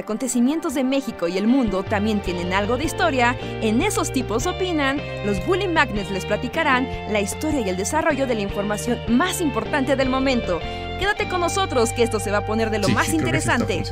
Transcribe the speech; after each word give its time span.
acontecimientos 0.00 0.74
de 0.74 0.84
México 0.84 1.28
y 1.28 1.38
el 1.38 1.46
mundo 1.46 1.82
también 1.82 2.20
tienen 2.20 2.52
algo 2.52 2.76
de 2.76 2.84
historia, 2.84 3.36
en 3.62 3.80
esos 3.82 4.12
tipos 4.12 4.46
opinan, 4.46 5.00
los 5.24 5.44
Bully 5.46 5.68
Magnets 5.68 6.10
les 6.10 6.26
platicarán 6.26 6.88
la 7.12 7.20
historia 7.20 7.60
y 7.60 7.68
el 7.68 7.76
desarrollo 7.76 8.26
de 8.26 8.34
la 8.34 8.40
información 8.40 8.98
más 9.08 9.40
importante 9.40 9.96
del 9.96 10.08
momento. 10.08 10.60
Quédate 10.98 11.28
con 11.28 11.40
nosotros 11.40 11.92
que 11.92 12.02
esto 12.02 12.20
se 12.20 12.30
va 12.30 12.38
a 12.38 12.46
poner 12.46 12.70
de 12.70 12.78
lo 12.78 12.88
más 12.88 13.08
interesante. 13.10 13.84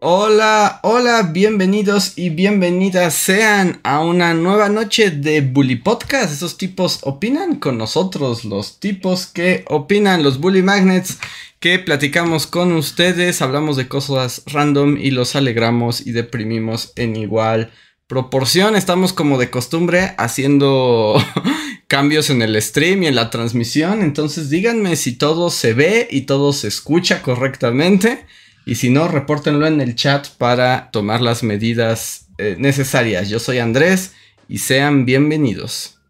Hola, 0.00 0.80
hola, 0.82 1.22
bienvenidos 1.32 2.18
y 2.18 2.28
bienvenidas 2.28 3.14
sean 3.14 3.80
a 3.82 4.00
una 4.00 4.34
nueva 4.34 4.68
noche 4.68 5.10
de 5.10 5.40
Bully 5.40 5.76
Podcast. 5.76 6.34
Esos 6.34 6.58
tipos 6.58 6.98
opinan 7.02 7.56
con 7.56 7.78
nosotros, 7.78 8.44
los 8.44 8.78
tipos 8.78 9.24
que 9.26 9.64
opinan, 9.68 10.22
los 10.22 10.38
Bully 10.38 10.62
Magnets 10.62 11.18
que 11.60 11.78
platicamos 11.78 12.46
con 12.46 12.72
ustedes, 12.72 13.40
hablamos 13.40 13.78
de 13.78 13.88
cosas 13.88 14.42
random 14.44 14.98
y 14.98 15.12
los 15.12 15.34
alegramos 15.34 16.06
y 16.06 16.12
deprimimos 16.12 16.92
en 16.96 17.16
igual 17.16 17.72
proporción. 18.06 18.76
Estamos 18.76 19.14
como 19.14 19.38
de 19.38 19.48
costumbre 19.48 20.14
haciendo 20.18 21.16
cambios 21.88 22.28
en 22.28 22.42
el 22.42 22.60
stream 22.60 23.04
y 23.04 23.06
en 23.06 23.14
la 23.14 23.30
transmisión. 23.30 24.02
Entonces 24.02 24.50
díganme 24.50 24.94
si 24.96 25.12
todo 25.12 25.48
se 25.48 25.72
ve 25.72 26.06
y 26.10 26.22
todo 26.22 26.52
se 26.52 26.68
escucha 26.68 27.22
correctamente. 27.22 28.26
Y 28.68 28.74
si 28.74 28.90
no, 28.90 29.06
repórtenlo 29.06 29.64
en 29.68 29.80
el 29.80 29.94
chat 29.94 30.28
para 30.28 30.90
tomar 30.90 31.20
las 31.22 31.44
medidas 31.44 32.26
eh, 32.36 32.56
necesarias. 32.58 33.28
Yo 33.28 33.38
soy 33.38 33.60
Andrés 33.60 34.16
y 34.48 34.58
sean 34.58 35.04
bienvenidos. 35.04 36.00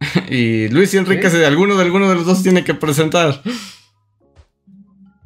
y 0.28 0.66
Luis 0.70 0.92
y 0.92 0.98
Enrique, 0.98 1.30
si 1.30 1.44
alguno 1.44 1.76
de 1.76 1.84
alguno 1.84 2.08
de 2.08 2.16
los 2.16 2.26
dos 2.26 2.42
tiene 2.42 2.64
que 2.64 2.74
presentar. 2.74 3.40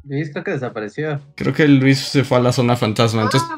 Luis 0.03 0.29
creo 0.31 0.43
que 0.43 0.51
desapareció. 0.51 1.19
Creo 1.33 1.55
que 1.55 1.67
Luis 1.67 1.97
se 1.97 2.23
fue 2.23 2.37
a 2.37 2.41
la 2.41 2.53
zona 2.53 2.75
fantasma, 2.75 3.23
entonces... 3.23 3.49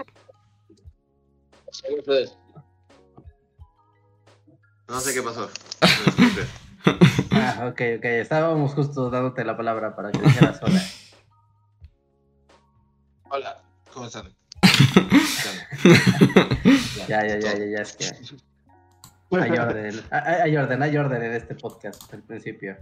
No 4.87 5.01
sé 5.01 5.13
qué 5.13 5.21
pasó. 5.21 5.49
Ah, 7.31 7.67
ok, 7.67 7.81
ok. 7.97 8.05
Estábamos 8.05 8.73
justo 8.73 9.09
dándote 9.09 9.43
la 9.43 9.55
palabra 9.55 9.95
para 9.95 10.11
que 10.11 10.19
dijeras 10.19 10.59
hola. 10.61 10.81
Hola, 13.29 13.61
¿cómo 13.93 14.07
están? 14.07 14.33
ya, 17.07 17.25
ya, 17.27 17.39
ya, 17.39 17.57
ya, 17.57 17.65
ya, 17.65 17.81
es 17.81 17.95
que. 17.95 18.05
Hay 19.31 19.51
orden, 19.51 20.01
hay, 20.11 20.57
orden, 20.57 20.83
hay 20.83 20.97
orden 20.97 21.23
en 21.23 21.33
este 21.33 21.55
podcast 21.55 22.11
al 22.13 22.23
principio. 22.23 22.77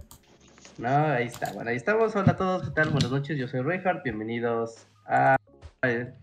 No, 0.78 0.88
ahí 0.88 1.26
está. 1.26 1.52
Bueno, 1.52 1.70
ahí 1.70 1.76
estamos. 1.76 2.16
Hola 2.16 2.32
a 2.32 2.36
todos, 2.36 2.68
¿qué 2.68 2.74
tal? 2.74 2.90
Buenas 2.90 3.10
noches, 3.10 3.36
yo 3.36 3.46
soy 3.48 3.60
Reinhardt. 3.60 4.02
Bienvenidos 4.04 4.86
a, 5.06 5.36
al 5.82 6.14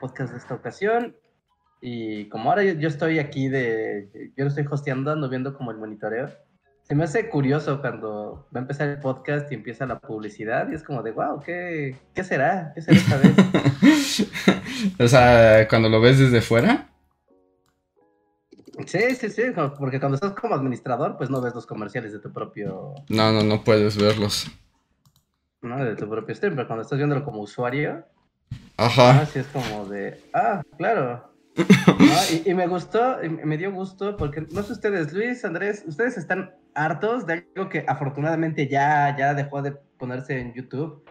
podcast 0.00 0.32
de 0.32 0.38
esta 0.38 0.54
ocasión. 0.54 1.14
Y 1.82 2.28
como 2.30 2.50
ahora 2.50 2.64
yo, 2.64 2.88
estoy 2.88 3.18
aquí 3.18 3.48
de. 3.48 4.32
Yo 4.36 4.44
lo 4.44 4.48
estoy 4.48 4.66
hosteando, 4.70 5.12
ando 5.12 5.28
viendo 5.28 5.54
como 5.54 5.70
el 5.70 5.76
monitoreo 5.76 6.45
se 6.86 6.94
me 6.94 7.02
hace 7.02 7.28
curioso 7.28 7.80
cuando 7.80 8.46
va 8.54 8.60
a 8.60 8.62
empezar 8.62 8.88
el 8.88 9.00
podcast 9.00 9.50
y 9.50 9.56
empieza 9.56 9.86
la 9.86 9.98
publicidad 9.98 10.70
y 10.70 10.76
es 10.76 10.84
como 10.84 11.02
de, 11.02 11.10
wow, 11.10 11.42
¿qué, 11.44 11.96
qué 12.14 12.22
será? 12.22 12.70
¿Qué 12.74 12.82
será 12.82 12.96
esta 12.96 13.16
vez? 13.16 14.94
o 15.00 15.08
sea, 15.08 15.66
cuando 15.68 15.88
lo 15.88 16.00
ves 16.00 16.20
desde 16.20 16.40
fuera. 16.40 16.88
Sí, 18.86 19.16
sí, 19.16 19.30
sí, 19.30 19.42
porque 19.78 19.98
cuando 19.98 20.14
estás 20.14 20.32
como 20.34 20.54
administrador, 20.54 21.16
pues 21.16 21.28
no 21.28 21.40
ves 21.40 21.56
los 21.56 21.66
comerciales 21.66 22.12
de 22.12 22.20
tu 22.20 22.32
propio... 22.32 22.94
No, 23.08 23.32
no, 23.32 23.42
no 23.42 23.64
puedes 23.64 23.96
verlos. 23.96 24.46
No, 25.62 25.84
de 25.84 25.96
tu 25.96 26.08
propio 26.08 26.36
stream, 26.36 26.54
pero 26.54 26.68
cuando 26.68 26.82
estás 26.82 26.98
viéndolo 26.98 27.24
como 27.24 27.40
usuario... 27.40 28.06
Ajá. 28.76 29.22
Así 29.22 29.40
es 29.40 29.46
como 29.48 29.86
de, 29.86 30.20
ah, 30.32 30.62
claro, 30.78 31.32
y, 32.44 32.54
me 32.54 32.68
gustó, 32.68 33.16
me 33.22 33.56
dio 33.56 33.72
gusto, 33.72 34.16
porque 34.16 34.42
no 34.42 34.62
sé 34.62 34.74
ustedes, 34.74 35.12
Luis, 35.12 35.44
Andrés, 35.44 35.82
ustedes 35.86 36.18
están 36.18 36.54
hartos 36.76 37.26
de 37.26 37.44
algo 37.56 37.68
que 37.68 37.84
afortunadamente 37.88 38.68
ya, 38.68 39.16
ya 39.18 39.34
dejó 39.34 39.62
de 39.62 39.72
ponerse 39.72 40.38
en 40.38 40.54
YouTube. 40.54 41.02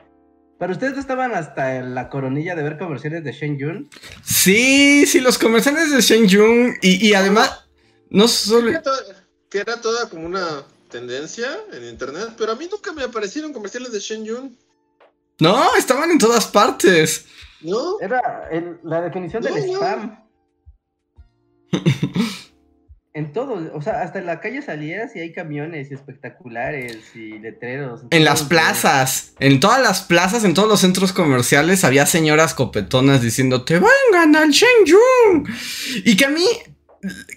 Pero 0.58 0.72
ustedes 0.72 0.94
no 0.94 1.02
estaban 1.02 1.34
hasta 1.34 1.76
en 1.76 1.96
la 1.96 2.10
coronilla 2.10 2.56
de 2.56 2.64
ver 2.64 2.78
comerciales 2.78 3.24
de 3.26 3.34
Shen 3.34 3.58
Yun. 3.58 3.90
Sí, 4.24 5.06
sí, 5.06 5.20
los 5.20 5.38
comerciales 5.38 5.92
de 5.92 6.00
Shen 6.00 6.28
Yun. 6.28 6.76
Y, 6.82 7.14
además, 7.14 7.68
no 8.10 8.28
solo. 8.28 8.72
Que 9.50 9.60
era 9.60 9.82
toda 9.82 10.08
como 10.10 10.26
una 10.26 10.64
tendencia 10.90 11.48
en 11.74 11.84
internet, 11.84 12.36
pero 12.38 12.54
a 12.54 12.56
mí 12.56 12.70
nunca 12.72 12.94
me 12.94 13.04
aparecieron 13.04 13.52
comerciales 13.52 13.92
de 13.92 14.00
Shen 14.00 14.24
Yun. 14.24 14.58
No, 15.40 15.76
estaban 15.76 16.12
en 16.12 16.20
todas 16.20 16.48
partes. 16.48 17.26
¿No? 17.62 18.00
Era 18.00 18.50
la 18.84 19.02
definición 19.02 19.44
del 19.44 19.58
spam. 19.58 20.24
En 23.16 23.32
todo, 23.32 23.72
o 23.74 23.82
sea, 23.82 24.02
hasta 24.02 24.20
en 24.20 24.26
la 24.26 24.42
calle 24.42 24.62
salías 24.62 25.16
y 25.16 25.20
hay 25.20 25.32
camiones 25.32 25.90
y 25.90 25.94
espectaculares 25.94 27.16
y 27.16 27.40
letreros. 27.40 28.02
En 28.10 28.26
las 28.26 28.44
plazas, 28.44 29.34
en 29.40 29.62
todas 29.62 29.82
las 29.82 30.02
plazas, 30.02 30.44
en 30.44 30.54
todos 30.54 30.68
los 30.68 30.82
centros 30.82 31.14
comerciales 31.14 31.86
había 31.86 32.06
señoras 32.06 32.54
copetonas 32.54 33.22
diciendo, 33.22 33.64
te 33.64 33.76
vengan 33.76 34.36
al 34.36 34.50
Shenyun. 34.50 35.48
Y 36.04 36.18
que 36.18 36.26
a 36.26 36.30
mí, 36.30 36.46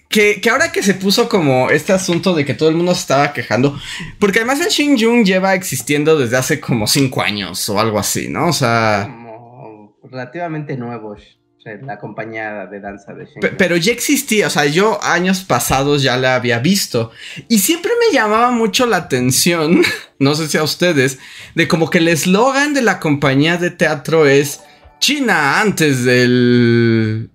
que, 0.09 0.41
ahora 0.50 0.72
que 0.72 0.83
se 0.83 0.94
puso 0.94 1.28
como 1.28 1.71
este 1.71 1.93
asunto 1.93 2.34
de 2.34 2.44
que 2.44 2.55
todo 2.55 2.71
el 2.71 2.75
mundo 2.75 2.93
se 2.93 3.03
estaba 3.03 3.33
quejando, 3.33 3.78
porque 4.19 4.41
además 4.41 4.61
el 4.61 4.71
Shenyun 4.71 5.25
lleva 5.25 5.55
existiendo 5.55 6.19
desde 6.19 6.38
hace 6.38 6.59
como 6.59 6.88
cinco 6.88 7.22
años 7.22 7.69
o 7.69 7.78
algo 7.78 8.00
así, 8.00 8.28
¿no? 8.28 8.49
O 8.49 8.53
sea... 8.53 9.05
Como 9.05 9.97
relativamente 10.03 10.77
nuevos 10.77 11.38
la 11.82 11.98
compañía 11.98 12.66
de 12.66 12.80
danza 12.80 13.12
de 13.12 13.26
Pero 13.56 13.76
ya 13.76 13.92
existía, 13.92 14.46
o 14.46 14.50
sea, 14.50 14.66
yo 14.66 15.02
años 15.02 15.41
pasados 15.41 16.02
ya 16.02 16.16
la 16.16 16.34
había 16.34 16.58
visto. 16.60 17.10
Y 17.48 17.58
siempre 17.58 17.92
me 17.98 18.14
llamaba 18.14 18.50
mucho 18.50 18.86
la 18.86 18.98
atención, 18.98 19.82
no 20.19 20.34
sé 20.34 20.48
si 20.48 20.56
a 20.56 20.62
ustedes, 20.62 21.19
de 21.54 21.69
como 21.69 21.91
que 21.91 21.98
el 21.98 22.08
eslogan 22.08 22.74
de 22.74 22.82
la 22.82 23.00
compañía 23.00 23.56
de 23.56 23.70
teatro 23.70 24.26
es 24.26 24.60
China 25.00 25.60
antes 25.60 26.04
del, 26.04 27.30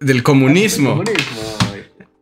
del 0.00 0.22
comunismo. 0.22 1.02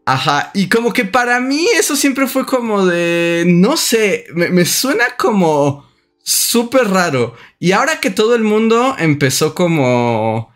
Ajá, 0.07 0.51
y 0.53 0.69
como 0.69 0.93
que 0.93 1.07
para 1.07 1.41
mí 1.41 1.67
eso 1.79 1.97
siempre 1.97 2.27
fue 2.27 2.45
como 2.45 2.85
de, 2.85 3.45
no 3.47 3.79
sé, 3.79 4.27
me, 4.35 4.51
me 4.51 4.67
suena 4.67 5.17
como 5.17 5.89
súper 6.23 6.89
raro. 6.89 7.35
Y 7.59 7.73
ahora 7.73 8.01
que 8.01 8.11
todo 8.11 8.35
el 8.35 8.43
mundo 8.43 8.97
empezó 8.99 9.55
como 9.55 10.54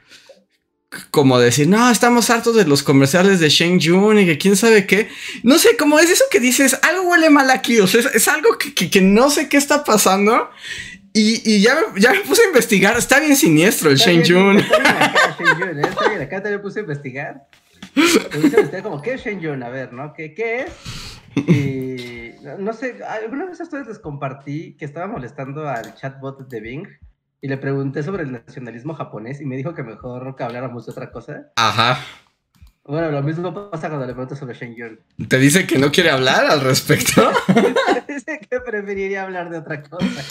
como 1.10 1.38
decir, 1.38 1.68
no, 1.68 1.90
estamos 1.90 2.30
hartos 2.30 2.56
de 2.56 2.64
los 2.64 2.82
comerciales 2.82 3.40
de 3.40 3.50
Sheng 3.50 3.80
Jun 3.80 4.20
y 4.20 4.26
que 4.26 4.38
quién 4.38 4.56
sabe 4.56 4.86
qué. 4.86 5.08
No 5.42 5.58
sé, 5.58 5.76
como 5.76 5.98
es 5.98 6.10
eso 6.10 6.24
que 6.30 6.40
dices, 6.40 6.78
algo 6.82 7.10
huele 7.10 7.28
mal 7.28 7.50
aquí, 7.50 7.78
o 7.80 7.86
sea, 7.86 8.00
es, 8.14 8.28
algo 8.28 8.56
que, 8.56 9.00
no 9.02 9.28
sé 9.28 9.48
qué 9.48 9.58
está 9.58 9.84
pasando. 9.84 10.50
Y, 11.12 11.60
ya, 11.60 11.76
ya 11.96 12.12
me 12.12 12.20
puse 12.20 12.42
a 12.42 12.46
investigar, 12.46 12.96
está 12.96 13.18
bien 13.18 13.34
siniestro 13.34 13.90
el 13.90 13.96
Sheng 13.96 14.24
Jun. 14.24 14.58
Está 14.58 14.78
bien 14.78 14.96
acá, 14.96 15.36
Sheng 15.38 15.78
está 15.84 16.08
bien 16.08 16.22
acá, 16.22 16.42
te 16.42 16.58
puse 16.58 16.78
a 16.78 16.82
investigar. 16.82 17.48
Me 17.94 18.82
como, 18.82 19.02
¿qué 19.02 19.14
es 19.14 19.24
Sheng 19.24 19.42
Jun? 19.42 19.62
A 19.62 19.68
ver, 19.68 19.92
¿no? 19.92 20.12
¿Qué, 20.14 20.32
qué 20.32 20.60
es? 20.60 20.72
Y 21.48 22.34
no 22.58 22.72
sé, 22.72 22.98
alguna 23.04 23.46
vez 23.46 23.60
a 23.60 23.64
ustedes 23.64 23.86
les 23.88 23.98
compartí 23.98 24.76
que 24.78 24.84
estaba 24.84 25.06
molestando 25.06 25.68
al 25.68 25.94
chatbot 25.94 26.48
de 26.48 26.60
Bing 26.60 26.88
y 27.40 27.48
le 27.48 27.56
pregunté 27.56 28.02
sobre 28.02 28.24
el 28.24 28.32
nacionalismo 28.32 28.94
japonés 28.94 29.40
y 29.40 29.46
me 29.46 29.56
dijo 29.56 29.74
que 29.74 29.82
mejor 29.82 30.34
que 30.36 30.42
habláramos 30.42 30.86
de 30.86 30.92
otra 30.92 31.10
cosa. 31.10 31.52
Ajá. 31.56 32.00
Bueno, 32.84 33.10
lo 33.10 33.22
mismo 33.22 33.52
pasa 33.70 33.88
cuando 33.88 34.06
le 34.06 34.14
pregunto 34.14 34.34
sobre 34.34 34.54
Shen 34.54 34.74
¿Te 35.28 35.38
dice 35.38 35.66
que 35.66 35.78
no 35.78 35.92
quiere 35.92 36.10
hablar 36.10 36.46
al 36.46 36.62
respecto? 36.62 37.30
dice 38.08 38.40
que 38.48 38.60
preferiría 38.60 39.24
hablar 39.24 39.50
de 39.50 39.58
otra 39.58 39.82
cosa. 39.82 40.24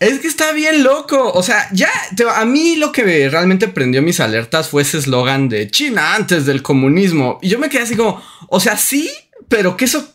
Es 0.00 0.18
que 0.20 0.26
está 0.26 0.52
bien 0.52 0.82
loco. 0.82 1.30
O 1.32 1.42
sea, 1.42 1.68
ya, 1.72 1.90
a 2.34 2.44
mí 2.46 2.76
lo 2.76 2.90
que 2.90 3.28
realmente 3.28 3.68
prendió 3.68 4.00
mis 4.00 4.18
alertas 4.18 4.70
fue 4.70 4.80
ese 4.80 4.96
eslogan 4.96 5.50
de 5.50 5.70
China 5.70 6.14
antes 6.14 6.46
del 6.46 6.62
comunismo. 6.62 7.38
Y 7.42 7.50
yo 7.50 7.58
me 7.58 7.68
quedé 7.68 7.82
así 7.82 7.96
como, 7.96 8.22
o 8.48 8.60
sea, 8.60 8.78
sí, 8.78 9.10
pero 9.50 9.76
¿qué 9.76 9.84
eso 9.84 10.14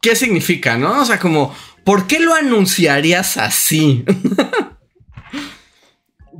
qué 0.00 0.14
significa, 0.14 0.76
no? 0.78 1.00
O 1.00 1.04
sea, 1.04 1.18
como, 1.18 1.52
¿por 1.82 2.06
qué 2.06 2.20
lo 2.20 2.34
anunciarías 2.34 3.36
así? 3.36 4.04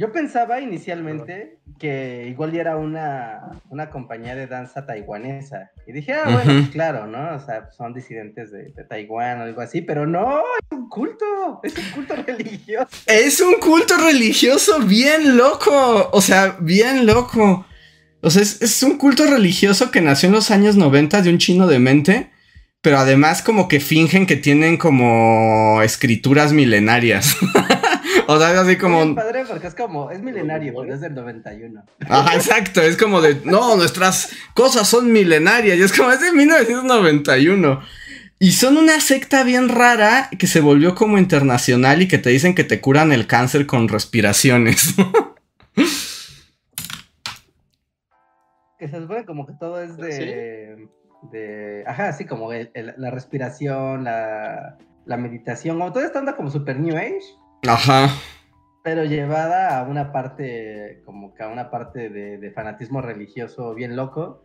Yo 0.01 0.13
pensaba 0.13 0.63
inicialmente 0.63 1.59
que 1.79 2.27
igual 2.27 2.57
era 2.57 2.79
una, 2.79 3.61
una 3.69 3.91
compañía 3.91 4.35
de 4.35 4.47
danza 4.47 4.87
taiwanesa. 4.87 5.73
Y 5.87 5.93
dije, 5.93 6.15
ah, 6.15 6.23
bueno, 6.25 6.59
pues 6.59 6.71
claro, 6.71 7.07
¿no? 7.07 7.37
O 7.37 7.39
sea, 7.39 7.71
son 7.77 7.93
disidentes 7.93 8.51
de, 8.51 8.73
Taiwán 8.89 9.41
o 9.41 9.43
algo 9.43 9.61
así, 9.61 9.83
pero 9.83 10.07
no, 10.07 10.39
es 10.39 10.79
un 10.79 10.89
culto, 10.89 11.61
es 11.63 11.77
un 11.77 11.85
culto 11.93 12.15
religioso. 12.27 12.89
Es 13.05 13.43
un 13.43 13.57
culto 13.57 13.99
religioso 13.99 14.81
bien 14.81 15.37
loco, 15.37 16.09
o 16.11 16.23
sea, 16.23 16.57
bien 16.61 17.05
loco. 17.05 17.67
O 18.23 18.31
sea, 18.31 18.41
es, 18.41 18.63
es, 18.63 18.83
un 18.83 18.97
culto 18.97 19.27
religioso 19.27 19.91
que 19.91 20.01
nació 20.01 20.29
en 20.29 20.35
los 20.35 20.51
años 20.51 20.77
90 20.77 21.21
de 21.21 21.29
un 21.29 21.37
chino 21.37 21.67
de 21.67 21.79
mente, 21.79 22.31
pero 22.81 22.97
además 22.97 23.43
como 23.43 23.69
que 23.69 23.81
fingen 23.81 24.25
que 24.27 24.37
tienen 24.37 24.79
como 24.79 25.83
escrituras 25.83 26.55
milenarias. 26.55 27.37
o 28.33 28.39
sea, 28.39 28.61
así 28.61 28.77
como... 28.77 29.03
Es 29.03 29.15
padre 29.15 29.45
porque 29.45 29.67
es 29.67 29.75
como, 29.75 30.09
es 30.13 30.23
milenario, 30.23 30.73
pero 30.81 30.95
es 30.95 31.01
del 31.01 31.15
91. 31.15 31.83
Ajá, 32.09 32.37
exacto, 32.37 32.81
es 32.81 32.97
como 32.97 33.21
de, 33.21 33.41
no, 33.45 33.75
nuestras 33.75 34.31
cosas 34.55 34.87
son 34.87 35.11
milenarias, 35.11 35.77
y 35.77 35.83
es 35.83 35.93
como, 35.93 36.13
es 36.13 36.21
de 36.21 36.31
1991. 36.31 37.81
Y 38.39 38.53
son 38.53 38.77
una 38.77 39.01
secta 39.01 39.43
bien 39.43 39.69
rara 39.69 40.31
que 40.39 40.47
se 40.47 40.61
volvió 40.61 40.95
como 40.95 41.19
internacional 41.19 42.03
y 42.03 42.09
que 42.09 42.19
te 42.19 42.31
dicen 42.31 42.55
que 42.55 42.63
te 42.63 42.81
curan 42.81 43.11
el 43.11 43.27
cáncer 43.27 43.67
con 43.67 43.89
respiraciones. 43.89 44.95
que 48.79 48.87
se 48.87 49.01
supone 49.01 49.25
como 49.25 49.45
que 49.45 49.55
todo 49.59 49.83
es 49.83 49.97
de... 49.97 50.89
de 51.33 51.83
ajá, 51.85 52.11
así 52.11 52.27
como 52.27 52.53
la 52.53 53.11
respiración, 53.11 54.05
la, 54.05 54.79
la 55.05 55.17
meditación, 55.17 55.81
como 55.81 55.93
todo 55.93 56.05
esto 56.05 56.21
anda 56.21 56.37
como 56.37 56.49
super 56.49 56.79
New 56.79 56.97
Age. 56.97 57.41
Ajá. 57.67 58.11
Pero 58.83 59.05
llevada 59.05 59.79
a 59.79 59.83
una 59.83 60.13
parte, 60.13 61.03
como 61.05 61.35
que 61.35 61.43
a 61.43 61.49
una 61.49 61.71
parte 61.71 62.09
de, 62.09 62.51
fanatismo 62.55 63.03
religioso 63.03 63.75
bien 63.75 63.97
loco. 63.97 64.45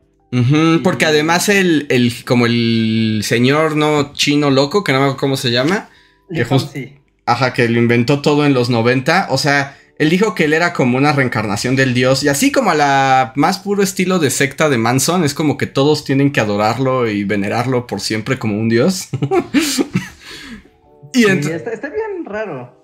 porque 0.84 1.06
además 1.06 1.50
el, 1.50 1.88
el, 1.90 2.12
como 2.26 2.46
el 2.46 3.22
señor 3.24 3.78
no 3.78 4.14
chino 4.14 4.52
loco, 4.52 4.84
que 4.84 4.92
no 4.92 5.00
me 5.00 5.06
acuerdo 5.06 5.20
cómo 5.20 5.38
se 5.38 5.52
llama. 5.52 5.90
Que 6.30 6.46
sí. 6.46 7.00
Ajá, 7.26 7.54
que 7.54 7.70
lo 7.70 7.80
inventó 7.80 8.22
todo 8.22 8.46
en 8.46 8.54
los 8.54 8.70
90. 8.70 9.28
O 9.30 9.38
sea, 9.38 9.78
él 9.98 10.10
dijo 10.10 10.36
que 10.36 10.46
él 10.46 10.54
era 10.54 10.74
como 10.74 10.98
una 10.98 11.14
reencarnación 11.14 11.76
del 11.76 11.94
dios. 11.94 12.24
Y 12.24 12.28
así 12.28 12.52
como 12.52 12.72
a 12.72 12.76
la 12.76 13.34
más 13.36 13.60
puro 13.60 13.82
estilo 13.82 14.20
de 14.20 14.30
secta 14.30 14.70
de 14.70 14.78
Manson, 14.78 15.24
es 15.24 15.34
como 15.34 15.58
que 15.58 15.68
todos 15.68 16.04
tienen 16.04 16.32
que 16.32 16.42
adorarlo 16.42 17.08
y 17.08 17.24
venerarlo 17.24 17.88
por 17.88 18.02
siempre 18.02 18.38
como 18.38 18.60
un 18.60 18.68
dios. 18.68 19.08
y 21.14 21.26
está, 21.26 21.72
está 21.72 21.90
bien 21.90 22.26
raro. 22.26 22.75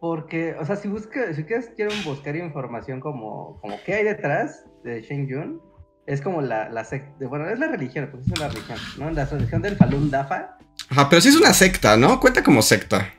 Porque, 0.00 0.54
o 0.58 0.64
sea, 0.64 0.76
si 0.76 0.88
busca, 0.88 1.32
si 1.34 1.44
quieres, 1.44 1.70
quieren 1.76 2.02
buscar 2.04 2.34
información 2.34 3.00
como, 3.00 3.60
como 3.60 3.78
qué 3.84 3.94
hay 3.94 4.04
detrás 4.04 4.64
de 4.82 5.02
Shen 5.02 5.28
Yun, 5.28 5.60
es 6.06 6.22
como 6.22 6.40
la, 6.40 6.70
la 6.70 6.84
secta, 6.84 7.28
bueno, 7.28 7.48
es 7.48 7.58
la 7.58 7.68
religión, 7.68 8.08
pues 8.10 8.26
es 8.26 8.32
una 8.32 8.48
religión, 8.48 8.78
¿no? 8.96 9.10
La 9.10 9.26
religión 9.26 9.60
del 9.60 9.76
Falun 9.76 10.10
Dafa. 10.10 10.56
Ajá, 10.88 11.08
pero 11.08 11.20
sí 11.20 11.28
es 11.28 11.36
una 11.36 11.52
secta, 11.52 11.96
¿no? 11.98 12.18
Cuenta 12.18 12.42
como 12.42 12.62
secta. 12.62 13.12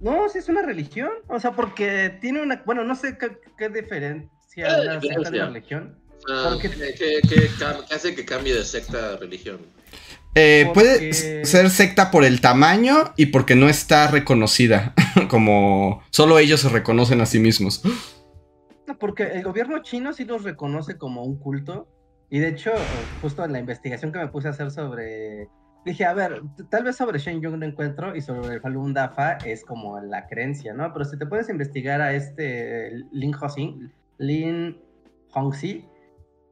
No, 0.00 0.28
sí 0.28 0.38
es 0.38 0.48
una 0.48 0.62
religión, 0.62 1.10
o 1.28 1.40
sea, 1.40 1.52
porque 1.52 2.18
tiene 2.20 2.42
una, 2.42 2.62
bueno, 2.64 2.84
no 2.84 2.94
sé 2.94 3.16
qué, 3.18 3.38
qué 3.56 3.70
diferencia 3.70 4.28
eh, 4.56 4.82
una 4.82 5.00
secta 5.00 5.30
de 5.30 5.38
una 5.38 5.46
religión. 5.46 5.98
Ah, 6.28 6.56
¿qué, 6.60 6.68
qué 6.68 7.94
hace 7.94 8.14
que 8.14 8.24
cambie 8.26 8.54
de 8.54 8.64
secta 8.64 9.14
a 9.14 9.16
religión? 9.16 9.60
Eh, 10.34 10.70
puede 10.72 11.44
ser 11.44 11.70
secta 11.70 12.10
por 12.10 12.24
el 12.24 12.40
tamaño 12.40 13.12
y 13.16 13.26
porque 13.26 13.56
no 13.56 13.68
está 13.68 14.08
reconocida. 14.08 14.94
como 15.28 16.02
solo 16.10 16.38
ellos 16.38 16.60
se 16.60 16.68
reconocen 16.68 17.20
a 17.20 17.26
sí 17.26 17.38
mismos. 17.38 17.82
porque 18.98 19.24
el 19.24 19.42
gobierno 19.42 19.82
chino 19.82 20.12
sí 20.12 20.24
los 20.24 20.44
reconoce 20.44 20.96
como 20.96 21.24
un 21.24 21.38
culto. 21.38 21.88
Y 22.30 22.38
de 22.38 22.48
hecho, 22.48 22.70
justo 23.20 23.44
en 23.44 23.52
la 23.52 23.58
investigación 23.58 24.12
que 24.12 24.20
me 24.20 24.28
puse 24.28 24.48
a 24.48 24.52
hacer 24.52 24.70
sobre. 24.70 25.48
Dije, 25.84 26.04
a 26.04 26.12
ver, 26.12 26.42
tal 26.70 26.84
vez 26.84 26.96
sobre 26.96 27.18
Shen 27.18 27.40
Yong 27.40 27.58
no 27.58 27.66
encuentro 27.66 28.14
y 28.14 28.20
sobre 28.20 28.54
el 28.54 28.60
Falun 28.60 28.92
Dafa 28.92 29.38
es 29.38 29.64
como 29.64 29.98
la 29.98 30.26
creencia, 30.26 30.74
¿no? 30.74 30.92
Pero 30.92 31.06
si 31.06 31.18
te 31.18 31.26
puedes 31.26 31.48
investigar 31.48 32.02
a 32.02 32.12
este 32.12 32.92
Lin 33.12 33.34
Hongxi, 33.34 33.78
Lin 34.18 34.78
Hongxi, 35.32 35.88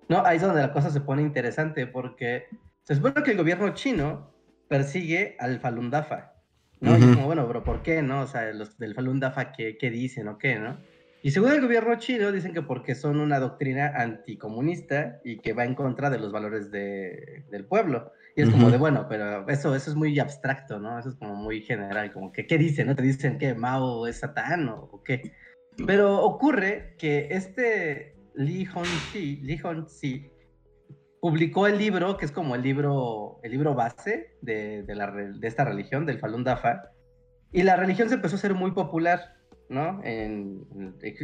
¿no? 0.08 0.24
Ahí 0.24 0.36
es 0.36 0.42
donde 0.42 0.62
la 0.62 0.72
cosa 0.72 0.90
se 0.90 1.02
pone 1.02 1.20
interesante 1.20 1.86
porque 1.86 2.46
se 2.88 2.94
supone 2.94 3.22
que 3.22 3.32
el 3.32 3.36
gobierno 3.36 3.74
chino 3.74 4.32
persigue 4.66 5.36
al 5.40 5.60
Falun 5.60 5.90
Dafa, 5.90 6.32
¿no? 6.80 6.96
Y 6.96 7.02
es 7.02 7.16
como, 7.16 7.26
bueno, 7.26 7.46
pero 7.46 7.62
¿por 7.62 7.82
qué, 7.82 8.00
no? 8.00 8.22
O 8.22 8.26
sea, 8.26 8.50
los 8.54 8.78
del 8.78 8.94
Falun 8.94 9.20
Dafa, 9.20 9.52
¿qué, 9.52 9.76
¿qué, 9.76 9.90
dicen 9.90 10.26
o 10.26 10.38
qué, 10.38 10.58
no? 10.58 10.78
Y 11.22 11.32
según 11.32 11.52
el 11.52 11.60
gobierno 11.60 11.96
chino, 11.96 12.32
dicen 12.32 12.54
que 12.54 12.62
porque 12.62 12.94
son 12.94 13.20
una 13.20 13.40
doctrina 13.40 13.92
anticomunista 13.94 15.20
y 15.22 15.40
que 15.40 15.52
va 15.52 15.66
en 15.66 15.74
contra 15.74 16.08
de 16.08 16.18
los 16.18 16.32
valores 16.32 16.70
de, 16.70 17.44
del 17.50 17.66
pueblo. 17.66 18.10
Y 18.34 18.40
es 18.40 18.48
como 18.48 18.70
de, 18.70 18.78
bueno, 18.78 19.04
pero 19.06 19.46
eso, 19.50 19.74
eso 19.74 19.90
es 19.90 19.96
muy 19.96 20.18
abstracto, 20.18 20.78
¿no? 20.78 20.98
Eso 20.98 21.10
es 21.10 21.16
como 21.16 21.34
muy 21.34 21.60
general, 21.60 22.10
como 22.10 22.32
que, 22.32 22.46
¿qué 22.46 22.56
dicen, 22.56 22.86
no? 22.86 22.96
¿Te 22.96 23.02
dicen 23.02 23.36
que 23.36 23.52
Mao 23.52 24.06
es 24.06 24.20
satán 24.20 24.66
o, 24.66 24.88
o 24.92 25.02
qué? 25.02 25.32
Pero 25.86 26.22
ocurre 26.22 26.94
que 26.98 27.28
este 27.32 28.16
Li 28.34 28.64
Hongxi, 28.64 29.40
Li 29.42 29.60
Hongxi 29.62 30.37
publicó 31.20 31.66
el 31.66 31.78
libro, 31.78 32.16
que 32.16 32.24
es 32.24 32.32
como 32.32 32.54
el 32.54 32.62
libro, 32.62 33.40
el 33.42 33.52
libro 33.52 33.74
base 33.74 34.36
de, 34.42 34.82
de, 34.82 34.94
la, 34.94 35.10
de 35.10 35.48
esta 35.48 35.64
religión, 35.64 36.06
del 36.06 36.18
Falun 36.18 36.44
Dafa, 36.44 36.90
y 37.52 37.62
la 37.62 37.76
religión 37.76 38.08
se 38.08 38.16
empezó 38.16 38.36
a 38.36 38.40
ser 38.40 38.54
muy 38.54 38.72
popular, 38.72 39.36
¿no? 39.68 40.00
En, 40.04 40.66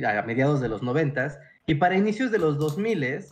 a 0.06 0.23
mediados 0.23 0.61
de 0.61 0.69
los 0.69 0.82
noventas, 0.82 1.38
y 1.67 1.76
para 1.76 1.96
inicios 1.96 2.31
de 2.31 2.38
los 2.38 2.58
2000 2.58 3.25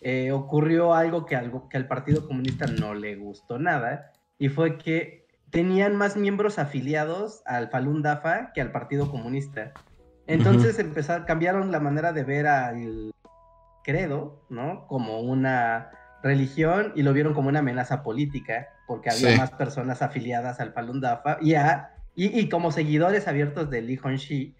eh, 0.00 0.32
ocurrió 0.32 0.94
algo 0.94 1.24
que, 1.24 1.36
algo 1.36 1.68
que 1.68 1.76
al 1.76 1.88
Partido 1.88 2.26
Comunista 2.26 2.66
no 2.66 2.94
le 2.94 3.16
gustó 3.16 3.58
nada, 3.58 4.12
y 4.38 4.48
fue 4.48 4.78
que 4.78 5.26
tenían 5.50 5.96
más 5.96 6.16
miembros 6.16 6.58
afiliados 6.58 7.42
al 7.46 7.70
Falun 7.70 8.02
Dafa 8.02 8.52
que 8.52 8.60
al 8.60 8.72
Partido 8.72 9.10
Comunista. 9.10 9.72
Entonces 10.26 10.78
empezaron, 10.78 11.26
cambiaron 11.26 11.70
la 11.70 11.80
manera 11.80 12.12
de 12.12 12.24
ver 12.24 12.46
al 12.46 13.12
credo, 13.84 14.44
¿no? 14.48 14.86
Como 14.88 15.20
una 15.20 15.90
religión 16.24 16.92
y 16.96 17.02
lo 17.02 17.12
vieron 17.12 17.34
como 17.34 17.48
una 17.48 17.60
amenaza 17.60 18.02
política, 18.02 18.68
porque 18.86 19.10
había 19.10 19.36
más 19.36 19.52
personas 19.52 20.02
afiliadas 20.02 20.58
al 20.58 20.72
Falun 20.72 21.00
Dafa 21.00 21.38
y, 21.40 21.54
y, 22.16 22.48
como 22.48 22.72
seguidores 22.72 23.28
abiertos 23.28 23.70
de 23.70 23.82
Li 23.82 24.00
Hongxi, 24.02 24.56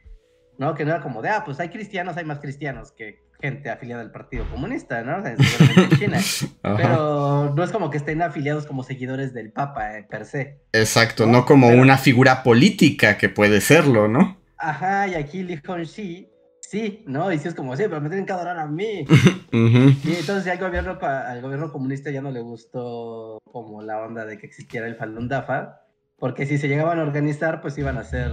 ¿no? 0.58 0.74
Que 0.74 0.84
no 0.84 0.90
era 0.90 1.00
como 1.00 1.22
de, 1.22 1.30
ah, 1.30 1.42
pues 1.44 1.58
hay 1.60 1.70
cristianos, 1.70 2.16
hay 2.16 2.24
más 2.24 2.38
cristianos 2.38 2.92
que 2.92 3.24
gente 3.40 3.70
afiliada 3.70 4.02
al 4.02 4.10
Partido 4.10 4.44
Comunista, 4.50 5.02
¿no? 5.02 5.18
O 5.18 5.22
sea, 5.22 5.32
en 5.76 5.98
China. 5.98 6.18
Pero 6.62 7.54
no 7.54 7.62
es 7.62 7.70
como 7.70 7.90
que 7.90 7.96
estén 7.96 8.22
afiliados 8.22 8.66
como 8.66 8.82
seguidores 8.82 9.32
del 9.32 9.50
Papa, 9.50 9.98
eh, 9.98 10.06
per 10.08 10.26
se. 10.26 10.60
Exacto, 10.72 11.26
no, 11.26 11.46
como 11.46 11.68
una 11.68 11.96
figura 11.96 12.42
política 12.42 13.16
que 13.16 13.28
puede 13.28 13.60
serlo, 13.60 14.06
¿no? 14.06 14.38
Ajá, 14.58 15.08
y 15.08 15.14
aquí 15.14 15.42
Li 15.42 15.60
Hongxi 15.66 16.28
sí, 16.68 17.04
¿no? 17.06 17.32
Y 17.32 17.38
si 17.38 17.48
es 17.48 17.54
como, 17.54 17.76
sí, 17.76 17.84
pero 17.84 18.00
me 18.00 18.08
tienen 18.08 18.26
que 18.26 18.32
adorar 18.32 18.58
a 18.58 18.66
mí. 18.66 19.04
Y 19.54 20.16
entonces 20.16 20.44
ya 20.44 20.52
al 20.52 20.58
gobierno, 20.58 20.98
al 21.00 21.40
gobierno 21.40 21.70
comunista 21.70 22.10
ya 22.10 22.20
no 22.20 22.32
le 22.32 22.40
gustó 22.40 23.38
como 23.52 23.82
la 23.82 24.00
onda 24.00 24.24
de 24.24 24.36
que 24.36 24.46
existiera 24.46 24.88
el 24.88 24.96
Falun 24.96 25.28
Dafa, 25.28 25.83
porque 26.18 26.46
si 26.46 26.58
se 26.58 26.68
llegaban 26.68 26.98
a 26.98 27.02
organizar, 27.02 27.60
pues 27.60 27.76
iban 27.78 27.98
a 27.98 28.04
ser 28.04 28.32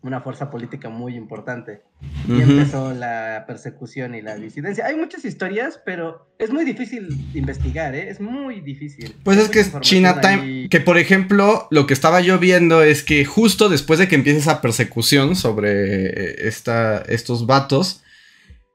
una 0.00 0.20
fuerza 0.20 0.50
política 0.50 0.88
muy 0.88 1.16
importante. 1.16 1.82
Y 2.28 2.40
empezó 2.40 2.94
la 2.94 3.44
persecución 3.46 4.14
y 4.14 4.22
la 4.22 4.36
disidencia. 4.36 4.86
Hay 4.86 4.96
muchas 4.96 5.24
historias, 5.24 5.80
pero 5.84 6.30
es 6.38 6.50
muy 6.50 6.64
difícil 6.64 7.08
investigar, 7.34 7.94
¿eh? 7.94 8.08
Es 8.08 8.20
muy 8.20 8.60
difícil. 8.60 9.16
Pues 9.24 9.38
es 9.38 9.48
que 9.48 9.60
es 9.60 9.80
Chinatown, 9.80 10.68
que 10.68 10.80
por 10.80 10.98
ejemplo, 10.98 11.66
lo 11.70 11.86
que 11.86 11.94
estaba 11.94 12.20
yo 12.20 12.38
viendo 12.38 12.82
es 12.82 13.02
que 13.02 13.24
justo 13.24 13.68
después 13.68 13.98
de 13.98 14.06
que 14.08 14.14
empiece 14.14 14.38
esa 14.38 14.60
persecución 14.60 15.34
sobre 15.34 16.06
eh, 16.06 16.48
esta, 16.48 16.98
estos 17.08 17.46
vatos, 17.46 18.02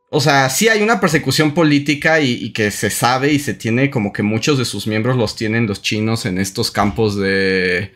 o 0.10 0.20
sea, 0.20 0.50
sí 0.50 0.68
hay 0.68 0.84
una 0.84 1.00
persecución 1.00 1.54
política 1.54 2.20
y, 2.20 2.34
y, 2.34 2.54
que 2.54 2.70
se 2.70 2.90
sabe 2.90 3.32
y 3.32 3.40
se 3.40 3.54
tiene 3.54 3.90
como 3.90 4.14
que 4.14 4.22
muchos 4.22 4.60
de 4.60 4.66
sus 4.66 4.86
miembros 4.86 5.18
los 5.18 5.36
tienen 5.36 5.66
los 5.66 5.82
chinos 5.82 6.26
en 6.28 6.38
estos 6.38 6.70
campos 6.70 7.18
de 7.18 7.94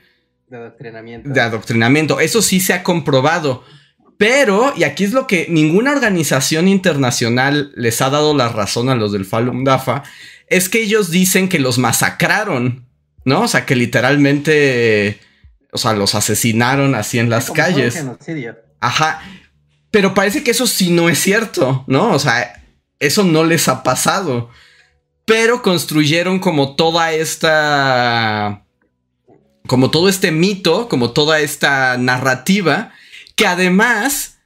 de 0.48 0.58
adoctrinamiento. 0.58 1.30
De 1.30 1.42
adoctrinamiento. 1.42 2.20
Eso 2.20 2.42
sí 2.42 2.60
se 2.60 2.74
ha 2.74 2.84
comprobado. 2.84 3.64
Pero, 4.18 4.74
y 4.76 4.84
aquí 4.84 5.04
es 5.04 5.14
lo 5.14 5.28
que 5.28 5.48
ninguna 5.50 5.92
organización 5.92 6.68
internacional 6.68 7.72
les 7.76 8.02
ha 8.02 8.10
dado 8.10 8.36
la 8.36 8.50
razón 8.50 8.90
a 8.90 8.96
los 8.96 9.12
del 9.12 9.26
Falun 9.26 9.64
Dafa, 9.64 10.04
es 10.48 10.70
que 10.70 10.82
ellos 10.82 11.12
dicen 11.12 11.50
que 11.50 11.60
los 11.60 11.78
masacraron, 11.78 12.88
¿no? 13.26 13.42
O 13.42 13.48
sea, 13.48 13.66
que 13.66 13.76
literalmente, 13.76 15.20
o 15.72 15.78
sea, 15.78 15.94
los 15.94 16.16
asesinaron 16.16 16.96
así 16.96 17.20
en 17.20 17.30
las 17.30 17.52
calles. 17.52 18.04
Ajá. 18.80 19.22
Pero 19.92 20.14
parece 20.14 20.44
que 20.44 20.52
eso 20.52 20.66
sí 20.66 20.90
no 20.90 21.10
es 21.10 21.20
cierto, 21.20 21.84
¿no? 21.88 22.12
O 22.12 22.20
sea, 22.20 22.64
eso 23.00 23.24
no 23.24 23.44
les 23.44 23.68
ha 23.68 23.84
pasado. 23.84 24.50
Pero 25.26 25.62
construyeron 25.62 26.40
como 26.40 26.76
toda 26.76 27.12
esta 27.12 28.67
como 29.68 29.92
todo 29.92 30.10
este 30.10 30.32
mito, 30.32 30.90
como 30.90 31.12
toda 31.12 31.40
esta 31.40 31.98
narrativa, 31.98 32.92
que 33.36 33.46
además 33.46 34.38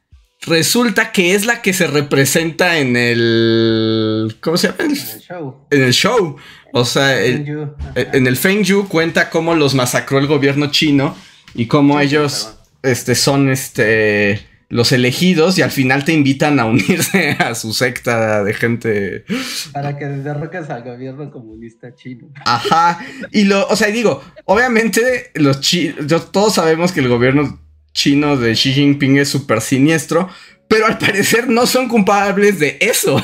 resulta 0.42 1.12
que 1.12 1.36
es 1.36 1.46
la 1.46 1.62
que 1.62 1.74
se 1.74 1.88
representa 1.88 2.80
en 2.80 2.96
el... 2.96 4.38
¿Cómo 4.42 4.58
se 4.58 4.68
llama? 4.68 4.84
En 4.84 4.92
el 4.92 4.98
show. 4.98 5.68
En 5.70 5.82
el 5.84 5.94
show. 5.94 6.36
O 6.74 6.86
sea, 6.86 7.24
en 7.24 8.28
el 8.28 8.38
Fengju 8.38 8.88
cuenta 8.88 9.30
cómo 9.30 9.56
los 9.56 9.76
masacró 9.76 10.20
el 10.20 10.28
gobierno 10.28 10.72
chino 10.72 11.16
y 11.54 11.68
cómo 11.68 12.00
ellos 12.00 12.54
este, 12.82 13.16
son 13.16 13.50
este, 13.50 14.48
los 14.72 14.94
elegidos 14.94 15.58
y 15.60 15.62
al 15.62 15.70
final 15.70 16.06
te 16.06 16.14
invitan 16.14 16.60
a 16.60 16.66
unirse 16.66 17.32
a 17.40 17.54
su 17.56 17.74
secta 17.74 18.44
de 18.44 18.54
gente. 18.54 19.26
Para 19.74 19.98
que 19.98 20.06
derroques 20.06 20.70
al 20.70 20.84
gobierno 20.84 21.30
comunista 21.30 21.94
chino. 21.94 22.30
Ajá. 22.46 23.00
Y 23.32 23.44
lo, 23.44 23.68
o 23.68 23.76
sea, 23.76 23.90
digo, 23.90 24.24
obviamente 24.46 25.32
los 25.36 25.60
chinos, 25.60 26.32
todos 26.32 26.56
sabemos 26.56 26.94
que 26.94 27.02
el 27.02 27.10
gobierno 27.10 27.60
chino 27.94 28.38
de 28.38 28.54
Xi 28.54 28.72
Jinping 28.72 29.18
es 29.18 29.28
súper 29.28 29.60
siniestro, 29.60 30.30
pero 30.70 30.86
al 30.86 30.98
parecer 30.98 31.50
no 31.50 31.68
son 31.68 31.90
culpables 31.90 32.60
de 32.60 32.78
eso. 32.80 33.22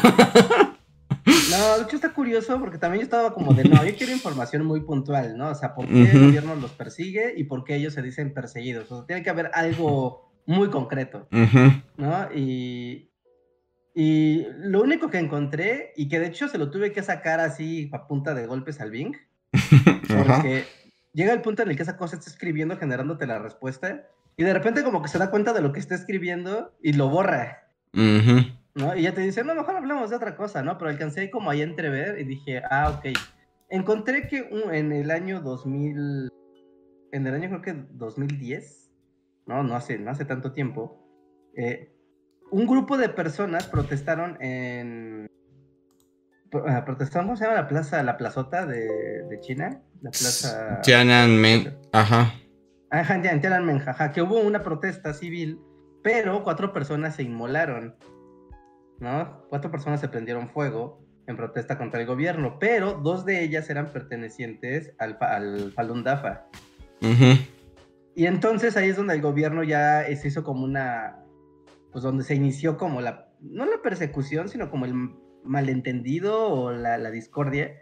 No, 1.50 1.78
de 1.78 1.84
hecho 1.84 1.96
está 1.96 2.14
curioso 2.14 2.60
porque 2.60 2.78
también 2.78 3.02
yo 3.02 3.06
estaba 3.06 3.34
como 3.34 3.54
de, 3.54 3.64
no, 3.64 3.86
yo 3.86 3.96
quiero 3.96 4.14
información 4.14 4.66
muy 4.66 4.82
puntual, 4.82 5.38
¿no? 5.38 5.50
O 5.50 5.56
sea, 5.56 5.76
¿por 5.76 5.88
qué 5.88 6.10
el 6.12 6.26
gobierno 6.26 6.56
los 6.56 6.72
persigue 6.72 7.34
y 7.36 7.46
por 7.46 7.64
qué 7.64 7.76
ellos 7.76 7.94
se 7.94 8.02
dicen 8.02 8.34
perseguidos? 8.34 8.92
O 8.92 8.98
sea, 8.98 9.06
tiene 9.08 9.24
que 9.24 9.30
haber 9.30 9.50
algo 9.54 10.27
muy 10.48 10.70
concreto, 10.70 11.28
¿no? 11.98 12.30
Y, 12.34 13.12
y 13.94 14.48
lo 14.60 14.82
único 14.82 15.10
que 15.10 15.20
encontré, 15.20 15.92
y 15.96 16.08
que 16.08 16.20
de 16.20 16.28
hecho 16.28 16.48
se 16.48 16.58
lo 16.58 16.72
tuve 16.72 16.92
que 16.92 17.04
sacar 17.04 17.40
así 17.40 17.90
a 17.94 18.08
punta 18.08 18.34
de 18.34 18.48
golpes 18.48 18.80
al 18.80 18.90
Bing, 18.90 19.16
porque 20.08 20.66
llega 21.14 21.34
el 21.34 21.42
punto 21.42 21.62
en 21.62 21.70
el 21.70 21.76
que 21.76 21.84
esa 21.84 21.98
cosa 21.98 22.16
está 22.16 22.30
escribiendo, 22.30 22.78
generándote 22.78 23.28
la 23.28 23.40
respuesta, 23.40 24.08
y 24.38 24.44
de 24.44 24.54
repente 24.54 24.84
como 24.84 25.02
que 25.02 25.10
se 25.10 25.18
da 25.18 25.30
cuenta 25.30 25.52
de 25.52 25.62
lo 25.62 25.74
que 25.74 25.80
está 25.80 25.96
escribiendo 25.96 26.74
y 26.82 26.94
lo 26.94 27.10
borra. 27.10 27.68
¿No? 27.92 28.96
Y 28.96 29.02
ya 29.02 29.14
te 29.14 29.22
dice, 29.22 29.44
no, 29.44 29.56
mejor 29.56 29.76
hablemos 29.76 30.12
de 30.12 30.16
otra 30.16 30.36
cosa, 30.36 30.62
¿no? 30.62 30.78
Pero 30.78 30.92
alcancé 30.92 31.32
como 31.32 31.50
ahí 31.50 31.62
a 31.62 31.66
entrever 31.66 32.20
y 32.20 32.24
dije, 32.24 32.62
ah, 32.70 32.96
ok. 32.96 33.18
Encontré 33.70 34.28
que 34.28 34.48
en 34.72 34.92
el 34.92 35.10
año 35.10 35.42
2000, 35.42 36.30
en 37.12 37.28
el 37.28 37.34
año 37.34 37.50
creo 37.50 37.62
que 37.64 37.86
2010, 37.94 38.87
no, 39.48 39.64
no 39.64 39.76
hace, 39.76 39.98
no 39.98 40.12
hace 40.12 40.26
tanto 40.26 40.52
tiempo, 40.52 41.04
eh, 41.56 41.94
un 42.52 42.68
grupo 42.68 42.98
de 42.98 43.10
personas 43.10 43.68
protestaron 43.68 44.38
en... 44.42 45.28
Ah, 46.66 46.86
protestaron, 46.86 47.28
¿cómo 47.28 47.38
se 47.38 47.44
llama 47.44 47.58
la 47.58 47.68
plaza, 47.68 48.02
la 48.04 48.18
plazota 48.18 48.66
de, 48.66 48.88
de 49.30 49.40
China? 49.42 49.82
La 50.02 50.12
plaza... 50.12 50.80
Tiananmen, 50.82 51.78
ajá. 51.92 52.34
Ajá, 52.90 53.22
Tiananmen, 53.22 53.82
ajá, 53.86 54.12
que 54.12 54.22
hubo 54.22 54.40
una 54.40 54.64
protesta 54.64 55.14
civil, 55.14 55.60
pero 56.04 56.44
cuatro 56.44 56.72
personas 56.72 57.16
se 57.16 57.24
inmolaron, 57.24 57.96
¿no? 59.00 59.44
Cuatro 59.50 59.72
personas 59.72 60.00
se 60.00 60.08
prendieron 60.08 60.50
fuego 60.50 61.06
en 61.28 61.36
protesta 61.36 61.78
contra 61.78 62.00
el 62.00 62.08
gobierno, 62.08 62.58
pero 62.60 62.94
dos 62.94 63.26
de 63.26 63.44
ellas 63.44 63.70
eran 63.70 63.92
pertenecientes 63.92 64.94
al, 65.00 65.18
al 65.20 65.74
Falun 65.74 66.04
Dafa. 66.06 66.46
Ajá. 67.02 67.57
Y 68.18 68.26
entonces 68.26 68.76
ahí 68.76 68.90
es 68.90 68.98
donde 68.98 69.14
el 69.14 69.22
gobierno 69.22 69.62
ya 69.62 70.04
se 70.16 70.30
hizo 70.30 70.44
como 70.44 70.64
una, 70.64 71.24
pues 71.92 72.04
donde 72.04 72.24
se 72.24 72.34
inició 72.34 72.76
como 72.76 73.00
la, 73.00 73.30
no 73.42 73.64
la 73.64 73.80
persecución, 73.84 74.50
sino 74.50 74.72
como 74.72 74.86
el 74.86 74.96
malentendido 75.44 76.50
o 76.50 76.72
la, 76.72 77.12
discordia. 77.12 77.80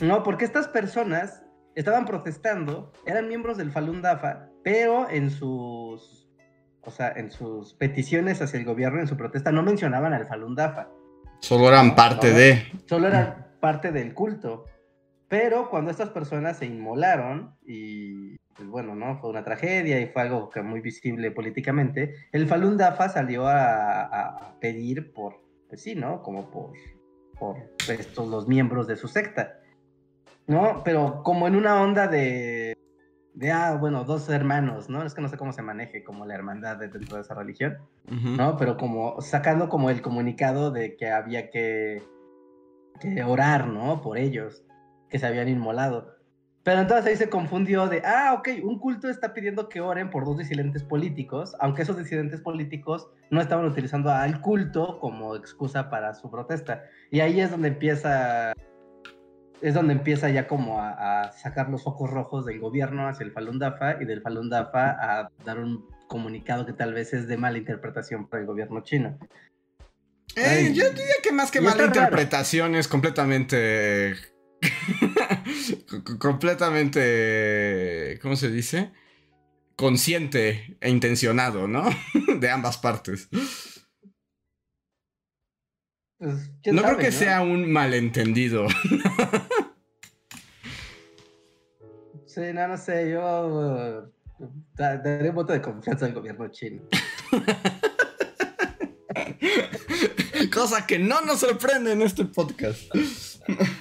No, 0.00 0.22
porque 0.22 0.46
estas 0.46 0.68
personas 0.68 1.42
estaban 1.74 2.06
protestando, 2.06 2.92
eran 3.04 3.28
miembros 3.28 3.58
del 3.58 3.70
Falun 3.70 4.00
Dafa, 4.00 4.48
pero 4.64 5.06
en 5.10 5.30
sus, 5.30 6.30
o 6.80 6.90
sea, 6.90 7.12
en 7.14 7.30
sus 7.30 7.74
peticiones 7.74 8.40
hacia 8.40 8.58
el 8.58 8.64
gobierno, 8.64 9.00
en 9.00 9.06
su 9.06 9.18
protesta, 9.18 9.52
no 9.52 9.62
mencionaban 9.62 10.14
al 10.14 10.26
Falun 10.26 10.54
Dafa. 10.54 10.88
Solo 11.40 11.68
eran 11.68 11.94
parte 11.94 12.32
de. 12.32 12.64
Solo 12.86 13.08
eran 13.08 13.48
parte 13.60 13.92
del 13.92 14.14
culto. 14.14 14.64
Pero 15.28 15.68
cuando 15.68 15.90
estas 15.90 16.08
personas 16.08 16.56
se 16.56 16.64
inmolaron 16.64 17.54
y 17.66 18.38
pues 18.58 18.68
bueno, 18.68 18.96
¿no? 18.96 19.16
Fue 19.20 19.30
una 19.30 19.44
tragedia 19.44 20.00
y 20.00 20.06
fue 20.08 20.22
algo 20.22 20.50
que 20.50 20.62
muy 20.62 20.80
visible 20.80 21.30
políticamente. 21.30 22.16
El 22.32 22.48
Falun 22.48 22.76
Dafa 22.76 23.08
salió 23.08 23.46
a, 23.46 24.56
pedir 24.60 25.12
por, 25.12 25.40
pues 25.68 25.80
sí, 25.80 25.94
¿no? 25.94 26.22
Como 26.22 26.50
por, 26.50 26.72
por 27.38 27.56
estos 27.88 28.26
los 28.26 28.48
miembros 28.48 28.88
de 28.88 28.96
su 28.96 29.06
secta, 29.06 29.60
¿no? 30.48 30.82
Pero 30.84 31.22
como 31.22 31.46
en 31.46 31.54
una 31.54 31.80
onda 31.80 32.08
de, 32.08 32.76
de, 33.34 33.52
ah, 33.52 33.76
bueno, 33.78 34.02
dos 34.02 34.28
hermanos, 34.28 34.88
¿no? 34.88 35.04
Es 35.04 35.14
que 35.14 35.22
no 35.22 35.28
sé 35.28 35.36
cómo 35.36 35.52
se 35.52 35.62
maneje 35.62 36.02
como 36.02 36.26
la 36.26 36.34
hermandad 36.34 36.78
dentro 36.78 37.14
de 37.14 37.22
esa 37.22 37.34
religión, 37.34 37.78
¿no? 38.08 38.56
Pero 38.56 38.76
como 38.76 39.20
sacando 39.20 39.68
como 39.68 39.88
el 39.90 40.02
comunicado 40.02 40.72
de 40.72 40.96
que 40.96 41.10
había 41.10 41.48
que, 41.48 42.02
que 43.00 43.22
orar, 43.22 43.68
¿no? 43.68 44.02
Por 44.02 44.18
ellos, 44.18 44.64
que 45.08 45.20
se 45.20 45.26
habían 45.28 45.48
inmolado. 45.48 46.17
Pero 46.64 46.80
entonces 46.80 47.06
ahí 47.06 47.16
se 47.16 47.30
confundió 47.30 47.86
de, 47.86 48.02
ah, 48.04 48.34
ok, 48.38 48.48
un 48.62 48.78
culto 48.78 49.08
está 49.08 49.32
pidiendo 49.32 49.68
que 49.68 49.80
oren 49.80 50.10
por 50.10 50.24
dos 50.24 50.36
disidentes 50.36 50.82
políticos, 50.82 51.54
aunque 51.60 51.82
esos 51.82 51.96
disidentes 51.96 52.40
políticos 52.40 53.08
no 53.30 53.40
estaban 53.40 53.64
utilizando 53.64 54.10
al 54.10 54.40
culto 54.40 54.98
como 54.98 55.34
excusa 55.36 55.88
para 55.88 56.14
su 56.14 56.30
protesta. 56.30 56.84
Y 57.10 57.20
ahí 57.20 57.40
es 57.40 57.50
donde 57.50 57.68
empieza, 57.68 58.52
es 59.62 59.74
donde 59.74 59.94
empieza 59.94 60.28
ya 60.28 60.46
como 60.46 60.80
a, 60.80 61.32
sacar 61.32 61.70
los 61.70 61.84
focos 61.84 62.10
rojos 62.10 62.44
del 62.44 62.60
gobierno 62.60 63.08
hacia 63.08 63.24
el 63.24 63.32
Falun 63.32 63.58
Dafa 63.58 64.02
y 64.02 64.04
del 64.04 64.20
Falun 64.20 64.50
Dafa 64.50 64.90
a 64.90 65.30
dar 65.44 65.58
un 65.58 65.86
comunicado 66.08 66.66
que 66.66 66.72
tal 66.72 66.92
vez 66.92 67.14
es 67.14 67.28
de 67.28 67.36
mala 67.36 67.58
interpretación 67.58 68.28
para 68.28 68.40
el 68.40 68.46
gobierno 68.46 68.82
chino. 68.82 69.18
Eh, 70.36 70.72
yo 70.74 70.90
diría 70.90 71.14
que 71.22 71.32
más 71.32 71.50
que 71.50 71.60
mala 71.60 71.86
interpretación 71.86 72.74
es 72.74 72.88
completamente 72.88 74.14
completamente, 76.18 78.18
¿cómo 78.20 78.36
se 78.36 78.50
dice? 78.50 78.92
Consciente 79.76 80.76
e 80.80 80.90
intencionado, 80.90 81.68
¿no? 81.68 81.88
de 82.40 82.50
ambas 82.50 82.78
partes. 82.78 83.28
Pues, 86.18 86.50
no 86.72 86.82
creo 86.82 86.98
que 86.98 87.12
sea 87.12 87.42
un 87.42 87.70
malentendido. 87.70 88.66
sí, 92.26 92.40
no, 92.52 92.66
no 92.66 92.76
sé, 92.76 93.10
yo 93.10 94.10
uh, 94.40 94.48
daré 94.74 95.28
un 95.28 95.36
voto 95.36 95.52
de 95.52 95.62
confianza 95.62 96.06
al 96.06 96.14
gobierno 96.14 96.48
chino. 96.48 96.82
Cosa 100.52 100.86
que 100.86 100.98
no 100.98 101.20
nos 101.20 101.40
sorprende 101.40 101.92
en 101.92 102.00
este 102.02 102.24
podcast. 102.24 102.90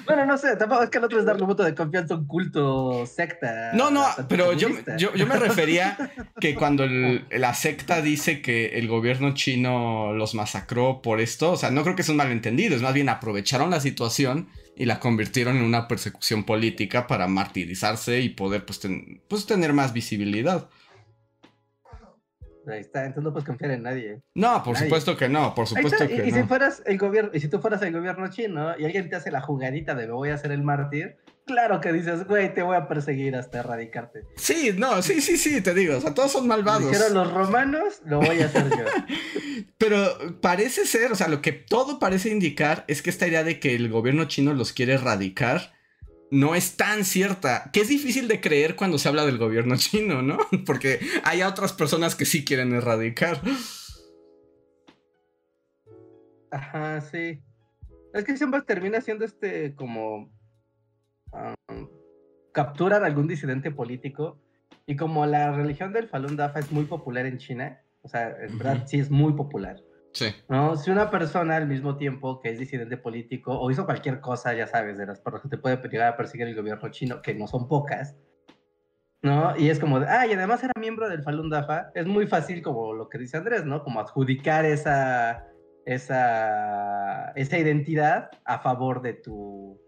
Bueno, 0.05 0.25
no 0.25 0.37
sé, 0.37 0.55
tampoco 0.55 0.83
es 0.83 0.89
que 0.89 0.97
el 0.97 1.03
otro 1.03 1.19
es 1.19 1.25
darle 1.25 1.41
un 1.41 1.49
voto 1.49 1.63
de 1.63 1.75
confianza 1.75 2.13
a 2.13 2.17
un 2.17 2.25
culto 2.25 3.05
secta. 3.05 3.73
No, 3.73 3.91
no, 3.91 4.05
pero 4.29 4.53
yo, 4.53 4.69
yo, 4.97 5.27
me 5.27 5.35
refería 5.35 5.97
que 6.39 6.55
cuando 6.55 6.85
la 7.31 7.53
secta 7.53 8.01
dice 8.01 8.41
que 8.41 8.77
el 8.79 8.87
gobierno 8.87 9.33
chino 9.33 10.13
los 10.13 10.35
masacró 10.35 11.01
por 11.01 11.19
esto, 11.19 11.51
o 11.51 11.57
sea, 11.57 11.71
no 11.71 11.83
creo 11.83 11.95
que 11.95 12.03
sea 12.03 12.13
un 12.13 12.17
malentendido, 12.17 12.75
es 12.75 12.81
más 12.81 12.93
bien 12.93 13.09
aprovecharon 13.09 13.69
la 13.69 13.81
situación 13.81 14.47
y 14.77 14.85
la 14.85 14.99
convirtieron 14.99 15.57
en 15.57 15.63
una 15.63 15.87
persecución 15.87 16.43
política 16.45 17.07
para 17.07 17.27
martirizarse 17.27 18.21
y 18.21 18.29
poder 18.29 18.65
pues, 18.65 18.79
pues 19.27 19.45
tener 19.45 19.73
más 19.73 19.91
visibilidad. 19.91 20.69
Ahí 22.67 22.81
está, 22.81 23.01
entonces 23.05 23.23
no 23.23 23.31
puedes 23.31 23.45
confiar 23.45 23.71
en 23.71 23.83
nadie. 23.83 24.21
No, 24.35 24.61
por 24.63 24.77
supuesto 24.77 25.15
que 25.15 25.29
no, 25.29 25.55
por 25.55 25.67
supuesto 25.67 26.07
que 26.07 26.27
y, 26.27 26.31
no. 26.31 26.37
si 26.37 26.43
fueras 26.43 26.83
el 26.85 26.97
gobierno, 26.97 27.31
y 27.33 27.39
si 27.39 27.47
tú 27.47 27.59
fueras 27.59 27.81
el 27.81 27.93
gobierno 27.93 28.27
chino 28.29 28.77
y 28.77 28.85
alguien 28.85 29.09
te 29.09 29.15
hace 29.15 29.31
la 29.31 29.41
jugadita 29.41 29.95
de 29.95 30.07
me 30.07 30.13
voy 30.13 30.29
a 30.29 30.35
hacer 30.35 30.51
el 30.51 30.63
mártir, 30.63 31.17
claro 31.45 31.81
que 31.81 31.93
dices, 31.93 32.27
güey, 32.27 32.53
te 32.53 32.61
voy 32.61 32.75
a 32.75 32.87
perseguir 32.87 33.35
hasta 33.35 33.59
erradicarte. 33.59 34.23
Sí, 34.35 34.73
no, 34.77 35.01
sí, 35.01 35.21
sí, 35.21 35.37
sí, 35.37 35.61
te 35.61 35.73
digo, 35.73 35.97
o 35.97 36.01
sea, 36.01 36.13
todos 36.13 36.31
son 36.31 36.47
malvados. 36.47 36.91
Dijeron 36.91 37.13
los 37.13 37.31
romanos, 37.31 38.01
lo 38.05 38.19
voy 38.19 38.41
a 38.41 38.45
hacer 38.45 38.69
yo. 38.69 38.85
Pero 39.77 40.39
parece 40.41 40.85
ser, 40.85 41.11
o 41.11 41.15
sea, 41.15 41.27
lo 41.27 41.41
que 41.41 41.53
todo 41.53 41.99
parece 41.99 42.29
indicar 42.29 42.83
es 42.87 43.01
que 43.01 43.09
esta 43.09 43.27
idea 43.27 43.43
de 43.43 43.59
que 43.59 43.75
el 43.75 43.89
gobierno 43.89 44.25
chino 44.25 44.53
los 44.53 44.73
quiere 44.73 44.93
erradicar 44.93 45.76
no 46.31 46.55
es 46.55 46.75
tan 46.75 47.05
cierta, 47.05 47.69
que 47.71 47.81
es 47.81 47.87
difícil 47.87 48.27
de 48.27 48.41
creer 48.41 48.75
cuando 48.75 48.97
se 48.97 49.07
habla 49.07 49.25
del 49.25 49.37
gobierno 49.37 49.75
chino, 49.77 50.21
¿no? 50.21 50.37
Porque 50.65 50.99
hay 51.23 51.41
otras 51.41 51.73
personas 51.73 52.15
que 52.15 52.25
sí 52.25 52.43
quieren 52.43 52.73
erradicar. 52.73 53.41
Ajá, 56.51 57.01
sí. 57.01 57.41
Es 58.13 58.23
que 58.23 58.37
siempre 58.37 58.61
termina 58.61 59.01
siendo 59.01 59.25
este 59.25 59.75
como 59.75 60.31
capturar 62.51 63.03
a 63.03 63.05
algún 63.05 63.27
disidente 63.27 63.69
político 63.69 64.39
y 64.85 64.95
como 64.95 65.25
la 65.25 65.51
religión 65.51 65.93
del 65.93 66.07
Falun 66.07 66.37
Dafa 66.37 66.59
es 66.59 66.71
muy 66.71 66.85
popular 66.85 67.25
en 67.25 67.37
China, 67.37 67.81
o 68.01 68.07
sea, 68.07 68.35
en 68.41 68.57
verdad 68.57 68.87
sí 68.87 68.99
es 68.99 69.11
muy 69.11 69.33
popular. 69.33 69.77
¿No? 70.49 70.75
Si 70.77 70.89
una 70.89 71.09
persona 71.09 71.55
al 71.55 71.67
mismo 71.67 71.97
tiempo 71.97 72.39
que 72.39 72.49
es 72.49 72.59
disidente 72.59 72.97
político 72.97 73.59
o 73.59 73.69
hizo 73.71 73.85
cualquier 73.85 74.19
cosa, 74.19 74.53
ya 74.53 74.67
sabes, 74.67 74.97
de 74.97 75.05
las 75.05 75.19
personas 75.19 75.43
que 75.43 75.49
te 75.49 75.57
puede 75.57 75.77
llegar 75.89 76.13
a 76.13 76.17
perseguir 76.17 76.47
el 76.47 76.55
gobierno 76.55 76.89
chino, 76.89 77.21
que 77.21 77.35
no 77.35 77.47
son 77.47 77.67
pocas, 77.67 78.15
¿no? 79.21 79.55
Y 79.57 79.69
es 79.69 79.79
como, 79.79 79.97
ah, 79.97 80.25
y 80.25 80.33
además 80.33 80.63
era 80.63 80.73
miembro 80.79 81.09
del 81.09 81.23
Falun 81.23 81.49
Dafa, 81.49 81.91
es 81.93 82.05
muy 82.05 82.27
fácil 82.27 82.61
como 82.61 82.93
lo 82.93 83.09
que 83.09 83.17
dice 83.17 83.37
Andrés, 83.37 83.65
¿no? 83.65 83.83
Como 83.83 83.99
adjudicar 83.99 84.65
esa, 84.65 85.45
esa, 85.85 87.31
esa 87.31 87.57
identidad 87.57 88.29
a 88.45 88.59
favor 88.59 89.01
de 89.01 89.13
tu, 89.13 89.79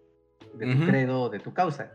de 0.53 0.75
tu 0.75 0.85
credo 0.85 1.23
o 1.23 1.29
de 1.29 1.39
tu 1.39 1.53
causa, 1.53 1.91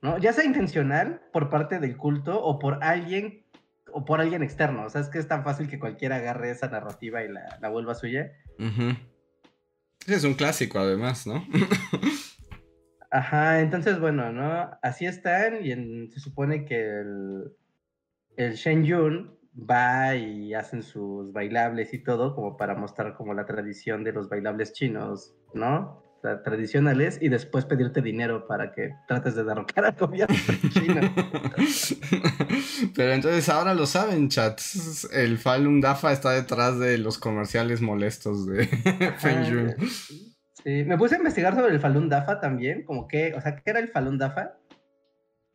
¿no? 0.00 0.18
Ya 0.18 0.32
sea 0.32 0.44
intencional 0.44 1.22
por 1.32 1.50
parte 1.50 1.78
del 1.78 1.96
culto 1.96 2.42
o 2.42 2.58
por 2.58 2.82
alguien 2.82 3.44
o 3.92 4.04
por 4.04 4.20
alguien 4.20 4.42
externo. 4.42 4.84
O 4.84 4.90
sea, 4.90 5.00
es 5.00 5.08
que 5.08 5.18
es 5.18 5.28
tan 5.28 5.44
fácil 5.44 5.68
que 5.68 5.78
cualquiera 5.78 6.16
agarre 6.16 6.50
esa 6.50 6.68
narrativa 6.68 7.22
y 7.22 7.28
la, 7.28 7.58
la 7.60 7.68
vuelva 7.68 7.94
suya. 7.94 8.32
Es 10.06 10.24
un 10.24 10.34
clásico, 10.34 10.78
además, 10.78 11.26
¿no? 11.26 11.44
Ajá, 13.10 13.60
entonces, 13.60 14.00
bueno, 14.00 14.32
¿no? 14.32 14.70
Así 14.82 15.06
están 15.06 15.64
y 15.64 16.08
se 16.08 16.20
supone 16.20 16.64
que 16.64 17.00
el, 17.00 17.52
el 18.36 18.54
Shen 18.54 18.84
Yun 18.84 19.38
va 19.54 20.14
y 20.16 20.54
hacen 20.54 20.82
sus 20.82 21.32
bailables 21.32 21.92
y 21.92 21.98
todo 21.98 22.34
como 22.34 22.56
para 22.56 22.74
mostrar 22.74 23.14
como 23.14 23.34
la 23.34 23.44
tradición 23.44 24.02
de 24.02 24.12
los 24.12 24.28
bailables 24.28 24.72
chinos, 24.72 25.36
¿no? 25.52 26.02
Tradicionales 26.44 27.18
y 27.20 27.28
después 27.28 27.64
pedirte 27.64 28.00
dinero 28.00 28.46
para 28.46 28.72
que 28.72 28.94
trates 29.08 29.34
de 29.34 29.44
derrocar 29.44 29.84
al 29.84 29.96
gobierno 29.96 30.36
chino. 30.72 31.00
Pero 32.94 33.12
entonces 33.12 33.48
ahora 33.48 33.74
lo 33.74 33.86
saben, 33.86 34.28
chats. 34.28 35.08
El 35.12 35.38
Falun 35.38 35.80
Dafa 35.80 36.12
está 36.12 36.30
detrás 36.30 36.78
de 36.78 36.98
los 36.98 37.18
comerciales 37.18 37.80
molestos 37.80 38.46
de 38.46 38.66
Feng 39.18 39.76
Sí, 40.64 40.84
me 40.84 40.96
puse 40.96 41.16
a 41.16 41.18
investigar 41.18 41.54
sobre 41.56 41.74
el 41.74 41.80
Falun 41.80 42.08
Dafa 42.08 42.40
también, 42.40 42.84
como 42.84 43.08
que, 43.08 43.34
o 43.34 43.40
sea, 43.40 43.56
¿qué 43.56 43.70
era 43.70 43.80
el 43.80 43.88
Falun 43.88 44.18
Dafa? 44.18 44.58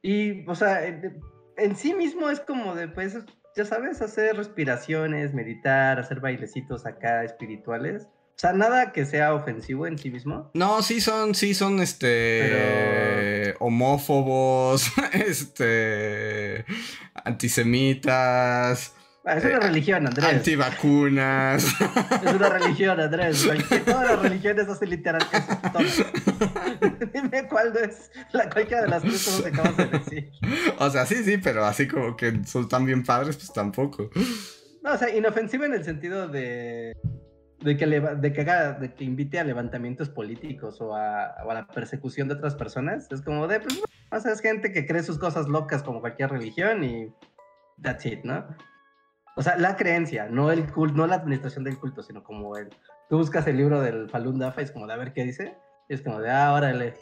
Y, 0.02 0.46
o 0.48 0.56
sea, 0.56 0.86
en 0.86 1.76
sí 1.76 1.94
mismo 1.94 2.30
es 2.30 2.42
como 2.42 2.76
de, 2.76 2.90
pues, 2.90 3.18
ya 3.56 3.66
sabes, 3.66 4.02
hacer 4.02 4.36
respiraciones, 4.36 5.34
meditar, 5.34 6.00
hacer 6.00 6.20
bailecitos 6.20 6.86
acá 6.86 7.24
espirituales. 7.24 8.08
O 8.38 8.40
sea, 8.40 8.54
nada 8.54 8.92
que 8.92 9.04
sea 9.08 9.34
ofensivo 9.34 9.88
en 9.88 9.98
sí 9.98 10.12
mismo. 10.12 10.52
No, 10.54 10.84
sí 10.84 11.02
son, 11.02 11.34
sí 11.34 11.56
son, 11.56 11.80
este, 11.80 13.56
homófobos, 13.58 14.92
este, 15.14 16.64
antisemitas. 17.16 18.94
Ah, 19.26 19.38
es 19.38 19.44
una 19.44 19.56
eh, 19.56 19.60
religión, 19.60 20.06
Andrés. 20.06 20.26
Antivacunas. 20.26 21.66
Es 22.24 22.34
una 22.34 22.50
religión, 22.50 23.00
Andrés. 23.00 23.50
Todas 23.84 24.08
las 24.08 24.22
religiones 24.22 24.70
hacen 24.70 24.92
literal 24.92 25.28
eso. 25.80 26.06
Dime 27.14 27.48
cuál 27.50 27.76
es 27.76 28.12
la, 28.34 28.52
cualquiera 28.52 28.84
de 28.84 28.88
las 28.88 29.02
tres 29.02 29.26
cosas 29.26 29.42
que 29.42 29.50
acabas 29.50 29.78
de 29.78 29.86
decir. 29.88 30.32
O 30.78 30.92
sea, 30.92 31.08
sí, 31.08 31.24
sí, 31.24 31.40
pero 31.40 31.66
así 31.66 31.88
como 31.88 32.16
que 32.16 32.40
son 32.46 32.70
tan 32.70 32.86
bien 32.86 33.04
padres, 33.04 33.36
pues 33.36 33.52
tampoco. 33.52 34.12
No, 34.84 34.94
o 34.94 34.98
sea, 34.98 35.10
inofensiva 35.10 35.66
en 35.66 35.74
el 35.74 35.84
sentido 35.84 36.28
de 36.28 36.94
de 37.62 37.78
que, 37.78 37.86
de, 37.86 38.34
que 38.34 38.42
haga, 38.42 38.74
de 38.74 38.94
que 38.94 39.04
invite 39.04 39.40
a 39.40 39.44
levantamientos 39.44 40.10
políticos 40.10 40.80
o 40.82 40.96
a, 40.96 41.44
la 41.46 41.68
persecución 41.68 42.28
de 42.28 42.36
otras 42.36 42.56
personas. 42.56 43.12
Es 43.12 43.22
como 43.22 43.48
de, 43.48 43.60
pues, 43.60 43.82
o 44.12 44.16
es 44.16 44.42
gente 44.42 44.72
que 44.72 44.86
cree 44.86 45.04
sus 45.04 45.18
cosas 45.18 45.48
locas 45.48 45.84
como 45.84 46.02
cualquier 46.02 46.30
religión 46.30 46.84
y 46.84 47.14
that's 47.82 48.06
it, 48.06 48.24
¿no? 48.24 48.46
O 49.36 49.42
sea, 49.42 49.58
la 49.58 49.76
creencia, 49.76 50.28
no 50.30 50.52
el 50.52 50.72
culto, 50.72 50.96
no 50.96 51.08
la 51.08 51.18
administración 51.18 51.64
del 51.64 51.78
culto, 51.78 52.02
sino 52.02 52.24
como 52.24 52.58
el, 52.58 52.70
tú 53.10 53.18
buscas 53.18 53.46
el 53.48 53.58
libro 53.58 53.82
del 53.82 54.10
Falun 54.10 54.40
Dafa 54.40 54.62
y 54.62 54.64
es 54.64 54.72
como 54.72 54.88
de 54.88 54.94
a 54.94 54.98
ver 54.98 55.14
qué 55.14 55.24
dice, 55.24 55.56
y 55.90 55.94
es 55.94 56.02
como 56.02 56.20
de, 56.20 56.32
ah, 56.32 56.54
órale, 56.54 56.96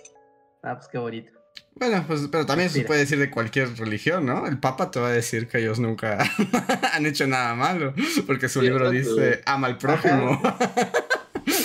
ah, 0.63 0.75
pues 0.75 0.89
qué 0.89 0.97
bonito. 0.97 1.34
Bueno, 1.77 2.05
pues, 2.07 2.29
pero 2.31 2.45
también 2.45 2.69
se 2.69 2.81
puede 2.81 3.01
decir 3.01 3.19
de 3.19 3.29
cualquier 3.29 3.77
religión, 3.77 4.25
¿no? 4.25 4.47
El 4.47 4.59
Papa 4.59 4.91
te 4.91 4.99
va 4.99 5.09
a 5.09 5.11
decir 5.11 5.49
que 5.49 5.59
ellos 5.59 5.77
nunca 5.77 6.17
han 6.93 7.05
hecho 7.05 7.27
nada 7.27 7.53
malo, 7.53 7.93
porque 8.25 8.47
su 8.47 8.61
libro 8.61 8.89
dice 8.89 9.41
ama 9.45 9.67
al 9.67 9.77
prójimo. 9.77 10.41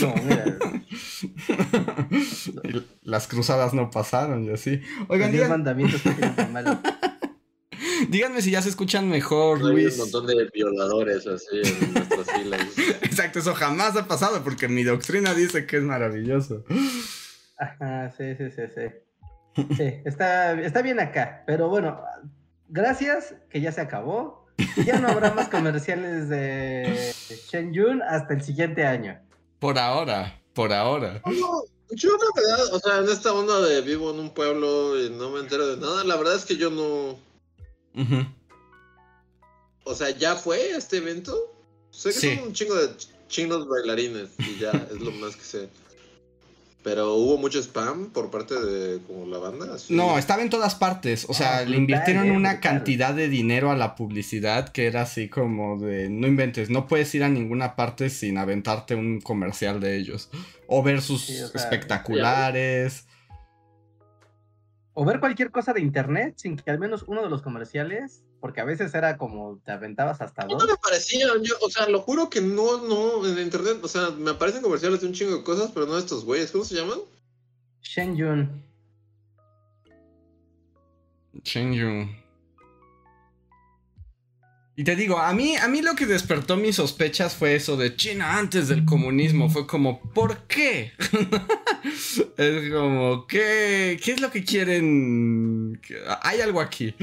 No, 0.00 0.14
mira. 0.24 0.58
las 3.02 3.26
cruzadas 3.28 3.72
no 3.72 3.90
pasaron 3.90 4.44
y 4.44 4.50
así. 4.50 4.82
Oigan, 5.08 5.30
digan... 5.32 5.50
mandamientos 5.50 6.00
Díganme 8.08 8.42
si 8.42 8.50
ya 8.50 8.62
se 8.62 8.70
escuchan 8.70 9.08
mejor, 9.08 9.60
Luis. 9.60 9.86
Hay 9.86 9.92
un 9.92 9.98
montón 9.98 10.26
de 10.26 10.50
violadores 10.52 11.26
así 11.26 11.60
en 11.62 11.94
nuestras 11.94 12.30
filas. 12.32 12.66
Exacto, 13.02 13.38
eso 13.38 13.54
jamás 13.54 13.94
ha 13.96 14.08
pasado 14.08 14.42
porque 14.42 14.68
mi 14.68 14.84
doctrina 14.84 15.34
dice 15.34 15.66
que 15.66 15.76
es 15.76 15.82
maravilloso. 15.82 16.64
Ajá, 17.58 18.10
sí, 18.16 18.34
sí, 18.36 18.50
sí, 18.50 18.62
sí. 18.74 18.82
Sí, 19.54 20.00
está, 20.04 20.60
está 20.60 20.82
bien 20.82 21.00
acá. 21.00 21.42
Pero 21.46 21.68
bueno, 21.68 22.00
gracias, 22.68 23.34
que 23.50 23.60
ya 23.60 23.72
se 23.72 23.80
acabó. 23.80 24.46
Ya 24.84 24.98
no 25.00 25.08
habrá 25.08 25.32
más 25.32 25.48
comerciales 25.48 26.28
de 26.28 27.14
Yun 27.72 28.02
hasta 28.02 28.34
el 28.34 28.42
siguiente 28.42 28.84
año. 28.84 29.18
Por 29.58 29.78
ahora, 29.78 30.40
por 30.54 30.72
ahora. 30.72 31.22
yo 31.90 32.10
la 32.10 32.42
verdad, 32.42 32.74
o 32.74 32.78
sea, 32.78 32.98
en 32.98 33.08
esta 33.08 33.32
onda 33.32 33.60
de 33.60 33.80
vivo 33.80 34.10
en 34.10 34.20
un 34.20 34.30
pueblo 34.30 35.00
y 35.00 35.10
no 35.10 35.30
me 35.30 35.40
entero 35.40 35.66
de 35.66 35.76
nada, 35.80 36.04
la 36.04 36.16
verdad 36.16 36.36
es 36.36 36.44
que 36.44 36.56
yo 36.56 36.70
no. 36.70 37.18
O 39.84 39.94
sea, 39.94 40.10
¿ya 40.10 40.36
fue 40.36 40.70
este 40.70 40.98
evento? 40.98 41.34
Sé 41.90 42.10
que 42.10 42.36
son 42.36 42.48
un 42.48 42.52
chingo 42.52 42.74
de 42.74 42.90
chinos 43.28 43.66
bailarines 43.68 44.30
y 44.38 44.58
ya, 44.58 44.70
es 44.70 45.00
lo 45.00 45.10
más 45.12 45.36
que 45.36 45.42
sé. 45.42 45.68
Pero 46.82 47.14
hubo 47.14 47.36
mucho 47.36 47.58
spam 47.58 48.10
por 48.10 48.30
parte 48.30 48.54
de 48.54 49.02
como 49.02 49.26
la 49.26 49.38
banda. 49.38 49.76
No, 49.90 50.16
estaba 50.16 50.42
en 50.42 50.48
todas 50.48 50.74
partes. 50.74 51.26
O 51.28 51.34
sea, 51.34 51.58
ah, 51.58 51.64
le 51.64 51.76
invirtieron 51.76 52.30
una 52.30 52.60
cantidad 52.60 53.12
de 53.12 53.28
dinero 53.28 53.70
a 53.70 53.76
la 53.76 53.94
publicidad 53.94 54.70
que 54.70 54.86
era 54.86 55.02
así 55.02 55.28
como 55.28 55.78
de 55.78 56.08
no 56.08 56.26
inventes, 56.26 56.70
no 56.70 56.86
puedes 56.86 57.14
ir 57.14 57.22
a 57.22 57.28
ninguna 57.28 57.76
parte 57.76 58.08
sin 58.08 58.38
aventarte 58.38 58.94
un 58.94 59.20
comercial 59.20 59.78
de 59.78 59.98
ellos. 59.98 60.30
O 60.66 60.82
ver 60.82 61.02
sus 61.02 61.28
espectaculares. 61.28 63.06
O 64.94 65.04
ver 65.04 65.20
cualquier 65.20 65.50
cosa 65.50 65.74
de 65.74 65.82
internet 65.82 66.34
sin 66.36 66.56
que 66.56 66.70
al 66.70 66.78
menos 66.78 67.04
uno 67.06 67.22
de 67.22 67.28
los 67.28 67.42
comerciales 67.42 68.24
porque 68.40 68.60
a 68.60 68.64
veces 68.64 68.94
era 68.94 69.16
como 69.16 69.60
te 69.64 69.72
aventabas 69.72 70.20
hasta 70.20 70.46
dos. 70.46 70.62
No 70.62 70.68
me 70.68 70.78
parecían, 70.78 71.42
yo, 71.42 71.54
o 71.60 71.70
sea, 71.70 71.88
lo 71.88 72.00
juro 72.00 72.30
que 72.30 72.40
no, 72.40 72.82
no, 72.82 73.26
en 73.26 73.38
internet, 73.38 73.78
o 73.82 73.88
sea, 73.88 74.10
me 74.10 74.30
aparecen 74.30 74.62
comerciales 74.62 75.00
de 75.00 75.06
un 75.06 75.12
chingo 75.12 75.36
de 75.36 75.44
cosas, 75.44 75.70
pero 75.72 75.86
no 75.86 75.94
de 75.94 76.00
estos 76.00 76.24
güeyes, 76.24 76.50
¿cómo 76.50 76.64
se 76.64 76.74
llaman? 76.74 76.98
Shen 77.82 78.16
Yun. 78.16 78.64
Shen 81.44 81.72
Yun. 81.72 82.20
Y 84.76 84.84
te 84.84 84.96
digo, 84.96 85.18
a 85.18 85.34
mí, 85.34 85.56
a 85.56 85.68
mí 85.68 85.82
lo 85.82 85.94
que 85.94 86.06
despertó 86.06 86.56
mis 86.56 86.76
sospechas 86.76 87.34
fue 87.34 87.54
eso 87.54 87.76
de 87.76 87.96
China 87.96 88.38
antes 88.38 88.68
del 88.68 88.86
comunismo. 88.86 89.50
Fue 89.50 89.66
como, 89.66 90.00
¿por 90.14 90.46
qué? 90.46 90.92
es 92.38 92.72
como, 92.72 93.26
¿qué, 93.26 94.00
¿qué 94.02 94.12
es 94.12 94.22
lo 94.22 94.30
que 94.30 94.42
quieren? 94.42 95.78
Hay 96.22 96.40
algo 96.40 96.62
aquí. 96.62 96.94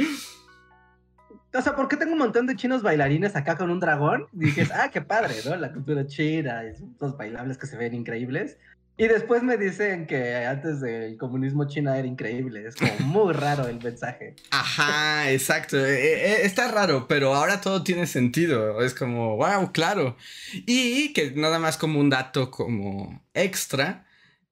O 1.54 1.62
sea, 1.62 1.76
¿por 1.76 1.88
qué 1.88 1.98
tengo 1.98 2.14
un 2.14 2.20
montón 2.20 2.46
de 2.46 2.56
chinos 2.56 2.82
bailarines 2.82 3.36
acá 3.36 3.58
con 3.58 3.70
un 3.70 3.80
dragón? 3.80 4.28
Y 4.34 4.46
dices, 4.46 4.70
ah, 4.74 4.90
qué 4.92 5.02
padre, 5.02 5.36
¿no? 5.46 5.56
La 5.56 5.72
cultura 5.72 6.06
china, 6.06 6.64
y 6.64 6.74
los 7.00 7.18
bailables 7.18 7.58
que 7.58 7.68
se 7.68 7.78
ven 7.78 7.94
increíbles. 7.94 8.58
Y 9.00 9.08
después 9.08 9.44
me 9.44 9.58
dicen 9.58 10.08
que 10.08 10.36
antes 10.46 10.82
del 10.82 11.18
comunismo 11.18 11.68
China 11.68 12.00
era 12.00 12.08
increíble. 12.08 12.68
Es 12.68 12.76
como 12.76 12.98
muy 13.02 13.34
raro 13.34 13.68
el 13.68 13.80
mensaje. 13.80 14.36
Ajá, 14.50 15.32
exacto. 15.32 15.78
E, 15.78 16.14
e, 16.14 16.46
está 16.48 16.72
raro, 16.72 17.08
pero 17.08 17.36
ahora 17.36 17.62
todo 17.62 17.84
tiene 17.84 18.08
sentido. 18.08 18.82
Es 18.82 18.96
como, 18.96 19.38
wow, 19.38 19.72
claro. 19.72 20.18
Y 20.66 21.14
que 21.14 21.32
nada 21.36 21.60
más 21.60 21.78
como 21.78 22.00
un 22.00 22.10
dato 22.10 22.50
como 22.50 23.24
extra. 23.36 24.08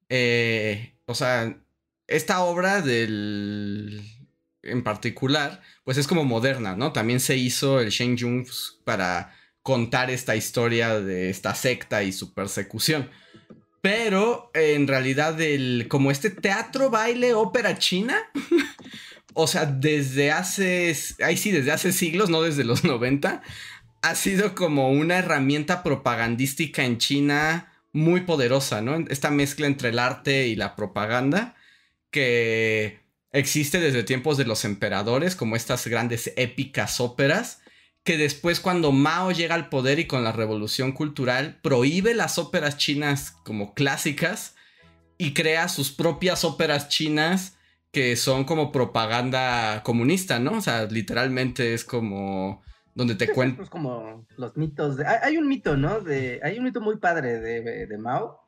Eh, 0.10 0.94
o 1.08 1.16
sea, 1.16 1.58
esta 2.06 2.44
obra 2.44 2.82
del 2.82 4.00
en 4.66 4.84
particular, 4.84 5.62
pues 5.84 5.98
es 5.98 6.08
como 6.08 6.24
moderna, 6.24 6.76
¿no? 6.76 6.92
También 6.92 7.20
se 7.20 7.38
hizo 7.38 7.80
el 7.80 7.90
Shen 7.90 8.18
Yun 8.18 8.46
para 8.84 9.34
contar 9.62 10.12
esta 10.12 10.36
historia 10.36 11.00
de 11.00 11.30
esta 11.30 11.56
secta 11.56 12.04
y 12.04 12.12
su 12.12 12.34
persecución. 12.34 13.10
Pero 13.82 14.52
en 14.54 14.88
realidad, 14.88 15.38
como 15.88 16.12
este 16.12 16.30
teatro, 16.30 16.90
baile, 16.90 17.34
ópera 17.34 17.78
china, 17.78 18.18
o 19.34 19.48
sea, 19.48 19.66
desde 19.66 20.32
hace, 20.32 20.96
ahí 21.24 21.38
sí, 21.38 21.52
desde 21.52 21.72
hace 21.72 21.92
siglos, 21.92 22.30
no 22.30 22.42
desde 22.42 22.64
los 22.64 22.84
90, 22.86 23.44
ha 24.02 24.16
sido 24.16 24.56
como 24.56 24.92
una 24.92 25.18
herramienta 25.18 25.84
propagandística 25.84 26.84
en 26.84 26.98
China 26.98 27.72
muy 27.92 28.22
poderosa, 28.22 28.82
¿no? 28.82 29.06
Esta 29.10 29.32
mezcla 29.32 29.68
entre 29.68 29.90
el 29.90 30.00
arte 30.00 30.48
y 30.48 30.56
la 30.56 30.76
propaganda 30.76 31.56
que 32.12 33.05
existe 33.36 33.80
desde 33.80 34.04
tiempos 34.04 34.38
de 34.38 34.46
los 34.46 34.66
emperadores, 34.66 35.36
como 35.36 35.56
estas 35.56 35.86
grandes 35.88 36.34
épicas 36.38 37.00
óperas, 37.00 37.62
que 38.04 38.18
después 38.18 38.60
cuando 38.60 38.92
Mao 38.92 39.32
llega 39.32 39.56
al 39.56 39.70
poder 39.70 40.00
y 40.00 40.08
con 40.08 40.24
la 40.24 40.32
revolución 40.32 40.94
cultural, 40.94 41.60
prohíbe 41.62 42.14
las 42.14 42.38
óperas 42.38 42.78
chinas 42.78 43.32
como 43.44 43.74
clásicas 43.74 44.56
y 45.18 45.34
crea 45.34 45.68
sus 45.68 45.92
propias 45.92 46.44
óperas 46.44 46.88
chinas 46.88 47.58
que 47.92 48.16
son 48.16 48.44
como 48.44 48.72
propaganda 48.72 49.82
comunista, 49.84 50.40
¿no? 50.40 50.58
O 50.58 50.62
sea, 50.62 50.86
literalmente 50.86 51.74
es 51.74 51.84
como 51.84 52.62
donde 52.94 53.16
te 53.16 53.30
cuento. 53.30 53.64
Es 53.64 53.70
como 53.70 54.26
los 54.38 54.56
mitos. 54.56 54.98
De... 54.98 55.06
Hay 55.06 55.38
un 55.38 55.48
mito, 55.48 55.78
¿no? 55.78 56.00
De... 56.00 56.40
Hay 56.44 56.58
un 56.58 56.66
mito 56.66 56.82
muy 56.82 56.98
padre 56.98 57.40
de, 57.40 57.88
de 57.88 57.98
Mao 57.98 58.45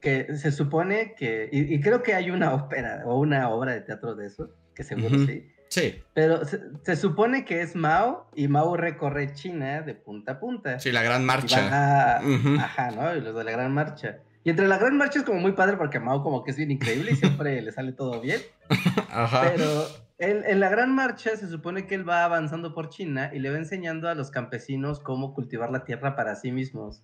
que 0.00 0.36
se 0.36 0.52
supone 0.52 1.14
que, 1.14 1.48
y, 1.52 1.80
creo 1.80 2.02
que 2.02 2.14
hay 2.14 2.30
una 2.30 2.54
ópera 2.54 3.02
o 3.06 3.18
una 3.18 3.48
obra 3.50 3.72
de 3.72 3.80
teatro 3.80 4.14
de 4.14 4.26
eso, 4.26 4.50
que 4.74 4.84
seguro 4.84 5.18
sí. 5.26 5.48
Sí. 5.68 6.02
Pero 6.12 6.42
se, 6.44 6.96
supone 6.96 7.46
que 7.46 7.62
es 7.62 7.74
Mao 7.74 8.28
y 8.34 8.46
Mao 8.46 8.76
recorre 8.76 9.32
China 9.32 9.80
de 9.80 9.94
punta 9.94 10.32
a 10.32 10.38
punta. 10.38 10.78
Sí, 10.78 10.92
la 10.92 11.02
gran 11.02 11.24
marcha. 11.24 12.18
Ajá, 12.18 12.90
¿no? 12.90 13.16
Y 13.16 13.22
los 13.22 13.34
de 13.34 13.42
la 13.42 13.52
gran 13.52 13.72
marcha. 13.72 14.18
Y 14.44 14.50
entre 14.50 14.68
la 14.68 14.76
gran 14.76 14.98
marcha 14.98 15.20
es 15.20 15.24
como 15.24 15.40
muy 15.40 15.52
padre 15.52 15.78
porque 15.78 15.98
Mao 15.98 16.22
como 16.22 16.44
que 16.44 16.50
es 16.50 16.58
bien 16.58 16.70
increíble 16.70 17.12
y 17.12 17.16
siempre 17.16 17.60
le 17.62 17.72
sale 17.72 17.92
todo 17.92 18.20
bien. 18.20 18.40
Ajá. 19.10 19.50
Pero 19.50 19.86
en, 20.18 20.60
la 20.60 20.68
gran 20.68 20.94
marcha 20.94 21.36
se 21.36 21.48
supone 21.48 21.86
que 21.86 21.94
él 21.94 22.08
va 22.08 22.24
avanzando 22.24 22.74
por 22.74 22.88
China 22.90 23.30
y 23.32 23.38
le 23.38 23.50
va 23.50 23.56
enseñando 23.56 24.08
a 24.08 24.14
los 24.14 24.30
campesinos 24.30 25.00
cómo 25.00 25.34
cultivar 25.34 25.70
la 25.70 25.84
tierra 25.84 26.14
para 26.14 26.36
sí 26.36 26.52
mismos, 26.52 27.02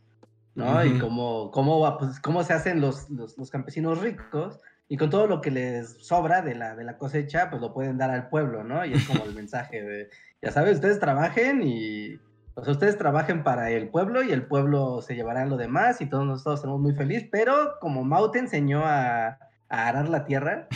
¿no? 0.58 0.84
Y 0.84 0.98
cómo, 0.98 1.50
cómo, 1.50 1.98
pues, 1.98 2.20
cómo 2.20 2.42
se 2.42 2.52
hacen 2.52 2.80
los, 2.80 3.08
los, 3.10 3.38
los 3.38 3.50
campesinos 3.50 4.00
ricos 4.00 4.60
y 4.88 4.96
con 4.96 5.08
todo 5.08 5.26
lo 5.26 5.40
que 5.40 5.50
les 5.50 6.04
sobra 6.04 6.42
de 6.42 6.54
la, 6.54 6.74
de 6.74 6.84
la 6.84 6.96
cosecha, 6.96 7.48
pues 7.50 7.62
lo 7.62 7.72
pueden 7.72 7.98
dar 7.98 8.10
al 8.10 8.28
pueblo, 8.28 8.64
¿no? 8.64 8.84
Y 8.84 8.94
es 8.94 9.06
como 9.06 9.24
el 9.24 9.34
mensaje 9.36 9.82
de, 9.82 10.10
ya 10.42 10.50
sabes, 10.50 10.76
ustedes 10.76 10.98
trabajen 10.98 11.62
y, 11.62 12.18
pues 12.54 12.66
ustedes 12.66 12.98
trabajen 12.98 13.44
para 13.44 13.70
el 13.70 13.88
pueblo 13.88 14.22
y 14.24 14.32
el 14.32 14.44
pueblo 14.46 15.00
se 15.00 15.14
llevará 15.14 15.46
lo 15.46 15.56
demás 15.56 16.00
y 16.00 16.06
todos 16.06 16.26
nosotros 16.26 16.56
estamos 16.58 16.80
muy 16.80 16.92
felices, 16.92 17.28
pero 17.30 17.78
como 17.80 18.02
Mao 18.02 18.32
te 18.32 18.40
enseñó 18.40 18.82
a, 18.84 19.38
arar 19.68 20.08
la 20.08 20.24
tierra, 20.24 20.66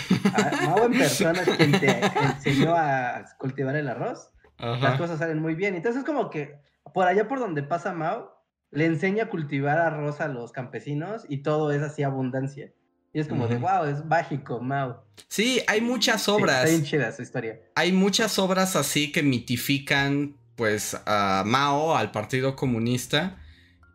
Mao 0.67 0.85
en 0.85 0.93
persona 0.99 1.41
quien 1.57 1.73
te 1.73 2.03
enseñó 2.23 2.77
a 2.77 3.25
cultivar 3.39 3.75
el 3.75 3.89
arroz, 3.89 4.31
las 4.59 4.97
cosas 4.97 5.19
salen 5.19 5.41
muy 5.41 5.55
bien. 5.55 5.75
Entonces 5.75 6.01
es 6.01 6.07
como 6.07 6.31
que 6.31 6.61
por 6.93 7.07
allá 7.07 7.27
por 7.27 7.41
donde 7.41 7.63
pasa 7.63 7.93
Mao, 7.93 8.42
le 8.73 8.87
enseña 8.87 9.25
a 9.25 9.29
cultivar 9.29 9.79
arroz 9.79 10.21
a 10.21 10.29
los 10.29 10.51
campesinos 10.51 11.25
y 11.29 11.39
todo 11.39 11.71
es 11.73 11.83
así 11.83 12.03
abundancia. 12.03 12.73
Y 13.15 13.21
es 13.21 13.29
como 13.29 13.47
de, 13.47 13.57
wow, 13.57 13.85
es 13.85 14.03
mágico, 14.07 14.59
Mao. 14.61 15.05
Sí, 15.29 15.61
hay 15.67 15.83
muchas 15.83 16.31
obras. 16.31 16.65
está 16.65 16.71
bien 16.71 16.83
chida 16.83 17.13
su 17.13 17.21
historia. 17.21 17.61
Hay 17.75 17.93
muchas 17.93 18.39
obras 18.39 18.75
así 18.75 19.13
que 19.13 19.23
mitifican, 19.23 20.39
pues, 20.57 20.99
a 21.05 21.43
Mao, 21.45 21.95
al 21.95 22.11
Partido 22.11 22.57
Comunista. 22.57 23.39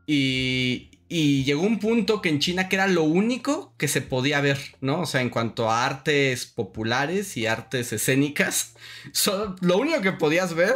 Y, 0.05 0.91
y 1.09 1.43
llegó 1.45 1.63
un 1.63 1.79
punto 1.79 2.21
que 2.21 2.29
en 2.29 2.37
China 2.37 2.69
que 2.69 2.75
era 2.75 2.85
lo 2.85 3.03
único 3.03 3.73
que 3.77 3.87
se 3.87 4.01
podía 4.01 4.39
ver, 4.39 4.59
¿no? 4.81 5.01
O 5.01 5.05
sea, 5.07 5.21
en 5.21 5.31
cuanto 5.31 5.71
a 5.71 5.83
artes 5.83 6.45
populares 6.45 7.37
y 7.37 7.47
artes 7.47 7.91
escénicas, 7.93 8.75
lo 9.61 9.77
único 9.79 10.01
que 10.01 10.11
podías 10.11 10.53
ver 10.53 10.75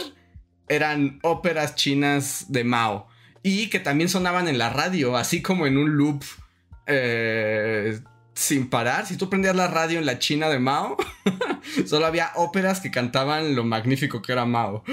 eran 0.68 1.20
óperas 1.22 1.76
chinas 1.76 2.46
de 2.48 2.64
Mao. 2.64 3.11
Y 3.44 3.70
que 3.70 3.80
también 3.80 4.10
sonaban 4.10 4.48
en 4.48 4.58
la 4.58 4.70
radio, 4.70 5.18
así 5.18 5.42
como 5.42 5.66
en 5.66 5.78
un 5.78 5.98
loop 5.98 6.24
eh, 6.86 8.00
sin 8.34 8.70
parar. 8.70 9.06
Si 9.06 9.18
tú 9.18 9.30
prendías 9.30 9.56
la 9.56 9.68
radio 9.68 10.00
en 10.00 10.06
la 10.06 10.20
China 10.20 10.50
de 10.50 10.60
Mao, 10.60 10.98
solo 11.86 12.06
había 12.06 12.32
óperas 12.36 12.82
que 12.82 12.92
cantaban 12.92 13.56
lo 13.56 13.64
magnífico 13.64 14.22
que 14.22 14.32
era 14.32 14.46
Mao. 14.46 14.84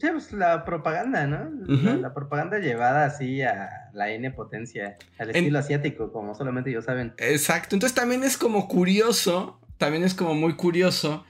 Sí, 0.00 0.08
pues 0.10 0.32
la 0.32 0.64
propaganda, 0.64 1.26
¿no? 1.26 1.48
la, 1.68 2.12
propaganda 2.12 2.58
llevada 2.58 3.04
así 3.04 3.42
a 3.42 3.90
la 3.92 4.10
N 4.10 4.30
potencia, 4.32 4.96
al 5.18 5.30
estilo 5.30 5.58
asiático, 5.58 6.12
como 6.12 6.34
solamente 6.34 6.70
ellos 6.70 6.86
saben. 6.86 7.14
Exacto, 7.18 7.76
entonces 7.76 7.94
también 7.94 8.24
es 8.24 8.36
como 8.36 8.66
curioso, 8.66 9.60
también 9.78 10.02
es 10.02 10.14
como 10.14 10.34
muy 10.34 10.54
curioso 10.54 11.24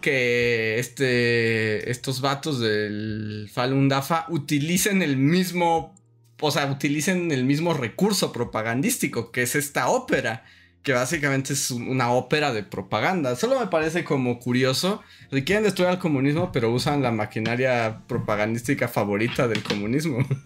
que 0.00 0.78
este, 0.78 1.90
estos 1.90 2.20
vatos 2.20 2.60
del 2.60 3.48
Falun 3.52 3.88
Dafa 3.88 4.26
utilicen 4.28 5.02
el 5.02 5.16
mismo 5.16 5.96
o 6.40 6.50
sea, 6.50 6.70
utilicen 6.70 7.30
el 7.32 7.44
mismo 7.44 7.74
recurso 7.74 8.32
propagandístico, 8.32 9.30
que 9.32 9.42
es 9.42 9.54
esta 9.54 9.88
ópera, 9.88 10.44
que 10.82 10.92
básicamente 10.92 11.52
es 11.54 11.70
una 11.70 12.12
ópera 12.12 12.52
de 12.52 12.62
propaganda. 12.62 13.36
Solo 13.36 13.58
me 13.58 13.66
parece 13.68 14.04
como 14.04 14.38
curioso. 14.38 15.02
quieren 15.30 15.64
destruir 15.64 15.88
al 15.90 15.98
comunismo, 15.98 16.52
pero 16.52 16.70
usan 16.70 17.02
la 17.02 17.10
maquinaria 17.10 18.02
propagandística 18.06 18.86
favorita 18.88 19.48
del 19.48 19.62
comunismo. 19.62 20.18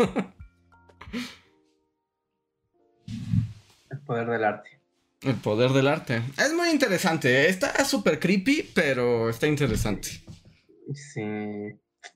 el 3.91 3.99
poder 4.07 4.29
del 4.29 4.45
arte. 4.45 4.80
El 5.23 5.35
poder 5.37 5.73
del 5.73 5.87
arte. 5.87 6.23
Es 6.39 6.53
muy 6.55 6.71
interesante. 6.71 7.43
¿eh? 7.43 7.49
Está 7.49 7.85
súper 7.85 8.19
creepy, 8.19 8.71
pero 8.75 9.29
está 9.29 9.47
interesante. 9.47 10.23
Sí. 10.95 11.23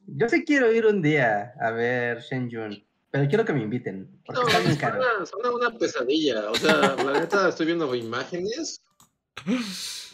Yo 0.07 0.29
sí 0.29 0.45
quiero 0.45 0.73
ir 0.73 0.87
un 0.87 1.03
día 1.03 1.53
a 1.61 1.71
ver 1.71 2.21
Shen 2.21 2.49
Yun. 2.49 2.83
Pero 3.11 3.29
quiero 3.29 3.45
que 3.45 3.53
me 3.53 3.63
inviten, 3.63 4.11
porque 4.27 4.41
no, 4.41 4.49
está 4.49 4.61
bien 4.61 4.77
caro. 4.77 5.27
Suena, 5.27 5.51
una 5.53 5.79
pesadilla. 5.79 6.51
O 6.51 6.57
sea, 6.57 6.97
la 6.97 7.21
neta 7.21 7.49
estoy 7.49 7.67
viendo 7.67 7.95
imágenes. 7.95 8.81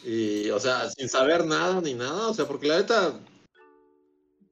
Y, 0.05 0.51
o 0.51 0.61
sea, 0.61 0.91
sin 0.91 1.09
saber 1.09 1.47
nada 1.47 1.81
ni 1.81 1.95
nada. 1.95 2.29
O 2.29 2.35
sea, 2.35 2.47
porque 2.47 2.67
la 2.67 2.77
neta. 2.77 3.15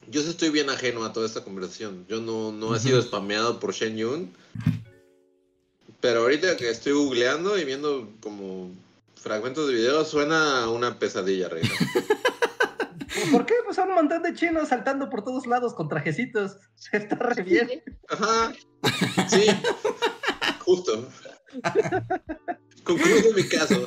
Yo 0.09 0.23
sí 0.23 0.31
estoy 0.31 0.49
bien 0.49 0.71
ajeno 0.71 1.05
a 1.05 1.13
toda 1.13 1.27
esta 1.27 1.45
conversación. 1.45 2.07
Yo 2.09 2.23
no, 2.23 2.51
no 2.53 2.75
he 2.75 2.79
sido 2.79 3.03
spameado 3.03 3.61
por 3.61 3.75
Shen 3.75 3.99
Yun. 3.99 4.33
Pero 6.01 6.21
ahorita 6.21 6.57
que 6.57 6.71
estoy 6.71 6.93
googleando 6.93 7.59
y 7.59 7.65
viendo 7.65 8.11
como 8.21 8.71
fragmentos 9.17 9.69
de 9.69 9.75
video, 9.75 10.05
suena 10.05 10.69
una 10.69 10.99
pesadilla, 10.99 11.49
Reina. 11.49 11.71
¿Por 13.33 13.47
qué? 13.47 13.55
Pues 13.65 13.77
son 13.77 13.89
un 13.89 13.97
montón 13.97 14.23
de 14.23 14.35
chinos 14.35 14.69
saltando 14.69 15.11
por 15.11 15.25
todos 15.25 15.47
lados 15.47 15.75
con 15.75 15.89
trajecitos. 15.89 16.57
Está 16.93 17.17
re 17.17 17.43
bien. 17.43 17.83
Ajá. 18.09 18.53
Sí. 19.29 19.47
Justo. 20.61 21.09
Concluyo 22.85 23.35
mi 23.35 23.43
caso. 23.45 23.83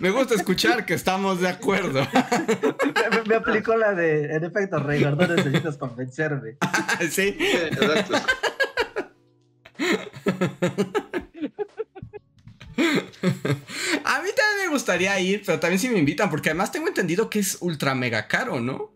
me 0.00 0.10
gusta 0.10 0.34
escuchar 0.34 0.86
que 0.86 0.94
estamos 0.94 1.40
de 1.40 1.48
acuerdo. 1.48 2.06
me, 3.26 3.34
aplicó 3.34 3.76
la 3.76 3.92
de, 3.92 4.34
en 4.34 4.44
efecto, 4.44 4.78
Rey, 4.78 5.02
no 5.02 5.16
necesitas 5.16 5.76
convencerme. 5.76 6.56
sí. 7.10 7.36
Exacto. 7.38 8.14
A 14.04 14.22
mí 14.22 14.28
también 14.36 14.66
me 14.66 14.68
gustaría 14.68 15.18
ir, 15.20 15.42
pero 15.44 15.58
también 15.58 15.78
si 15.78 15.88
me 15.88 15.98
invitan, 15.98 16.30
porque 16.30 16.50
además 16.50 16.72
tengo 16.72 16.88
entendido 16.88 17.30
que 17.30 17.38
es 17.38 17.58
ultra 17.60 17.94
mega 17.94 18.28
caro, 18.28 18.60
¿no? 18.60 18.92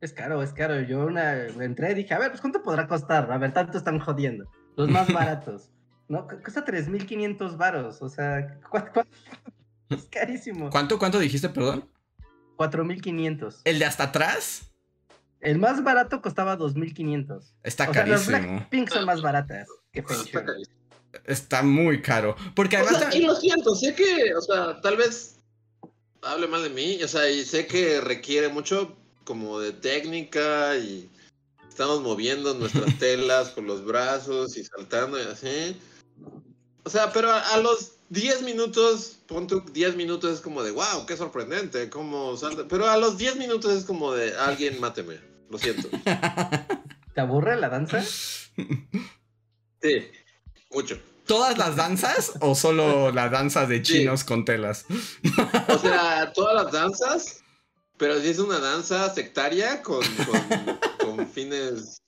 Es 0.00 0.12
caro, 0.12 0.42
es 0.42 0.52
caro. 0.52 0.80
Yo 0.80 1.06
una, 1.06 1.44
entré 1.44 1.92
y 1.92 1.94
dije, 1.94 2.14
a 2.14 2.18
ver, 2.18 2.30
pues 2.30 2.40
¿cuánto 2.40 2.62
podrá 2.62 2.86
costar? 2.86 3.30
A 3.30 3.38
ver, 3.38 3.52
tanto 3.52 3.78
están 3.78 3.98
jodiendo. 3.98 4.50
Los 4.76 4.88
más 4.88 5.12
baratos. 5.12 5.70
¿No? 6.08 6.26
Cuesta 6.26 6.64
3.500 6.64 7.56
varos. 7.56 8.02
O 8.02 8.08
sea, 8.08 8.38
es 9.88 10.04
carísimo. 10.10 10.70
¿Cuánto, 10.70 10.98
cuánto 10.98 11.18
dijiste, 11.18 11.48
perdón? 11.48 11.88
4.500. 12.56 13.62
¿El 13.64 13.78
de 13.78 13.84
hasta 13.84 14.04
atrás? 14.04 14.72
El 15.40 15.58
más 15.58 15.82
barato 15.82 16.20
costaba 16.20 16.58
2.500. 16.58 17.54
Está 17.62 17.90
carísimo. 17.90 18.38
Los 18.38 18.66
Pink 18.66 18.90
son 18.90 19.06
más 19.06 19.22
baratas 19.22 19.68
Feng 19.92 20.04
está 21.26 21.62
muy 21.62 22.00
caro. 22.00 22.36
Porque 22.54 22.76
además. 22.76 23.14
y 23.14 23.20
lo 23.20 23.34
siento, 23.36 23.74
sé 23.74 23.94
que, 23.94 24.34
o 24.34 24.40
sea, 24.40 24.80
tal 24.80 24.96
vez 24.96 25.36
hable 26.22 26.46
mal 26.46 26.62
de 26.62 26.70
mí, 26.70 27.02
o 27.02 27.08
sea, 27.08 27.28
y 27.30 27.44
sé 27.44 27.66
que 27.66 28.00
requiere 28.00 28.48
mucho 28.48 28.96
como 29.24 29.60
de 29.60 29.72
técnica 29.72 30.76
y 30.76 31.10
estamos 31.68 32.00
moviendo 32.02 32.54
nuestras 32.54 32.96
telas 32.98 33.50
con 33.50 33.66
los 33.66 33.84
brazos 33.84 34.56
y 34.56 34.64
saltando 34.64 35.18
y 35.18 35.26
así. 35.26 35.76
O 36.84 36.90
sea, 36.90 37.12
pero 37.12 37.32
a, 37.32 37.56
los 37.58 37.92
10 38.10 38.42
minutos, 38.42 39.18
pon 39.26 39.46
10 39.72 39.96
minutos 39.96 40.32
es 40.32 40.40
como 40.40 40.62
de, 40.62 40.72
wow, 40.72 41.06
qué 41.06 41.16
sorprendente, 41.16 41.90
cómo 41.90 42.36
salta. 42.36 42.64
Pero 42.68 42.88
a 42.88 42.96
los 42.96 43.18
10 43.18 43.36
minutos 43.36 43.72
es 43.72 43.84
como 43.84 44.12
de, 44.12 44.36
alguien 44.36 44.80
máteme, 44.80 45.20
lo 45.48 45.58
siento. 45.58 45.88
¿Te 47.14 47.20
aburre 47.20 47.56
la 47.60 47.68
danza? 47.68 48.02
Sí. 49.82 50.08
Mucho. 50.70 50.98
¿Todas 51.26 51.56
las 51.56 51.76
danzas 51.76 52.32
o 52.40 52.54
solo 52.54 53.12
la 53.12 53.28
danza 53.28 53.66
de 53.66 53.82
chinos 53.82 54.24
con 54.24 54.44
telas? 54.44 54.86
O 55.68 55.78
sea, 55.78 56.32
todas 56.34 56.64
las 56.64 56.72
danzas, 56.72 57.42
pero 57.96 58.20
si 58.20 58.28
es 58.28 58.38
una 58.38 58.58
danza 58.58 59.12
sectaria 59.14 59.82
con, 59.82 60.04
con, 60.98 61.26
fines 61.28 62.02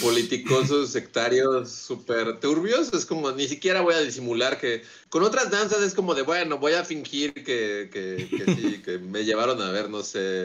políticos 0.00 0.90
sectarios 0.90 1.70
súper 1.70 2.40
turbios, 2.40 2.92
es 2.92 3.04
como 3.04 3.30
ni 3.32 3.46
siquiera 3.46 3.82
voy 3.82 3.94
a 3.94 4.00
disimular 4.00 4.58
que 4.58 4.82
con 5.08 5.22
otras 5.22 5.50
danzas 5.50 5.82
es 5.82 5.94
como 5.94 6.14
de 6.14 6.22
bueno, 6.22 6.58
voy 6.58 6.72
a 6.72 6.84
fingir 6.84 7.34
que, 7.34 7.90
que, 7.92 8.28
que 8.28 8.54
sí, 8.54 8.82
que 8.82 8.98
me 8.98 9.24
llevaron 9.24 9.60
a 9.60 9.70
ver, 9.70 9.90
no 9.90 10.02
sé, 10.02 10.44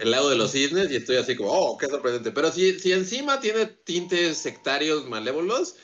el 0.00 0.10
lado 0.10 0.30
de 0.30 0.36
los 0.36 0.52
cisnes 0.52 0.90
y 0.90 0.96
estoy 0.96 1.16
así 1.16 1.36
como, 1.36 1.50
oh, 1.50 1.76
qué 1.76 1.86
sorprendente. 1.86 2.30
Pero 2.30 2.50
si, 2.52 2.78
si 2.78 2.92
encima 2.92 3.40
tiene 3.40 3.66
tintes 3.66 4.38
sectarios 4.38 5.06
malévolos, 5.08 5.76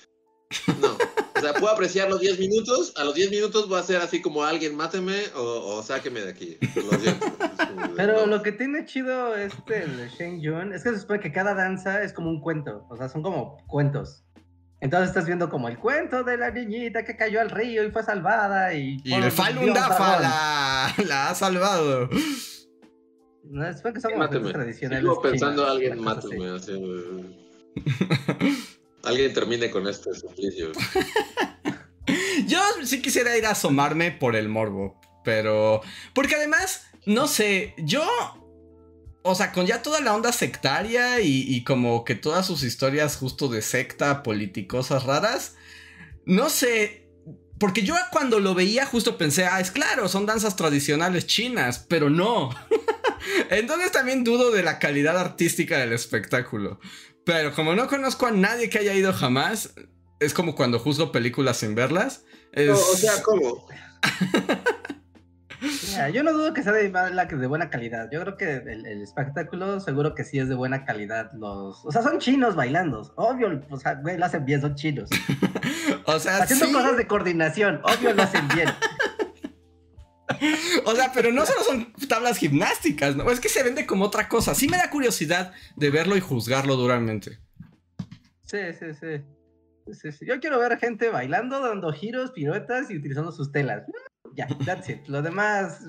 no. 0.81 0.96
O 1.37 1.40
sea, 1.40 1.55
puedo 1.55 1.72
apreciar 1.72 2.09
los 2.11 2.20
10 2.20 2.38
minutos. 2.38 2.92
A 2.96 3.05
los 3.05 3.14
10 3.14 3.31
minutos 3.31 3.68
voy 3.68 3.79
a 3.79 3.83
ser 3.83 4.00
así 4.00 4.20
como 4.20 4.44
alguien 4.44 4.76
máteme 4.76 5.22
o, 5.35 5.83
sáqueme 5.83 6.20
de 6.20 6.31
aquí. 6.31 6.59
Pero 7.96 8.26
lo 8.26 8.42
que 8.42 8.53
tiene 8.53 8.85
chido 8.85 9.35
este 9.37 9.85
el 9.85 10.09
Shane 10.11 10.40
Yun 10.40 10.72
es 10.74 10.83
que 10.83 10.90
se 10.90 11.00
supone 11.00 11.20
que 11.20 11.33
cada 11.33 11.55
danza 11.55 12.03
es 12.03 12.12
como 12.12 12.31
un 12.31 12.40
cuento. 12.40 12.87
O 12.90 12.96
sea, 12.96 13.09
son 13.09 13.22
como 13.22 13.57
cuentos. 13.68 14.24
Entonces 14.81 15.09
estás 15.09 15.26
viendo 15.26 15.50
como 15.50 15.68
el 15.68 15.79
cuento 15.79 16.24
de 16.24 16.38
la 16.38 16.50
niñita 16.50 17.05
que 17.05 17.16
cayó 17.16 17.40
al 17.40 17.50
río 17.50 17.85
y 17.85 17.90
fue 17.90 18.03
salvada 18.03 18.72
y... 18.72 18.98
Y 19.05 19.12
el 19.12 19.31
Falun 19.31 19.74
Dafa 19.74 20.20
la, 20.20 20.94
la 21.07 21.31
ha 21.31 21.35
salvado. 21.35 22.09
No, 23.44 23.66
es 23.66 23.81
que 23.81 24.00
son 24.00 24.12
tradicionales. 24.29 25.00
Sigo 25.00 25.22
pensando 25.22 25.66
alguien 25.66 26.00
máteme. 26.00 26.50
así, 26.50 26.72
alguien 29.03 29.33
termine 29.33 29.70
con 29.70 29.88
este 29.88 30.14
suplicio. 30.14 30.72
Yo 32.46 32.61
sí 32.85 33.03
quisiera 33.03 33.37
ir 33.37 33.46
a 33.46 33.50
asomarme 33.50 34.12
por 34.12 34.37
el 34.37 34.48
morbo, 34.48 35.00
pero... 35.24 35.81
Porque 36.14 36.37
además, 36.37 36.87
no 37.07 37.29
sé, 37.29 37.74
yo... 37.79 38.03
O 39.22 39.35
sea, 39.35 39.53
con 39.53 39.66
ya 39.66 39.83
toda 39.83 40.00
la 40.00 40.14
onda 40.14 40.33
sectaria 40.33 41.20
y, 41.20 41.44
y 41.46 41.62
como 41.62 42.05
que 42.05 42.14
todas 42.14 42.46
sus 42.46 42.62
historias 42.62 43.16
justo 43.16 43.48
de 43.48 43.61
secta, 43.61 44.22
politicosas 44.22 45.05
raras, 45.05 45.57
no 46.24 46.48
sé, 46.48 47.09
porque 47.60 47.82
yo 47.82 47.94
cuando 48.10 48.40
lo 48.40 48.54
veía 48.54 48.86
justo 48.86 49.18
pensé, 49.18 49.44
ah, 49.44 49.60
es 49.60 49.70
claro, 49.70 50.08
son 50.08 50.24
danzas 50.24 50.56
tradicionales 50.56 51.26
chinas, 51.26 51.84
pero 51.86 52.08
no. 52.08 52.48
Entonces 53.50 53.92
también 53.92 54.24
dudo 54.24 54.50
de 54.50 54.62
la 54.62 54.78
calidad 54.78 55.18
artística 55.18 55.76
del 55.76 55.92
espectáculo. 55.92 56.80
Pero 57.26 57.54
como 57.54 57.74
no 57.74 57.86
conozco 57.86 58.26
a 58.26 58.30
nadie 58.30 58.70
que 58.70 58.78
haya 58.78 58.94
ido 58.94 59.12
jamás, 59.12 59.74
es 60.20 60.32
como 60.32 60.54
cuando 60.54 60.78
juzgo 60.78 61.12
películas 61.12 61.58
sin 61.58 61.74
verlas. 61.74 62.24
Es... 62.52 62.68
No, 62.68 62.78
o 62.78 62.96
sea, 62.96 63.22
¿cómo? 63.22 63.68
Mira, 65.60 66.08
yo 66.10 66.22
no 66.22 66.32
dudo 66.32 66.54
que 66.54 66.62
sea 66.62 66.72
de, 66.72 66.88
buena 67.46 67.70
calidad. 67.70 68.08
Yo 68.10 68.20
creo 68.22 68.36
que 68.36 68.56
el, 68.56 68.86
el 68.86 69.02
espectáculo 69.02 69.80
seguro 69.80 70.14
que 70.14 70.24
sí 70.24 70.38
es 70.38 70.48
de 70.48 70.54
buena 70.54 70.84
calidad. 70.84 71.32
Los, 71.32 71.84
o 71.84 71.92
sea, 71.92 72.02
son 72.02 72.18
chinos 72.18 72.54
bailando. 72.54 73.12
Obvio, 73.16 73.62
o 73.70 73.76
sea, 73.76 73.94
güey, 73.94 74.16
lo 74.16 74.24
hacen 74.24 74.44
bien, 74.44 74.60
son 74.60 74.74
chinos. 74.74 75.10
o 76.06 76.18
sea, 76.18 76.38
Haciendo 76.38 76.66
sí. 76.66 76.72
cosas 76.72 76.96
de 76.96 77.06
coordinación. 77.06 77.80
Obvio, 77.84 78.14
lo 78.14 78.22
hacen 78.22 78.48
bien. 78.48 78.68
O 80.86 80.94
sea, 80.94 81.12
pero 81.12 81.32
no 81.32 81.44
solo 81.44 81.62
son 81.62 81.92
tablas 82.08 82.38
gimnásticas, 82.38 83.14
¿no? 83.14 83.30
Es 83.30 83.40
que 83.40 83.48
se 83.48 83.62
vende 83.62 83.84
como 83.84 84.06
otra 84.06 84.28
cosa. 84.28 84.54
Sí 84.54 84.68
me 84.68 84.78
da 84.78 84.88
curiosidad 84.88 85.52
de 85.76 85.90
verlo 85.90 86.16
y 86.16 86.20
juzgarlo 86.20 86.76
duramente. 86.76 87.38
Sí, 88.46 88.58
sí, 88.78 88.86
sí. 88.98 89.22
Sí, 89.94 90.12
sí. 90.12 90.26
Yo 90.26 90.38
quiero 90.40 90.59
ver 90.59 90.79
gente 90.79 91.09
bailando, 91.11 91.61
dando 91.61 91.92
giros, 91.92 92.31
piruetas 92.33 92.90
y 92.90 92.96
utilizando 92.96 93.33
sus 93.33 93.50
telas. 93.53 93.83
Ya, 94.35 94.46
that's 94.64 94.88
it. 94.88 95.07
Lo 95.09 95.22
demás 95.22 95.81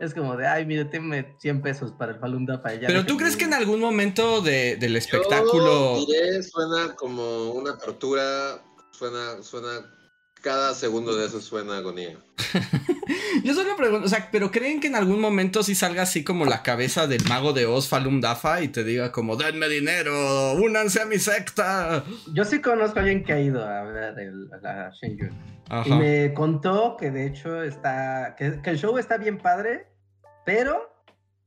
es 0.00 0.12
como 0.14 0.36
de, 0.36 0.46
ay, 0.46 0.66
mire, 0.66 0.84
tenme 0.86 1.34
100 1.40 1.62
pesos 1.62 1.92
para 1.92 2.12
el 2.12 2.18
Falun 2.18 2.44
Dafa. 2.46 2.74
y 2.74 2.80
ya 2.80 2.86
Pero 2.88 3.06
tú 3.06 3.16
crees 3.16 3.36
que 3.36 3.44
en 3.44 3.50
ir". 3.50 3.56
algún 3.56 3.80
momento 3.80 4.40
de- 4.42 4.76
del 4.76 4.92
Yo 4.92 4.98
espectáculo... 4.98 5.96
diré, 6.06 6.42
suena 6.42 6.94
como 6.96 7.50
una 7.52 7.78
tortura. 7.78 8.60
Suena, 8.92 9.42
suena. 9.42 9.92
Cada 10.42 10.74
segundo 10.74 11.14
de 11.16 11.26
eso 11.26 11.40
suena 11.40 11.78
agonía. 11.78 12.18
Yo 13.44 13.54
solo 13.54 13.76
pregunto, 13.76 14.06
o 14.06 14.08
sea, 14.08 14.28
pero 14.30 14.50
creen 14.50 14.80
que 14.80 14.86
en 14.88 14.94
algún 14.94 15.20
momento 15.20 15.62
sí 15.62 15.74
salga 15.74 16.02
así 16.02 16.24
como 16.24 16.44
la 16.44 16.62
cabeza 16.62 17.06
del 17.06 17.24
mago 17.28 17.52
de 17.52 17.66
Oz, 17.66 17.88
Falun 17.88 18.20
Dafa, 18.20 18.62
y 18.62 18.68
te 18.68 18.84
diga 18.84 19.12
como, 19.12 19.36
denme 19.36 19.68
dinero, 19.68 20.52
únanse 20.54 21.02
a 21.02 21.06
mi 21.06 21.18
secta. 21.18 22.04
Yo 22.32 22.44
sí 22.44 22.60
conozco 22.60 22.98
a 22.98 23.02
alguien 23.02 23.24
que 23.24 23.32
ha 23.32 23.40
ido 23.40 23.64
a 23.64 23.82
ver 23.84 24.18
el, 24.18 24.48
a 24.52 24.56
la 24.58 24.90
Shenju. 24.90 25.28
Y 25.84 25.92
me 25.92 26.32
contó 26.32 26.96
que 26.96 27.10
de 27.10 27.26
hecho 27.26 27.62
está. 27.62 28.34
Que, 28.36 28.60
que 28.62 28.70
el 28.70 28.78
show 28.78 28.96
está 28.98 29.16
bien 29.16 29.38
padre, 29.38 29.88
pero 30.44 30.92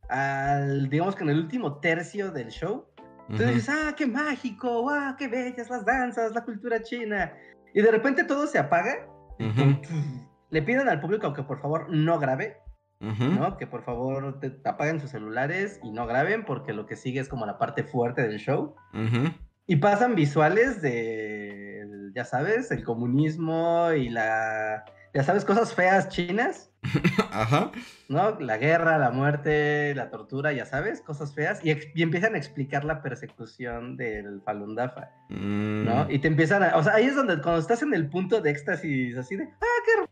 al, 0.10 0.90
digamos 0.90 1.16
que 1.16 1.24
en 1.24 1.30
el 1.30 1.40
último 1.40 1.80
tercio 1.80 2.32
del 2.32 2.50
show, 2.50 2.88
Ujú. 3.30 3.44
dices, 3.44 3.70
ah, 3.70 3.94
qué 3.96 4.08
mágico, 4.08 4.82
wow, 4.82 5.16
qué 5.18 5.28
bellas 5.28 5.70
las 5.70 5.86
danzas, 5.86 6.34
la 6.34 6.44
cultura 6.44 6.82
china. 6.82 7.34
Y 7.74 7.82
de 7.82 7.92
repente 7.92 8.24
todo 8.24 8.48
se 8.48 8.58
apaga. 8.58 9.08
Ujú. 9.40 10.29
Le 10.50 10.62
piden 10.62 10.90
al 10.90 11.00
público 11.00 11.34
que 11.34 11.44
por 11.44 11.62
favor 11.62 11.88
no 11.90 12.20
grabe, 12.20 12.58
Ujú. 13.02 13.26
¿no? 13.26 13.58
Que 13.58 13.68
por 13.68 13.84
favor 13.84 14.40
te, 14.40 14.60
apaguen 14.66 15.00
sus 15.00 15.12
celulares 15.12 15.80
y 15.84 15.92
no 15.92 16.06
graben 16.08 16.44
porque 16.46 16.74
lo 16.74 16.86
que 16.86 16.96
sigue 16.96 17.20
es 17.20 17.30
como 17.30 17.46
la 17.46 17.58
parte 17.58 17.84
fuerte 17.84 18.22
del 18.28 18.40
show. 18.40 18.76
Ujú. 18.94 19.32
Y 19.68 19.76
pasan 19.78 20.16
visuales 20.16 20.82
de, 20.82 21.86
ya 22.16 22.26
sabes, 22.26 22.72
el 22.72 22.84
comunismo 22.84 23.92
y 23.96 24.10
la, 24.10 24.84
ya 25.14 25.24
sabes, 25.24 25.46
cosas 25.46 25.74
feas 25.76 26.10
chinas, 26.10 26.72
Ajá. 27.32 27.72
¿no? 28.08 28.40
La 28.40 28.58
guerra, 28.58 28.98
la 28.98 29.12
muerte, 29.12 29.94
la 29.94 30.10
tortura, 30.10 30.52
ya 30.54 30.66
sabes, 30.66 31.02
cosas 31.02 31.36
feas. 31.36 31.64
Y, 31.64 31.72
y 31.94 32.02
empiezan 32.02 32.34
a 32.34 32.40
explicar 32.40 32.84
la 32.84 33.02
persecución 33.04 33.96
del 33.96 34.42
Falun 34.42 34.76
Dafa, 34.76 35.10
Mm. 35.30 35.86
¿no? 35.86 36.10
Y 36.10 36.18
te 36.18 36.28
empiezan 36.28 36.64
a, 36.64 36.76
o 36.76 36.82
sea, 36.84 36.96
ahí 36.96 37.06
es 37.06 37.16
donde 37.16 37.40
cuando 37.40 37.60
estás 37.62 37.84
en 37.84 37.94
el 37.94 38.10
punto 38.10 38.42
de 38.42 38.50
éxtasis, 38.50 39.16
así 39.18 39.36
de, 39.36 39.44
¡ah, 39.44 39.84
qué 39.86 40.10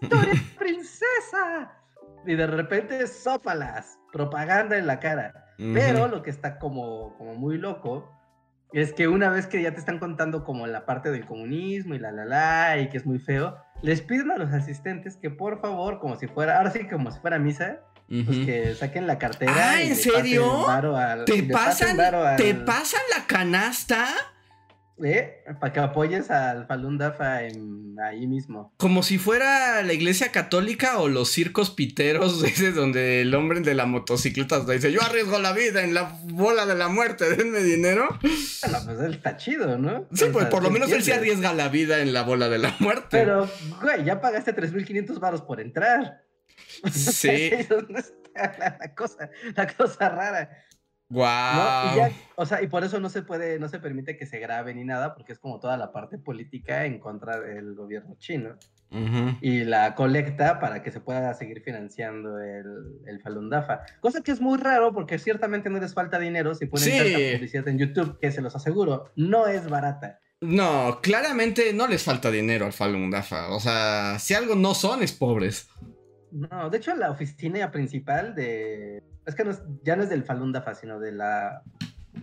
historia, 0.00 0.34
princesa! 0.58 1.72
Y 2.26 2.34
de 2.34 2.46
repente, 2.46 3.06
sófalas, 3.06 3.98
propaganda 4.12 4.76
en 4.76 4.86
la 4.86 5.00
cara. 5.00 5.46
Pero 5.74 6.08
lo 6.08 6.22
que 6.22 6.30
está 6.30 6.58
como, 6.58 7.14
como 7.18 7.34
muy 7.34 7.58
loco 7.58 8.10
es 8.72 8.92
que 8.94 9.08
una 9.08 9.28
vez 9.28 9.46
que 9.46 9.60
ya 9.60 9.72
te 9.72 9.78
están 9.80 9.98
contando 9.98 10.42
como 10.44 10.66
la 10.66 10.86
parte 10.86 11.10
del 11.10 11.26
comunismo 11.26 11.94
y 11.94 11.98
la 11.98 12.12
la 12.12 12.24
la 12.24 12.78
y 12.78 12.88
que 12.88 12.96
es 12.96 13.04
muy 13.04 13.18
feo, 13.18 13.56
les 13.82 14.00
piden 14.00 14.30
a 14.30 14.38
los 14.38 14.52
asistentes 14.52 15.16
que 15.18 15.28
por 15.28 15.60
favor, 15.60 15.98
como 15.98 16.16
si 16.16 16.28
fuera, 16.28 16.56
ahora 16.56 16.70
sí 16.70 16.88
como 16.88 17.10
si 17.10 17.20
fuera 17.20 17.38
misa, 17.38 17.80
pues 18.06 18.38
que 18.46 18.74
saquen 18.74 19.06
la 19.06 19.18
cartera. 19.18 19.52
Ah, 19.54 19.82
y 19.82 19.88
¿en 19.88 19.96
serio? 19.96 20.66
al- 20.96 21.24
¿Te 21.26 21.42
pasan, 21.44 22.00
al- 22.00 22.36
¿Te 22.36 22.54
pasan 22.54 23.00
la 23.16 23.26
canasta? 23.26 24.06
¿Eh? 25.04 25.42
Para 25.60 25.72
que 25.72 25.80
apoyes 25.80 26.30
al 26.30 26.66
Falun 26.66 26.98
Dafa 26.98 27.44
en- 27.44 27.96
ahí 28.02 28.26
mismo. 28.26 28.72
Como 28.78 29.02
si 29.02 29.18
fuera 29.18 29.82
la 29.82 29.92
iglesia 29.92 30.32
católica 30.32 30.98
o 30.98 31.08
los 31.08 31.30
circos 31.30 31.70
piteros, 31.70 32.42
ese 32.44 32.72
donde 32.72 33.20
el 33.22 33.34
hombre 33.34 33.60
de 33.60 33.74
la 33.74 33.86
motocicleta 33.86 34.60
dice, 34.64 34.90
yo 34.92 35.02
arriesgo 35.02 35.38
la 35.38 35.52
vida 35.52 35.82
en 35.82 35.92
la 35.94 36.16
bola 36.24 36.66
de 36.66 36.74
la 36.76 36.88
muerte, 36.88 37.34
denme 37.36 37.60
dinero. 37.62 38.08
Bueno, 38.20 38.78
pues 38.84 39.00
él 39.00 39.14
está 39.14 39.36
chido, 39.36 39.76
¿no? 39.78 40.06
Sí, 40.12 40.26
pues 40.32 40.46
por 40.46 40.62
lo 40.62 40.68
¿te 40.68 40.72
menos 40.74 40.90
él 40.92 41.02
sí 41.02 41.10
entiendes? 41.10 41.36
arriesga 41.38 41.54
la 41.54 41.68
vida 41.68 42.00
en 42.00 42.12
la 42.12 42.22
bola 42.22 42.48
de 42.48 42.58
la 42.58 42.74
muerte. 42.78 43.08
Pero, 43.10 43.48
güey, 43.82 44.04
ya 44.04 44.20
pagaste 44.20 44.54
3.500 44.54 45.18
varos 45.20 45.42
por 45.42 45.60
entrar. 45.60 46.22
Sí. 46.92 47.50
Está 48.34 48.94
cosa, 48.96 49.28
la 49.56 49.66
cosa 49.74 50.08
rara. 50.08 50.64
¿No? 51.10 51.16
Wow. 51.18 51.24
Y 51.92 51.96
ya, 51.96 52.12
o 52.36 52.46
sea, 52.46 52.62
y 52.62 52.68
por 52.68 52.84
eso 52.84 53.00
no 53.00 53.10
se 53.10 53.22
puede, 53.22 53.58
no 53.58 53.68
se 53.68 53.80
permite 53.80 54.16
que 54.16 54.26
se 54.26 54.38
grabe 54.38 54.74
ni 54.74 54.84
nada, 54.84 55.14
porque 55.14 55.32
es 55.32 55.38
como 55.38 55.58
toda 55.60 55.76
la 55.76 55.92
parte 55.92 56.18
política 56.18 56.86
en 56.86 56.98
contra 57.00 57.40
del 57.40 57.74
gobierno 57.74 58.14
chino 58.18 58.56
y 59.40 59.62
la 59.62 59.94
colecta 59.94 60.58
para 60.58 60.82
que 60.82 60.90
se 60.90 60.98
pueda 61.00 61.32
seguir 61.34 61.62
financiando 61.62 62.40
el, 62.40 62.98
el 63.06 63.20
Falun 63.20 63.48
Dafa. 63.48 63.82
Cosa 64.00 64.20
que 64.22 64.32
es 64.32 64.40
muy 64.40 64.58
raro 64.58 64.92
porque 64.92 65.18
ciertamente 65.20 65.70
no 65.70 65.78
les 65.78 65.94
falta 65.94 66.18
dinero 66.18 66.54
si 66.56 66.66
ponen 66.66 66.84
Sí. 66.84 66.98
tanta 66.98 67.36
publicidad 67.36 67.68
en 67.68 67.78
YouTube, 67.78 68.18
que 68.18 68.32
se 68.32 68.40
los 68.42 68.56
aseguro, 68.56 69.12
no 69.14 69.46
es 69.46 69.68
barata. 69.68 70.18
No, 70.40 71.00
claramente 71.02 71.72
no 71.72 71.86
les 71.86 72.02
falta 72.02 72.30
dinero 72.32 72.66
al 72.66 72.72
Falun 72.72 73.10
Dafa. 73.10 73.50
O 73.54 73.60
sea, 73.60 74.18
si 74.18 74.34
algo 74.34 74.56
no 74.56 74.74
son, 74.74 75.02
es 75.04 75.12
pobres. 75.12 75.68
No, 76.32 76.68
de 76.70 76.78
hecho 76.78 76.94
la 76.96 77.10
oficina 77.10 77.70
principal 77.70 78.34
de... 78.34 79.02
Es 79.30 79.34
que 79.36 79.44
no 79.44 79.50
es- 79.52 79.62
ya 79.82 79.96
no 79.96 80.02
es 80.02 80.10
del 80.10 80.24
Falun 80.24 80.52
Dafa, 80.52 80.74
sino 80.74 80.98
de 81.00 81.12
la 81.12 81.62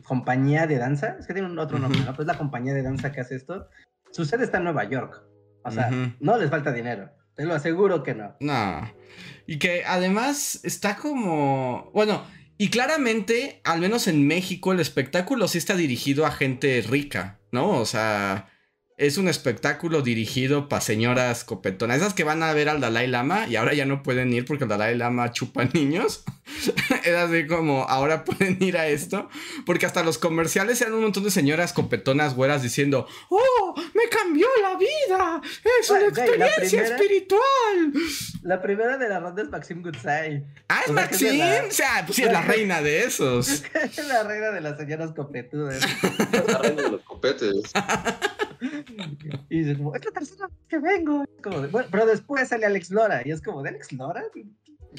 compañía 0.03 0.67
de 0.67 0.77
danza. 0.77 1.15
Es 1.19 1.25
que 1.27 1.33
tiene 1.33 1.49
un 1.49 1.57
otro 1.57 1.79
nombre, 1.79 1.99
Ujú. 1.99 2.07
¿no? 2.07 2.11
Pero 2.13 2.23
es 2.23 2.27
la 2.27 2.37
compañía 2.37 2.73
de 2.73 2.83
danza 2.83 3.11
que 3.11 3.21
hace 3.21 3.35
esto. 3.35 3.69
Su 4.11 4.25
sede 4.25 4.43
está 4.43 4.57
en 4.57 4.65
Nueva 4.65 4.83
York. 4.83 5.23
O 5.63 5.71
sea, 5.71 5.89
no 6.19 6.37
les 6.37 6.49
falta 6.49 6.71
dinero. 6.71 7.09
Te 7.35 7.45
lo 7.45 7.53
aseguro 7.53 8.03
que 8.03 8.15
no. 8.15 8.35
No. 8.39 8.89
Y 9.45 9.59
que 9.59 9.83
además 9.85 10.59
está 10.63 10.95
como. 10.95 11.91
Bueno, 11.93 12.23
y 12.57 12.69
claramente, 12.69 13.61
al 13.63 13.79
menos 13.81 14.07
en 14.07 14.25
México, 14.27 14.71
el 14.71 14.79
espectáculo 14.79 15.47
sí 15.47 15.57
está 15.57 15.75
dirigido 15.75 16.25
a 16.25 16.31
gente 16.31 16.83
rica, 16.87 17.39
¿no? 17.51 17.69
O 17.71 17.85
sea, 17.85 18.47
es 18.97 19.17
un 19.19 19.27
espectáculo 19.27 20.01
dirigido 20.01 20.67
para 20.69 20.81
señoras 20.81 21.43
copetonas. 21.43 21.97
Esas 21.97 22.15
que 22.15 22.23
van 22.23 22.41
a 22.41 22.51
ver 22.53 22.67
al 22.67 22.81
Dalai 22.81 23.05
Lama 23.07 23.47
y 23.47 23.55
ahora 23.55 23.75
ya 23.75 23.85
no 23.85 24.01
pueden 24.01 24.33
ir 24.33 24.45
porque 24.45 24.63
el 24.63 24.69
Dalai 24.71 24.95
Lama 24.97 25.31
chupa 25.31 25.65
niños. 25.73 26.23
es 27.03 27.13
así 27.15 27.45
como, 27.45 27.83
ahora 27.83 28.23
pueden 28.25 28.57
ir 28.61 28.75
a 28.77 28.87
esto. 28.87 29.29
Porque 29.67 29.85
hasta 29.85 30.01
los 30.03 30.17
comerciales 30.17 30.81
eran 30.81 30.93
un 30.95 31.03
montón 31.03 31.23
de 31.23 31.29
señoras 31.31 31.73
copetonas 31.73 32.33
güeras 32.33 32.63
diciendo: 32.63 33.07
¡Oh! 33.29 33.75
¡Me 33.93 34.09
cambió 34.09 34.47
la 34.63 34.75
vida! 34.77 35.41
¡Es 35.79 35.89
una 35.91 35.99
la 35.99 36.07
experiencia 36.07 36.57
primera- 36.57 36.95
espiritual! 36.95 37.93
La 38.41 38.61
primera 38.63 38.97
de 38.97 39.09
la 39.09 39.19
ronda 39.19 39.43
es 39.43 39.49
Maxim 39.49 39.83
Gutsai. 39.83 40.43
Ah, 40.69 40.81
es 40.85 40.89
O 40.89 41.17
sea, 41.17 41.33
la- 41.33 41.65
O 41.67 41.71
sea, 41.71 42.03
pues 42.05 42.15
sí, 42.15 42.23
es 42.23 42.31
la 42.31 42.41
reina 42.41 42.81
de 42.81 43.03
esos. 43.03 43.63
Es 43.75 44.07
la 44.07 44.23
reina 44.23 44.49
de 44.49 44.61
las 44.61 44.77
señoras 44.77 45.11
copetudas. 45.15 45.81
La 46.47 46.57
reina 46.59 46.81
de 46.81 46.89
los 46.89 47.01
copetes. 47.03 47.61
Y 49.49 49.59
dices, 49.59 49.77
como, 49.77 49.95
es 49.95 50.05
la 50.05 50.11
tercera 50.11 50.47
vez 50.47 50.57
que 50.67 50.79
vengo. 50.79 51.23
Es 51.23 51.41
como 51.41 51.61
de, 51.61 51.67
bueno, 51.67 51.87
pero 51.91 52.05
después 52.05 52.47
sale 52.47 52.65
Alex 52.65 52.91
Lora. 52.91 53.21
Y 53.25 53.31
es 53.31 53.41
como, 53.41 53.63
¿de 53.63 53.69
Alex 53.69 53.91
Lora? 53.93 54.23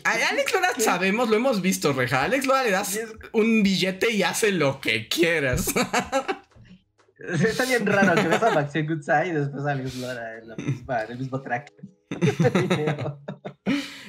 A 0.05 0.13
Alex 0.13 0.55
Lora 0.55 0.69
sabemos, 0.79 1.29
lo 1.29 1.37
hemos 1.37 1.61
visto, 1.61 1.93
Reja. 1.93 2.23
A 2.23 2.25
Alex 2.25 2.47
Lora 2.47 2.63
le 2.63 2.71
das 2.71 3.01
un 3.33 3.63
billete 3.63 4.13
y 4.13 4.23
hace 4.23 4.53
lo 4.53 4.81
que 4.81 5.09
quieras. 5.09 5.69
Está 7.19 7.65
bien 7.65 7.85
raro 7.85 8.15
que 8.15 8.29
ves 8.29 8.43
a 8.43 8.55
Maxim 8.55 8.87
Gutsai 8.87 9.31
y 9.31 9.33
después 9.33 9.67
a 9.67 9.73
Alex 9.73 9.97
Lora 9.97 10.39
en, 10.39 10.49
la 10.49 10.57
misma, 10.57 11.03
en 11.03 11.11
el 11.13 11.19
mismo 11.19 11.43
track. 11.43 11.73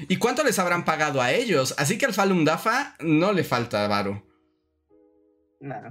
¿Y 0.07 0.15
cuánto 0.17 0.43
les 0.43 0.59
habrán 0.59 0.85
pagado 0.85 1.21
a 1.21 1.31
ellos? 1.31 1.73
Así 1.77 1.97
que 1.97 2.05
al 2.05 2.13
Falun 2.13 2.45
Dafa 2.45 2.95
no 2.99 3.33
le 3.33 3.43
falta 3.43 3.87
varo. 3.87 4.28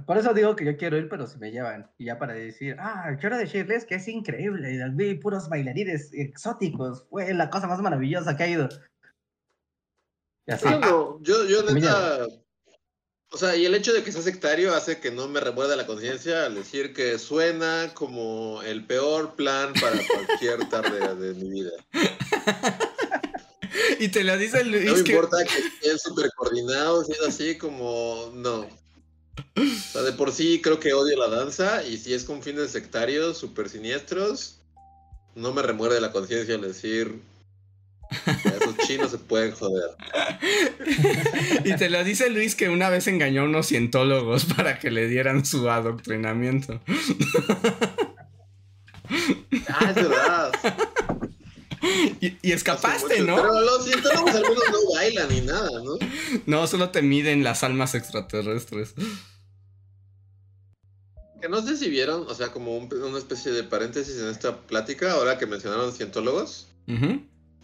Por 0.05 0.17
eso 0.17 0.33
digo 0.33 0.55
que 0.55 0.65
yo 0.65 0.77
quiero 0.77 0.97
ir, 0.97 1.09
pero 1.09 1.27
si 1.27 1.37
me 1.37 1.51
llevan. 1.51 1.91
Y 1.99 2.05
ya 2.05 2.17
para 2.17 2.33
decir, 2.33 2.75
ah, 2.79 3.15
quiero 3.19 3.37
decirles 3.37 3.85
que 3.85 3.95
es 3.95 4.07
increíble. 4.07 4.79
Vi 4.93 5.15
puros 5.15 5.47
bailarines 5.47 6.09
exóticos. 6.13 7.05
Fue 7.09 7.31
la 7.33 7.49
cosa 7.51 7.67
más 7.67 7.79
maravillosa 7.79 8.35
que 8.35 8.43
ha 8.43 8.47
ido. 8.47 8.69
Y 10.47 10.51
así. 10.51 10.67
yo, 10.81 11.19
yo 11.21 11.63
neta. 11.71 12.25
O 13.31 13.37
sea, 13.37 13.55
y 13.55 13.65
el 13.65 13.75
hecho 13.75 13.93
de 13.93 14.01
que 14.01 14.11
sea 14.11 14.23
sectario 14.23 14.73
hace 14.73 14.99
que 14.99 15.11
no 15.11 15.27
me 15.27 15.39
remuerda 15.39 15.75
la 15.75 15.85
conciencia 15.85 16.45
al 16.45 16.55
decir 16.55 16.93
que 16.93 17.19
suena 17.19 17.91
como 17.93 18.63
el 18.63 18.87
peor 18.87 19.35
plan 19.35 19.71
para 19.79 19.99
cualquier 20.27 20.67
tarde 20.69 21.15
de 21.15 21.33
mi 21.35 21.49
vida. 21.51 21.71
y 23.99 24.07
te 24.07 24.23
lo 24.23 24.35
dice 24.35 24.63
Luis. 24.63 24.85
No 24.85 24.93
me 24.93 24.99
importa 24.99 25.37
que 25.43 25.59
estén 25.59 25.99
súper 25.99 26.31
coordinados, 26.35 27.07
y 27.07 27.27
así 27.27 27.55
como. 27.55 28.31
No. 28.33 28.65
O 29.55 29.91
sea, 29.91 30.01
de 30.01 30.13
por 30.13 30.31
sí 30.31 30.61
creo 30.61 30.79
que 30.79 30.93
odio 30.93 31.17
la 31.17 31.29
danza 31.29 31.83
y 31.83 31.97
si 31.97 32.13
es 32.13 32.23
con 32.23 32.41
fines 32.41 32.71
sectarios, 32.71 33.37
súper 33.37 33.69
siniestros, 33.69 34.59
no 35.35 35.53
me 35.53 35.61
remuerde 35.61 36.01
la 36.01 36.11
conciencia 36.11 36.55
al 36.55 36.61
decir 36.61 37.21
esos 38.27 38.77
chinos 38.87 39.11
se 39.11 39.17
pueden 39.19 39.51
joder. 39.51 39.91
y 41.63 41.75
te 41.75 41.89
lo 41.89 42.03
dice 42.03 42.29
Luis 42.29 42.55
que 42.55 42.69
una 42.69 42.89
vez 42.89 43.07
engañó 43.07 43.41
a 43.41 43.45
unos 43.45 43.67
cientólogos 43.67 44.45
para 44.45 44.79
que 44.79 44.89
le 44.89 45.07
dieran 45.07 45.45
su 45.45 45.69
adoctrinamiento. 45.69 46.81
ah, 49.69 49.89
es 49.89 49.95
verdad. 49.95 50.51
Y, 52.19 52.51
escapaste, 52.51 53.21
¿no? 53.21 53.37
Pero 53.37 53.61
los 53.61 53.85
cientólogos 53.85 54.35
algunos 54.35 54.63
no 54.71 54.95
bailan 54.95 55.29
ni 55.29 55.41
nada, 55.41 55.69
¿no? 55.83 55.93
No, 56.45 56.67
solo 56.67 56.89
te 56.89 57.01
miden 57.01 57.43
las 57.43 57.63
almas 57.63 57.95
extraterrestres. 57.95 58.95
Que 61.41 61.47
no 61.47 61.61
sé 61.65 61.77
si 61.77 61.89
vieron, 61.89 62.25
o 62.27 62.35
sea, 62.35 62.49
como 62.49 62.77
una 62.77 63.17
especie 63.17 63.51
de 63.51 63.63
paréntesis 63.63 64.17
en 64.19 64.27
esta 64.27 64.57
plática, 64.57 65.13
ahora 65.13 65.37
que 65.37 65.45
mencionaron 65.45 65.93
cientólogos. 65.93 66.67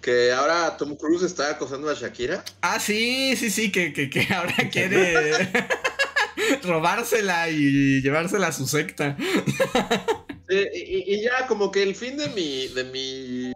Que 0.02 0.32
ahora 0.32 0.78
Tom 0.78 0.96
Cruise 0.96 1.24
está 1.24 1.50
acosando 1.50 1.90
a 1.90 1.94
Shakira. 1.94 2.44
Ah, 2.62 2.80
sí, 2.80 3.36
sí, 3.36 3.50
sí, 3.50 3.72
que, 3.72 3.92
que, 3.92 4.28
ahora 4.34 4.56
quiere 4.72 5.50
robársela 6.64 7.50
y 7.50 8.02
llevársela 8.02 8.48
a 8.48 8.52
su 8.54 8.68
secta. 8.68 9.18
y, 10.50 11.22
ya 11.22 11.48
como 11.48 11.72
que 11.72 11.84
el 11.84 11.96
fin 11.96 12.18
de 12.18 12.30
mi, 12.30 12.68
de 12.68 12.84
mi, 12.86 13.54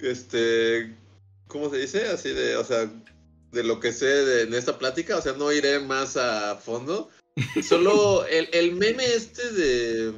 este, 0.00 0.96
¿cómo 1.46 1.70
se 1.70 1.78
dice? 1.78 2.08
Así 2.08 2.30
de, 2.30 2.56
o 2.56 2.64
sea, 2.64 2.90
de 3.52 3.62
lo 3.62 3.80
que 3.80 3.92
sé 3.92 4.06
de, 4.06 4.42
en 4.42 4.54
esta 4.54 4.78
plática, 4.78 5.16
o 5.16 5.22
sea, 5.22 5.32
no 5.32 5.52
iré 5.52 5.78
más 5.78 6.16
a 6.16 6.56
fondo. 6.56 7.10
Solo 7.68 8.26
el, 8.26 8.48
el 8.52 8.72
meme 8.72 9.04
este 9.04 9.52
de 9.52 10.14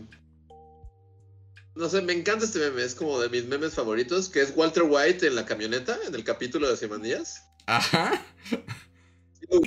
no 1.75 1.89
sé, 1.89 2.03
me 2.03 2.13
encanta 2.13 2.45
este 2.45 2.59
meme, 2.59 2.85
es 2.85 2.95
como 2.95 3.19
de 3.19 3.31
mis 3.31 3.47
memes 3.47 3.75
favoritos, 3.75 4.29
que 4.29 4.43
es 4.43 4.53
Walter 4.55 4.83
White 4.83 5.27
en 5.27 5.35
la 5.35 5.47
camioneta, 5.47 5.99
en 6.07 6.15
el 6.15 6.23
capítulo 6.23 6.75
de 6.75 6.99
Díaz. 6.99 7.45
Ajá. 7.67 8.23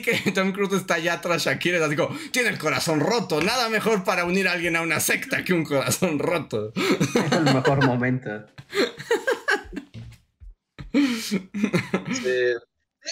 Que 0.03 0.31
Tom 0.33 0.51
Cruise 0.51 0.73
está 0.73 0.95
allá 0.95 1.21
tras 1.21 1.43
Shakira, 1.43 1.83
así 1.83 1.95
como, 1.95 2.15
tiene 2.31 2.49
el 2.49 2.57
corazón 2.57 2.99
roto, 2.99 3.41
nada 3.41 3.69
mejor 3.69 4.03
para 4.03 4.25
unir 4.25 4.47
a 4.47 4.53
alguien 4.53 4.75
a 4.75 4.81
una 4.81 4.99
secta 4.99 5.43
que 5.43 5.53
un 5.53 5.63
corazón 5.63 6.19
roto. 6.19 6.73
Es 6.75 7.31
el 7.31 7.43
mejor 7.43 7.85
momento. 7.85 8.45
Sí. 10.95 11.41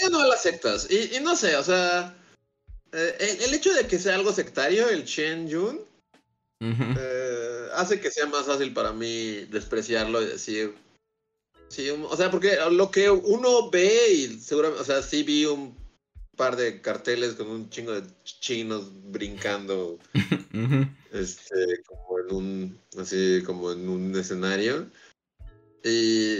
no 0.09 0.21
a 0.21 0.27
las 0.27 0.41
sectas, 0.41 0.87
y, 0.89 1.19
no 1.19 1.35
sé, 1.35 1.57
o 1.57 1.63
sea, 1.63 2.15
eh, 2.93 3.39
el, 3.45 3.53
hecho 3.53 3.73
de 3.73 3.87
que 3.87 3.99
sea 3.99 4.15
algo 4.15 4.31
sectario, 4.31 4.87
el 4.89 5.05
Chen 5.05 5.47
Yun, 5.47 5.81
eh, 6.61 7.67
hace 7.73 7.99
que 7.99 8.11
sea 8.11 8.25
más 8.27 8.45
fácil 8.45 8.73
para 8.73 8.93
mí 8.93 9.45
despreciarlo 9.49 10.21
y 10.21 10.27
decir. 10.27 10.75
Sí, 11.69 11.89
o 11.89 12.15
sea, 12.15 12.29
porque 12.29 12.57
lo 12.71 12.91
que 12.91 13.09
uno 13.09 13.71
ve 13.71 14.11
y 14.11 14.39
seguramente, 14.39 14.81
o 14.81 14.85
sea, 14.85 15.01
sí 15.01 15.23
vi 15.23 15.45
un 15.45 15.75
par 16.35 16.55
de 16.55 16.81
carteles 16.81 17.33
con 17.33 17.47
un 17.47 17.69
chingo 17.69 17.93
de 17.93 18.07
chinos 18.23 18.91
brincando, 19.11 19.97
este, 21.11 21.83
como 21.85 22.19
en 22.19 22.35
un, 22.35 22.79
así 22.99 23.41
como 23.43 23.71
en 23.71 23.89
un 23.89 24.15
escenario. 24.15 24.87
Y 25.83 26.37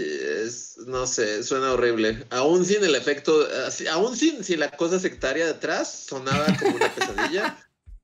no 0.86 1.06
sé, 1.06 1.42
suena 1.42 1.72
horrible. 1.72 2.26
Aún 2.30 2.64
sin 2.64 2.82
el 2.82 2.94
efecto, 2.94 3.46
aún 3.90 4.16
sin, 4.16 4.42
sin 4.42 4.60
la 4.60 4.70
cosa 4.70 4.98
sectaria 4.98 5.46
detrás, 5.46 6.06
sonaba 6.06 6.46
como 6.58 6.76
una 6.76 6.94
pesadilla. 6.94 7.58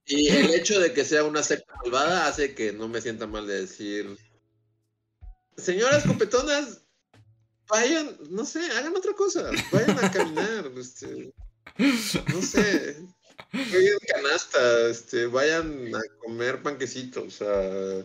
Y 0.05 0.29
el 0.29 0.53
hecho 0.53 0.79
de 0.81 0.93
que 0.93 1.05
sea 1.05 1.25
una 1.25 1.43
secta 1.43 1.73
malvada 1.83 2.27
hace 2.27 2.55
que 2.55 2.73
no 2.73 2.89
me 2.89 3.01
sienta 3.01 3.27
mal 3.27 3.47
de 3.47 3.63
decir, 3.63 4.19
señoras 5.57 6.05
copetonas, 6.05 6.83
vayan, 7.69 8.19
no 8.29 8.45
sé, 8.45 8.61
hagan 8.73 8.97
otra 8.97 9.15
cosa, 9.15 9.51
vayan 9.73 10.05
a 10.05 10.11
caminar, 10.11 10.71
este, 10.77 11.33
no 11.79 12.43
sé, 12.43 12.97
vayan 13.53 13.99
canasta, 14.09 14.89
este, 14.89 15.27
vayan 15.27 15.95
a 15.95 16.01
comer 16.19 16.63
panquecitos, 16.63 17.25
o 17.25 17.31
sea, 17.31 18.05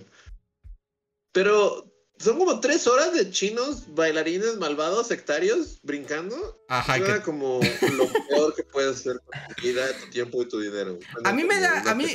pero 1.31 1.91
son 2.17 2.37
como 2.37 2.59
tres 2.59 2.87
horas 2.87 3.13
de 3.13 3.29
chinos 3.29 3.83
bailarines 3.93 4.57
malvados, 4.57 5.07
sectarios, 5.07 5.79
brincando. 5.83 6.63
Ajá. 6.69 6.97
Suena 6.97 7.21
como 7.21 7.59
lo 7.59 8.07
peor 8.29 8.55
que 8.55 8.63
puedes 8.63 8.97
hacer 8.97 9.19
con 9.25 9.55
tu 9.55 9.61
vida, 9.61 9.85
tu 9.99 10.09
tiempo 10.11 10.41
y 10.41 10.47
tu 10.47 10.59
dinero. 10.59 10.97
a 11.23 11.33
mí 11.33 11.43
me 11.43 11.59
da, 11.59 11.81
a 11.89 11.95
mí, 11.95 12.05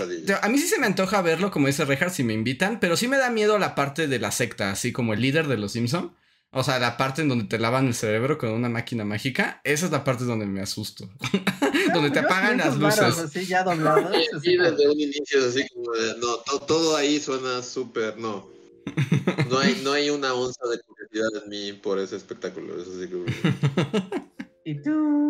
a 0.41 0.49
mí 0.49 0.59
sí 0.59 0.69
se 0.69 0.79
me 0.79 0.87
antoja 0.87 1.21
verlo, 1.23 1.51
como 1.51 1.67
dice 1.67 1.85
Rejar, 1.85 2.11
si 2.11 2.25
me 2.25 2.33
invitan, 2.33 2.81
pero 2.81 2.97
sí 2.97 3.09
me 3.09 3.19
da 3.19 3.31
miedo 3.31 3.59
la 3.59 3.75
parte 3.75 4.09
de 4.09 4.19
la 4.19 4.33
secta, 4.33 4.71
así 4.71 4.93
como 4.93 5.13
el 5.13 5.21
líder 5.21 5.49
de 5.49 5.59
los 5.59 5.73
Simpson. 5.73 6.17
O 6.53 6.65
sea, 6.65 6.81
la 6.81 6.97
parte 6.97 7.23
en 7.23 7.29
donde 7.29 7.45
te 7.45 7.61
lavan 7.61 7.87
el 7.87 7.95
cerebro 7.95 8.37
con 8.37 8.51
una 8.51 8.69
máquina 8.69 9.05
mágica, 9.05 9.61
esa 9.63 9.87
es 9.87 9.93
la 9.93 10.03
parte 10.03 10.25
donde 10.25 10.47
me 10.47 10.61
asusto. 10.61 11.09
donde 11.95 12.11
te 12.11 12.19
apagan 12.19 12.59
las 12.59 12.77
luces. 12.77 13.19
Así 13.19 13.47
ya 13.47 13.63
doblados. 13.63 14.11
Sí, 14.43 14.57
desde 14.57 14.89
un 14.89 14.99
inicio 14.99 15.47
así 15.47 15.69
como 15.69 15.93
de, 15.93 16.19
no, 16.19 16.39
todo 16.67 16.97
ahí 16.97 17.21
suena 17.21 17.63
súper, 17.63 18.17
no. 18.19 18.60
No 19.49 19.59
hay, 19.59 19.81
no 19.83 19.93
hay 19.93 20.11
una 20.11 20.35
onza 20.35 20.67
de 20.69 20.81
curiosidad 20.81 21.43
en 21.43 21.51
mí 21.51 21.73
por 21.73 21.99
ese 21.99 22.17
espectáculo. 22.17 22.81
Eso 22.81 22.93
sí 23.01 23.09
que... 23.09 23.25
Y 24.65 24.83
tú... 24.83 25.21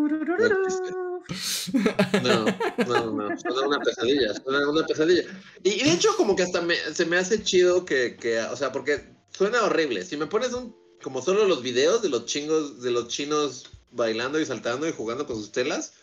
No, 2.22 2.44
no, 2.86 3.12
no. 3.12 3.38
Suena 3.38 3.66
una 3.66 3.78
pesadilla. 3.80 4.34
Suena 4.34 4.68
una 4.68 4.86
pesadilla. 4.86 5.22
Y, 5.62 5.84
de 5.84 5.92
hecho, 5.92 6.16
como 6.16 6.34
que 6.34 6.42
hasta 6.42 6.62
se 6.92 7.06
me 7.06 7.16
hace 7.16 7.42
chido 7.42 7.84
que, 7.84 8.16
que, 8.16 8.40
o 8.40 8.56
sea, 8.56 8.72
porque 8.72 9.14
suena 9.30 9.62
horrible. 9.62 10.04
Si 10.04 10.16
me 10.16 10.26
pones 10.26 10.52
un, 10.52 10.76
como 11.02 11.22
solo 11.22 11.46
los 11.46 11.62
videos 11.62 12.02
de 12.02 12.08
los 12.08 12.26
chingos, 12.26 12.82
de 12.82 12.90
los 12.90 13.08
chinos 13.08 13.70
bailando 13.92 14.40
y 14.40 14.46
saltando 14.46 14.88
y 14.88 14.92
jugando 14.92 15.26
con 15.26 15.36
sus 15.36 15.52
telas, 15.52 15.94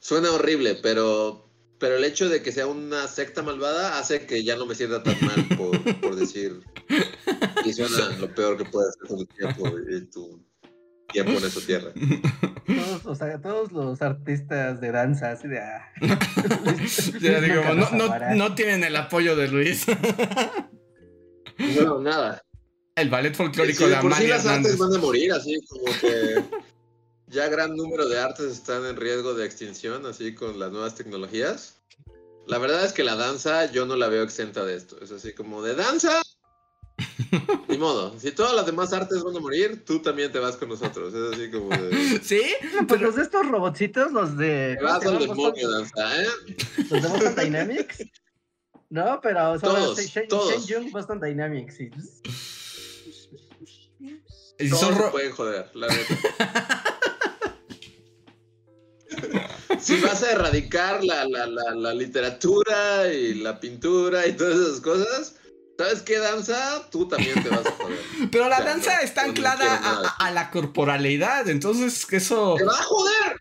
suena 0.00 0.32
horrible, 0.32 0.76
pero 0.76 1.49
pero 1.80 1.96
el 1.96 2.04
hecho 2.04 2.28
de 2.28 2.42
que 2.42 2.52
sea 2.52 2.66
una 2.66 3.08
secta 3.08 3.42
malvada 3.42 3.98
hace 3.98 4.26
que 4.26 4.44
ya 4.44 4.54
no 4.56 4.66
me 4.66 4.74
sienta 4.74 5.02
tan 5.02 5.16
mal 5.22 5.46
por, 5.56 6.14
decir 6.14 6.60
que 7.64 7.72
suena 7.72 8.16
lo 8.18 8.32
peor 8.32 8.58
que 8.58 8.66
puede 8.66 8.90
hacer 8.90 9.08
con 9.08 9.18
tu 9.18 9.26
tiempo 9.26 9.68
y 9.88 10.04
tu 10.10 10.44
tiempo 11.10 11.32
en 11.32 11.44
esa 11.44 11.60
tierra. 11.60 11.90
Todos, 12.66 13.06
o 13.06 13.14
sea, 13.14 13.40
todos 13.40 13.72
los 13.72 14.00
artistas 14.02 14.80
de 14.80 14.92
danza, 14.92 15.32
así 15.32 15.48
de... 15.48 15.58
Ah. 15.58 15.90
digo, 17.20 17.62
no, 18.36 18.54
tienen 18.54 18.84
el 18.84 18.94
apoyo 18.94 19.34
de 19.34 19.48
Luis. 19.48 19.86
no, 21.58 22.00
nada. 22.00 22.42
El 22.94 23.08
ballet 23.08 23.34
folclórico 23.34 23.88
de 23.88 23.96
Amalia 23.96 24.18
sí 24.18 24.26
las 24.26 24.46
artes 24.46 24.78
van 24.78 24.94
a 24.94 24.98
morir, 24.98 25.32
así 25.32 25.58
como 25.66 25.86
que 26.00 26.44
ya 27.30 27.48
gran 27.48 27.76
número 27.76 28.08
de 28.08 28.18
artes 28.18 28.46
están 28.46 28.84
en 28.84 28.96
riesgo 28.96 29.34
de 29.34 29.46
extinción, 29.46 30.04
así 30.04 30.34
con 30.34 30.58
las 30.58 30.72
nuevas 30.72 30.96
tecnologías. 30.96 31.76
La 32.46 32.58
verdad 32.58 32.84
es 32.84 32.92
que 32.92 33.04
la 33.04 33.14
danza 33.14 33.70
yo 33.70 33.86
no 33.86 33.94
la 33.96 34.08
veo 34.08 34.24
exenta 34.24 34.64
de 34.64 34.76
esto. 34.76 34.98
Es 35.00 35.12
así 35.12 35.32
como 35.32 35.62
de 35.62 35.76
danza. 35.76 36.22
Ni 37.68 37.78
modo. 37.78 38.18
Si 38.18 38.32
todas 38.32 38.54
las 38.54 38.66
demás 38.66 38.92
artes 38.92 39.22
van 39.22 39.36
a 39.36 39.40
morir, 39.40 39.84
tú 39.84 40.00
también 40.00 40.32
te 40.32 40.40
vas 40.40 40.56
con 40.56 40.68
nosotros. 40.68 41.14
Es 41.14 41.34
así 41.34 41.50
como 41.50 41.68
de. 41.70 42.20
¿Sí? 42.22 42.42
Pues 42.88 43.00
los 43.00 43.14
de 43.14 43.22
estos 43.22 43.46
robotitos, 43.46 44.10
los 44.10 44.36
de. 44.36 44.76
vas 44.82 45.06
al 45.06 45.18
demonio 45.18 45.70
danza, 45.70 46.22
¿eh? 46.22 46.26
Los 46.90 47.02
de 47.02 47.08
Boston 47.08 47.34
Dynamics. 47.36 48.04
No, 48.88 49.20
pero 49.22 49.58
todos, 49.60 50.00
Shen, 50.00 50.26
todos. 50.26 50.66
Shen 50.66 50.90
Boston 50.90 51.20
Dynamics. 51.20 51.76
Sí. 51.76 51.90
Y 54.58 54.68
son 54.68 54.94
se 54.94 55.02
pueden 55.10 55.30
joder, 55.30 55.70
la 55.74 55.86
verdad. 55.86 56.84
si 59.80 60.00
vas 60.00 60.22
a 60.22 60.32
erradicar 60.32 61.02
la, 61.04 61.24
la, 61.24 61.46
la, 61.46 61.94
literatura 61.94 63.12
y 63.12 63.34
la 63.34 63.58
pintura 63.60 64.26
y 64.26 64.32
todas 64.32 64.56
esas 64.56 64.80
cosas, 64.80 65.36
¿Sabes 65.78 66.02
qué 66.02 66.18
danza? 66.18 66.86
Tú 66.90 67.08
también 67.08 67.42
te 67.42 67.48
vas 67.48 67.64
a 67.64 67.70
joder. 67.70 67.98
Pero 68.30 68.50
la 68.50 68.58
sea, 68.58 68.66
danza 68.66 68.96
no- 68.96 69.00
está 69.00 69.22
no 69.22 69.28
anclada 69.30 69.76
a, 69.76 70.26
a- 70.26 70.30
la 70.30 70.50
corporalidad, 70.50 71.48
entonces 71.48 72.06
eso... 72.12 72.56
¡Te 72.58 72.64
va 72.64 72.74
a 72.74 72.82
joder! 72.82 73.40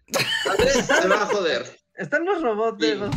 Andrés, 0.49 0.87
te 0.87 1.07
va 1.09 1.23
a 1.23 1.25
joder. 1.25 1.79
Están 1.99 2.23
los 2.23 2.41
robots 2.41 2.79
de 2.79 2.95
los. 2.95 3.13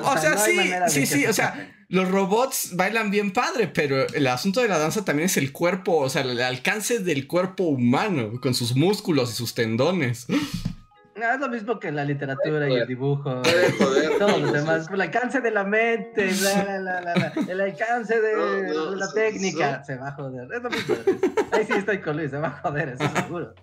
O 0.00 0.18
sea, 0.18 0.30
no 0.30 0.38
sí, 0.38 0.70
sí, 0.88 1.04
sí, 1.06 1.26
o 1.26 1.32
sea, 1.34 1.76
los 1.90 2.10
robots 2.10 2.70
bailan 2.72 3.10
bien 3.10 3.34
padre, 3.34 3.68
pero 3.68 4.06
el 4.08 4.26
asunto 4.28 4.62
de 4.62 4.68
la 4.68 4.78
danza 4.78 5.04
también 5.04 5.26
es 5.26 5.36
el 5.36 5.52
cuerpo, 5.52 5.98
o 5.98 6.08
sea, 6.08 6.22
el 6.22 6.40
alcance 6.40 7.00
del 7.00 7.26
cuerpo 7.26 7.64
humano, 7.64 8.40
con 8.40 8.54
sus 8.54 8.74
músculos 8.76 9.30
y 9.30 9.34
sus 9.34 9.52
tendones. 9.52 10.26
No, 11.16 11.32
es 11.32 11.40
lo 11.40 11.48
mismo 11.48 11.78
que 11.78 11.90
la 11.92 12.04
literatura 12.04 12.68
y 12.68 12.74
el 12.74 12.86
dibujo. 12.86 13.42
Puede 13.42 13.72
joder. 13.72 14.10
Todos 14.18 14.40
los 14.40 14.52
demás. 14.52 14.88
El 14.92 15.00
alcance 15.00 15.40
de 15.40 15.50
la 15.50 15.64
mente, 15.64 16.30
la, 16.42 16.64
la, 16.64 16.78
la, 16.78 17.00
la, 17.00 17.14
la, 17.14 17.32
el 17.52 17.60
alcance 17.60 18.20
de, 18.20 18.32
No, 18.36 18.62
no, 18.74 18.90
de 18.90 18.96
la 18.96 19.12
técnica. 19.12 19.82
Se 19.84 19.96
va 19.96 20.08
a 20.08 20.12
joder. 20.12 20.48
Es 20.52 20.62
lo 20.62 20.70
mismo. 20.70 20.94
Ahí 21.52 21.64
sí 21.64 21.72
estoy 21.72 21.98
con 22.00 22.16
Luis, 22.16 22.30
se 22.30 22.38
va 22.38 22.48
a 22.48 22.60
joder, 22.62 22.90
eso 22.90 23.08
seguro. 23.16 23.54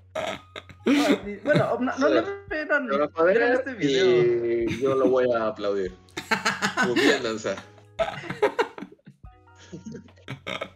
Bueno, 0.86 1.78
no, 1.80 1.93
no, 2.10 3.10
joder 3.14 3.38
¿vieron 3.38 3.54
este 3.54 3.74
video? 3.74 4.64
y 4.70 4.82
yo 4.82 4.95
lo 4.95 5.10
voy 5.10 5.32
a 5.32 5.47
aplaudir. 5.47 5.93
Muy 6.88 6.95
bien, 6.95 7.22
danza. 7.24 7.56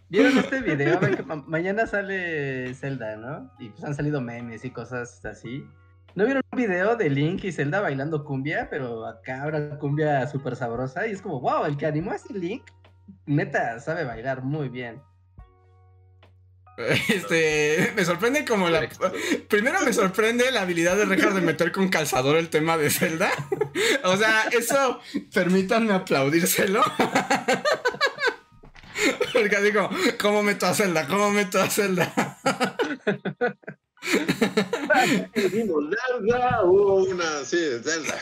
¿Vieron 0.09 0.37
este 0.37 0.61
video? 0.61 0.99
Ma- 1.25 1.43
mañana 1.47 1.85
sale 1.87 2.73
Zelda, 2.75 3.15
¿no? 3.17 3.51
Y 3.59 3.69
pues 3.69 3.83
han 3.83 3.95
salido 3.95 4.21
memes 4.21 4.63
y 4.63 4.69
cosas 4.71 5.25
así. 5.25 5.65
¿No 6.17 6.25
vieron 6.25 6.43
un 6.51 6.57
video 6.57 6.95
de 6.95 7.11
Link 7.11 7.43
y 7.43 7.51
Zelda 7.51 7.79
bailando 7.79 8.25
cumbia? 8.25 8.67
Pero 8.71 9.05
acá 9.05 9.45
una 9.45 9.77
cumbia 9.77 10.25
súper 10.25 10.55
sabrosa. 10.55 11.05
Y 11.05 11.11
es 11.11 11.21
como, 11.21 11.39
wow, 11.39 11.65
el 11.65 11.77
que 11.77 11.85
animó 11.85 12.11
a 12.11 12.15
ese 12.15 12.33
Link, 12.33 12.63
neta, 13.27 13.79
sabe 13.79 14.03
bailar 14.03 14.41
muy 14.41 14.69
bien. 14.69 14.99
Este, 17.09 17.93
me 17.95 18.03
sorprende 18.03 18.45
como 18.45 18.67
la... 18.67 18.89
Primero 19.47 19.79
me 19.81 19.93
sorprende 19.93 20.51
la 20.51 20.61
habilidad 20.61 20.97
de 20.97 21.05
Rejas 21.05 21.35
de 21.35 21.41
meter 21.41 21.71
con 21.71 21.89
calzador 21.89 22.37
el 22.37 22.49
tema 22.49 22.77
de 22.77 22.89
Zelda. 22.89 23.29
O 24.03 24.17
sea, 24.17 24.45
eso, 24.51 24.99
permítanme 25.31 25.93
aplaudírselo. 25.93 26.81
Porque 29.33 29.55
así 29.55 29.71
como, 29.71 29.91
¿cómo 30.19 30.41
meto 30.41 30.65
a 30.65 30.73
Zelda? 30.73 31.05
¿Cómo 31.05 31.29
meto 31.29 31.61
a 31.61 31.69
Zelda? 31.69 32.11
Dijimos, 35.35 35.83
danza, 35.89 36.63
hubo 36.63 37.03
una, 37.05 37.43
sí, 37.43 37.57
Zelda. 37.83 38.15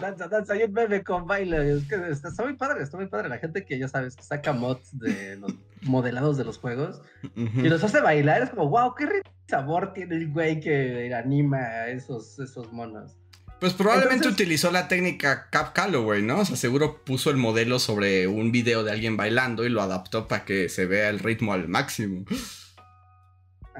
Danza, 0.00 0.28
danza, 0.28 0.52
hay 0.54 0.64
un 0.64 0.72
meme 0.72 1.02
con 1.02 1.26
baile. 1.26 1.72
Es 1.76 1.84
que 1.84 1.94
está, 2.10 2.28
está 2.28 2.44
muy 2.44 2.54
padre, 2.54 2.82
está 2.82 2.96
muy 2.96 3.06
padre. 3.06 3.28
La 3.28 3.38
gente 3.38 3.64
que 3.64 3.78
ya 3.78 3.88
sabes, 3.88 4.16
que 4.16 4.22
saca 4.22 4.52
mods 4.52 4.98
de 4.98 5.36
los 5.36 5.52
modelados 5.82 6.36
de 6.36 6.44
los 6.44 6.58
juegos 6.58 7.00
y 7.34 7.68
los 7.68 7.82
hace 7.84 8.00
bailar. 8.00 8.42
Es 8.42 8.50
como, 8.50 8.68
wow, 8.68 8.94
qué 8.94 9.06
rico 9.06 9.30
sabor 9.48 9.92
tiene 9.94 10.16
el 10.16 10.30
güey 10.32 10.60
que 10.60 11.12
anima 11.14 11.58
a 11.58 11.88
esos, 11.90 12.38
esos 12.38 12.72
monos. 12.72 13.12
Pues 13.60 13.72
probablemente 13.72 14.16
Entonces- 14.26 14.40
utilizó 14.40 14.70
la 14.70 14.86
técnica 14.86 15.48
Cap 15.50 15.72
Calloway, 15.72 16.22
¿no? 16.22 16.40
O 16.40 16.44
sea, 16.44 16.54
seguro 16.56 17.02
puso 17.04 17.30
el 17.30 17.36
modelo 17.38 17.80
sobre 17.80 18.28
un 18.28 18.52
video 18.52 18.84
de 18.84 18.92
alguien 18.92 19.16
bailando 19.16 19.64
y 19.66 19.68
lo 19.68 19.82
adaptó 19.82 20.28
para 20.28 20.44
que 20.44 20.68
se 20.68 20.86
vea 20.86 21.08
el 21.08 21.18
ritmo 21.18 21.52
al 21.52 21.66
máximo. 21.68 22.24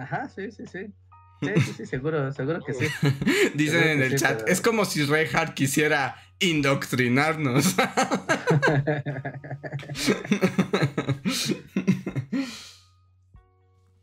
Ajá, 0.02 0.28
sí, 0.28 0.50
sí, 0.50 0.64
sí. 0.66 0.86
Sí, 1.40 1.48
sí, 1.60 1.72
sí, 1.76 1.86
seguro, 1.86 2.32
seguro 2.32 2.60
que 2.64 2.74
sí. 2.74 2.86
Dicen 3.54 3.84
en 3.84 4.02
el 4.02 4.10
sí, 4.10 4.16
chat, 4.16 4.38
pero- 4.40 4.52
es 4.52 4.60
como 4.60 4.84
si 4.84 5.04
Reinhardt 5.04 5.54
quisiera 5.54 6.16
indoctrinarnos. 6.40 7.76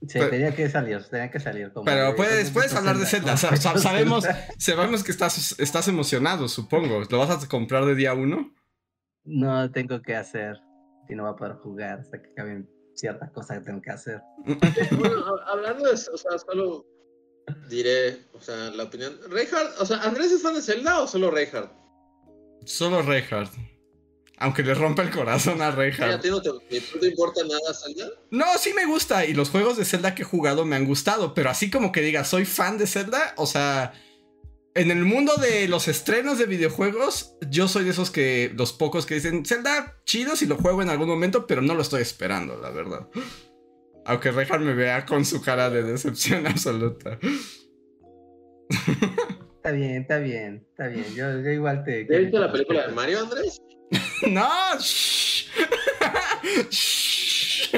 Sí, 0.08 0.20
Pero- 0.20 0.30
tenía 0.30 0.56
que 0.56 0.70
salir, 0.70 1.04
tenía 1.10 1.32
que 1.32 1.40
salir. 1.40 1.72
como 1.74 1.86
Pero 1.86 2.08
de- 2.08 2.14
puedes, 2.14 2.52
puedes 2.52 2.74
hablar 2.76 2.98
de 2.98 3.06
Zelda. 3.08 3.38
Sa- 3.38 3.56
sabemos, 3.58 4.26
sabemos 4.58 5.04
que 5.04 5.12
estás, 5.12 5.60
estás 5.60 5.88
emocionado, 5.88 6.48
supongo. 6.48 7.02
¿Lo 7.10 7.18
vas 7.18 7.44
a 7.44 7.48
comprar 7.48 7.86
de 7.86 7.96
día 7.96 8.14
uno? 8.14 8.54
No 9.24 9.72
tengo 9.72 10.02
que 10.04 10.16
hacer. 10.16 10.58
Y 11.10 11.16
no 11.16 11.24
va 11.24 11.32
a 11.32 11.36
poder 11.36 11.54
jugar 11.56 12.00
hasta 12.02 12.22
que 12.22 12.30
acaben 12.30 12.70
ciertas 12.96 13.32
cosas 13.32 13.60
que 13.60 13.66
tengo 13.66 13.82
que 13.82 13.92
hacer. 13.92 14.22
Bueno, 14.98 15.26
hab- 15.26 15.44
hablando 15.48 15.88
de 15.88 15.94
eso, 15.96 16.12
o 16.14 16.18
sea, 16.18 16.38
solo 16.40 16.86
diré, 17.70 18.26
o 18.34 18.40
sea, 18.42 18.56
la 18.72 18.84
opinión. 18.84 19.18
Reinhardt, 19.30 19.80
o 19.80 19.86
sea, 19.86 19.98
¿Andrés 20.04 20.32
es 20.32 20.42
fan 20.42 20.56
de 20.56 20.62
Zelda 20.62 21.02
o 21.02 21.08
solo 21.08 21.30
Reinhardt? 21.32 21.72
Solo 22.66 23.02
Reinhardt. 23.02 23.52
Aunque 24.38 24.64
le 24.64 24.74
rompa 24.74 25.02
el 25.02 25.12
corazón 25.12 25.62
a 25.62 25.68
¿A 25.68 25.72
Reinhardt. 25.72 26.22
ti 26.22 26.30
no 26.30 26.42
te, 26.42 26.50
no 26.50 26.60
te 27.00 27.08
importa 27.08 27.42
nada 27.44 27.74
Zelda? 27.74 28.10
No, 28.32 28.46
sí 28.60 28.74
me 28.74 28.86
gusta. 28.86 29.26
Y 29.26 29.34
los 29.34 29.50
juegos 29.50 29.78
de 29.78 29.86
Zelda 29.86 30.14
que 30.14 30.24
he 30.24 30.26
jugado 30.26 30.66
me 30.66 30.76
han 30.76 30.86
gustado. 30.86 31.34
Pero 31.34 31.50
así 31.50 31.70
como 31.72 31.92
que 31.94 32.02
diga, 32.02 32.26
soy 32.26 32.44
fan 32.44 32.78
de 32.78 32.86
Zelda. 32.88 33.34
O 33.38 33.46
sea, 33.46 33.94
en 34.76 34.92
el 34.92 35.06
mundo 35.06 35.36
de 35.38 35.68
los 35.70 35.88
estrenos 35.88 36.38
de 36.38 36.46
videojuegos, 36.46 37.38
yo 37.50 37.70
soy 37.70 37.86
de 37.86 37.92
esos 37.92 38.12
que, 38.12 38.52
los 38.56 38.74
pocos 38.74 39.06
que 39.06 39.16
dicen, 39.16 39.46
Zelda, 39.46 40.02
chido 40.06 40.36
si 40.36 40.46
lo 40.46 40.58
juego 40.58 40.82
en 40.82 40.90
algún 40.90 41.08
momento, 41.08 41.48
pero 41.48 41.62
no 41.62 41.76
lo 41.76 41.82
estoy 41.82 42.02
esperando, 42.02 42.60
la 42.62 42.72
verdad. 42.72 43.08
Aunque 44.06 44.32
Reinhardt 44.32 44.64
me 44.64 44.74
vea 44.74 45.06
con 45.06 45.24
su 45.24 45.42
cara 45.42 45.70
de 45.70 45.82
decepción 45.82 46.46
absoluta. 46.48 47.18
Está 49.56 49.72
bien, 49.72 50.02
está 50.02 50.20
bien, 50.20 50.68
está 50.70 50.88
bien. 50.90 51.06
Yo, 51.16 51.42
yo 51.42 51.50
igual 51.50 51.84
te. 51.84 52.06
¿Ya 52.08 52.20
viste 52.20 52.38
la 52.38 52.52
película 52.52 52.88
de 52.88 52.94
Mario, 52.94 53.20
Andrés? 53.22 53.62
no, 54.28 54.78
shh. 54.78 55.48
Shh. 56.70 57.72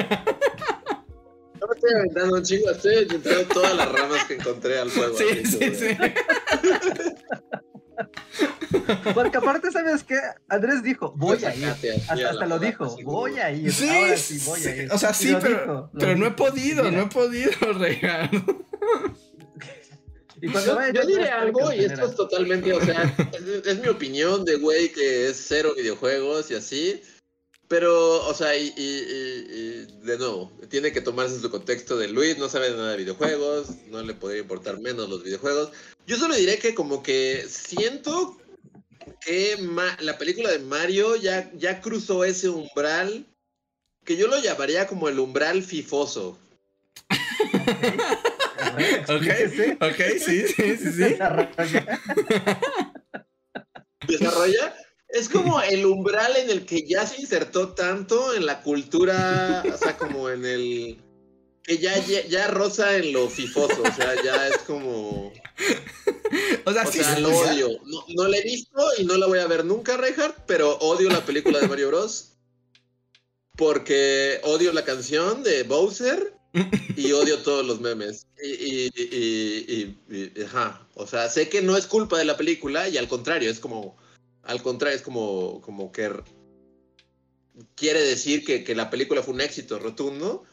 No 1.60 1.66
me 1.66 1.74
estoy 1.74 1.94
aventando 1.94 2.34
un 2.36 2.42
chingo, 2.42 2.70
estoy 2.70 2.96
aventando 2.96 3.44
todas 3.54 3.76
las 3.76 3.92
ramas 3.92 4.24
que 4.24 4.34
encontré 4.34 4.78
al 4.78 4.90
juego. 4.90 5.16
Sí, 5.16 5.24
sí, 5.44 5.58
que, 5.58 5.74
sí. 5.74 5.96
Porque 9.14 9.36
aparte, 9.36 9.70
¿sabes 9.72 10.04
qué? 10.04 10.18
Andrés 10.48 10.82
dijo, 10.82 11.12
voy 11.16 11.44
a 11.44 11.54
ir. 11.54 11.66
Hasta, 12.08 12.46
lo 12.46 12.58
dijo, 12.58 12.96
voy 13.04 13.38
a 13.38 13.50
ir. 13.50 13.72
Sí, 13.72 13.88
ahora 13.88 14.16
sí 14.16 14.40
voy 14.44 14.66
a 14.66 14.76
ir. 14.76 14.92
o 14.92 14.98
sea, 14.98 15.12
sí, 15.12 15.36
pero, 15.40 15.58
dijo, 15.58 15.90
pero 15.98 16.16
no 16.16 16.26
he 16.26 16.30
podido, 16.30 16.84
Mira, 16.84 16.96
no 16.96 17.02
he 17.04 17.08
podido, 17.08 17.52
Reinhardt. 17.72 18.32
Y 20.40 20.52
cuando 20.52 20.70
Yo, 20.70 20.76
vaya, 20.76 20.92
yo 20.92 21.00
yo 21.02 21.06
diré 21.08 21.28
algo 21.30 21.72
y 21.72 21.84
esto 21.84 22.06
es 22.06 22.14
totalmente, 22.14 22.72
o 22.72 22.80
sea, 22.80 23.12
es, 23.32 23.66
es 23.66 23.80
mi 23.80 23.88
opinión 23.88 24.44
de 24.44 24.54
güey 24.54 24.92
que 24.92 25.30
es 25.30 25.44
cero 25.48 25.72
videojuegos 25.76 26.48
y 26.52 26.54
así. 26.54 27.02
Pero, 27.68 28.26
o 28.26 28.32
sea, 28.34 28.56
y, 28.56 28.72
y- 28.76 28.80
y- 28.80 29.46
y, 29.50 30.06
de 30.06 30.16
nuevo, 30.18 30.50
tiene 30.70 30.90
que 30.90 31.02
tomarse 31.02 31.38
su 31.38 31.50
contexto 31.50 31.98
de 31.98 32.08
Luis, 32.08 32.38
no 32.38 32.48
sabe 32.48 32.70
nada 32.70 32.92
de 32.92 32.96
videojuegos, 32.98 33.68
no 33.90 34.02
le 34.02 34.14
podría 34.14 34.40
importar 34.40 34.80
menos 34.80 35.08
los 35.08 35.22
videojuegos. 35.22 35.70
Yo 36.06 36.16
solo 36.16 36.34
diré 36.34 36.58
que 36.58 36.74
como 36.74 37.02
que 37.02 37.44
siento 37.48 38.38
que 39.20 39.58
ma- 39.60 39.96
la 40.00 40.16
película 40.16 40.50
de 40.50 40.60
Mario 40.60 41.16
ya, 41.16 41.50
ya 41.56 41.80
cruzó 41.82 42.24
ese 42.24 42.48
umbral 42.48 43.26
que 44.04 44.16
yo 44.16 44.28
lo 44.28 44.38
llamaría 44.40 44.86
como 44.86 45.08
el 45.10 45.18
umbral 45.18 45.62
fifoso. 45.62 46.38
Ok, 49.08 49.26
ok, 49.80 50.00
sí, 50.24 50.46
sí, 50.48 50.76
sí, 50.76 50.92
sí. 50.92 51.16
Desarrolla. 54.06 54.74
Es 55.18 55.28
como 55.28 55.60
el 55.60 55.84
umbral 55.84 56.36
en 56.36 56.50
el 56.50 56.64
que 56.64 56.86
ya 56.86 57.06
se 57.06 57.20
insertó 57.20 57.70
tanto 57.74 58.34
en 58.34 58.46
la 58.46 58.62
cultura, 58.62 59.64
o 59.72 59.76
sea, 59.76 59.96
como 59.96 60.30
en 60.30 60.44
el 60.44 60.98
que 61.64 61.78
ya, 61.78 61.98
ya, 62.06 62.24
ya 62.26 62.46
roza 62.48 62.96
en 62.96 63.12
lo 63.12 63.28
fifoso, 63.28 63.82
o 63.82 63.94
sea, 63.94 64.14
ya 64.22 64.48
es 64.48 64.58
como, 64.58 65.32
O 66.64 66.72
sea, 66.72 66.84
o 66.84 66.92
sí, 66.92 66.98
sea, 66.98 67.16
sí, 67.16 67.20
lo 67.22 67.28
o 67.36 67.44
sea, 67.44 67.52
odio. 67.52 67.68
No, 67.84 68.04
no 68.14 68.28
la 68.28 68.38
he 68.38 68.42
visto 68.42 68.80
y 68.98 69.04
no 69.04 69.16
la 69.16 69.26
voy 69.26 69.38
a 69.40 69.46
ver 69.46 69.64
nunca, 69.64 69.96
Reinhardt, 69.96 70.36
pero 70.46 70.78
odio 70.78 71.10
la 71.10 71.24
película 71.24 71.58
de 71.60 71.68
Mario 71.68 71.88
Bros. 71.88 72.32
Porque 73.56 74.40
odio 74.44 74.72
la 74.72 74.84
canción 74.84 75.42
de 75.42 75.64
Bowser 75.64 76.32
y 76.96 77.12
odio 77.12 77.38
todos 77.38 77.66
los 77.66 77.80
memes. 77.80 78.26
Y, 78.42 78.48
y- 78.50 78.90
y- 78.96 79.96
y- 80.08 80.32
y- 80.38 80.42
ajá. 80.44 80.86
O 80.94 81.06
sea, 81.06 81.28
sé 81.28 81.48
que 81.48 81.60
no 81.60 81.76
es 81.76 81.86
culpa 81.86 82.18
de 82.18 82.24
la 82.24 82.36
película 82.36 82.88
y 82.88 82.96
al 82.98 83.08
contrario, 83.08 83.50
es 83.50 83.58
como, 83.58 83.96
al 84.48 84.62
contrario, 84.62 84.96
es 84.96 85.02
como, 85.02 85.60
como 85.62 85.92
que 85.92 86.10
quiere 87.74 88.00
decir 88.02 88.44
que, 88.44 88.64
que 88.64 88.74
la 88.74 88.90
película 88.90 89.22
fue 89.22 89.34
un 89.34 89.40
éxito 89.40 89.78
rotundo, 89.78 90.44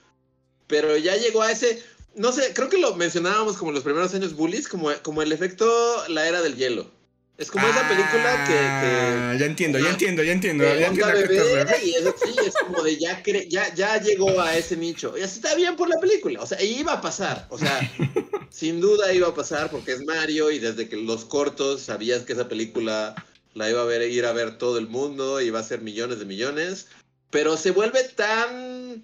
pero 0.68 0.98
ya 0.98 1.16
llegó 1.16 1.42
a 1.42 1.52
ese, 1.52 1.82
no 2.16 2.32
sé, 2.32 2.52
creo 2.54 2.70
que 2.70 2.78
lo 2.78 2.96
mencionábamos 2.96 3.58
como 3.58 3.72
los 3.72 3.84
primeros 3.84 4.14
años 4.14 4.36
bullies, 4.36 4.68
como, 4.68 4.92
como 5.04 5.22
el 5.22 5.32
efecto 5.32 5.66
La 6.10 6.28
Era 6.28 6.42
del 6.42 6.56
Hielo. 6.56 6.90
Es 7.38 7.52
como 7.52 7.68
esa 7.68 7.86
película 7.90 8.46
que- 8.48 8.54
que 8.54 8.58
Ah, 8.58 9.36
Ya 9.38 9.46
entiendo, 9.46 9.78
ya 9.78 9.90
entiendo, 9.90 10.24
ya 10.24 10.32
entiendo. 10.32 10.64
de 10.64 10.80
Ya 10.80 10.90
onda 10.90 11.12
entiendo 11.12 11.12
a 11.12 11.22
qué 11.22 11.28
te 11.28 11.34
bebé, 11.44 11.64
refieres. 11.66 11.84
y 11.86 11.96
eso 11.96 12.16
sí, 12.24 12.34
es 12.48 12.54
como 12.66 12.82
de 12.82 12.98
ya, 12.98 13.22
cre- 13.24 13.48
ya, 13.50 13.74
ya 13.76 14.00
llegó 14.02 14.40
a 14.40 14.56
ese 14.58 14.78
nicho. 14.78 15.18
Y 15.18 15.22
así 15.22 15.40
está 15.40 15.54
bien 15.54 15.76
por 15.76 15.90
la 15.90 16.00
película. 16.00 16.42
O 16.42 16.48
sea, 16.48 16.64
iba 16.64 16.94
a 16.94 17.02
pasar. 17.02 17.46
O 17.50 17.58
sea, 17.58 17.78
sin 18.50 18.80
duda 18.80 19.12
iba 19.12 19.28
a 19.28 19.34
pasar 19.36 19.70
porque 19.70 19.92
es 19.92 20.06
Mario 20.06 20.50
y 20.50 20.60
desde 20.60 20.88
que 20.88 20.96
los 20.96 21.26
cortos 21.26 21.82
sabías 21.82 22.24
que 22.24 22.32
esa 22.32 22.48
película 22.48 23.14
la 23.56 23.70
iba 23.70 23.82
a 23.82 23.86
ver, 23.86 24.04
ir 24.04 24.26
a 24.26 24.34
ver 24.34 24.58
todo 24.58 24.78
el 24.78 24.88
mundo, 24.88 25.42
iba 25.42 25.60
a 25.60 25.64
ser 25.64 25.82
millones 25.82 26.20
de 26.20 26.26
millones. 26.26 26.88
pero 27.32 27.58
se 27.58 27.72
vuelve 27.72 28.04
tan 28.04 29.04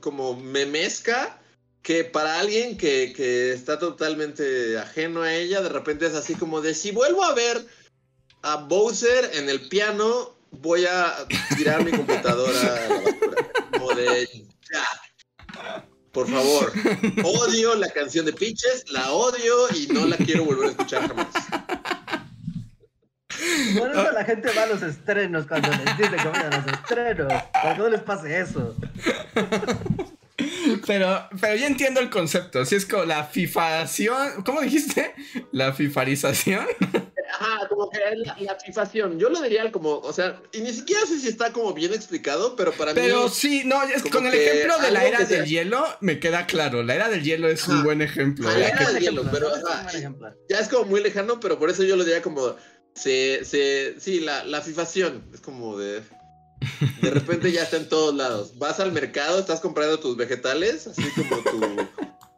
como 0.00 0.36
memesca 0.36 1.42
que 1.82 2.04
para 2.04 2.38
alguien 2.38 2.78
que, 2.78 3.12
que, 3.14 3.52
está 3.52 3.78
totalmente 3.78 4.78
ajeno 4.78 5.22
a 5.22 5.34
ella, 5.34 5.60
de 5.60 5.68
repente 5.68 6.06
es 6.06 6.14
así 6.14 6.34
como 6.34 6.60
de 6.60 6.74
si 6.74 6.92
vuelvo 6.92 7.24
a 7.24 7.34
ver 7.34 7.66
a 8.42 8.56
Bowser 8.56 9.30
en 9.34 9.48
el 9.48 9.68
piano, 9.68 10.36
voy 10.50 10.84
a 10.86 11.26
tirar 11.56 11.84
mi 11.84 11.90
computadora. 11.90 12.88
Como 13.72 13.94
de. 13.94 14.46
Por 16.12 16.28
favor. 16.28 16.72
Odio 17.24 17.74
la 17.74 17.90
canción 17.90 18.26
de 18.26 18.32
Pitches, 18.32 18.90
la 18.90 19.12
odio 19.12 19.68
y 19.74 19.86
no 19.88 20.06
la 20.06 20.16
quiero 20.16 20.44
volver 20.44 20.68
a 20.68 20.70
escuchar 20.70 21.06
jamás. 21.08 21.28
Por 23.78 23.90
eso 23.90 24.12
la 24.12 24.24
gente 24.24 24.50
va 24.56 24.62
a 24.64 24.66
los 24.66 24.82
estrenos 24.82 25.46
cuando 25.46 25.68
les 25.70 25.96
dice 25.96 26.16
que 26.16 26.28
vayan 26.28 26.52
a 26.52 26.56
los 26.58 26.66
estrenos. 26.66 27.32
Para 27.52 27.74
que 27.74 27.78
no 27.78 27.88
les 27.88 28.00
pase 28.00 28.40
eso. 28.40 28.76
Pero, 30.86 31.28
pero 31.40 31.56
yo 31.56 31.66
entiendo 31.66 32.00
el 32.00 32.10
concepto. 32.10 32.64
Si 32.64 32.76
es 32.76 32.86
como 32.86 33.04
la 33.04 33.24
fifación. 33.24 34.42
¿Cómo 34.44 34.60
dijiste? 34.60 35.14
La 35.52 35.72
fifarización. 35.72 36.66
Ajá, 37.30 37.68
como 37.68 37.90
que 37.90 37.98
la, 37.98 38.36
la 38.38 38.54
fifación. 38.54 39.18
Yo 39.18 39.28
lo 39.28 39.40
diría 39.42 39.70
como, 39.70 39.98
o 39.98 40.12
sea, 40.12 40.40
y 40.52 40.60
ni 40.60 40.72
siquiera 40.72 41.04
sé 41.06 41.18
si 41.20 41.28
está 41.28 41.52
como 41.52 41.74
bien 41.74 41.92
explicado, 41.92 42.56
pero 42.56 42.72
para 42.72 42.94
mí. 42.94 43.00
Pero 43.00 43.28
sí, 43.28 43.62
no, 43.64 43.82
es 43.82 44.02
con 44.04 44.26
el 44.26 44.34
ejemplo 44.34 44.78
de 44.78 44.90
la 44.90 45.04
era 45.04 45.24
del 45.24 45.44
hielo 45.44 45.84
me 46.00 46.20
queda 46.20 46.46
claro. 46.46 46.82
La 46.82 46.94
era 46.94 47.08
del 47.08 47.22
hielo 47.22 47.48
es 47.48 47.66
un 47.68 47.82
buen 47.82 48.00
ejemplo. 48.00 48.50
la 48.50 48.68
era 48.68 48.92
del 48.92 49.02
hielo, 49.02 49.24
pero 49.30 49.50
ya 50.48 50.60
es 50.60 50.68
como 50.68 50.84
muy 50.86 51.02
lejano, 51.02 51.40
pero 51.40 51.58
por 51.58 51.70
eso 51.70 51.82
yo 51.82 51.96
lo 51.96 52.04
diría 52.04 52.22
como. 52.22 52.56
Se, 52.98 53.44
se, 53.44 54.00
sí, 54.00 54.20
la, 54.20 54.44
la 54.44 54.60
fifación. 54.60 55.24
Es 55.32 55.40
como 55.40 55.78
de. 55.78 56.02
De 57.00 57.10
repente 57.10 57.52
ya 57.52 57.62
está 57.62 57.76
en 57.76 57.88
todos 57.88 58.14
lados. 58.14 58.58
Vas 58.58 58.80
al 58.80 58.90
mercado, 58.92 59.38
estás 59.38 59.60
comprando 59.60 60.00
tus 60.00 60.16
vegetales, 60.16 60.88
así 60.88 61.04
como 61.14 61.42
tu, 61.44 61.60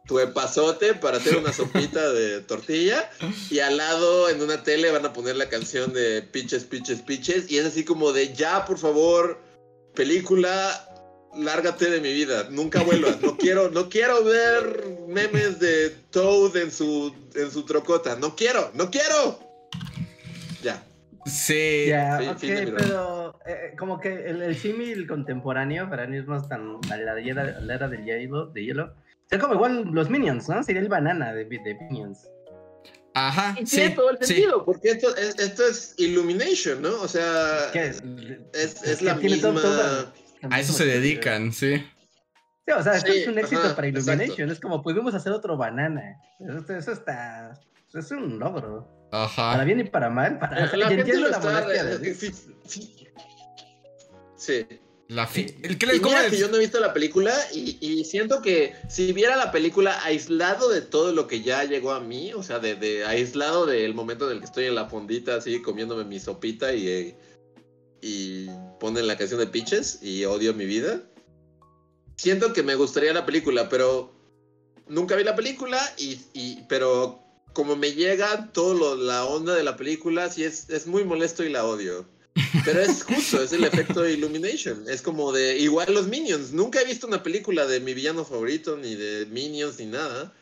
tu 0.05 0.19
epazote 0.19 0.93
para 0.93 1.17
hacer 1.17 1.37
una 1.37 1.51
sopita 1.51 2.11
de 2.11 2.41
tortilla. 2.41 3.09
Y 3.49 3.59
al 3.59 3.77
lado 3.77 4.29
en 4.29 4.41
una 4.41 4.61
tele 4.61 4.91
van 4.91 5.05
a 5.05 5.13
poner 5.13 5.37
la 5.37 5.49
canción 5.49 5.93
de 5.93 6.21
Piches, 6.21 6.65
Piches, 6.65 7.01
Piches. 7.01 7.49
Y 7.49 7.57
es 7.57 7.65
así 7.65 7.83
como 7.83 8.11
de 8.13 8.33
ya, 8.33 8.65
por 8.65 8.77
favor, 8.77 9.41
película, 9.95 10.87
lárgate 11.35 11.89
de 11.89 11.99
mi 11.99 12.13
vida. 12.13 12.47
Nunca 12.51 12.83
vuelvas. 12.83 13.19
No 13.21 13.37
quiero, 13.37 13.71
no 13.71 13.89
quiero 13.89 14.23
ver 14.23 14.99
memes 15.07 15.59
de 15.59 15.89
Toad 16.11 16.55
en 16.57 16.71
su, 16.71 17.11
en 17.33 17.51
su 17.51 17.63
trocota. 17.63 18.15
No 18.17 18.35
quiero, 18.35 18.69
no 18.75 18.91
quiero. 18.91 19.50
Ya. 21.25 21.31
Sí. 21.31 21.85
Ya, 21.87 22.19
ok, 22.31 22.73
pero 22.77 23.39
eh, 23.45 23.75
como 23.77 23.99
que 23.99 24.29
el, 24.29 24.41
el 24.41 24.55
símil 24.55 25.07
contemporáneo 25.07 25.89
para 25.89 26.07
mí 26.07 26.17
es 26.17 26.25
más 26.25 26.47
tan 26.49 26.77
la, 26.89 26.97
la, 26.97 27.13
la 27.61 27.73
era 27.75 27.87
del 27.87 28.03
hielo, 28.05 28.47
de 28.47 28.63
hielo. 28.65 28.93
Sería 29.29 29.41
como 29.43 29.53
igual 29.55 29.83
los 29.91 30.09
Minions, 30.09 30.49
¿no? 30.49 30.61
Sería 30.63 30.81
el 30.81 30.89
banana 30.89 31.33
de, 31.33 31.45
de 31.45 31.77
Minions. 31.89 32.27
Ajá. 33.13 33.55
Y 33.59 33.65
sí, 33.65 33.75
tiene 33.77 33.95
todo 33.95 34.09
el 34.11 34.17
sentido, 34.19 34.59
sí. 34.59 34.63
porque 34.65 34.89
esto 34.91 35.15
es, 35.15 35.37
esto 35.39 35.67
es 35.67 35.95
Illumination, 35.97 36.81
¿no? 36.81 37.01
O 37.01 37.07
sea, 37.07 37.69
¿Qué? 37.73 37.87
es, 37.87 38.01
es 38.83 39.01
la 39.01 39.13
todo- 39.15 39.21
misma. 39.23 39.61
todo- 39.61 40.13
A 40.49 40.59
eso 40.59 40.73
se 40.73 40.85
dedican, 40.85 41.51
sí. 41.51 41.77
Sí, 42.65 42.71
o 42.73 42.81
sea, 42.83 42.95
esto 42.95 43.11
Sí, 43.11 43.19
es 43.19 43.27
un 43.27 43.37
éxito 43.37 43.61
ajá, 43.61 43.75
para 43.75 43.87
Illumination. 43.87 44.29
exacto. 44.31 44.53
Es 44.53 44.59
como 44.59 44.81
pudimos 44.81 45.13
hacer 45.13 45.31
otro 45.33 45.57
banana. 45.57 46.17
Eso, 46.39 46.73
eso 46.73 46.91
está. 46.93 47.53
Es 47.93 48.11
un 48.11 48.39
logro. 48.39 48.87
Para 49.11 49.63
bien 49.65 49.79
y 49.81 49.83
para 49.83 50.09
mal. 50.09 50.39
Para... 50.39 50.61
La, 50.75 50.87
gente 50.87 51.01
entiendo 51.01 51.23
lo 51.23 51.29
la 51.29 51.37
está. 51.37 51.51
molestia 51.51 51.83
de- 51.83 52.15
sí, 52.15 52.31
sí. 52.65 53.07
Sí. 54.37 54.65
La 55.09 55.27
fi- 55.27 55.53
el 55.61 55.77
que 55.77 55.85
Y 55.87 55.89
le 55.89 55.97
¿cómo 55.99 56.11
mira 56.15 56.25
es? 56.25 56.31
que 56.31 56.39
yo 56.39 56.47
no 56.47 56.55
he 56.55 56.59
visto 56.61 56.79
la 56.79 56.93
película 56.93 57.33
y, 57.53 57.77
y 57.81 58.05
siento 58.05 58.41
que 58.41 58.73
si 58.87 59.11
viera 59.11 59.35
la 59.35 59.51
película 59.51 60.01
aislado 60.05 60.69
de 60.69 60.81
todo 60.81 61.11
lo 61.11 61.27
que 61.27 61.41
ya 61.41 61.65
llegó 61.65 61.91
a 61.91 61.99
mí, 61.99 62.31
o 62.33 62.41
sea, 62.41 62.59
de, 62.59 62.75
de 62.75 63.03
aislado 63.05 63.65
del 63.65 63.93
momento 63.93 64.25
en 64.27 64.35
el 64.37 64.39
que 64.39 64.45
estoy 64.45 64.65
en 64.65 64.75
la 64.75 64.85
fondita 64.87 65.35
así 65.35 65.61
comiéndome 65.61 66.05
mi 66.05 66.17
sopita 66.19 66.73
y, 66.73 66.87
eh, 66.87 67.15
y 68.01 68.47
ponen 68.79 69.05
la 69.05 69.17
canción 69.17 69.41
de 69.41 69.47
Pitches 69.47 69.99
y 70.01 70.23
odio 70.23 70.53
mi 70.53 70.65
vida, 70.65 71.01
siento 72.15 72.53
que 72.53 72.63
me 72.63 72.75
gustaría 72.75 73.11
la 73.13 73.25
película, 73.25 73.67
pero 73.67 74.13
nunca 74.87 75.17
vi 75.17 75.25
la 75.25 75.35
película 75.35 75.77
y, 75.97 76.21
y- 76.33 76.63
pero 76.69 77.19
como 77.53 77.75
me 77.75 77.93
llega 77.93 78.51
todo 78.53 78.73
lo- 78.73 78.95
la 78.95 79.25
onda 79.25 79.55
de 79.55 79.63
la 79.63 79.75
película, 79.77 80.29
sí 80.29 80.43
es, 80.43 80.69
es 80.69 80.87
muy 80.87 81.03
molesto 81.03 81.43
y 81.43 81.49
la 81.49 81.65
odio. 81.65 82.05
Pero 82.65 82.79
es 82.81 83.03
justo, 83.03 83.41
es 83.43 83.51
el 83.53 83.63
efecto 83.63 84.07
Illumination. 84.07 84.85
Es 84.89 85.01
como 85.01 85.31
de, 85.31 85.57
igual 85.59 85.93
los 85.93 86.07
Minions. 86.07 86.51
Nunca 86.53 86.81
he 86.81 86.85
visto 86.85 87.07
una 87.07 87.23
película 87.23 87.65
de 87.65 87.79
mi 87.79 87.93
villano 87.93 88.23
favorito, 88.25 88.77
ni 88.77 88.95
de 88.95 89.25
Minions, 89.27 89.79
ni 89.79 89.85
nada. 89.87 90.33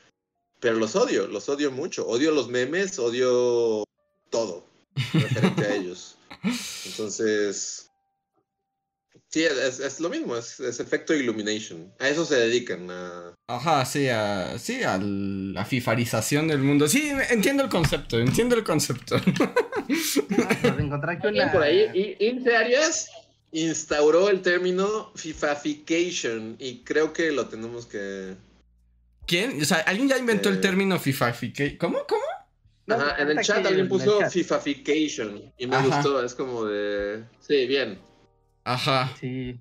Pero 0.60 0.76
los 0.76 0.96
odio, 0.96 1.28
los 1.28 1.48
odio 1.50 1.72
mucho. 1.72 2.06
Odio 2.08 2.32
los 2.32 2.50
memes, 2.50 3.00
odio 3.00 3.84
todo 4.30 4.66
referente 5.14 5.66
a 5.66 5.76
ellos. 5.76 6.16
Entonces, 6.86 7.89
sí, 9.30 9.44
es, 9.44 9.80
es 9.80 10.00
lo 10.00 10.10
mismo, 10.10 10.36
es, 10.36 10.60
es 10.60 10.80
efecto 10.80 11.14
Illumination. 11.14 11.92
A 12.00 12.10
eso 12.10 12.26
se 12.26 12.36
dedican, 12.36 12.90
a, 12.92 13.34
Ajá, 13.48 13.86
sí, 13.86 14.08
a, 14.10 14.58
sí, 14.60 14.84
a 14.84 14.98
la 15.00 15.66
fifarización 15.66 16.48
del 16.48 16.60
mundo. 16.60 16.88
Sí, 16.88 17.12
entiendo 17.30 17.64
el 17.64 17.70
concepto, 17.70 18.20
entiendo 18.20 18.56
el 18.56 18.64
concepto. 18.64 19.16
Encontrar 20.78 21.20
que 21.20 21.28
Alguien 21.28 21.44
una... 21.46 21.52
por 21.52 21.64
ahí, 21.64 22.16
Ilse 22.20 22.56
Arias 22.56 23.10
instauró 23.52 24.30
el 24.30 24.42
término 24.42 25.12
fifafication 25.16 26.56
y 26.60 26.84
creo 26.84 27.14
que 27.14 27.32
lo 27.32 27.48
tenemos 27.48 27.86
que... 27.86 28.36
¿Quién? 29.26 29.62
O 29.62 29.66
sea, 29.66 29.78
alguien 29.80 30.10
ya 30.10 30.18
inventó 30.18 30.50
el 30.50 30.56
Eh. 30.56 30.60
término 30.62 31.00
fifafique. 31.00 31.78
¿Cómo? 31.78 32.00
¿Cómo? 32.08 32.22
No, 32.88 32.96
Ajá, 32.96 33.22
en 33.22 33.30
el 33.30 33.40
chat 33.42 33.64
alguien 33.66 33.88
puso 33.88 34.20
fifafication 34.30 35.52
y 35.58 35.68
me 35.68 35.76
Ajá. 35.76 35.86
gustó, 35.88 36.24
es 36.24 36.34
como 36.34 36.66
de... 36.66 37.24
Sí, 37.40 37.68
bien. 37.68 38.00
Ajá. 38.74 39.12
Sí. 39.20 39.60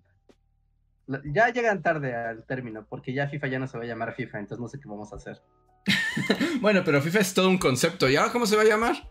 Ya 1.33 1.49
llegan 1.49 1.83
tarde 1.83 2.15
al 2.15 2.45
término, 2.45 2.87
porque 2.87 3.15
ya 3.15 3.29
FIFA 3.29 3.47
ya 3.49 3.59
no 3.59 3.67
se 3.67 3.79
va 3.79 3.85
a 3.85 3.87
llamar 3.87 4.15
FIFA, 4.15 4.41
entonces 4.41 4.61
no 4.61 4.69
sé 4.69 4.79
qué 4.79 4.89
vamos 4.89 5.13
a 5.13 5.17
hacer. 5.17 5.41
Bueno, 6.61 6.83
pero 6.85 7.01
FIFA 7.01 7.21
es 7.21 7.33
todo 7.33 7.49
un 7.49 7.57
concepto. 7.59 8.09
¿Y 8.11 8.17
ahora 8.17 8.33
cómo 8.33 8.45
se 8.45 8.57
va 8.57 8.63
a 8.63 8.67
llamar? 8.67 9.11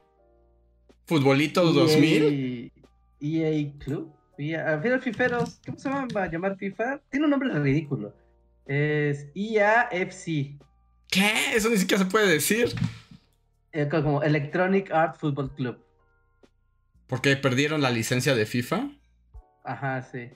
¿Futbolito 1.05 1.61
E 1.69 1.73
2000? 1.73 2.71
EA, 3.21 3.49
EA 3.49 3.71
Club. 3.79 4.13
EA, 4.37 4.73
al 4.73 4.81
final, 4.83 5.01
Fiferos, 5.01 5.59
¿cómo 5.65 5.79
se 5.79 5.89
va 5.89 6.05
a 6.23 6.29
llamar 6.29 6.57
FIFA? 6.57 6.99
Tiene 7.09 7.25
un 7.25 7.31
nombre 7.31 7.49
ridículo. 7.57 8.13
Es 8.67 9.27
E 9.33 9.55
EAFC, 9.57 10.59
¿Qué? 11.09 11.31
Eso 11.55 11.69
ni 11.69 11.77
siquiera 11.77 12.03
se 12.03 12.09
puede 12.11 12.27
decir. 12.27 12.75
eh, 13.71 13.87
como 13.89 14.21
Electronic 14.21 14.91
Art 14.91 15.17
Football 15.17 15.55
Club. 15.55 15.77
Porque 17.07 17.35
perdieron 17.37 17.81
la 17.81 17.89
licencia 17.89 18.35
de 18.35 18.45
FIFA. 18.45 18.89
Ajá, 19.67 20.01
sí. 20.11 20.29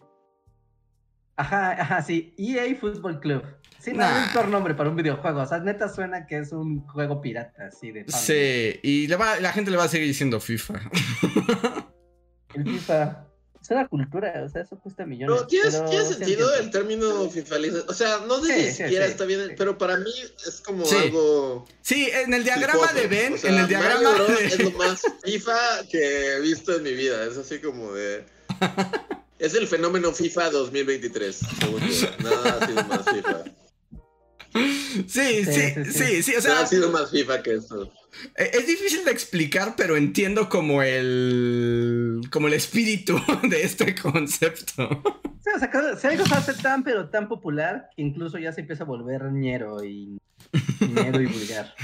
Ajá, 1.38 1.72
ajá, 1.82 2.02
sí. 2.02 2.34
EA 2.38 2.76
Football 2.80 3.20
Club. 3.20 3.44
Sí, 3.80 3.92
no, 3.94 4.00
Nah. 4.00 4.22
es 4.22 4.28
un 4.28 4.34
peor 4.34 4.48
nombre 4.50 4.76
para 4.76 4.90
un 4.90 4.96
videojuego. 4.96 5.42
O 5.42 5.46
sea, 5.48 5.60
neta 5.60 5.90
suena 5.90 6.28
que 6.28 6.38
es 6.38 6.52
un 6.52 6.86
juego 6.88 7.20
pirata, 7.22 7.68
así 7.68 7.92
de. 7.92 8.06
Sí, 8.10 8.80
y 8.84 9.08
le 9.08 9.16
va- 9.16 9.40
la 9.40 9.52
gente 9.54 9.72
le 9.72 9.78
va 9.78 9.86
a 9.86 9.88
seguir 9.88 10.08
diciendo 10.08 10.40
FIFA. 10.40 10.80
El 12.54 12.64
FIFA. 12.66 13.26
Es 13.62 13.70
una 13.70 13.88
cultura, 13.88 14.44
o 14.44 14.50
sea, 14.50 14.64
eso 14.64 14.78
cuesta 14.80 15.06
millones. 15.06 15.40
No, 15.42 15.48
¿tiene, 15.48 15.70
pero 15.72 15.86
tiene 15.90 16.06
sí 16.06 16.14
sentido 16.16 16.56
el 16.56 16.72
término 16.72 17.30
fifaliza? 17.30 17.78
O 17.88 17.94
sea, 17.94 18.18
no 18.28 18.40
sé 18.44 18.54
Sí, 18.54 18.60
si 18.62 18.72
sí, 18.72 18.84
siquiera 18.84 19.06
sí, 19.06 19.12
está 19.12 19.26
bien, 19.26 19.48
sí. 19.50 19.54
pero 19.56 19.78
para 19.78 19.98
mí 19.98 20.12
es 20.48 20.62
como 20.62 20.84
Sí. 20.84 20.96
algo... 20.96 21.66
Sí, 21.82 22.10
en 22.12 22.34
el 22.34 22.44
diagrama 22.44 22.92
de 22.94 23.06
Ben, 23.08 23.34
O 23.34 23.38
sea, 23.38 23.52
en 23.52 23.60
el 23.60 23.68
diagrama 23.68 24.02
Mario 24.12 24.26
Bros. 24.26 24.42
es 24.42 24.60
lo 24.64 24.70
de... 24.72 24.78
más 24.78 25.02
FIFA 25.24 25.58
que 25.92 26.36
he 26.36 26.42
visto 26.42 26.76
en 26.76 26.84
mi 26.84 26.94
vida. 26.94 27.24
Es 27.24 27.38
así 27.38 27.60
como 27.62 27.94
de... 27.94 28.26
Es 29.42 29.56
el 29.56 29.68
fenómeno 29.68 30.12
FIFA 30.12 30.52
2023, 30.52 31.36
según 31.60 31.82
yo. 31.82 32.08
Nada 32.24 32.60
ha 32.62 32.68
sido 32.68 32.84
más 32.86 33.04
FIFA. 33.10 33.44
Sí, 35.08 35.46
sí, 35.46 35.92
Sí, 35.92 36.22
sí, 36.24 36.32
o 36.36 36.42
Nada 36.42 36.42
sea, 36.42 36.60
ha 36.62 36.68
sido 36.68 36.92
más 36.92 37.10
FIFA 37.10 37.42
que 37.42 37.54
esto. 37.56 37.92
eh, 38.38 38.52
es 38.54 38.68
difícil 38.68 39.04
de 39.04 39.10
explicar, 39.12 39.74
pero 39.76 39.98
entiendo 39.98 40.48
como 40.48 40.84
el... 40.84 42.22
como 42.32 42.50
el 42.50 42.54
espíritu 42.54 43.20
de 43.50 43.64
este 43.64 43.96
concepto. 43.96 45.02
Sí, 45.44 45.50
o 45.56 45.60
sea, 45.60 45.98
si 45.98 46.08
algo 46.08 46.26
se 46.28 46.36
hace 46.36 46.54
tan, 46.62 46.84
pero 46.84 47.10
tan 47.10 47.28
popular, 47.28 47.90
que 47.96 48.04
incluso 48.04 48.38
ya 48.38 48.52
se 48.52 48.62
empieza 48.62 48.84
a 48.84 48.88
volver 48.88 49.24
ñero 49.32 49.84
y. 49.84 50.20
ñero 50.82 51.20
y 51.20 51.26
vulgar. 51.26 51.74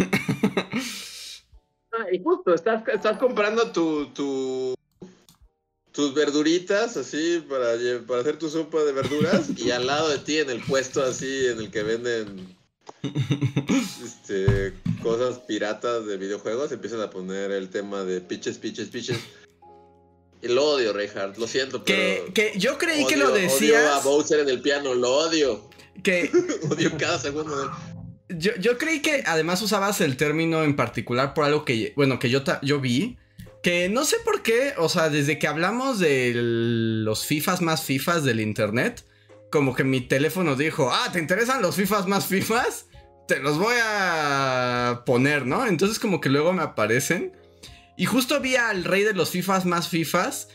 Ah, 2.00 2.06
y 2.12 2.22
justo, 2.22 2.54
estás, 2.54 2.84
estás 2.90 3.18
comprando 3.18 3.72
tu, 3.72 4.08
tu, 4.14 4.77
tus 5.98 6.14
verduritas 6.14 6.96
así 6.96 7.44
para, 7.50 7.74
para 8.06 8.22
hacer 8.22 8.38
tu 8.38 8.52
sopa 8.52 8.84
de 8.84 8.92
verduras 8.92 9.50
y 9.58 9.72
al 9.72 9.88
lado 9.88 10.10
de 10.10 10.20
ti 10.20 10.38
en 10.38 10.52
el 10.52 10.62
puesto 10.62 11.02
así 11.02 11.48
en 11.48 11.58
el 11.58 11.72
que 11.72 11.82
venden 11.82 12.56
este, 14.06 14.76
cosas 15.02 15.40
piratas 15.48 16.06
de 16.06 16.18
videojuegos 16.18 16.72
empiezan 16.72 17.02
a 17.02 17.10
poner 17.10 17.50
el 17.50 17.70
tema 17.70 18.04
de 18.04 18.22
pitches, 18.22 18.60
pitches, 18.60 18.90
pitches. 18.90 19.18
El 20.44 20.60
odio, 20.60 20.94
Reinhardt, 20.94 21.36
lo 21.40 21.48
siento, 21.48 21.84
que, 21.84 22.22
pero. 22.22 22.34
Que 22.36 22.60
yo 22.60 22.78
creí 22.78 23.00
odio, 23.00 23.08
que 23.08 23.18
lo 23.18 23.32
decías. 23.32 23.82
Odio 23.82 23.94
a 23.94 24.00
Bowser 24.02 24.40
en 24.42 24.50
el 24.50 24.62
piano, 24.62 24.94
lo 24.94 25.10
odio. 25.10 25.68
Que. 26.04 26.30
odio 26.70 26.92
cada 27.00 27.18
segundo 27.18 27.58
de 27.60 27.70
yo, 28.38 28.52
yo, 28.60 28.78
creí 28.78 29.02
que 29.02 29.24
además 29.26 29.64
usabas 29.64 30.00
el 30.02 30.16
término 30.16 30.64
en 30.64 30.76
particular 30.76 31.34
por 31.34 31.46
algo 31.46 31.66
que, 31.66 31.94
bueno, 31.96 32.20
que 32.20 32.30
yo, 32.30 32.44
yo 32.62 32.80
vi. 32.80 33.18
Que 33.64 33.90
no 33.90 34.06
sé 34.06 34.18
por 34.24 34.44
qué, 34.44 34.74
o 34.78 34.88
sea, 34.90 35.10
desde 35.10 35.40
que 35.40 35.48
hablamos 35.48 36.00
de 36.00 36.34
los 36.36 37.26
FIFAs 37.26 37.62
más 37.62 37.84
FIFAs 37.84 38.24
del 38.24 38.40
internet, 38.40 39.04
como 39.52 39.76
que 39.76 39.84
mi 39.84 40.02
teléfono 40.02 40.56
dijo, 40.56 40.92
ah, 40.92 41.10
¿te 41.12 41.20
interesan 41.20 41.62
los 41.62 41.76
FIFAs 41.76 42.08
más 42.08 42.28
FIFAs? 42.28 42.88
Te 43.28 43.40
los 43.40 43.58
voy 43.58 43.76
a 43.84 45.04
poner, 45.06 45.46
¿no? 45.46 45.66
Entonces 45.66 46.00
como 46.00 46.22
que 46.22 46.30
luego 46.30 46.54
me 46.54 46.64
aparecen. 46.64 47.36
Y 47.98 48.06
justo 48.06 48.40
vi 48.40 48.56
al 48.56 48.84
rey 48.84 49.04
de 49.04 49.14
los 49.14 49.32
FIFAs 49.32 49.66
más 49.66 49.90
FIFAs 49.90 50.50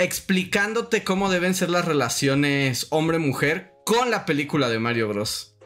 explicándote 0.00 1.04
cómo 1.04 1.30
deben 1.30 1.54
ser 1.54 1.68
las 1.68 1.84
relaciones 1.84 2.86
hombre-mujer 2.90 3.74
con 3.84 4.10
la 4.10 4.24
película 4.24 4.70
de 4.70 4.78
Mario 4.78 5.08
Bros. 5.08 5.58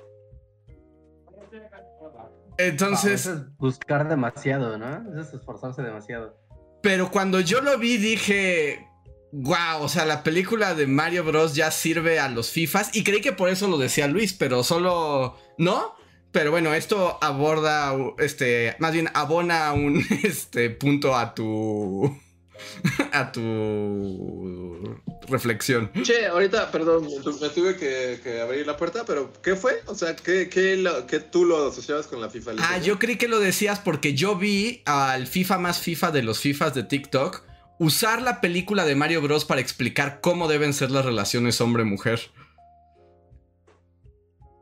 Entonces. 2.59 3.27
es 3.27 3.57
buscar 3.57 4.09
demasiado, 4.09 4.77
¿no? 4.77 5.13
Eso 5.13 5.21
es 5.21 5.35
esforzarse 5.35 5.83
demasiado. 5.83 6.37
Pero 6.85 7.11
cuando 7.11 7.41
yo 7.41 7.63
lo 7.63 7.79
vi 7.79 7.97
dije. 7.97 8.87
Wow, 9.33 9.81
o 9.81 9.89
sea, 9.89 10.05
la 10.05 10.23
película 10.23 10.75
de 10.75 10.87
Mario 10.87 11.25
Bros. 11.25 11.55
ya 11.55 11.71
sirve 11.71 12.21
a 12.21 12.29
los 12.29 12.51
FIFAs. 12.51 12.95
Y 12.95 13.03
creí 13.03 13.23
que 13.23 13.33
por 13.33 13.49
eso 13.49 13.69
lo 13.69 13.79
decía 13.79 14.07
Luis, 14.07 14.35
pero 14.35 14.63
solo. 14.63 15.39
¿No? 15.57 15.97
Pero 16.31 16.51
bueno, 16.51 16.75
esto 16.75 17.19
aborda. 17.23 17.97
Este. 18.19 18.77
Más 18.81 18.93
bien 18.93 19.09
abona 19.15 19.73
un 19.73 20.05
este 20.23 20.69
punto 20.69 21.17
a 21.17 21.35
tu. 21.35 22.21
a 23.13 23.33
tu 23.33 25.01
reflexión. 25.29 25.91
Che, 26.03 26.27
ahorita, 26.27 26.71
perdón, 26.71 27.07
me 27.41 27.49
tuve 27.49 27.77
que, 27.77 28.41
abrir 28.41 28.67
la 28.67 28.77
puerta, 28.77 29.05
pero 29.07 29.33
¿qué 29.43 29.57
fue? 29.57 29.83
O 29.87 29.95
sea, 29.95 30.15
¿qué, 30.17 30.49
qué, 30.49 31.21
tú 31.21 31.45
lo 31.45 31.69
asociabas 31.69 32.07
con 32.07 32.21
la 32.21 32.31
FIFA? 32.31 32.53
Ah, 32.59 32.79
yo 32.79 32.99
creí 32.99 33.17
que 33.17 33.29
lo 33.29 33.41
decías 33.41 33.81
porque 33.81 34.15
yo 34.15 34.37
vi 34.37 34.83
al 34.85 35.27
FIFA 35.27 35.59
más 35.59 35.79
FIFA 35.79 36.11
de 36.11 36.23
los 36.23 36.41
FIFAs 36.41 36.75
de 36.75 36.85
TikTok 36.85 37.43
usar 37.79 38.23
la 38.23 38.41
película 38.41 38.85
de 38.85 38.95
Mario 38.95 39.21
Bros 39.23 39.45
para 39.45 39.61
explicar 39.61 40.21
cómo 40.21 40.49
deben 40.49 40.73
ser 40.73 40.91
las 40.91 41.05
relaciones 41.05 41.61
hombre-mujer. 41.61 42.21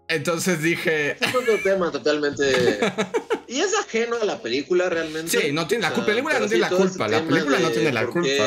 Entonces 0.08 0.62
dije. 0.62 1.12
Es 1.12 1.34
otro 1.34 1.58
tema 1.62 1.90
totalmente. 1.90 2.44
y 3.48 3.60
es 3.60 3.74
ajeno 3.74 4.16
a 4.20 4.24
la 4.24 4.40
película 4.40 4.88
realmente. 4.88 5.40
Sí, 5.40 5.52
no 5.52 5.66
tiene 5.66 5.82
la 5.82 5.92
culpa. 5.92 6.12
La 6.12 6.14
película 6.14 6.38
no 6.38 6.48
tiene 6.48 6.60
la 6.60 6.70
culpa. 6.70 7.08
La 7.08 7.24
película 7.24 7.58
no 7.58 7.70
tiene 7.70 7.92
la 7.92 8.06
culpa. 8.06 8.44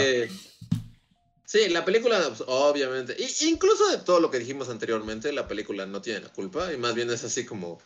Sí, 1.45 1.69
la 1.69 1.85
película, 1.85 2.21
pues, 2.27 2.43
obviamente. 2.47 3.15
Y, 3.17 3.47
incluso 3.47 3.89
de 3.89 3.99
todo 3.99 4.19
lo 4.19 4.31
que 4.31 4.39
dijimos 4.39 4.69
anteriormente, 4.69 5.31
la 5.31 5.47
película 5.47 5.85
no 5.85 6.01
tiene 6.01 6.21
la 6.21 6.29
culpa. 6.29 6.73
Y 6.73 6.77
más 6.77 6.95
bien 6.95 7.09
es 7.09 7.23
así 7.23 7.45
como. 7.45 7.79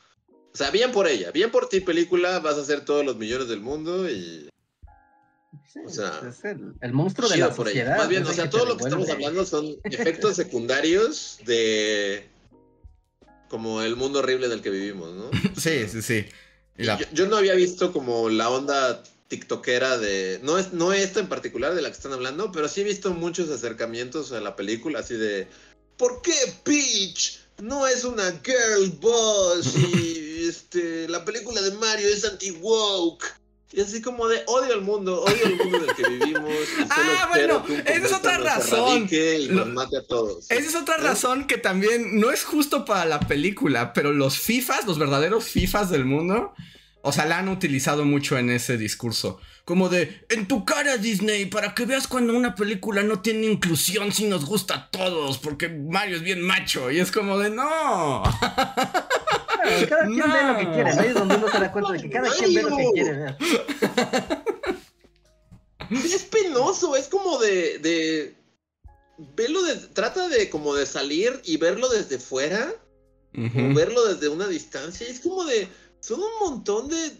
O 0.51 0.57
sea, 0.57 0.71
bien 0.71 0.91
por 0.91 1.07
ella. 1.07 1.31
Bien 1.31 1.51
por 1.51 1.69
ti, 1.69 1.79
película. 1.81 2.39
Vas 2.39 2.57
a 2.57 2.61
hacer 2.61 2.85
todos 2.85 3.05
los 3.05 3.17
millones 3.17 3.47
del 3.47 3.59
mundo 3.59 4.09
y. 4.09 4.49
o 5.85 5.89
sea, 5.89 6.21
es 6.27 6.43
el, 6.43 6.93
monstruo 6.93 7.29
de 7.29 7.37
la 7.37 7.53
sociedad. 7.53 7.97
Más 7.97 8.09
bien, 8.09 8.25
o 8.25 8.33
sea, 8.33 8.49
todo 8.49 8.65
lo 8.65 8.77
que 8.77 8.85
estamos 8.85 9.09
hablando 9.09 9.45
son 9.45 9.75
efectos 9.83 10.35
secundarios 10.35 11.39
de 11.45 12.27
como 13.49 13.81
el 13.81 13.95
mundo 13.95 14.19
horrible 14.19 14.45
en 14.45 14.53
el 14.53 14.61
que 14.61 14.69
vivimos, 14.69 15.13
¿no? 15.13 15.29
sí, 15.57 15.87
sí, 15.89 16.01
sí. 16.01 16.25
Yo, 17.13 17.27
no 17.27 17.35
había 17.35 17.55
visto 17.55 17.91
como 17.91 18.29
la 18.29 18.49
onda 18.49 19.03
tiktokera 19.27 19.97
de... 19.97 20.39
No, 20.43 20.57
es, 20.57 20.71
no 20.71 20.93
esta 20.93 21.19
en 21.19 21.27
particular 21.27 21.75
de 21.75 21.81
la 21.81 21.89
que 21.89 21.95
están 21.95 22.13
hablando, 22.13 22.51
pero 22.51 22.67
sí 22.69 22.81
he 22.81 22.85
visto 22.85 23.11
muchos 23.11 23.49
acercamientos 23.49 24.31
a 24.31 24.39
la 24.39 24.55
película, 24.55 24.99
así 24.99 25.15
de... 25.15 25.47
¿Por 25.97 26.21
qué 26.21 26.33
Peach 26.63 27.39
no 27.61 27.85
es 27.85 28.05
una 28.05 28.31
girl 28.43 28.89
boss? 29.01 29.75
Y 29.75 30.45
este, 30.49 31.09
la 31.09 31.25
película 31.25 31.61
de 31.61 31.71
Mario 31.71 32.07
es 32.07 32.23
anti-woke. 32.23 33.25
Y 33.71 33.81
así 33.81 34.01
como 34.01 34.27
de 34.27 34.41
odio 34.47 34.73
al 34.73 34.81
mundo, 34.81 35.21
odio 35.21 35.45
al 35.45 35.55
mundo 35.57 35.77
en 35.77 35.89
el 35.89 35.95
que 35.95 36.09
vivimos. 36.09 36.51
ah, 36.89 37.27
bueno, 37.29 37.63
esa 37.85 38.05
es 38.07 38.13
otra 38.13 38.37
razón. 38.37 39.07
Y 39.11 39.49
mate 39.49 39.97
a 39.97 40.07
todos. 40.07 40.49
Esa 40.49 40.69
es 40.69 40.75
otra 40.75 40.95
¿Eh? 40.95 41.01
razón 41.01 41.45
que 41.45 41.57
también 41.57 42.19
no 42.19 42.31
es 42.31 42.43
justo 42.43 42.83
para 42.83 43.05
la 43.05 43.19
película, 43.19 43.93
pero 43.93 44.11
los 44.11 44.39
FIFAs, 44.39 44.87
los 44.87 44.97
verdaderos 44.97 45.45
FIFAs 45.45 45.91
del 45.91 46.05
mundo, 46.05 46.53
o 47.01 47.11
sea, 47.11 47.25
la 47.25 47.37
han 47.37 47.47
utilizado 47.47 48.05
mucho 48.05 48.37
en 48.39 48.49
ese 48.49 48.77
discurso. 48.77 49.39
Como 49.65 49.87
de, 49.87 50.25
en 50.29 50.47
tu 50.47 50.65
cara 50.65 50.97
Disney, 50.97 51.45
para 51.45 51.75
que 51.75 51.85
veas 51.85 52.07
cuando 52.07 52.35
una 52.35 52.55
película 52.55 53.03
no 53.03 53.21
tiene 53.21 53.45
inclusión 53.45 54.11
si 54.11 54.25
nos 54.25 54.45
gusta 54.45 54.73
a 54.73 54.89
todos, 54.89 55.37
porque 55.37 55.69
Mario 55.69 56.17
es 56.17 56.23
bien 56.23 56.41
macho. 56.41 56.89
Y 56.89 56.99
es 56.99 57.11
como 57.11 57.37
de, 57.37 57.51
no. 57.51 58.23
cada 59.87 60.05
quien 60.05 60.31
ve 60.31 60.43
lo 60.43 60.57
que 60.57 60.71
quiere, 60.71 60.91
Ahí 60.91 61.07
es 61.07 61.13
donde 61.13 61.35
uno 61.35 61.49
se 61.49 61.59
da 61.59 61.71
cuenta 61.71 61.91
de 61.93 62.01
que 62.01 62.09
cada 62.09 62.29
quien 62.29 62.53
ve 62.53 62.63
lo 62.63 62.77
que 62.77 62.91
quiere 62.93 63.11
ver. 63.11 63.37
Es 65.91 66.23
penoso, 66.23 66.95
es 66.95 67.07
como 67.07 67.39
de, 67.39 67.79
de 67.79 68.35
verlo 69.35 69.61
de, 69.63 69.75
trata 69.75 70.27
de 70.27 70.49
como 70.49 70.75
de 70.75 70.85
salir 70.85 71.41
y 71.43 71.57
verlo 71.57 71.89
desde 71.89 72.19
fuera, 72.19 72.73
o 73.35 73.73
verlo 73.73 74.05
desde 74.05 74.27
una 74.27 74.47
distancia, 74.47 75.07
es 75.07 75.19
como 75.19 75.43
de, 75.45 75.67
son 75.99 76.21
un 76.21 76.31
montón 76.39 76.89
de 76.89 77.11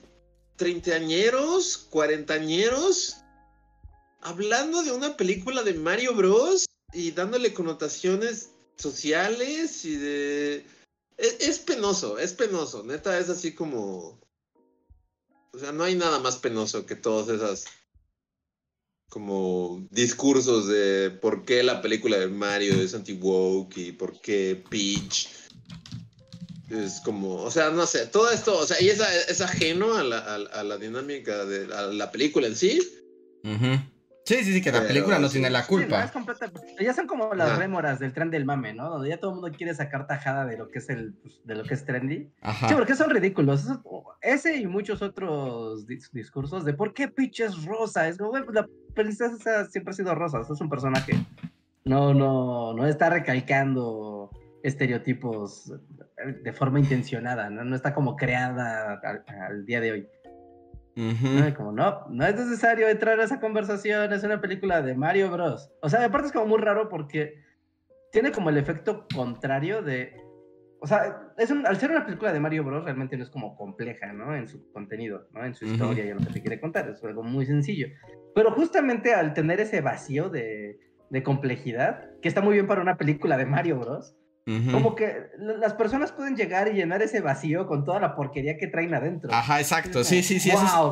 treintañeros, 0.56 1.78
cuarentañeros, 1.90 3.18
hablando 4.22 4.84
de 4.84 4.92
una 4.92 5.16
película 5.18 5.64
de 5.64 5.74
Mario 5.74 6.14
Bros. 6.14 6.66
y 6.94 7.12
dándole 7.12 7.54
connotaciones 7.54 8.50
sociales 8.78 9.86
y 9.86 9.96
de 9.96 10.66
es, 11.20 11.59
penoso, 11.59 12.17
es 12.17 12.34
penoso. 12.34 12.84
Neta, 12.84 13.17
es 13.20 13.30
así 13.30 13.53
como. 13.53 14.20
O 15.51 15.57
sea, 15.59 15.72
no 15.72 15.84
hay 15.84 15.95
nada 15.95 16.20
más 16.20 16.38
penoso 16.38 16.86
que 16.86 16.95
todas 16.95 17.30
esas. 17.30 17.65
Como 19.09 19.88
discursos 19.89 20.67
de 20.67 21.09
por 21.09 21.43
qué 21.43 21.63
la 21.63 21.82
película 21.82 22.20
de 22.20 22.28
Mario 22.28 22.76
es 22.76 22.93
anti-woke 22.93 23.78
y 23.78 23.91
por 23.91 24.22
qué 24.22 24.63
Peach 24.70 25.28
es 26.70 26.99
como, 27.01 27.36
o 27.38 27.49
sea, 27.49 27.72
no 27.72 27.88
sé, 27.88 28.05
todo 28.05 28.30
esto, 28.30 28.55
o 28.57 28.65
sea, 28.65 28.80
y 28.80 28.89
es, 28.89 28.99
es 29.28 29.41
ajeno 29.41 29.95
a 29.95 30.03
la, 30.03 30.20
a, 30.20 30.63
la 30.63 30.78
dinámica 30.78 31.45
de 31.45 31.67
la 31.67 32.11
película 32.11 32.47
en 32.47 32.55
sí. 32.55 32.80
Sí, 34.30 34.44
sí, 34.44 34.54
sí, 34.54 34.62
que 34.62 34.72
la 34.72 34.86
película 34.86 35.18
no 35.18 35.28
tiene 35.28 35.50
la 35.50 35.66
culpa. 35.66 36.08
ya 36.80 36.94
son 36.94 37.08
como 37.08 37.34
las 37.34 37.58
rémoras 37.58 37.98
del 37.98 38.14
tren 38.14 38.30
del 38.30 38.46
mame, 38.46 38.76
¿no? 38.76 38.88
Donde 38.88 39.10
ya 39.10 39.20
todo 39.20 39.32
el 39.32 39.42
mundo 39.42 39.58
quiere 39.58 39.74
sacar 39.74 40.06
tajada 40.06 40.46
de 40.46 40.56
lo 40.56 40.70
que 40.70 40.78
es 40.78 40.88
el, 40.92 41.16
pues, 41.16 41.42
de 41.44 41.56
lo 41.56 41.64
que 41.64 41.74
es 41.74 41.84
trendy. 41.84 42.30
Sí, 42.68 42.76
porque 42.76 42.94
son 42.94 43.10
ridículos. 43.10 43.66
Ese 44.22 44.58
y 44.58 44.68
muchos 44.68 45.02
otros 45.02 45.88
discursos 45.88 46.64
de 46.64 46.76
por 46.76 46.94
qué 46.94 47.08
Peach 47.08 47.40
es 47.40 47.66
rosa. 47.66 48.08
Es 48.08 48.20
como, 48.20 48.38
la 48.38 48.68
princesa 48.94 49.66
siempre 49.66 49.90
ha 49.90 49.96
sido 49.96 50.14
rosa. 50.14 50.42
es 50.42 50.62
un 50.62 50.70
personaje. 50.70 51.14
No, 51.84 52.14
no, 52.14 52.76
no 52.76 52.86
está 52.86 53.10
recalcando 53.10 54.30
estereotipos 54.62 55.74
de 56.44 56.54
forma 56.54 56.80
intencionada, 56.80 57.50
¿no? 57.50 57.64
No 57.64 57.76
está 57.76 57.96
como 57.96 58.16
creada 58.16 59.02
al 59.50 59.66
día 59.66 59.82
de 59.82 59.92
hoy. 59.92 60.08
Como 61.56 61.72
no, 61.72 62.08
no 62.10 62.26
es 62.26 62.36
necesario 62.36 62.90
entrar 62.90 63.20
a 63.20 63.24
esa 63.24 63.40
conversación, 63.40 64.12
es 64.12 64.24
una 64.24 64.42
película 64.42 64.82
de 64.82 64.96
Mario 64.96 65.32
Bros. 65.32 65.72
O 65.82 65.90
sea, 65.90 66.04
aparte 66.04 66.28
es 66.28 66.34
como 66.34 66.48
muy 66.48 66.60
raro 66.60 66.90
porque 66.90 67.36
tiene 68.12 68.32
como 68.32 68.50
el 68.50 68.58
efecto 68.58 69.06
contrario 69.14 69.82
de... 69.82 70.14
O 70.82 70.88
sea, 70.88 71.34
es 71.38 71.52
al 71.52 71.78
ser 71.78 71.92
una 71.92 72.06
película 72.06 72.32
de 72.32 72.40
Mario 72.40 72.64
Bros. 72.64 72.84
realmente 72.86 73.18
no 73.18 73.24
es 73.24 73.30
como 73.30 73.56
compleja, 73.56 74.14
¿no? 74.14 74.36
En 74.36 74.48
su 74.48 74.72
contenido, 74.72 75.28
¿no? 75.34 75.46
En 75.46 75.54
su 75.54 75.66
historia 75.66 76.06
y 76.06 76.10
en 76.10 76.18
lo 76.18 76.26
que 76.26 76.34
te 76.34 76.42
quiere 76.42 76.60
contar, 76.60 76.90
es 76.90 77.04
algo 77.04 77.24
muy 77.24 77.46
sencillo. 77.46 77.88
Pero 78.34 78.52
justamente 78.52 79.14
al 79.14 79.34
tener 79.34 79.60
ese 79.60 79.82
vacío 79.82 80.30
de, 80.30 80.80
de 81.10 81.24
complejidad, 81.24 82.10
que 82.22 82.30
está 82.30 82.42
muy 82.42 82.54
bien 82.54 82.68
para 82.68 82.82
una 82.82 82.98
película 82.98 83.38
de 83.38 83.46
Mario 83.46 83.80
Bros., 83.80 84.16
como 84.72 84.95
que 84.95 85.28
las 85.38 85.74
personas 85.74 86.12
pueden 86.12 86.36
llegar 86.36 86.68
y 86.68 86.74
llenar 86.74 87.02
ese 87.02 87.22
vacío 87.22 87.68
con 87.68 87.86
toda 87.86 88.00
la 88.00 88.16
porquería 88.16 88.58
que 88.58 88.68
traen 88.68 88.93
adentro. 88.93 89.32
Ajá, 89.34 89.60
exacto. 89.60 90.04
Sí, 90.04 90.24
sí, 90.24 90.39
sí. 90.39 90.52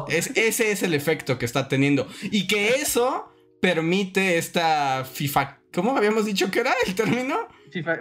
Ese, 0.10 0.18
es, 0.18 0.38
ese 0.38 0.72
es 0.72 0.84
el 0.84 0.94
efecto 0.94 1.38
que 1.38 1.46
está 1.46 1.68
teniendo. 1.68 2.08
Y 2.32 2.48
que 2.48 2.70
eso 2.82 3.32
permite 3.60 4.38
esta 4.38 5.06
FIFA. 5.06 5.60
¿Cómo 5.74 5.96
habíamos 5.96 6.26
dicho 6.26 6.50
que 6.50 6.60
era 6.60 6.74
el 6.86 6.96
término? 6.96 7.48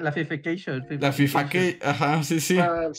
la 0.00 0.12
fification. 0.12 0.86
La 1.00 1.12
fification. 1.12 1.76
Ajá, 1.82 2.22
sí, 2.22 2.40
sí. 2.40 2.56
Uh, 2.58 2.92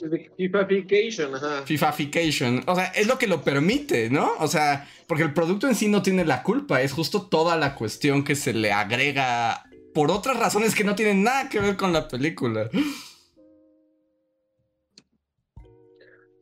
fification, 0.68 1.36
ajá. 1.36 1.64
Fifafication. 1.66 2.64
O 2.68 2.76
sea, 2.76 2.86
es 2.88 3.08
lo 3.08 3.18
que 3.18 3.28
lo 3.28 3.42
permite, 3.42 4.10
¿no? 4.10 4.32
O 4.40 4.48
sea, 4.48 4.88
porque 5.08 5.24
el 5.24 5.34
producto 5.34 5.68
en 5.68 5.76
sí 5.76 5.88
no 5.88 6.02
tiene 6.02 6.26
la 6.26 6.44
culpa. 6.44 6.82
Es 6.82 6.92
justo 6.92 7.24
toda 7.24 7.56
la 7.58 7.76
cuestión 7.76 8.24
que 8.24 8.36
se 8.36 8.54
le 8.54 8.72
agrega 8.72 9.67
por 9.98 10.12
otras 10.12 10.38
razones 10.38 10.76
que 10.76 10.84
no 10.84 10.94
tienen 10.94 11.24
nada 11.24 11.50
que 11.50 11.60
ver 11.60 11.76
con 11.76 11.92
la 11.92 12.08
película. 12.08 12.70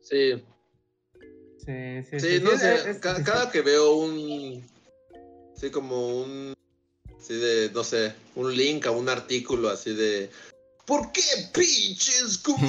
Sí. 0.02 0.44
Sí, 1.64 2.02
sí, 2.10 2.20
sí. 2.20 2.40
no 2.42 2.50
sé, 2.58 3.00
cada 3.00 3.50
que 3.50 3.62
veo 3.62 3.94
un. 3.94 4.62
Sí, 5.56 5.70
como 5.70 6.20
un 6.20 6.54
Así 7.18 7.32
de, 7.32 7.70
no 7.70 7.82
sé, 7.82 8.14
un 8.34 8.54
link 8.54 8.86
a 8.86 8.90
un 8.90 9.08
artículo 9.08 9.70
así 9.70 9.94
de. 9.94 10.30
¿Por 10.84 11.10
qué 11.12 11.22
pinches 11.54 12.36
como 12.36 12.60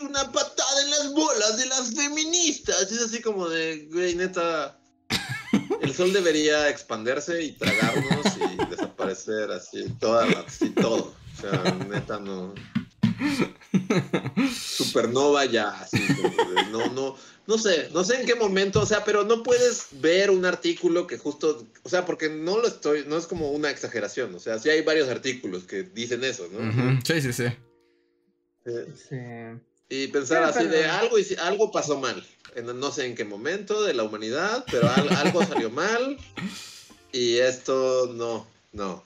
una 0.00 0.30
patada 0.30 0.82
en 0.82 0.90
las 0.90 1.12
bolas 1.14 1.56
de 1.58 1.66
las 1.66 1.94
feministas? 1.94 2.92
Es 2.92 3.02
así 3.02 3.20
como 3.20 3.48
de, 3.48 3.88
güey, 3.92 4.14
neta. 4.14 4.77
El 5.80 5.94
sol 5.94 6.12
debería 6.12 6.68
expandirse 6.68 7.42
y 7.42 7.52
tragarnos 7.52 8.26
y 8.36 8.56
desaparecer 8.70 9.50
así, 9.50 9.88
toda 10.00 10.26
así 10.46 10.70
todo. 10.70 11.14
O 11.36 11.40
sea, 11.40 11.62
neta 11.88 12.18
no. 12.18 12.54
Supernova 14.54 15.44
ya, 15.44 15.70
así, 15.80 15.98
no, 16.70 16.86
no, 16.92 17.16
no 17.46 17.58
sé, 17.58 17.88
no 17.92 18.04
sé 18.04 18.20
en 18.20 18.26
qué 18.26 18.34
momento, 18.34 18.80
o 18.80 18.86
sea, 18.86 19.04
pero 19.04 19.24
no 19.24 19.42
puedes 19.42 19.88
ver 19.92 20.30
un 20.30 20.44
artículo 20.44 21.06
que 21.06 21.18
justo, 21.18 21.66
o 21.82 21.88
sea, 21.88 22.06
porque 22.06 22.28
no 22.28 22.58
lo 22.58 22.68
estoy, 22.68 23.04
no 23.06 23.16
es 23.16 23.26
como 23.26 23.50
una 23.50 23.70
exageración, 23.70 24.34
o 24.34 24.38
sea, 24.38 24.58
sí 24.58 24.70
hay 24.70 24.82
varios 24.82 25.08
artículos 25.08 25.64
que 25.64 25.82
dicen 25.82 26.22
eso, 26.22 26.48
¿no? 26.52 27.00
Sí, 27.04 27.20
sí, 27.20 27.32
sí. 27.32 27.46
sí. 28.64 29.16
Y 29.88 30.08
pensar 30.08 30.42
así 30.42 30.66
de 30.66 30.84
algo, 30.86 31.16
algo 31.42 31.72
pasó 31.72 31.98
mal, 31.98 32.22
en, 32.54 32.66
no 32.78 32.90
sé 32.90 33.06
en 33.06 33.14
qué 33.14 33.24
momento 33.24 33.82
de 33.82 33.94
la 33.94 34.02
humanidad, 34.02 34.64
pero 34.70 34.88
algo 35.18 35.42
salió 35.44 35.70
mal 35.70 36.18
y 37.12 37.38
esto 37.38 38.12
no, 38.14 38.46
no. 38.72 39.02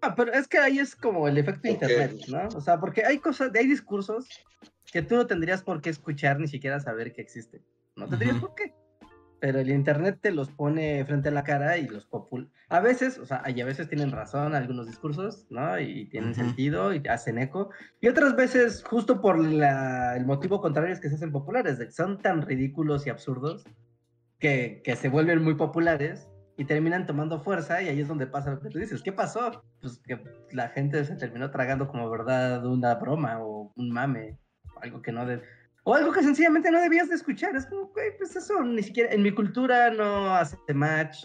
Ah, 0.00 0.14
pero 0.14 0.32
es 0.32 0.46
que 0.46 0.58
ahí 0.58 0.78
es 0.78 0.94
como 0.94 1.26
el 1.26 1.38
efecto 1.38 1.68
internet, 1.68 2.26
¿no? 2.28 2.46
O 2.54 2.60
sea, 2.60 2.78
porque 2.78 3.04
hay 3.04 3.18
cosas, 3.18 3.50
hay 3.54 3.66
discursos 3.66 4.26
que 4.92 5.02
tú 5.02 5.16
no 5.16 5.26
tendrías 5.26 5.62
por 5.62 5.80
qué 5.80 5.90
escuchar 5.90 6.38
ni 6.38 6.46
siquiera 6.46 6.78
saber 6.78 7.12
que 7.12 7.22
existen. 7.22 7.64
No 7.96 8.06
tendrías 8.06 8.38
por 8.38 8.54
qué. 8.54 8.74
Pero 9.40 9.60
el 9.60 9.70
internet 9.70 10.18
te 10.20 10.32
los 10.32 10.50
pone 10.50 11.04
frente 11.04 11.28
a 11.28 11.32
la 11.32 11.44
cara 11.44 11.78
y 11.78 11.86
los 11.86 12.06
popul... 12.06 12.50
A 12.70 12.80
veces, 12.80 13.18
o 13.18 13.24
sea, 13.24 13.42
y 13.46 13.60
a 13.60 13.64
veces 13.64 13.88
tienen 13.88 14.10
razón 14.10 14.54
algunos 14.54 14.86
discursos, 14.86 15.46
¿no? 15.48 15.78
Y 15.78 16.06
tienen 16.10 16.34
sentido 16.34 16.92
y 16.92 17.02
hacen 17.08 17.38
eco. 17.38 17.70
Y 18.00 18.08
otras 18.08 18.36
veces, 18.36 18.82
justo 18.84 19.20
por 19.20 19.36
el 19.38 20.26
motivo 20.26 20.60
contrario 20.60 20.92
es 20.92 21.00
que 21.00 21.08
se 21.08 21.14
hacen 21.14 21.32
populares, 21.32 21.78
de 21.78 21.86
que 21.86 21.92
son 21.92 22.20
tan 22.20 22.42
ridículos 22.42 23.06
y 23.06 23.10
absurdos 23.10 23.64
que, 24.38 24.82
que 24.84 24.96
se 24.96 25.08
vuelven 25.08 25.42
muy 25.42 25.54
populares 25.54 26.28
y 26.58 26.64
terminan 26.64 27.06
tomando 27.06 27.38
fuerza 27.38 27.80
y 27.80 27.88
ahí 27.88 28.00
es 28.00 28.08
donde 28.08 28.26
pasa 28.26 28.50
lo 28.50 28.60
que 28.60 28.68
tú 28.68 28.78
dices. 28.78 29.00
¿Qué 29.00 29.12
pasó? 29.12 29.62
Pues 29.80 30.00
que 30.00 30.20
la 30.50 30.68
gente 30.70 31.04
se 31.04 31.14
terminó 31.14 31.52
tragando 31.52 31.86
como 31.86 32.10
verdad 32.10 32.66
una 32.66 32.96
broma 32.96 33.40
o 33.40 33.72
un 33.76 33.90
mame, 33.90 34.36
algo 34.82 35.00
que 35.00 35.12
no 35.12 35.24
de... 35.24 35.40
O 35.88 35.94
algo 35.94 36.12
que 36.12 36.22
sencillamente 36.22 36.70
no 36.70 36.80
debías 36.80 37.08
de 37.08 37.14
escuchar. 37.14 37.56
Es 37.56 37.64
como, 37.64 37.86
güey, 37.86 38.16
pues 38.18 38.36
eso 38.36 38.62
ni 38.62 38.82
siquiera 38.82 39.10
en 39.10 39.22
mi 39.22 39.32
cultura 39.32 39.90
no 39.90 40.34
hace 40.34 40.74
match. 40.74 41.24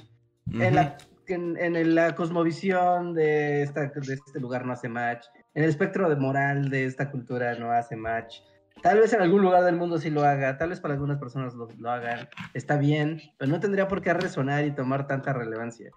En 0.51 0.75
la 0.75 0.97
en, 1.27 1.95
la 1.95 2.15
cosmovisión 2.15 3.13
de, 3.13 3.63
esta, 3.63 3.81
de 3.81 4.13
este 4.13 4.39
lugar 4.39 4.65
no 4.65 4.71
hace 4.71 4.87
match. 4.87 5.25
En 5.53 5.63
el 5.63 5.69
espectro 5.69 6.09
de 6.09 6.15
moral 6.15 6.69
de 6.69 6.85
esta 6.85 7.11
cultura 7.11 7.55
no 7.55 7.71
hace 7.71 7.97
match. 7.97 8.37
Tal 8.81 8.99
vez 8.99 9.11
en 9.11 9.21
algún 9.21 9.41
lugar 9.41 9.65
del 9.65 9.75
mundo 9.75 9.99
sí 9.99 10.09
lo 10.09 10.23
haga, 10.23 10.57
tal 10.57 10.69
vez 10.69 10.79
para 10.79 10.93
algunas 10.93 11.17
personas 11.17 11.53
lo, 11.53 11.89
hagan, 11.89 12.29
está 12.53 12.77
bien, 12.77 13.21
pero 13.37 13.51
no 13.51 13.59
tendría 13.59 13.87
por 13.87 14.01
qué 14.01 14.13
resonar 14.13 14.65
y 14.65 14.71
tomar 14.71 15.07
tanta 15.07 15.31
relevancia. 15.31 15.91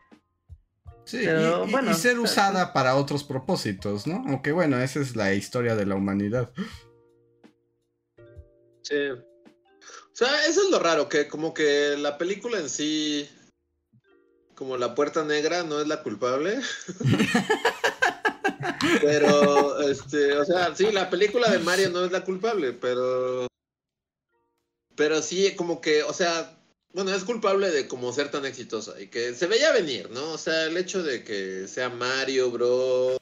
Sí, 1.04 1.24
y, 1.24 1.70
bueno, 1.70 1.92
y, 1.92 1.94
ser 1.94 2.18
usada 2.18 2.72
para 2.72 2.96
otros 2.96 3.24
propósitos, 3.24 4.06
¿no? 4.06 4.24
Aunque 4.26 4.52
bueno, 4.52 4.76
esa 4.78 5.00
es 5.00 5.16
la 5.16 5.32
historia 5.34 5.74
de 5.74 5.86
la 5.86 5.94
humanidad. 5.94 6.52
Sí. 8.89 9.11
O 9.11 9.18
sea, 10.12 10.47
eso 10.47 10.62
es 10.62 10.70
lo 10.70 10.78
raro, 10.78 11.09
que 11.09 11.26
como 11.26 11.53
que 11.53 11.97
la 11.99 12.18
película 12.18 12.59
en 12.59 12.70
sí, 12.70 13.28
como 14.55 14.76
la 14.76 14.95
puerta 14.95 15.24
negra, 15.24 15.64
no 15.64 15.80
es 15.80 15.89
la 15.89 16.03
culpable. 16.03 16.61
Pero, 19.03 19.80
este, 19.80 20.32
o 20.34 20.45
sea, 20.45 20.74
sí, 20.74 20.93
la 20.93 21.11
película 21.11 21.51
de 21.51 21.59
Mario 21.59 21.91
no 21.91 22.05
es 22.05 22.12
la 22.12 22.24
culpable, 22.24 22.72
pero. 22.72 23.47
Pero 24.95 25.22
sí, 25.22 25.55
como 25.57 25.80
que, 25.80 26.03
o 26.03 26.12
sea, 26.12 26.59
bueno, 26.93 27.12
es 27.12 27.24
culpable 27.24 27.70
de 27.70 27.89
como 27.89 28.12
ser 28.12 28.30
tan 28.30 28.47
exitosa 28.47 29.01
y 29.01 29.09
que 29.09 29.34
se 29.34 29.47
veía 29.47 29.72
venir, 29.72 30.11
¿no? 30.11 30.32
O 30.32 30.39
sea, 30.39 30.64
el 30.64 30.76
hecho 30.76 31.03
de 31.03 31.24
que 31.24 31.68
sea 31.68 31.91
Mario, 31.91 32.51
bro. 32.51 33.16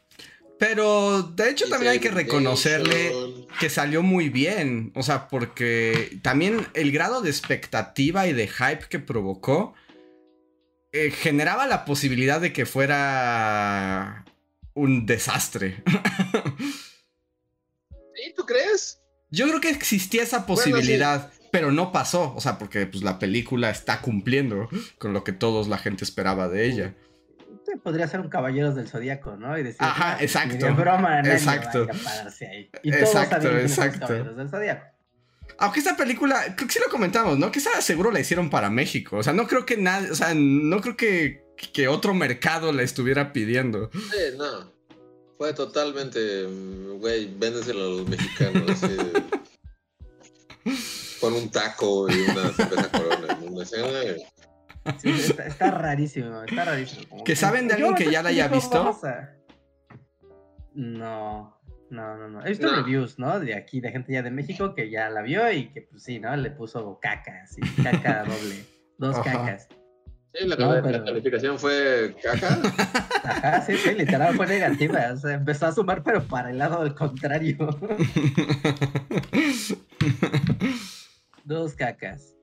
Pero 0.58 1.22
de 1.22 1.50
hecho 1.50 1.68
también 1.68 1.92
hay 1.92 1.98
que 1.98 2.10
reconocerle 2.10 3.12
que 3.58 3.68
salió 3.68 4.02
muy 4.02 4.28
bien. 4.28 4.92
O 4.94 5.02
sea, 5.02 5.28
porque 5.28 6.18
también 6.22 6.66
el 6.74 6.92
grado 6.92 7.20
de 7.20 7.30
expectativa 7.30 8.26
y 8.26 8.32
de 8.32 8.48
hype 8.48 8.86
que 8.88 8.98
provocó 8.98 9.74
eh, 10.92 11.10
generaba 11.10 11.66
la 11.66 11.84
posibilidad 11.84 12.40
de 12.40 12.52
que 12.52 12.66
fuera 12.66 14.24
un 14.74 15.06
desastre. 15.06 15.82
¿Sí? 18.14 18.32
¿Tú 18.36 18.46
crees? 18.46 19.00
Yo 19.30 19.48
creo 19.48 19.60
que 19.60 19.70
existía 19.70 20.22
esa 20.22 20.46
posibilidad, 20.46 21.32
pero 21.50 21.72
no 21.72 21.90
pasó. 21.90 22.32
O 22.36 22.40
sea, 22.40 22.58
porque 22.58 22.86
pues, 22.86 23.02
la 23.02 23.18
película 23.18 23.70
está 23.70 24.00
cumpliendo 24.00 24.68
con 24.98 25.12
lo 25.12 25.24
que 25.24 25.32
todos 25.32 25.66
la 25.66 25.78
gente 25.78 26.04
esperaba 26.04 26.48
de 26.48 26.66
ella. 26.66 26.94
Podría 27.82 28.08
ser 28.08 28.20
un 28.20 28.28
Caballeros 28.28 28.74
del 28.74 28.88
Zodíaco, 28.88 29.36
¿no? 29.36 29.56
Y 29.58 29.62
decir, 29.62 29.78
Ajá, 29.80 30.16
exacto. 30.20 30.74
broma, 30.74 31.20
exacto. 31.20 31.86
ahí. 32.50 32.70
Y 32.82 32.90
todos 32.90 33.14
exacto, 33.14 33.58
exacto. 33.58 34.06
Caballeros 34.06 34.36
del 34.36 34.48
Zodíaco. 34.48 34.86
Aunque 35.58 35.80
esta 35.80 35.96
película, 35.96 36.42
creo 36.56 36.66
que 36.66 36.74
sí 36.74 36.80
lo 36.84 36.90
comentamos, 36.90 37.38
¿no? 37.38 37.52
Que 37.52 37.58
esa 37.58 37.80
seguro 37.80 38.10
la 38.10 38.20
hicieron 38.20 38.50
para 38.50 38.70
México. 38.70 39.18
O 39.18 39.22
sea, 39.22 39.32
no 39.32 39.46
creo 39.46 39.66
que 39.66 39.76
nadie, 39.76 40.10
o 40.10 40.14
sea, 40.14 40.32
no 40.34 40.80
creo 40.80 40.96
que 40.96 41.44
que 41.72 41.88
otro 41.88 42.14
mercado 42.14 42.72
la 42.72 42.82
estuviera 42.82 43.32
pidiendo. 43.32 43.90
Sí, 43.92 44.36
no. 44.36 44.72
Fue 45.38 45.52
totalmente, 45.52 46.44
güey, 46.98 47.32
véndeselo 47.36 47.84
a 47.84 47.88
los 47.88 48.08
mexicanos. 48.08 48.80
con 51.20 51.32
un 51.32 51.50
taco 51.50 52.08
y 52.08 52.30
una 52.30 52.52
cerveza 52.52 52.90
corona. 52.90 53.38
Sí, 54.98 55.10
está, 55.10 55.70
rarísimo, 55.70 56.42
está 56.42 56.64
rarísimo. 56.64 57.24
¿Que 57.24 57.34
saben 57.34 57.68
de 57.68 57.74
alguien 57.74 57.94
que 57.94 58.10
ya 58.10 58.22
la 58.22 58.28
haya 58.28 58.48
visto? 58.48 58.98
No, 60.74 61.58
no, 61.90 62.16
no, 62.16 62.28
no. 62.28 62.44
He 62.44 62.50
visto 62.50 62.74
reviews, 62.74 63.18
¿no? 63.18 63.40
De 63.40 63.54
aquí, 63.54 63.80
de 63.80 63.90
gente 63.90 64.12
ya 64.12 64.22
de 64.22 64.30
México 64.30 64.74
que 64.74 64.90
ya 64.90 65.08
la 65.08 65.22
vio 65.22 65.50
y 65.50 65.68
que, 65.68 65.82
pues 65.82 66.02
sí, 66.02 66.18
¿no? 66.18 66.36
Le 66.36 66.50
puso 66.50 66.98
caca, 67.00 67.46
sí, 67.46 67.60
caca 67.82 68.24
doble, 68.26 68.64
dos 68.98 69.18
cacas. 69.20 69.68
Sí, 70.34 70.48
la, 70.48 70.56
calificación 70.56 71.58
fue 71.60 72.16
caja. 72.20 72.60
Ajá, 73.22 73.60
sí, 73.62 73.76
sí, 73.76 73.94
literal 73.94 74.34
fue 74.34 74.48
negativa. 74.48 75.12
O 75.12 75.16
sea, 75.16 75.34
empezó 75.34 75.66
a 75.66 75.72
sumar, 75.72 76.02
pero 76.02 76.24
para 76.24 76.50
el 76.50 76.58
lado 76.58 76.82
del 76.82 76.94
contrario. 76.96 77.56
Dos 81.44 81.74
cacas. 81.74 82.34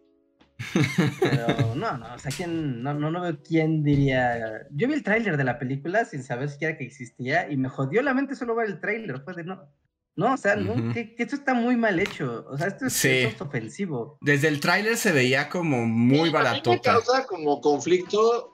Pero 1.20 1.76
no, 1.76 1.98
no, 1.98 2.14
o 2.14 2.20
sea, 2.20 2.32
¿quién, 2.36 2.84
no, 2.84 2.94
no, 2.94 3.12
no 3.12 3.22
veo 3.22 3.42
quién 3.44 3.84
diría. 3.84 4.68
Yo 4.72 4.88
vi 4.88 4.94
el 4.94 5.04
tráiler 5.04 5.38
de 5.38 5.44
la 5.44 5.60
película 5.60 6.06
sin 6.06 6.24
saber 6.24 6.50
siquiera 6.50 6.78
que 6.78 6.86
existía 6.86 7.50
y 7.52 7.58
me 7.58 7.70
jodió 7.70 8.02
la 8.02 8.14
mente 8.14 8.36
solo 8.36 8.56
ver 8.56 8.68
el 8.68 8.80
tráiler. 8.80 9.22
Fue 9.22 9.34
de 9.34 9.44
no, 9.44 9.68
no, 10.16 10.34
o 10.34 10.38
sea, 10.38 10.56
que, 10.56 11.16
esto 11.18 11.36
está 11.36 11.54
muy 11.54 11.76
mal 11.76 12.00
hecho. 12.00 12.46
O 12.50 12.58
sea, 12.58 12.68
esto 12.68 12.86
es, 12.88 13.42
ofensivo. 13.42 14.18
Desde 14.22 14.50
el 14.50 14.60
tráiler 14.60 14.98
se 14.98 15.12
veía 15.12 15.50
como 15.50 15.86
muy 15.86 16.30
barato. 16.30 16.72
me 16.72 16.82
causa 16.82 17.26
como 17.26 17.62
conflicto 17.62 18.54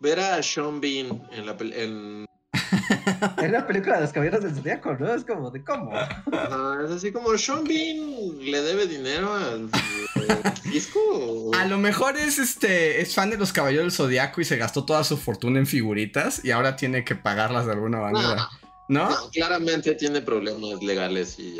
ver 0.00 0.20
a 0.20 0.42
Sean 0.42 0.80
Bean 0.80 1.26
en 1.32 1.46
la 1.46 1.56
en... 1.60 2.28
en 3.38 3.52
la 3.52 3.66
película 3.66 3.96
de 3.96 4.02
los 4.02 4.12
caballeros 4.12 4.42
del 4.42 4.54
zodiaco, 4.54 4.94
¿no? 4.94 5.14
Es 5.14 5.24
como 5.24 5.50
de 5.50 5.62
cómo. 5.62 5.92
es 5.96 6.90
así 6.90 7.12
como 7.12 7.36
Sean 7.36 7.64
Bean 7.64 8.38
le 8.40 8.62
debe 8.62 8.86
dinero 8.86 9.34
al 9.34 9.70
disco. 10.64 11.50
A 11.54 11.64
lo 11.66 11.78
mejor 11.78 12.16
es 12.16 12.38
este 12.38 13.00
es 13.00 13.14
fan 13.14 13.30
de 13.30 13.38
los 13.38 13.52
caballeros 13.52 13.84
del 13.84 13.92
zodiaco 13.92 14.40
y 14.40 14.44
se 14.44 14.56
gastó 14.56 14.84
toda 14.84 15.04
su 15.04 15.16
fortuna 15.16 15.58
en 15.58 15.66
figuritas 15.66 16.44
y 16.44 16.50
ahora 16.50 16.76
tiene 16.76 17.04
que 17.04 17.14
pagarlas 17.14 17.66
de 17.66 17.72
alguna 17.72 18.00
manera. 18.00 18.48
¿No? 18.88 19.10
claramente 19.32 19.94
tiene 19.96 20.22
problemas 20.22 20.82
legales 20.82 21.38
y 21.38 21.58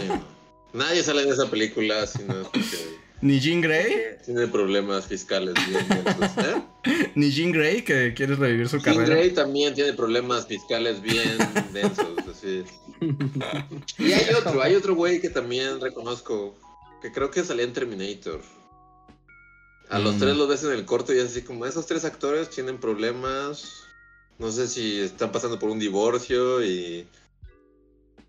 nadie 0.74 1.02
sale 1.02 1.24
de 1.24 1.30
esa 1.30 1.50
película 1.50 2.06
sino 2.06 2.42
porque 2.42 2.98
ni 3.20 3.40
Jean 3.40 3.60
Grey 3.60 4.16
tiene 4.24 4.46
problemas 4.46 5.06
fiscales 5.06 5.54
bien 5.68 5.86
¿eh? 6.38 6.62
Ni 7.14 7.30
Jean 7.30 7.52
Grey 7.52 7.82
que 7.82 8.14
quiere 8.14 8.34
revivir 8.34 8.68
su 8.68 8.80
carrera. 8.80 9.06
Jean 9.06 9.16
Grey 9.16 9.30
también 9.32 9.74
tiene 9.74 9.92
problemas 9.92 10.46
fiscales 10.46 11.02
bien 11.02 11.36
densos, 11.72 12.08
así. 12.30 12.64
Y 13.98 14.12
hay 14.12 14.34
otro, 14.34 14.62
hay 14.62 14.74
otro 14.74 14.94
güey 14.94 15.20
que 15.20 15.28
también 15.28 15.80
reconozco 15.80 16.54
que 17.02 17.12
creo 17.12 17.30
que 17.30 17.44
salía 17.44 17.64
en 17.64 17.72
Terminator. 17.72 18.40
A 19.88 19.98
los 19.98 20.16
mm. 20.16 20.18
tres 20.18 20.36
lo 20.36 20.46
ves 20.46 20.64
en 20.64 20.72
el 20.72 20.84
corte 20.84 21.14
y 21.14 21.18
es 21.18 21.26
así 21.26 21.42
como 21.42 21.66
esos 21.66 21.86
tres 21.86 22.04
actores 22.04 22.48
tienen 22.48 22.78
problemas 22.78 23.80
no 24.40 24.50
sé 24.50 24.66
si 24.68 25.00
están 25.00 25.30
pasando 25.30 25.58
por 25.58 25.68
un 25.68 25.78
divorcio 25.78 26.64
y, 26.64 27.06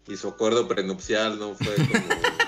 y 0.07 0.17
su 0.17 0.27
acuerdo 0.27 0.67
prenupcial 0.67 1.39
no 1.39 1.55
fue 1.55 1.73
como, 1.75 1.89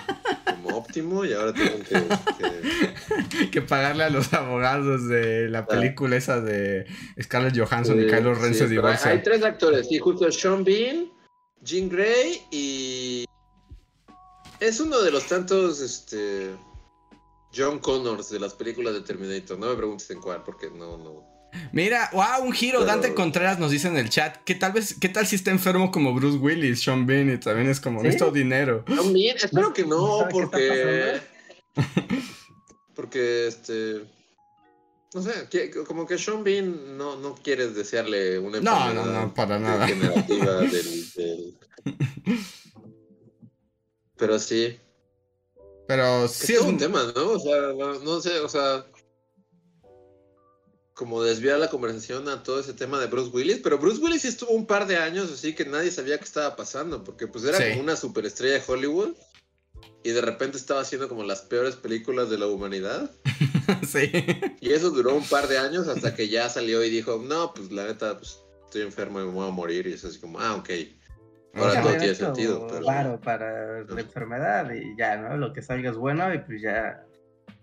último 0.94 1.26
y 1.26 1.34
ahora 1.34 1.54
tengo 1.54 1.80
que, 1.80 3.50
que... 3.52 3.62
pagarle 3.62 4.04
a 4.04 4.10
los 4.10 4.32
abogados 4.34 5.08
de 5.08 5.50
la 5.50 5.66
película 5.66 6.16
esa 6.16 6.40
de 6.40 6.86
Scarlett 7.22 7.58
Johansson 7.58 8.00
y 8.00 8.08
Kylo 8.08 8.36
Ren 8.36 8.54
se 8.54 8.66
Hay 9.10 9.24
tres 9.24 9.44
actores, 9.44 9.88
sí, 9.88 9.98
justo 9.98 10.32
Sean 10.32 10.64
Bean, 10.64 11.12
Jean 11.62 11.90
Grey 11.90 12.42
y... 12.52 13.26
Es 14.60 14.80
uno 14.80 15.02
de 15.02 15.12
los 15.12 15.28
tantos, 15.28 15.82
este... 15.82 16.52
John 17.56 17.80
Connors 17.80 18.30
de 18.32 18.40
las 18.40 18.56
películas 18.56 18.94
de 18.94 19.02
Terminator. 19.02 19.60
No 19.60 19.68
me 19.68 19.76
preguntes 19.76 20.10
en 20.10 20.20
cuál, 20.20 20.42
porque 20.44 20.72
no, 20.72 20.98
no, 20.98 21.33
Mira, 21.72 22.10
wow, 22.14 22.46
un 22.46 22.52
giro. 22.52 22.86
Dante 22.86 23.14
Contreras 23.14 23.60
nos 23.60 23.72
dice 23.72 23.88
en 23.88 23.98
el 23.98 24.10
chat 24.10 24.38
que 24.44 24.56
tal 24.56 24.72
vez, 24.72 24.96
¿qué 25.00 25.10
tal 25.10 25.28
si 25.28 25.36
está 25.36 25.52
enfermo 25.52 25.92
como 25.92 26.14
Bruce 26.14 26.38
Willis, 26.38 26.84
Sean 26.84 27.06
Bean 27.06 27.32
y 27.32 27.38
también 27.38 27.70
es 27.70 27.80
como, 27.80 28.02
¿Sí? 28.02 28.18
dinero? 28.34 28.84
Sean 28.88 29.14
Bean, 29.14 29.38
espero 29.38 29.74
que 29.74 29.86
no, 29.86 30.28
porque. 30.32 31.22
Porque 32.96 33.48
este. 33.48 34.04
No 35.16 35.22
sé, 35.24 35.72
como 35.88 36.06
que 36.06 36.20
Sean 36.20 36.44
Bean 36.44 36.96
no, 36.96 37.16
no 37.16 37.34
quieres 37.34 37.76
desearle 37.76 38.38
una 38.38 38.60
enfermedad. 38.60 38.94
No, 38.94 39.06
no, 39.06 39.22
no, 39.22 39.34
para 39.34 39.58
nada. 39.58 39.88
Generativa 39.88 40.58
del, 40.62 41.58
Pero 44.16 44.38
sí. 44.38 44.80
Pero 45.88 46.28
sí 46.28 46.54
es, 46.54 46.60
es 46.60 46.66
un 46.66 46.78
tema, 46.78 47.12
¿no? 47.16 47.32
O 47.32 47.40
sea, 47.40 47.74
no 48.04 48.22
sé, 48.22 48.40
o 48.40 48.50
sea 48.50 48.86
como 51.04 51.22
desviar 51.22 51.60
la 51.60 51.70
conversación 51.70 52.30
a 52.30 52.44
todo 52.44 52.62
ese 52.62 52.74
tema 52.74 52.98
de 52.98 53.08
Bruce 53.08 53.30
Willis, 53.30 53.60
pero 53.62 53.78
Bruce 53.78 54.02
Willis 54.02 54.22
sí 54.22 54.30
estuvo 54.30 54.52
un 54.52 54.66
par 54.66 54.88
de 54.88 54.96
años 54.96 55.30
así 55.30 55.54
que 55.54 55.66
nadie 55.66 55.92
sabía 55.92 56.18
qué 56.18 56.24
estaba 56.24 56.56
pasando, 56.56 57.04
porque 57.04 57.28
pues 57.28 57.44
era 57.44 57.58
como 57.58 57.82
una 57.82 57.98
superestrella 57.98 58.54
de 58.54 58.64
Hollywood 58.66 59.10
y 60.02 60.12
de 60.12 60.22
repente 60.22 60.56
estaba 60.56 60.80
haciendo 60.80 61.10
como 61.10 61.24
las 61.24 61.42
peores 61.42 61.76
películas 61.76 62.30
de 62.30 62.38
la 62.38 62.48
humanidad. 62.48 63.12
sí. 63.86 64.10
Y 64.62 64.72
eso 64.72 64.92
duró 64.92 65.14
un 65.14 65.26
par 65.26 65.50
de 65.50 65.58
años 65.58 65.90
hasta 65.90 66.16
que 66.16 66.30
ya 66.30 66.48
salió 66.48 66.82
y 66.86 66.90
dijo, 66.90 67.22
no, 67.22 67.54
pues 67.54 67.70
la 67.70 67.86
neta, 67.86 68.18
pues 68.18 68.40
estoy 68.64 68.84
enfermo 68.84 69.20
y 69.20 69.26
me 69.26 69.32
voy 69.32 69.50
a 69.50 69.52
morir 69.52 69.86
y 69.88 69.94
es 69.94 70.06
así 70.06 70.22
como, 70.22 70.40
ah, 70.40 70.56
ok. 70.56 70.70
Ahora 71.56 71.82
todo 71.82 71.98
tiene 71.98 72.16
sentido. 72.16 72.66
Claro, 72.80 73.20
para 73.20 73.84
la 73.84 74.00
enfermedad 74.00 74.72
y 74.74 74.98
ya, 74.98 75.18
¿no? 75.18 75.36
Lo 75.36 75.52
que 75.52 75.62
salga 75.62 75.90
es 75.90 75.98
bueno 75.98 76.34
y 76.34 76.40
pues 76.40 76.62
ya 76.62 77.06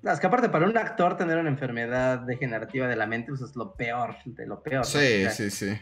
no, 0.02 0.12
es 0.12 0.20
que 0.20 0.26
aparte 0.26 0.48
para 0.48 0.66
un 0.66 0.76
actor 0.76 1.16
tener 1.16 1.38
una 1.38 1.50
enfermedad 1.50 2.20
degenerativa 2.20 2.88
de 2.88 2.96
la 2.96 3.06
mente 3.06 3.28
pues 3.30 3.42
es 3.42 3.56
lo 3.56 3.74
peor, 3.74 4.16
de 4.24 4.46
lo 4.46 4.62
peor. 4.62 4.84
Sí, 4.84 5.28
sí, 5.30 5.50
sí. 5.50 5.78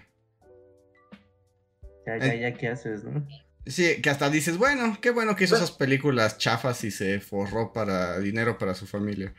Ya, 2.07 2.19
ya, 2.19 2.35
ya, 2.35 2.55
¿qué 2.55 2.69
haces, 2.69 3.05
no? 3.05 3.27
Sí, 3.67 4.01
que 4.01 4.09
hasta 4.09 4.31
dices, 4.31 4.57
bueno, 4.57 4.97
qué 5.01 5.11
bueno 5.11 5.37
que 5.37 5.45
hizo 5.45 5.57
esas 5.57 5.73
películas 5.73 6.39
chafas 6.39 6.83
y 6.85 6.91
se 6.91 7.21
forró 7.21 7.73
para 7.73 8.19
dinero 8.19 8.57
para 8.57 8.75
su 8.75 8.87
familia. 8.87 9.35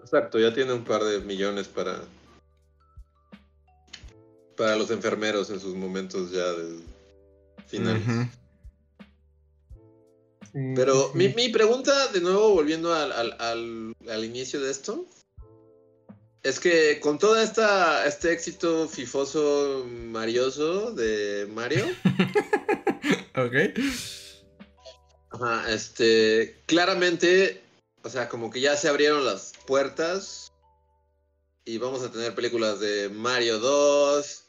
Exacto, 0.00 0.40
ya 0.40 0.52
tiene 0.52 0.72
un 0.72 0.84
par 0.84 1.04
de 1.04 1.20
millones 1.20 1.68
para 1.68 2.00
para 4.56 4.76
los 4.76 4.90
enfermeros 4.90 5.48
en 5.48 5.58
sus 5.58 5.74
momentos 5.74 6.32
ya 6.32 6.44
de 6.44 6.80
finales. 7.66 8.02
Pero 10.52 11.12
Mi, 11.14 11.28
mi, 11.28 11.48
pregunta, 11.48 12.08
de 12.08 12.20
nuevo, 12.20 12.50
volviendo 12.50 12.92
al, 12.92 13.12
al, 13.12 13.94
al, 14.08 14.24
inicio 14.24 14.60
de 14.60 14.70
esto, 14.70 15.06
es 16.42 16.58
que 16.58 16.98
con 17.00 17.18
todo 17.18 17.40
esta, 17.40 18.06
este 18.06 18.32
éxito 18.32 18.88
fifoso, 18.88 19.86
marioso 19.86 20.92
de 20.92 21.46
Mario. 21.52 21.86
ok. 23.36 23.78
Ajá, 25.30 25.72
este, 25.72 26.60
claramente, 26.66 27.62
o 28.02 28.08
sea, 28.08 28.28
como 28.28 28.50
que 28.50 28.60
ya 28.60 28.76
se 28.76 28.88
abrieron 28.88 29.24
las 29.24 29.52
puertas 29.66 30.50
y 31.64 31.78
vamos 31.78 32.02
a 32.02 32.10
tener 32.10 32.34
películas 32.34 32.80
de 32.80 33.08
Mario 33.08 33.60
2 33.60 34.44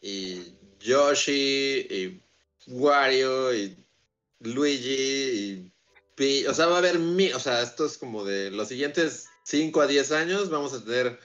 y 0.00 0.54
Yoshi 0.80 1.86
y 1.90 2.22
Wario 2.66 3.54
y 3.54 3.83
Luigi 4.44 5.70
y 6.18 6.46
o 6.46 6.54
sea, 6.54 6.66
va 6.66 6.76
a 6.76 6.78
haber 6.78 6.98
mi, 6.98 7.32
o 7.32 7.40
sea, 7.40 7.62
esto 7.62 7.86
es 7.86 7.98
como 7.98 8.24
de 8.24 8.50
los 8.50 8.68
siguientes 8.68 9.26
5 9.44 9.80
a 9.80 9.86
10 9.86 10.12
años 10.12 10.50
vamos 10.50 10.72
a 10.72 10.84
tener 10.84 11.18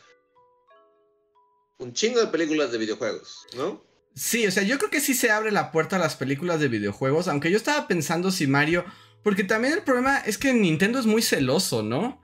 un 1.78 1.94
chingo 1.94 2.20
de 2.20 2.28
películas 2.28 2.72
de 2.72 2.78
videojuegos, 2.78 3.46
¿no? 3.56 3.84
Sí, 4.16 4.46
o 4.48 4.52
sea, 4.52 4.64
yo 4.64 4.78
creo 4.78 4.90
que 4.90 5.00
sí 5.00 5.14
se 5.14 5.32
abre 5.32 5.52
la 5.52 5.72
puerta 5.72 5.96
a 5.96 6.00
las 6.00 6.16
películas 6.16 6.60
de 6.60 6.68
videojuegos, 6.68 7.28
aunque 7.28 7.52
yo 7.52 7.58
estaba 7.58 7.88
pensando 7.88 8.32
si 8.32 8.48
Mario, 8.48 8.84
porque 9.24 9.44
también 9.44 9.74
el 9.76 9.84
problema 9.84 10.18
es 10.18 10.38
que 10.38 10.54
Nintendo 10.54 11.00
es 11.00 11.06
muy 11.06 11.22
celoso, 11.22 11.84
¿no? 11.84 12.22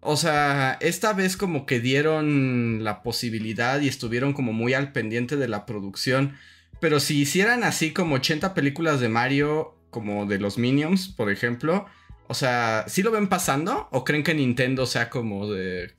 O 0.00 0.16
sea, 0.16 0.76
esta 0.80 1.12
vez 1.12 1.36
como 1.36 1.66
que 1.66 1.80
dieron 1.80 2.84
la 2.84 3.02
posibilidad 3.02 3.80
y 3.80 3.88
estuvieron 3.88 4.32
como 4.32 4.52
muy 4.52 4.74
al 4.74 4.92
pendiente 4.92 5.36
de 5.36 5.48
la 5.48 5.64
producción, 5.64 6.36
pero 6.80 7.00
si 7.00 7.20
hicieran 7.20 7.64
así 7.64 7.92
como 7.92 8.16
80 8.16 8.54
películas 8.54 9.00
de 9.00 9.08
Mario, 9.08 9.77
como 9.90 10.26
de 10.26 10.38
los 10.38 10.58
Minions, 10.58 11.08
por 11.08 11.30
ejemplo. 11.30 11.86
O 12.28 12.34
sea, 12.34 12.84
¿sí 12.88 13.02
lo 13.02 13.10
ven 13.10 13.28
pasando? 13.28 13.88
¿O 13.90 14.04
creen 14.04 14.22
que 14.22 14.34
Nintendo 14.34 14.86
sea 14.86 15.08
como 15.08 15.50
de. 15.50 15.94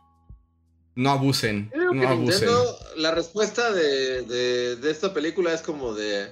No 0.96 1.12
abusen? 1.12 1.72
no 1.74 2.08
abusen. 2.08 2.48
Nintendo, 2.48 2.80
la 2.98 3.12
respuesta 3.12 3.72
de, 3.72 4.24
de, 4.24 4.92
esta 4.92 5.14
película 5.14 5.54
es 5.54 5.62
como 5.62 5.94
de. 5.94 6.32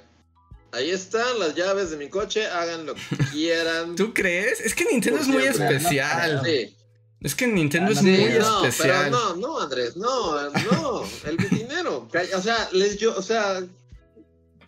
Ahí 0.72 0.92
están 0.92 1.40
las 1.40 1.56
llaves 1.56 1.90
de 1.90 1.98
mi 1.98 2.10
coche, 2.10 2.46
hagan 2.46 2.86
lo 2.86 2.94
que 2.94 3.02
quieran. 3.32 3.96
¿Tú 3.96 4.14
crees? 4.14 4.60
Es 4.60 4.76
que 4.76 4.86
Nintendo 4.86 5.20
es 5.20 5.28
muy 5.28 5.44
especial. 5.44 6.42
Sí. 6.46 6.76
Es 7.22 7.34
que 7.34 7.48
Nintendo 7.48 7.92
es 7.92 8.04
muy 8.04 8.12
especial. 8.12 9.10
no, 9.10 9.36
no, 9.36 9.60
Andrés, 9.60 9.98
no, 9.98 10.50
no. 10.52 11.04
El 11.26 11.38
dinero. 11.50 12.08
O 12.36 12.42
sea, 12.42 12.70
les 12.74 12.98
yo, 12.98 13.16
o 13.18 13.22
sea, 13.24 13.64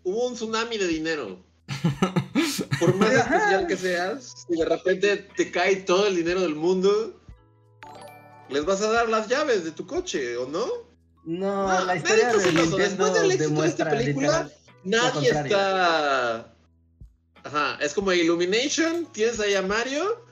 hubo 0.04 0.28
un 0.28 0.34
tsunami 0.34 0.78
de 0.78 0.88
dinero. 0.88 1.49
Por 2.80 2.95
más 2.95 3.11
especial 3.11 3.67
que 3.67 3.78
seas, 3.78 4.45
si 4.47 4.57
de 4.57 4.65
repente 4.65 5.17
te 5.17 5.51
cae 5.51 5.78
todo 5.78 6.07
el 6.07 6.15
dinero 6.15 6.41
del 6.41 6.55
mundo, 6.55 7.22
les 8.49 8.65
vas 8.65 8.82
a 8.82 8.91
dar 8.91 9.09
las 9.09 9.28
llaves 9.28 9.63
de 9.63 9.72
tu 9.72 9.86
coche, 9.86 10.38
¿o 10.38 10.47
no? 10.47 10.65
No, 11.26 11.86
la 11.86 11.95
historia 11.95 12.30
de 12.30 12.51
Nintendo 12.51 12.78
Después 12.78 13.13
del 13.13 13.32
éxito 13.32 13.61
de 13.61 13.67
esta 13.67 13.89
película, 13.89 14.49
nadie 14.84 15.30
está... 15.30 16.53
Ajá, 17.43 17.78
es 17.82 17.93
como 17.93 18.11
Illumination, 18.11 19.05
tienes 19.11 19.39
ahí 19.39 19.55
a 19.55 19.61
Mario, 19.61 20.26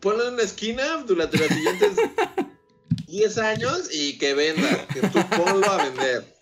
ponlo 0.00 0.26
en 0.26 0.34
una 0.34 0.42
esquina 0.42 1.04
durante 1.06 1.38
los 1.38 1.48
siguientes 1.48 1.90
10 3.06 3.38
años 3.38 3.88
y 3.92 4.18
que 4.18 4.34
venda, 4.34 4.86
que 4.88 5.00
tú 5.08 5.18
ponlo 5.36 5.70
a 5.70 5.84
vender. 5.84 6.34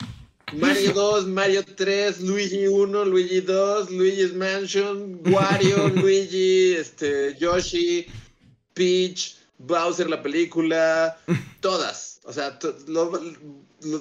Mario 0.53 0.93
2, 0.93 1.27
Mario 1.27 1.63
3, 1.65 2.21
Luigi 2.23 2.67
1, 2.67 3.05
Luigi 3.05 3.41
2, 3.41 3.91
Luigi's 3.91 4.35
Mansion, 4.35 5.21
Wario, 5.31 5.89
Luigi, 5.95 6.75
este, 6.75 7.37
Yoshi, 7.37 8.07
Peach, 8.75 9.37
Bowser 9.59 10.09
la 10.09 10.23
película, 10.23 11.17
todas. 11.61 12.21
O 12.25 12.33
sea, 12.33 12.59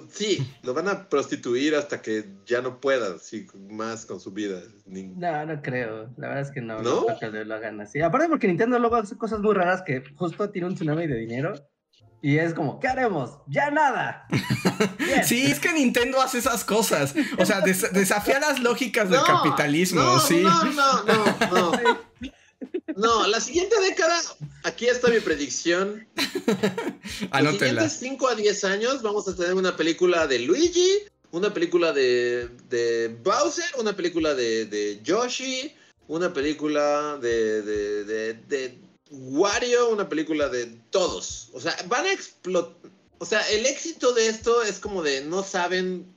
sí, 0.09 0.37
lo 0.63 0.73
van 0.73 0.87
a 0.87 1.09
prostituir 1.09 1.75
hasta 1.75 2.01
que 2.01 2.25
ya 2.45 2.61
no 2.61 2.79
puedan, 2.79 3.19
sí, 3.19 3.47
más 3.69 4.05
con 4.05 4.19
su 4.19 4.31
vida. 4.31 4.61
No, 4.85 5.45
no 5.45 5.61
creo. 5.61 6.09
La 6.17 6.29
verdad 6.29 6.41
es 6.41 6.51
que 6.51 6.61
no. 6.61 6.81
No, 6.81 7.05
no 7.07 7.19
que 7.19 7.29
lo 7.29 7.55
hagan 7.55 7.79
así. 7.81 8.01
Aparte 8.01 8.29
porque 8.29 8.47
Nintendo 8.47 8.79
luego 8.79 8.95
hace 8.95 9.17
cosas 9.17 9.39
muy 9.39 9.53
raras 9.53 9.81
que 9.81 10.03
justo 10.15 10.49
tiene 10.49 10.67
un 10.67 10.75
tsunami 10.75 11.07
de 11.07 11.17
dinero 11.17 11.53
y 12.21 12.37
es 12.37 12.53
como, 12.53 12.79
¿qué 12.79 12.87
haremos? 12.87 13.31
¡Ya 13.47 13.71
nada! 13.71 14.27
sí, 15.25 15.45
es 15.45 15.59
que 15.59 15.71
Nintendo 15.71 16.21
hace 16.21 16.39
esas 16.39 16.63
cosas. 16.63 17.13
O 17.37 17.45
sea, 17.45 17.61
desafía 17.61 18.39
las 18.39 18.59
lógicas 18.59 19.09
del 19.09 19.23
capitalismo, 19.23 20.01
no, 20.01 20.19
¿sí? 20.19 20.41
No, 20.41 20.63
no, 20.65 21.03
no, 21.03 21.71
no. 21.71 21.99
No, 22.95 23.25
la 23.27 23.39
siguiente 23.39 23.73
década, 23.79 24.19
aquí 24.63 24.87
está 24.87 25.09
mi 25.09 25.21
predicción. 25.21 26.05
Los 27.41 27.53
siguientes 27.53 27.93
5 27.93 28.27
a 28.27 28.35
10 28.35 28.63
años 28.65 29.01
vamos 29.01 29.25
a 29.29 29.35
tener 29.35 29.53
una 29.53 29.77
película 29.77 30.27
de 30.27 30.39
Luigi, 30.39 30.89
una 31.31 31.53
película 31.53 31.93
de, 31.93 32.49
de 32.67 33.15
Bowser, 33.23 33.65
una 33.77 33.95
película 33.95 34.33
de, 34.35 34.65
de 34.65 34.99
Yoshi, 35.01 35.73
una 36.09 36.33
película 36.33 37.17
de, 37.21 37.61
de, 37.61 38.33
de 38.33 38.77
Wario, 39.11 39.89
una 39.89 40.07
película 40.07 40.49
de 40.49 40.67
todos. 40.91 41.49
O 41.53 41.59
sea, 41.59 41.75
van 41.87 42.05
a 42.05 42.11
explotar. 42.11 42.91
O 43.17 43.25
sea, 43.25 43.41
el 43.49 43.65
éxito 43.65 44.13
de 44.13 44.27
esto 44.27 44.63
es 44.63 44.79
como 44.79 45.03
de 45.03 45.21
no 45.25 45.43
saben 45.43 46.15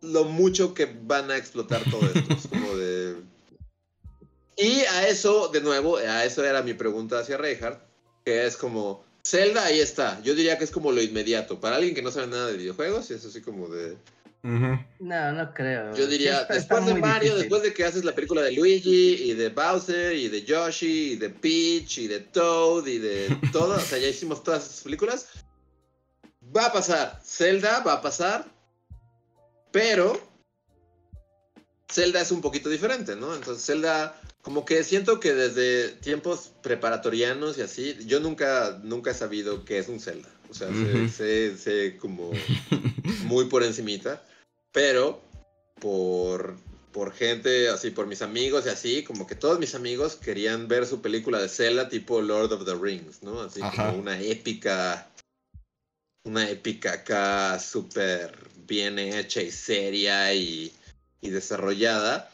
lo 0.00 0.24
mucho 0.24 0.74
que 0.74 0.86
van 0.86 1.30
a 1.30 1.36
explotar 1.36 1.82
todo 1.90 2.00
esto. 2.14 2.34
Es 2.34 2.46
como 2.48 2.76
de. 2.76 3.16
Y 4.56 4.80
a 4.80 5.08
eso, 5.08 5.48
de 5.48 5.60
nuevo, 5.60 5.98
a 5.98 6.24
eso 6.24 6.44
era 6.44 6.62
mi 6.62 6.74
pregunta 6.74 7.20
hacia 7.20 7.36
Reinhardt, 7.36 7.80
que 8.24 8.46
es 8.46 8.56
como. 8.56 9.06
Zelda, 9.26 9.64
ahí 9.64 9.80
está. 9.80 10.22
Yo 10.22 10.34
diría 10.34 10.56
que 10.56 10.64
es 10.64 10.70
como 10.70 10.90
lo 10.90 11.02
inmediato. 11.02 11.60
Para 11.60 11.76
alguien 11.76 11.94
que 11.94 12.00
no 12.00 12.10
sabe 12.10 12.28
nada 12.28 12.46
de 12.46 12.56
videojuegos, 12.56 13.10
es 13.10 13.24
así 13.24 13.42
como 13.42 13.68
de. 13.68 13.96
No, 15.00 15.32
no 15.32 15.52
creo. 15.52 15.94
Yo 15.94 16.06
diría, 16.06 16.44
después 16.44 16.86
de 16.86 16.94
Mario, 16.94 17.36
después 17.36 17.62
de 17.62 17.74
que 17.74 17.84
haces 17.84 18.04
la 18.04 18.14
película 18.14 18.40
de 18.40 18.52
Luigi 18.52 19.30
y 19.30 19.34
de 19.34 19.50
Bowser 19.50 20.14
y 20.14 20.28
de 20.28 20.42
Yoshi 20.42 21.12
y 21.12 21.16
de 21.16 21.28
Peach 21.28 21.98
y 21.98 22.08
de 22.08 22.20
Toad 22.20 22.86
y 22.86 22.98
de 22.98 23.36
todo, 23.52 23.76
o 23.76 23.80
sea, 23.80 23.98
ya 23.98 24.08
hicimos 24.08 24.42
todas 24.42 24.64
esas 24.64 24.82
películas, 24.82 25.28
va 26.56 26.66
a 26.66 26.72
pasar. 26.72 27.20
Zelda 27.22 27.80
va 27.80 27.94
a 27.94 28.02
pasar, 28.02 28.46
pero 29.70 30.18
Zelda 31.92 32.20
es 32.20 32.30
un 32.30 32.40
poquito 32.40 32.70
diferente, 32.70 33.16
¿no? 33.16 33.34
Entonces 33.34 33.66
Zelda, 33.66 34.18
como 34.40 34.64
que 34.64 34.82
siento 34.82 35.20
que 35.20 35.34
desde 35.34 35.90
tiempos 35.90 36.52
preparatorianos 36.62 37.58
y 37.58 37.62
así, 37.62 37.96
yo 38.06 38.20
nunca, 38.20 38.80
nunca 38.82 39.10
he 39.10 39.14
sabido 39.14 39.64
qué 39.66 39.78
es 39.78 39.88
un 39.88 40.00
Zelda. 40.00 40.28
O 40.50 40.54
sea, 40.54 40.68
sé, 41.08 41.98
como 42.00 42.30
muy 43.24 43.46
por 43.46 43.62
encimita, 43.62 44.22
pero 44.78 45.20
por, 45.80 46.54
por 46.92 47.12
gente, 47.12 47.68
así, 47.68 47.90
por 47.90 48.06
mis 48.06 48.22
amigos 48.22 48.64
y 48.64 48.68
así, 48.68 49.02
como 49.02 49.26
que 49.26 49.34
todos 49.34 49.58
mis 49.58 49.74
amigos 49.74 50.14
querían 50.14 50.68
ver 50.68 50.86
su 50.86 51.02
película 51.02 51.42
de 51.42 51.48
Zelda 51.48 51.88
tipo 51.88 52.20
Lord 52.20 52.52
of 52.52 52.64
the 52.64 52.76
Rings, 52.76 53.24
¿no? 53.24 53.40
Así 53.40 53.60
como 53.60 53.98
una 53.98 54.20
épica, 54.20 55.10
una 56.22 56.48
épica 56.48 56.92
acá 56.92 57.58
súper 57.58 58.38
bien 58.68 59.00
hecha 59.00 59.42
y 59.42 59.50
seria 59.50 60.32
y, 60.32 60.72
y 61.22 61.30
desarrollada. 61.30 62.30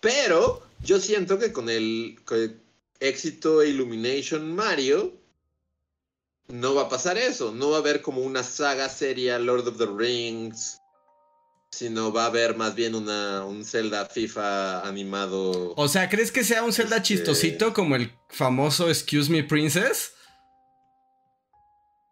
Pero 0.00 0.62
yo 0.82 0.98
siento 0.98 1.38
que 1.38 1.52
con 1.52 1.68
el, 1.68 2.18
con 2.24 2.38
el 2.38 2.60
éxito 3.00 3.62
Illumination 3.62 4.54
Mario, 4.54 5.12
no 6.48 6.74
va 6.74 6.84
a 6.84 6.88
pasar 6.88 7.18
eso. 7.18 7.52
No 7.52 7.72
va 7.72 7.76
a 7.76 7.80
haber 7.80 8.00
como 8.00 8.22
una 8.22 8.42
saga 8.42 8.88
seria 8.88 9.38
Lord 9.38 9.68
of 9.68 9.76
the 9.76 9.84
Rings. 9.84 10.80
Sino 11.74 12.12
va 12.12 12.22
a 12.22 12.26
haber 12.26 12.56
más 12.56 12.76
bien 12.76 12.94
una, 12.94 13.44
un 13.44 13.64
Zelda 13.64 14.06
FIFA 14.06 14.86
animado. 14.86 15.74
O 15.74 15.88
sea, 15.88 16.08
¿crees 16.08 16.30
que 16.30 16.44
sea 16.44 16.62
un 16.62 16.72
Zelda 16.72 16.98
este, 16.98 17.08
chistosito 17.08 17.74
como 17.74 17.96
el 17.96 18.12
famoso 18.28 18.88
Excuse 18.88 19.28
Me 19.28 19.42
Princess? 19.42 20.12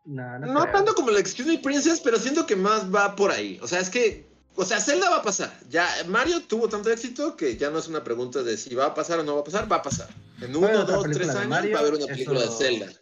No, 0.05 0.37
no, 0.41 0.69
tanto 0.73 0.97
como 0.97 1.11
el 1.11 1.17
Excuse 1.19 1.49
Me 1.49 1.59
Princess, 1.59 2.01
pero 2.01 2.19
siento 2.19 2.45
que 2.45 2.57
más 2.57 2.93
va 2.93 3.15
por 3.15 3.31
ahí. 3.31 3.61
O 3.63 3.69
sea, 3.69 3.79
es 3.79 3.89
que. 3.89 4.27
O 4.57 4.65
sea, 4.65 4.81
Zelda 4.81 5.09
va 5.09 5.19
a 5.19 5.23
pasar. 5.23 5.57
Ya 5.69 5.89
Mario 6.09 6.43
tuvo 6.43 6.69
tanto 6.69 6.91
éxito 6.91 7.37
que 7.37 7.57
ya 7.57 7.71
no 7.71 7.79
es 7.79 7.87
una 7.87 8.03
pregunta 8.03 8.43
de 8.43 8.57
si 8.57 8.75
va 8.75 8.87
a 8.87 8.95
pasar 8.95 9.21
o 9.21 9.23
no 9.23 9.37
va 9.37 9.43
a 9.43 9.45
pasar, 9.45 9.71
va 9.71 9.77
a 9.77 9.83
pasar. 9.83 10.09
En 10.41 10.57
uno, 10.57 10.85
dos, 10.85 11.05
tres 11.05 11.29
años 11.29 11.73
va 11.73 11.79
a 11.79 11.81
haber 11.81 11.95
una 11.95 12.07
película 12.07 12.41
de 12.41 12.49
Zelda 12.49 12.93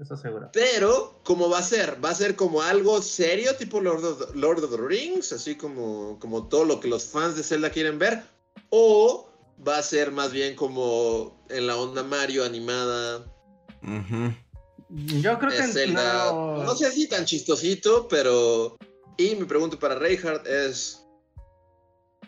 eso 0.00 0.16
seguro. 0.16 0.50
Pero, 0.52 1.20
¿cómo 1.22 1.48
va 1.48 1.58
a 1.58 1.62
ser? 1.62 2.04
¿Va 2.04 2.10
a 2.10 2.14
ser 2.14 2.34
como 2.34 2.62
algo 2.62 3.00
serio, 3.00 3.54
tipo 3.56 3.80
Lord 3.80 4.04
of, 4.04 4.34
Lord 4.34 4.64
of 4.64 4.70
the 4.70 4.76
Rings? 4.76 5.32
Así 5.32 5.54
como, 5.54 6.18
como 6.18 6.48
todo 6.48 6.64
lo 6.64 6.80
que 6.80 6.88
los 6.88 7.04
fans 7.04 7.36
de 7.36 7.42
Zelda 7.42 7.70
quieren 7.70 7.98
ver. 7.98 8.22
¿O 8.70 9.28
va 9.66 9.78
a 9.78 9.82
ser 9.82 10.10
más 10.10 10.32
bien 10.32 10.56
como 10.56 11.46
en 11.48 11.66
la 11.66 11.76
onda 11.76 12.02
Mario 12.02 12.44
animada? 12.44 13.24
Yo 14.88 15.38
creo 15.38 15.50
que 15.50 15.72
Zelda, 15.72 16.32
no... 16.32 16.64
no 16.64 16.74
sé 16.74 16.90
si 16.90 17.08
tan 17.08 17.24
chistosito, 17.24 18.08
pero... 18.08 18.76
Y 19.16 19.36
mi 19.36 19.44
pregunta 19.44 19.78
para 19.78 19.94
Reinhardt 19.94 20.46
es... 20.46 21.00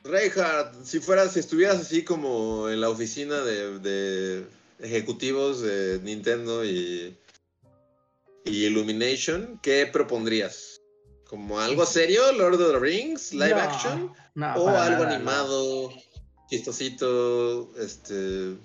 Reinhardt, 0.05 0.85
si 0.85 1.01
fueras, 1.01 1.33
si 1.33 1.41
estuvieras 1.41 1.79
así 1.79 2.05
como 2.05 2.69
en 2.69 2.81
la 2.81 2.91
oficina 2.91 3.41
de, 3.41 3.81
de 3.81 4.47
ejecutivos 4.79 5.63
de 5.63 5.99
Nintendo 6.05 6.65
y 6.65 7.19
y 8.47 8.67
Illumination, 8.67 9.59
¿qué 9.63 9.87
propondrías? 9.93 10.81
¿Como 11.29 11.59
algo 11.59 11.85
serio, 11.85 12.33
Lord 12.33 12.55
of 12.55 12.73
the 12.73 12.79
Rings, 12.79 13.33
live 13.33 13.55
action? 13.55 14.13
¿O 14.57 14.69
algo 14.69 15.05
animado, 15.05 15.91
chistosito, 16.49 17.77
este... 17.77 18.57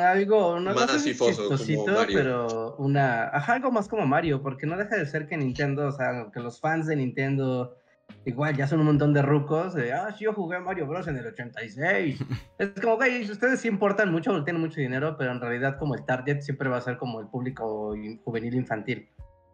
Algo, 0.00 0.60
no 0.60 0.72
más 0.72 1.02
chistosito, 1.02 2.06
pero 2.06 2.76
una, 2.76 3.24
ajá, 3.30 3.54
algo 3.54 3.72
más 3.72 3.88
como 3.88 4.06
Mario, 4.06 4.40
porque 4.40 4.66
no 4.66 4.76
deja 4.76 4.96
de 4.96 5.04
ser 5.04 5.26
que 5.26 5.36
Nintendo, 5.36 5.88
o 5.88 5.92
sea, 5.92 6.30
que 6.32 6.38
los 6.38 6.60
fans 6.60 6.86
de 6.86 6.94
Nintendo 6.94 7.76
igual 8.24 8.56
ya 8.56 8.66
son 8.66 8.80
un 8.80 8.86
montón 8.86 9.12
de 9.12 9.22
rucos 9.22 9.74
de, 9.74 9.92
ah, 9.92 10.14
yo 10.18 10.32
jugué 10.32 10.60
Mario 10.60 10.86
Bros. 10.86 11.08
en 11.08 11.16
el 11.16 11.26
86. 11.26 12.18
es 12.58 12.70
como, 12.80 12.96
güey, 12.96 13.30
ustedes 13.30 13.60
sí 13.60 13.68
importan 13.68 14.12
mucho, 14.12 14.44
tienen 14.44 14.62
mucho 14.62 14.80
dinero, 14.80 15.16
pero 15.16 15.32
en 15.32 15.40
realidad 15.40 15.78
como 15.78 15.94
el 15.94 16.04
target 16.04 16.40
siempre 16.40 16.68
va 16.68 16.78
a 16.78 16.82
ser 16.82 16.98
como 16.98 17.20
el 17.20 17.28
público 17.28 17.94
juvenil 18.24 18.54
infantil. 18.54 19.08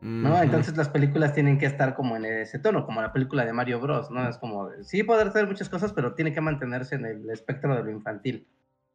¿no? 0.05 0.42
Entonces 0.42 0.76
las 0.76 0.90
películas 0.90 1.32
tienen 1.32 1.59
que 1.59 1.64
estar 1.64 1.94
como 1.94 2.14
en 2.16 2.26
ese 2.26 2.59
tono, 2.59 2.84
como 2.84 3.00
la 3.00 3.11
película 3.11 3.46
de 3.46 3.55
Mario 3.55 3.80
Bros, 3.80 4.11
¿no? 4.11 4.28
Es 4.28 4.36
como, 4.36 4.68
sí 4.82 5.02
poder 5.02 5.28
hacer 5.28 5.46
muchas 5.46 5.70
cosas, 5.70 5.94
pero 5.94 6.14
tiene 6.14 6.34
que 6.34 6.42
mantenerse 6.42 6.96
en 6.96 7.07
el 7.07 7.30
espectro 7.30 7.74
de 7.74 7.84
lo 7.84 7.90
infantil, 7.90 8.46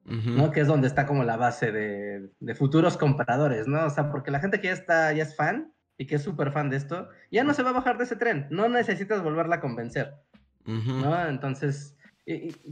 ¿no? 0.05 0.51
Que 0.51 0.62
es 0.62 0.68
donde 0.68 0.88
está 0.88 1.07
como 1.07 1.24
la 1.24 1.36
base 1.36 1.72
de, 1.72 2.30
de, 2.39 2.55
futuros 2.55 2.95
compradores, 2.95 3.68
¿no? 3.68 3.88
O 3.88 3.89
sea, 3.89 4.12
porque 4.12 4.30
la 4.30 4.39
gente 4.39 4.60
que 4.60 4.68
ya 4.68 4.74
está, 4.74 5.12
ya 5.14 5.24
es 5.24 5.36
fan, 5.36 5.74
y 6.00 6.08
que 6.08 6.16
es 6.16 6.24
súper 6.24 6.52
fan 6.52 6.70
de 6.70 6.78
esto, 6.78 7.10
ya 7.30 7.43
no 7.43 7.54
se 7.54 7.62
va 7.62 7.72
a 7.72 7.74
bajar 7.74 7.97
de 7.97 8.06
ese 8.06 8.16
tren, 8.16 8.47
no 8.50 8.70
necesitas 8.70 9.22
volverla 9.22 9.58
a 9.58 9.60
convencer, 9.60 10.14
¿no? 10.66 11.28
Entonces, 11.28 11.97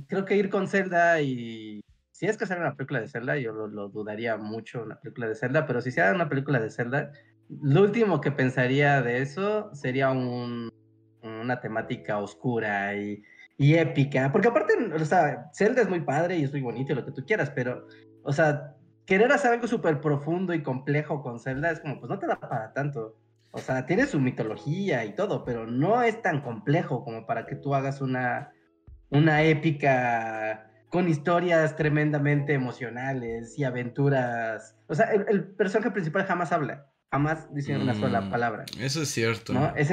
creo 0.08 0.26
que 0.26 0.38
ir 0.38 0.50
con 0.50 0.68
Zelda 0.68 1.22
y... 1.22 1.82
Si 2.12 2.26
es 2.26 2.36
que 2.36 2.46
hacer 2.46 2.58
una 2.58 2.74
película 2.74 3.02
de 3.02 3.10
Zelda, 3.10 3.38
yo 3.38 3.52
lo, 3.52 3.90
dudaría 3.90 4.38
mucho, 4.38 4.82
una 4.82 5.00
película 5.00 5.28
de 5.28 5.36
Zelda, 5.36 5.68
pero 5.68 5.82
si 5.82 5.92
se 5.92 6.10
una 6.10 6.30
película 6.30 6.60
de 6.60 6.72
Zelda, 6.72 7.12
lo 7.50 7.82
último 7.84 8.22
que 8.22 8.32
pensaría 8.32 9.02
de 9.04 9.22
eso 9.22 9.70
sería 9.76 10.10
un, 10.10 10.72
una 11.22 11.60
temática 11.60 12.18
oscura 12.18 12.96
y, 12.96 13.22
y, 13.58 13.76
épica, 13.76 14.32
porque 14.32 14.48
aparte, 14.48 14.74
o 14.96 15.06
sea, 15.06 15.52
Zelda 15.54 15.82
es 15.82 15.90
muy 15.90 16.00
padre 16.00 16.38
y 16.38 16.44
es 16.44 16.52
muy 16.52 16.62
bonito 16.62 16.94
y 16.94 16.96
lo 16.96 17.06
que 17.06 17.12
tú 17.12 17.24
quieras, 17.24 17.52
pero, 17.52 17.86
o 18.24 18.34
sea, 18.34 18.77
querer 19.08 19.32
hacer 19.32 19.54
algo 19.54 19.68
súper 19.68 20.00
profundo 20.02 20.54
y 20.54 20.62
complejo 20.62 21.24
con 21.24 21.40
Zelda 21.40 21.72
es 21.72 21.80
como, 21.80 22.00
pues 22.00 22.10
no 22.10 22.20
te 22.20 22.28
da 22.28 22.40
para 22.40 22.74
tanto. 22.74 23.18
O 23.52 23.60
sea, 23.60 23.88
tiene 23.88 24.06
su 24.06 24.20
mitología 24.20 25.06
y 25.06 25.16
todo, 25.16 25.44
pero 25.44 25.66
no 25.66 26.04
es 26.04 26.22
tan 26.22 26.42
complejo 26.42 27.04
como 27.04 27.26
para 27.26 27.48
que 27.48 27.56
tú 27.56 27.74
hagas 27.74 28.02
una, 28.02 28.52
una 29.10 29.42
épica 29.44 30.70
con 30.90 31.08
historias 31.08 31.76
tremendamente 31.76 32.54
emocionales 32.54 33.58
y 33.58 33.64
aventuras. 33.64 34.76
O 34.88 34.94
sea, 34.94 35.12
el, 35.12 35.46
personaje 35.56 35.92
principal 35.92 36.26
jamás 36.26 36.52
habla, 36.52 36.92
jamás 37.10 37.52
dice 37.54 37.78
una 37.78 37.96
sola 37.96 38.22
mm, 38.22 38.30
palabra. 38.30 38.66
Eso 38.80 39.02
es 39.02 39.10
cierto. 39.10 39.54
¿no? 39.54 39.74
Es 39.76 39.92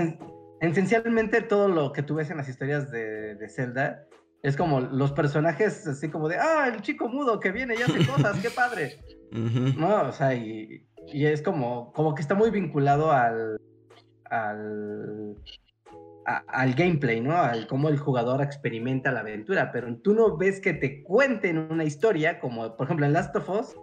esencialmente 0.61 1.41
todo 1.41 1.69
lo 1.69 1.93
que 1.93 2.03
tú 2.03 2.17
ves 2.17 2.31
en 2.31 2.37
las 2.37 2.49
historias 2.49 2.91
de, 2.91 3.37
de 3.37 3.49
Zelda 3.49 4.07
es 4.45 4.59
como 4.59 4.79
los 4.79 5.11
personajes 5.13 5.87
así 5.87 6.11
como 6.11 6.29
de, 6.29 6.37
ah, 6.37 6.69
el 6.69 6.83
chico 6.83 7.09
mudo 7.09 7.41
que 7.41 7.51
viene 7.51 7.77
y 7.79 7.83
hace 7.83 8.07
cosas, 8.07 8.39
qué 8.41 8.51
padre. 8.51 8.99
No, 9.35 10.03
o 10.03 10.13
sea, 10.13 10.33
y, 10.33 10.87
es 11.13 11.43
como, 11.43 11.93
como 11.93 12.15
que 12.15 12.23
está 12.23 12.37
muy 12.37 12.51
vinculado 12.51 13.11
al, 13.11 13.61
al, 14.31 15.35
al 16.25 16.75
gameplay, 16.75 17.21
¿no? 17.21 17.37
Al 17.37 17.67
cómo 17.67 17.89
el 17.89 17.99
jugador 17.99 18.43
experimenta 18.43 19.11
la 19.11 19.21
aventura, 19.21 19.73
pero 19.73 19.93
tú 19.97 20.15
no 20.15 20.37
ves 20.37 20.61
que 20.61 20.73
te 20.73 21.03
cuenten 21.03 21.59
una 21.59 21.83
historia, 21.83 22.39
como 22.39 22.77
por 22.77 22.87
ejemplo 22.87 23.07
en 23.07 23.13
Last 23.13 23.35
of 23.35 23.49
Us, 23.51 23.75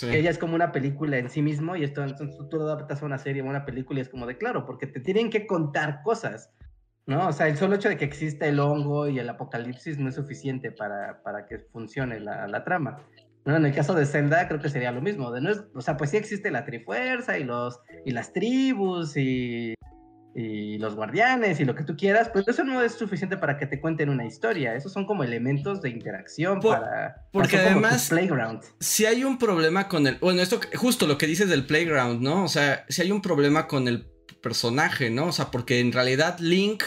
que 0.00 0.18
ella 0.18 0.28
es 0.28 0.36
como 0.36 0.56
una 0.56 0.72
película 0.72 1.16
en 1.16 1.30
sí 1.30 1.40
mismo, 1.40 1.74
y 1.74 1.84
esto 1.84 2.04
entonces 2.04 2.36
tú 2.50 2.58
lo 2.58 2.64
adaptas 2.64 3.02
a 3.02 3.06
una 3.06 3.16
serie 3.16 3.40
o 3.40 3.46
una 3.46 3.64
película 3.64 4.00
y 4.00 4.02
es 4.02 4.10
como 4.10 4.26
de 4.26 4.36
claro, 4.36 4.66
porque 4.66 4.86
te 4.86 5.00
tienen 5.00 5.30
que 5.30 5.46
contar 5.46 6.02
cosas. 6.02 6.52
¿No? 7.06 7.28
O 7.28 7.32
sea, 7.32 7.48
el 7.48 7.56
solo 7.56 7.76
hecho 7.76 7.88
de 7.88 7.96
que 7.96 8.04
exista 8.04 8.46
el 8.46 8.60
hongo 8.60 9.08
y 9.08 9.18
el 9.18 9.28
apocalipsis 9.28 9.98
no 9.98 10.08
es 10.08 10.14
suficiente 10.14 10.70
para, 10.70 11.22
para 11.22 11.46
que 11.46 11.58
funcione 11.58 12.20
la, 12.20 12.46
la, 12.46 12.64
trama. 12.64 12.98
¿no? 13.44 13.56
En 13.56 13.66
el 13.66 13.74
caso 13.74 13.94
de 13.94 14.06
Zelda 14.06 14.46
creo 14.48 14.60
que 14.60 14.68
sería 14.68 14.92
lo 14.92 15.00
mismo. 15.00 15.32
De 15.32 15.40
no 15.40 15.50
es, 15.50 15.64
o 15.74 15.80
sea, 15.80 15.96
pues 15.96 16.10
sí 16.10 16.16
existe 16.16 16.50
la 16.50 16.64
trifuerza 16.64 17.38
y, 17.38 17.44
los, 17.44 17.80
y 18.04 18.12
las 18.12 18.32
tribus 18.32 19.16
y, 19.16 19.74
y 20.34 20.78
los 20.78 20.94
guardianes 20.94 21.60
y 21.60 21.64
lo 21.64 21.74
que 21.74 21.84
tú 21.84 21.96
quieras, 21.96 22.30
pero 22.32 22.44
eso 22.48 22.64
no 22.64 22.82
es 22.82 22.92
suficiente 22.92 23.36
para 23.36 23.56
que 23.56 23.66
te 23.66 23.80
cuenten 23.80 24.08
una 24.08 24.24
historia. 24.24 24.74
Esos 24.74 24.92
son 24.92 25.04
como 25.04 25.24
elementos 25.24 25.82
de 25.82 25.90
interacción 25.90 26.60
para... 26.60 27.26
Porque 27.32 27.56
además... 27.56 28.08
Playground. 28.08 28.62
Si 28.78 29.06
hay 29.06 29.24
un 29.24 29.38
problema 29.38 29.88
con 29.88 30.06
el... 30.06 30.18
Bueno, 30.18 30.40
esto 30.40 30.60
justo 30.74 31.06
lo 31.06 31.18
que 31.18 31.26
dices 31.26 31.48
del 31.48 31.66
playground, 31.66 32.22
¿no? 32.22 32.44
O 32.44 32.48
sea, 32.48 32.84
si 32.88 33.02
hay 33.02 33.10
un 33.10 33.20
problema 33.20 33.66
con 33.66 33.88
el 33.88 34.06
personaje, 34.34 35.10
¿no? 35.10 35.26
O 35.26 35.32
sea, 35.32 35.50
porque 35.50 35.80
en 35.80 35.92
realidad 35.92 36.38
Link, 36.38 36.82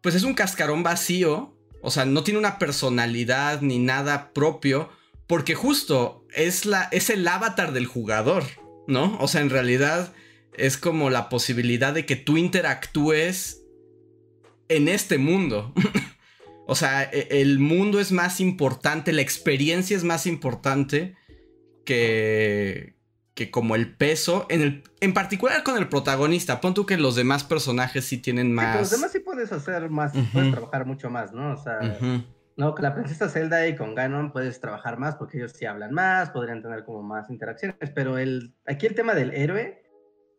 pues 0.00 0.14
es 0.14 0.22
un 0.22 0.34
cascarón 0.34 0.82
vacío, 0.82 1.56
o 1.82 1.90
sea, 1.90 2.04
no 2.04 2.22
tiene 2.22 2.38
una 2.38 2.58
personalidad 2.58 3.60
ni 3.60 3.78
nada 3.78 4.32
propio, 4.32 4.90
porque 5.26 5.54
justo 5.54 6.26
es, 6.34 6.66
la, 6.66 6.88
es 6.92 7.10
el 7.10 7.26
avatar 7.26 7.72
del 7.72 7.86
jugador, 7.86 8.44
¿no? 8.86 9.16
O 9.20 9.28
sea, 9.28 9.40
en 9.40 9.50
realidad 9.50 10.12
es 10.56 10.76
como 10.76 11.10
la 11.10 11.28
posibilidad 11.28 11.92
de 11.92 12.06
que 12.06 12.16
tú 12.16 12.36
interactúes 12.36 13.62
en 14.68 14.88
este 14.88 15.18
mundo. 15.18 15.74
o 16.66 16.74
sea, 16.74 17.02
e, 17.02 17.28
el 17.42 17.58
mundo 17.58 18.00
es 18.00 18.12
más 18.12 18.40
importante, 18.40 19.12
la 19.12 19.22
experiencia 19.22 19.96
es 19.96 20.04
más 20.04 20.26
importante 20.26 21.16
que, 21.84 22.94
que 23.34 23.50
como 23.50 23.74
el 23.74 23.94
peso, 23.94 24.46
en, 24.48 24.62
el, 24.62 24.82
en 25.00 25.12
particular 25.12 25.64
con 25.64 25.76
el 25.76 25.88
protagonista, 25.88 26.60
pon 26.60 26.72
tú 26.72 26.86
que 26.86 26.96
los 26.96 27.16
demás 27.16 27.42
personajes 27.42 28.04
sí 28.04 28.18
tienen 28.18 28.52
más... 28.52 28.78
los 28.78 28.90
demás 28.90 29.12
sí 29.12 29.18
puedes 29.18 29.52
hacer 29.52 29.90
más, 29.90 30.12
puedes 30.32 30.52
trabajar 30.52 30.86
mucho 30.86 31.10
más, 31.10 31.32
¿no? 31.32 31.52
O 31.52 31.56
sea, 31.56 31.80
no, 32.56 32.74
con 32.74 32.84
la 32.84 32.94
princesa 32.94 33.28
Zelda 33.28 33.66
y 33.66 33.74
con 33.74 33.96
Ganon 33.96 34.32
puedes 34.32 34.60
trabajar 34.60 34.98
más 34.98 35.16
porque 35.16 35.38
ellos 35.38 35.52
sí 35.52 35.66
hablan 35.66 35.92
más, 35.92 36.30
podrían 36.30 36.62
tener 36.62 36.84
como 36.84 37.02
más 37.02 37.28
interacciones, 37.28 37.90
pero 37.92 38.18
el, 38.18 38.54
aquí 38.66 38.86
el 38.86 38.94
tema 38.94 39.14
del 39.14 39.34
héroe 39.34 39.82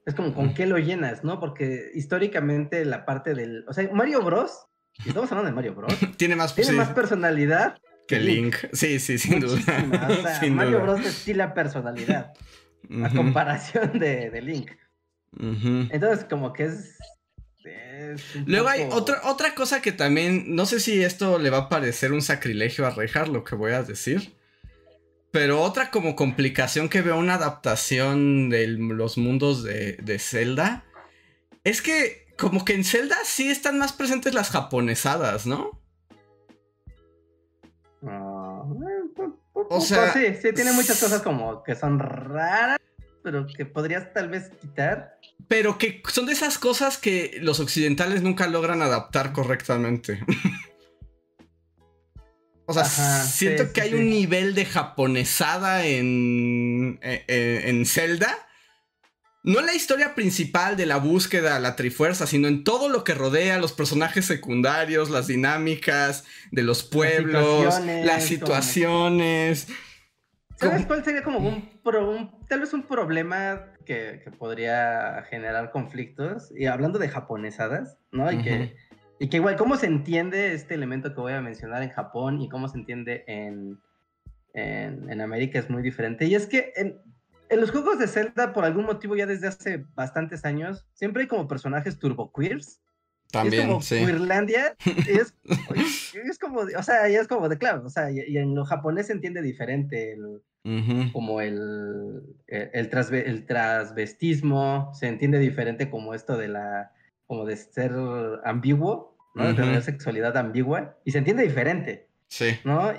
es 0.06 0.16
como 0.16 0.34
con 0.34 0.54
qué 0.54 0.66
lo 0.66 0.78
llenas, 0.78 1.26
¿no? 1.26 1.42
Porque 1.42 1.92
históricamente 1.94 2.86
la 2.86 3.06
parte 3.06 3.34
del... 3.34 3.66
O 3.68 3.74
sea, 3.74 3.90
Mario 3.92 4.22
Bros, 4.24 4.68
estamos 5.06 5.30
hablando 5.32 5.50
de 5.50 5.56
Mario 5.56 5.76
Bros, 5.76 5.94
tiene 6.18 6.38
más, 6.38 6.56
tiene 6.56 6.72
más 6.72 6.90
personalidad 6.92 7.78
que 8.08 8.20
Link. 8.20 8.56
Sí, 8.72 9.00
sí, 9.00 9.18
sin 9.18 9.42
duda. 9.42 9.60
Mario 10.52 10.82
Bros 10.82 11.02
es 11.06 11.36
la 11.36 11.54
personalidad 11.54 12.34
a 13.04 13.10
comparación 13.10 14.00
de, 14.00 14.42
Link. 14.42 14.72
Entonces, 15.40 16.26
como 16.30 16.54
que 16.54 16.66
es. 16.66 16.98
Luego 18.46 18.68
hay 18.68 18.88
otra, 18.92 19.22
otra 19.24 19.56
cosa 19.56 19.82
que 19.82 19.92
también. 19.92 20.56
No 20.56 20.66
sé 20.66 20.80
si 20.80 21.04
esto 21.04 21.40
le 21.40 21.50
va 21.50 21.58
a 21.58 21.70
parecer 21.70 22.12
un 22.14 22.22
sacrilegio 22.22 22.86
a 22.86 22.92
Rejar 22.92 23.28
lo 23.28 23.44
que 23.44 23.56
voy 23.56 23.72
a 23.74 23.84
decir. 23.84 24.34
Pero 25.32 25.62
otra 25.62 25.92
como 25.92 26.16
complicación 26.16 26.88
que 26.88 27.02
veo 27.02 27.18
una 27.18 27.36
adaptación 27.36 28.50
de 28.50 28.68
los 28.68 29.18
mundos 29.18 29.64
de, 29.64 29.94
de 29.94 30.20
Zelda. 30.20 30.86
Es 31.64 31.82
que 31.82 32.28
como 32.38 32.64
que 32.64 32.74
en 32.74 32.84
Zelda 32.84 33.18
sí 33.26 33.50
están 33.50 33.78
más 33.78 33.94
presentes 33.94 34.34
las 34.34 34.50
japonesadas, 34.50 35.46
¿no? 35.46 35.82
O 39.70 39.82
sea, 39.82 40.14
sí, 40.14 40.26
sí, 40.42 40.54
tiene 40.54 40.72
muchas 40.72 41.00
cosas 41.00 41.22
como 41.22 41.64
que 41.64 41.76
son 41.76 42.00
raras, 42.00 42.80
pero 43.24 43.46
que 43.46 43.66
podrías 43.66 44.14
tal 44.14 44.30
vez 44.30 44.52
quitar. 44.62 45.20
Pero 45.48 45.78
que 45.78 46.02
son 46.12 46.26
de 46.26 46.34
esas 46.34 46.58
cosas 46.58 46.98
que 46.98 47.38
los 47.42 47.60
occidentales 47.60 48.22
nunca 48.22 48.48
logran 48.48 48.82
adaptar 48.82 49.34
correctamente. 49.34 50.24
o 52.66 52.74
sea, 52.74 52.86
siento 52.86 53.74
que 53.74 53.82
hay 53.82 53.94
un 53.94 54.10
nivel 54.10 54.56
de 54.56 54.66
japonesada 54.66 55.86
en, 55.86 57.00
en, 57.02 57.24
en 57.28 57.86
Zelda 57.86 58.46
no 59.46 59.60
en 59.60 59.68
la 59.68 59.76
historia 59.76 60.16
principal 60.16 60.76
de 60.76 60.88
la 60.88 60.98
búsqueda, 60.98 61.60
la 61.60 61.76
trifuerza, 61.76 62.26
sino 62.26 62.48
en 62.48 62.64
todo 62.64 62.90
lo 62.90 63.04
que 63.04 63.14
rodea, 63.14 63.60
los 63.60 63.74
personajes 63.74 64.26
secundarios, 64.26 65.12
las 65.12 65.28
dinámicas 65.28 66.26
de 66.52 66.64
los 66.64 66.84
pueblos, 66.84 67.80
las 67.86 68.24
situaciones. 68.24 69.68
¿Sabes 70.56 70.88
cuál 70.88 71.04
sería 71.04 71.22
como 71.22 71.38
un, 71.38 71.70
tal 72.48 72.62
vez 72.62 72.74
un 72.74 72.84
problema 72.84 73.68
que, 73.86 74.24
podría 74.40 75.24
generar 75.30 75.70
conflictos? 75.70 76.52
Y 76.58 76.66
hablando 76.66 76.98
de 76.98 77.10
japonesadas, 77.10 78.00
¿no? 78.12 78.32
Y, 78.32 78.42
que, 78.42 78.76
y 79.20 79.30
que 79.30 79.38
igual, 79.38 79.58
¿cómo 79.58 79.78
se 79.78 79.86
entiende 79.86 80.54
este 80.54 80.74
elemento 80.74 81.14
que 81.14 81.22
voy 81.22 81.34
a 81.34 81.42
mencionar 81.42 81.84
en 81.84 81.92
Japón 81.92 82.42
y 82.42 82.50
cómo 82.50 82.68
se 82.68 82.80
entiende 82.80 83.24
en, 83.28 83.80
en, 84.54 85.08
en 85.08 85.22
América 85.22 85.60
es 85.60 85.70
muy 85.70 85.84
diferente? 85.84 86.26
Y 86.26 86.34
es 86.34 86.48
que 86.48 86.74
en, 86.76 87.00
en 87.56 87.62
los 87.62 87.72
juegos 87.72 87.98
de 87.98 88.08
Zelda, 88.08 88.54
por 88.54 88.66
algún 88.66 88.86
motivo, 88.86 89.16
ya 89.16 89.26
desde 89.26 89.48
hace 89.48 89.86
bastantes 89.96 90.46
años, 90.46 90.86
siempre 90.94 91.24
hay 91.24 91.28
como 91.28 91.48
personajes 91.48 91.98
turbo 91.98 92.32
queers. 92.32 92.82
También, 93.32 93.64
es 93.64 93.68
como 93.68 93.82
sí. 93.82 93.96
Queerlandia. 93.96 94.76
es, 95.08 95.34
es, 96.14 96.40
como, 96.40 96.60
o 96.62 96.84
sea, 96.84 97.10
ya 97.10 97.22
es 97.22 97.28
como 97.28 97.50
de 97.50 97.58
claro, 97.58 97.84
o 97.86 97.90
sea, 97.90 98.12
y, 98.12 98.38
en 98.38 98.56
lo 98.56 98.66
japonés 98.66 99.08
se 99.08 99.14
entiende 99.14 99.42
diferente, 99.42 100.14
el, 100.14 101.12
como 101.12 101.42
el, 101.42 102.22
el, 102.48 102.70
el, 102.74 103.46
transvestismo, 103.46 104.92
se 104.94 105.08
entiende 105.08 105.40
diferente 105.40 105.90
como 105.90 106.14
esto 106.14 106.38
de 106.38 106.50
la, 106.50 106.92
como 107.26 107.46
de 107.46 107.56
ser 107.56 107.94
ambiguo, 108.44 109.18
¿no? 109.34 109.48
De 109.48 109.54
tener 109.54 109.82
sexualidad 109.82 110.38
ambigua, 110.38 110.98
y 111.04 111.12
se 111.12 111.18
entiende 111.18 111.44
diferente. 111.44 112.08
Sí. 112.28 112.58
¿No? 112.64 112.92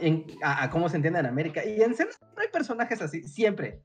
a, 0.42 0.62
a, 0.62 0.70
cómo 0.70 0.88
se 0.88 0.96
entiende 0.96 1.20
en 1.20 1.26
América. 1.26 1.64
Y 1.64 1.82
en 1.82 1.94
Zelda 1.94 2.14
hay 2.36 2.48
personajes 2.48 3.02
así, 3.02 3.22
siempre. 3.24 3.82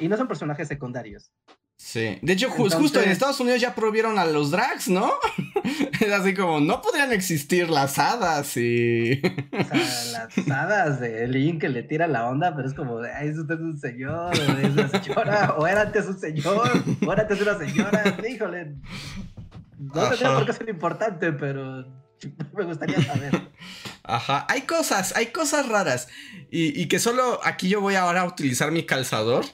Y 0.00 0.08
no 0.08 0.16
son 0.16 0.28
personajes 0.28 0.68
secundarios. 0.68 1.32
Sí. 1.78 2.18
De 2.22 2.32
hecho, 2.32 2.48
justo 2.50 3.02
en 3.02 3.10
Estados 3.10 3.38
Unidos 3.38 3.60
ya 3.60 3.74
prohibieron 3.74 4.18
a 4.18 4.24
los 4.24 4.50
drags, 4.50 4.88
¿no? 4.88 5.12
es 6.00 6.10
así 6.10 6.34
como, 6.34 6.58
no 6.60 6.80
podrían 6.80 7.12
existir 7.12 7.68
las 7.68 7.98
hadas 7.98 8.56
y. 8.56 9.20
o 9.22 9.64
sea, 9.64 10.04
las 10.12 10.38
hadas 10.50 11.00
de 11.00 11.28
Link 11.28 11.60
que 11.60 11.68
le 11.68 11.82
tira 11.82 12.06
la 12.06 12.28
onda, 12.28 12.56
pero 12.56 12.66
es 12.66 12.74
como, 12.74 13.00
ay, 13.00 13.28
es 13.28 13.38
usted 13.38 13.60
un 13.60 13.78
señor, 13.78 14.32
es 14.34 14.70
una 14.70 14.88
señora, 14.88 15.54
o 15.58 15.66
era 15.66 15.82
antes 15.82 16.06
un 16.06 16.18
señor, 16.18 16.82
o 17.06 17.12
era 17.12 17.22
antes 17.22 17.42
una 17.42 17.58
señora. 17.58 18.16
Híjole. 18.28 18.76
No 19.78 20.08
tendría 20.08 20.34
por 20.34 20.46
qué 20.46 20.52
ser 20.54 20.68
importante, 20.70 21.32
pero 21.32 21.84
me 22.56 22.64
gustaría 22.64 23.02
saber. 23.02 23.48
Ajá, 24.02 24.46
hay 24.48 24.62
cosas, 24.62 25.14
hay 25.16 25.26
cosas 25.26 25.68
raras. 25.68 26.08
Y, 26.50 26.86
que 26.86 26.98
solo 26.98 27.40
aquí 27.44 27.68
yo 27.68 27.80
voy 27.80 27.96
ahora 27.96 28.22
a 28.22 28.26
utilizar 28.26 28.70
mi 28.70 28.84
calzador. 28.84 29.44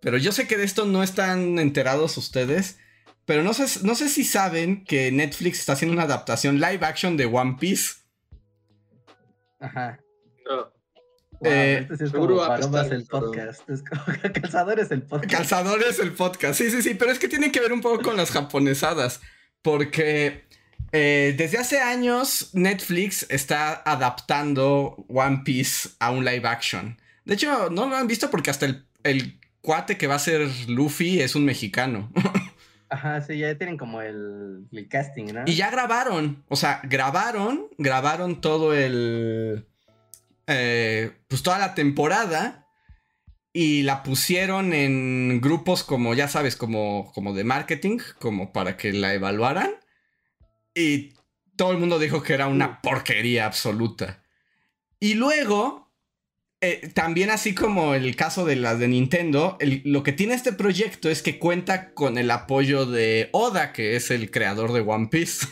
Pero 0.00 0.16
yo 0.16 0.32
sé 0.32 0.46
que 0.46 0.56
de 0.56 0.64
esto 0.64 0.86
no 0.86 1.02
están 1.02 1.58
enterados 1.58 2.16
ustedes. 2.16 2.78
Pero 3.24 3.42
no 3.42 3.52
sé, 3.52 3.84
no 3.84 3.94
sé 3.94 4.08
si 4.08 4.24
saben 4.24 4.84
que 4.84 5.12
Netflix 5.12 5.58
está 5.58 5.74
haciendo 5.74 5.92
una 5.92 6.04
adaptación 6.04 6.60
live 6.60 6.86
action 6.86 7.16
de 7.16 7.26
One 7.26 7.56
Piece. 7.60 7.96
Ajá. 9.60 10.00
Eh, 11.44 11.80
este 11.82 11.94
es 11.94 12.00
el 12.00 12.12
podcast. 13.06 13.68
Es 13.68 13.82
como, 13.82 14.04
calzador 14.32 14.80
es 14.80 14.90
el 14.90 15.02
podcast. 15.02 15.32
Calzador 15.32 15.82
es 15.82 15.98
el 15.98 16.12
podcast. 16.12 16.58
Sí, 16.58 16.70
sí, 16.70 16.82
sí. 16.82 16.94
Pero 16.94 17.12
es 17.12 17.18
que 17.18 17.28
tiene 17.28 17.52
que 17.52 17.60
ver 17.60 17.72
un 17.72 17.80
poco 17.80 18.02
con 18.02 18.16
las 18.16 18.30
japonesadas. 18.30 19.20
Porque 19.62 20.47
eh, 20.92 21.34
desde 21.36 21.58
hace 21.58 21.80
años, 21.80 22.50
Netflix 22.54 23.26
está 23.28 23.82
adaptando 23.84 25.04
One 25.08 25.42
Piece 25.44 25.90
a 25.98 26.10
un 26.10 26.24
live 26.24 26.48
action. 26.48 26.98
De 27.24 27.34
hecho, 27.34 27.68
no 27.70 27.88
lo 27.88 27.96
han 27.96 28.06
visto 28.06 28.30
porque 28.30 28.50
hasta 28.50 28.66
el, 29.02 29.38
cuate 29.60 29.98
que 29.98 30.06
va 30.06 30.14
a 30.14 30.20
ser 30.20 30.48
Luffy 30.68 31.20
es 31.20 31.34
un 31.34 31.44
mexicano. 31.44 32.10
Ajá, 32.90 33.20
sí, 33.20 33.36
ya 33.36 33.54
tienen 33.58 33.76
como 33.76 34.00
el, 34.00 34.66
casting, 34.88 35.26
¿no? 35.34 35.42
Y 35.44 35.56
ya 35.56 35.70
grabaron, 35.70 36.42
o 36.48 36.56
sea, 36.56 36.80
grabaron, 36.84 37.68
grabaron 37.76 38.40
todo 38.40 38.72
el... 38.72 39.66
Eh, 40.46 41.12
pues 41.28 41.42
toda 41.42 41.58
la 41.58 41.74
temporada 41.74 42.66
y 43.52 43.82
la 43.82 44.02
pusieron 44.02 44.72
en 44.72 45.42
grupos 45.42 45.84
como, 45.84 46.14
ya 46.14 46.28
sabes, 46.28 46.56
como, 46.56 47.12
como 47.12 47.34
de 47.34 47.44
marketing, 47.44 47.98
como 48.18 48.52
para 48.54 48.78
que 48.78 48.94
la 48.94 49.12
evaluaran. 49.12 49.70
Y 50.78 51.14
todo 51.56 51.72
el 51.72 51.78
mundo 51.78 51.98
dijo 51.98 52.22
que 52.22 52.34
era 52.34 52.46
una 52.46 52.80
porquería 52.80 53.46
absoluta. 53.46 54.22
Y 55.00 55.14
luego, 55.14 55.90
eh, 56.60 56.90
también 56.94 57.30
así 57.30 57.52
como 57.52 57.94
el 57.94 58.14
caso 58.14 58.44
de 58.44 58.54
las 58.54 58.78
de 58.78 58.86
Nintendo, 58.86 59.58
lo 59.84 60.04
que 60.04 60.12
tiene 60.12 60.34
este 60.34 60.52
proyecto 60.52 61.10
es 61.10 61.20
que 61.20 61.40
cuenta 61.40 61.92
con 61.94 62.16
el 62.16 62.30
apoyo 62.30 62.86
de 62.86 63.28
Oda, 63.32 63.72
que 63.72 63.96
es 63.96 64.12
el 64.12 64.30
creador 64.30 64.72
de 64.72 64.80
One 64.80 65.08
Piece. 65.08 65.48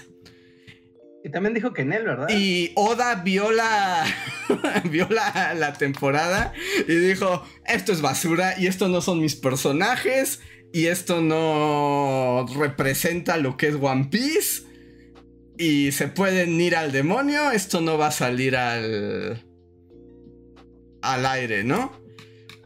Y 1.24 1.30
también 1.30 1.54
dijo 1.54 1.72
que 1.72 1.82
en 1.82 1.92
él, 1.92 2.04
¿verdad? 2.04 2.28
Y 2.30 2.70
Oda 2.76 3.16
vio 3.16 3.50
la, 3.50 4.06
vio 4.84 5.08
la, 5.10 5.54
la, 5.54 5.72
temporada 5.72 6.52
y 6.86 6.94
dijo, 6.94 7.42
esto 7.64 7.92
es 7.92 8.00
basura 8.00 8.54
y 8.56 8.68
esto 8.68 8.86
no 8.86 9.00
son 9.00 9.20
mis 9.20 9.34
personajes 9.34 10.38
y 10.72 10.86
esto 10.86 11.20
no 11.20 12.46
representa 12.56 13.38
lo 13.38 13.56
que 13.56 13.66
es 13.66 13.74
One 13.74 14.04
Piece 14.04 14.66
y 15.58 15.92
se 15.92 16.08
pueden 16.08 16.60
ir 16.60 16.76
al 16.76 16.92
demonio, 16.92 17.50
esto 17.50 17.80
no 17.80 17.98
va 17.98 18.08
a 18.08 18.12
salir 18.12 18.56
al 18.56 19.44
al 21.02 21.26
aire, 21.26 21.64
¿no? 21.64 21.92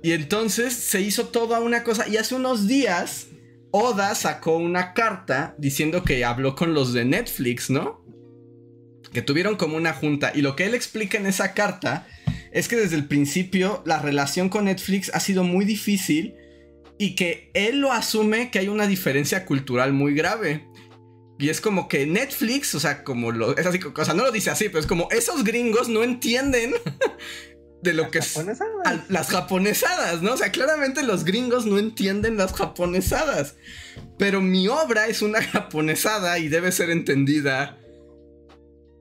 Y 0.02 0.12
entonces 0.12 0.72
se 0.72 1.00
hizo 1.00 1.28
toda 1.28 1.60
una 1.60 1.84
cosa 1.84 2.08
y 2.08 2.16
hace 2.16 2.34
unos 2.34 2.66
días 2.66 3.26
Oda 3.70 4.14
sacó 4.14 4.56
una 4.56 4.94
carta 4.94 5.54
diciendo 5.58 6.02
que 6.02 6.24
habló 6.24 6.56
con 6.56 6.74
los 6.74 6.92
de 6.92 7.04
Netflix, 7.04 7.70
¿no? 7.70 8.04
Que 9.12 9.22
tuvieron 9.22 9.56
como 9.56 9.76
una 9.76 9.92
junta 9.92 10.32
y 10.34 10.40
lo 10.40 10.56
que 10.56 10.66
él 10.66 10.74
explica 10.74 11.18
en 11.18 11.26
esa 11.26 11.52
carta 11.52 12.06
es 12.50 12.66
que 12.66 12.76
desde 12.76 12.96
el 12.96 13.06
principio 13.06 13.82
la 13.86 14.00
relación 14.00 14.48
con 14.48 14.64
Netflix 14.64 15.10
ha 15.14 15.20
sido 15.20 15.44
muy 15.44 15.64
difícil 15.64 16.34
y 16.98 17.14
que 17.14 17.50
él 17.54 17.80
lo 17.80 17.92
asume 17.92 18.50
que 18.50 18.58
hay 18.58 18.68
una 18.68 18.86
diferencia 18.86 19.44
cultural 19.44 19.92
muy 19.92 20.14
grave. 20.14 20.66
Y 21.40 21.48
es 21.48 21.62
como 21.62 21.88
que 21.88 22.06
Netflix, 22.06 22.74
o 22.74 22.80
sea, 22.80 23.02
como 23.02 23.32
lo. 23.32 23.56
Es 23.56 23.64
así, 23.66 23.80
o 23.82 24.04
sea, 24.04 24.12
no 24.12 24.24
lo 24.24 24.30
dice 24.30 24.50
así, 24.50 24.68
pero 24.68 24.80
es 24.80 24.86
como 24.86 25.08
esos 25.10 25.42
gringos 25.42 25.88
no 25.88 26.04
entienden 26.04 26.74
de 27.82 27.94
lo 27.94 28.10
que 28.10 28.18
es. 28.18 28.38
las 29.08 29.28
japonesadas, 29.28 30.20
¿no? 30.20 30.34
O 30.34 30.36
sea, 30.36 30.52
claramente 30.52 31.02
los 31.02 31.24
gringos 31.24 31.64
no 31.64 31.78
entienden 31.78 32.36
las 32.36 32.52
japonesadas. 32.52 33.56
Pero 34.18 34.42
mi 34.42 34.68
obra 34.68 35.06
es 35.06 35.22
una 35.22 35.42
japonesada 35.42 36.38
y 36.38 36.48
debe 36.48 36.72
ser 36.72 36.90
entendida 36.90 37.78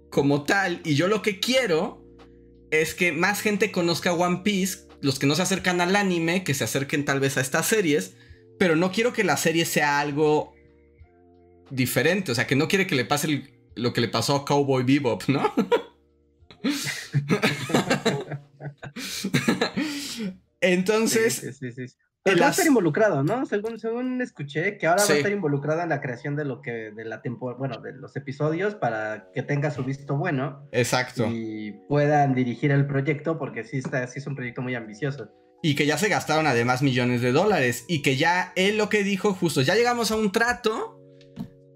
como 0.10 0.44
tal. 0.46 0.80
Y 0.86 0.96
yo 0.96 1.10
lo 1.10 1.22
que 1.22 1.42
quiero 1.42 2.02
es 2.72 2.94
que 2.94 3.12
más 3.12 3.42
gente 3.42 3.72
conozca 3.74 4.14
One 4.14 4.42
Piece 4.46 4.88
los 5.02 5.20
que 5.20 5.28
no 5.28 5.36
se 5.36 5.42
acercan 5.42 5.82
al 5.82 5.96
anime, 5.98 6.46
que 6.46 6.54
se 6.54 6.64
acerquen 6.64 7.04
tal 7.04 7.20
vez 7.20 7.38
a 7.38 7.42
estas 7.42 7.66
series, 7.66 8.14
pero 8.58 8.78
no 8.78 8.92
quiero 8.92 9.12
que 9.12 9.24
la 9.24 9.38
serie 9.38 9.66
sea 9.66 10.00
algo 10.00 10.54
diferente, 11.70 12.32
o 12.32 12.36
sea, 12.36 12.48
que 12.48 12.56
no 12.56 12.68
quiere 12.68 12.88
que 12.88 12.96
le 12.96 13.06
pase 13.06 13.44
lo 13.76 13.94
que 13.94 14.02
le 14.02 14.08
pasó 14.08 14.36
a 14.36 14.46
Cowboy 14.46 14.84
Bebop, 14.84 15.24
¿no? 15.28 15.54
Entonces, 20.62 21.36
sí, 21.36 21.54
sí, 21.54 21.72
sí, 21.72 21.96
Pero 22.24 22.42
va 22.42 22.48
a 22.48 22.52
estar 22.52 22.68
involucrado, 22.68 23.24
¿no? 23.24 23.46
Según, 23.46 23.80
según 23.80 24.22
escuché, 24.22 24.78
que 24.78 24.88
ahora 24.88 25.06
va 25.06 25.14
a 25.14 25.18
estar 25.18 25.32
involucrado 25.32 25.82
en 25.82 25.90
la 25.90 26.02
creación 26.02 26.36
de 26.36 26.44
lo 26.46 26.62
que, 26.62 26.92
de 26.92 27.06
la 27.06 27.22
temporada, 27.22 27.58
bueno, 27.58 27.80
de 27.80 27.94
los 27.94 28.16
episodios 28.18 28.76
para 28.76 29.30
que 29.34 29.42
tenga 29.42 29.72
su 29.72 29.84
visto 29.84 30.18
bueno. 30.18 30.68
Exacto. 30.72 31.28
Y 31.32 31.80
puedan 31.88 32.36
dirigir 32.36 32.72
el 32.72 32.86
proyecto, 32.88 33.40
porque 33.40 33.64
sí 33.64 33.78
está, 33.78 34.06
sí 34.08 34.20
es 34.20 34.28
un 34.28 34.36
proyecto 34.36 34.62
muy 34.62 34.76
ambicioso. 34.76 35.32
Y 35.62 35.76
que 35.76 35.86
ya 35.86 35.98
se 35.98 36.10
gastaron 36.10 36.48
además 36.48 36.82
millones 36.82 37.22
de 37.22 37.32
dólares. 37.32 37.86
Y 37.88 38.02
que 38.02 38.18
ya 38.18 38.52
él 38.56 38.78
lo 38.78 38.90
que 38.90 39.04
dijo, 39.04 39.34
justo, 39.34 39.62
ya 39.62 39.76
llegamos 39.76 40.12
a 40.12 40.16
un 40.16 40.32
trato 40.32 40.99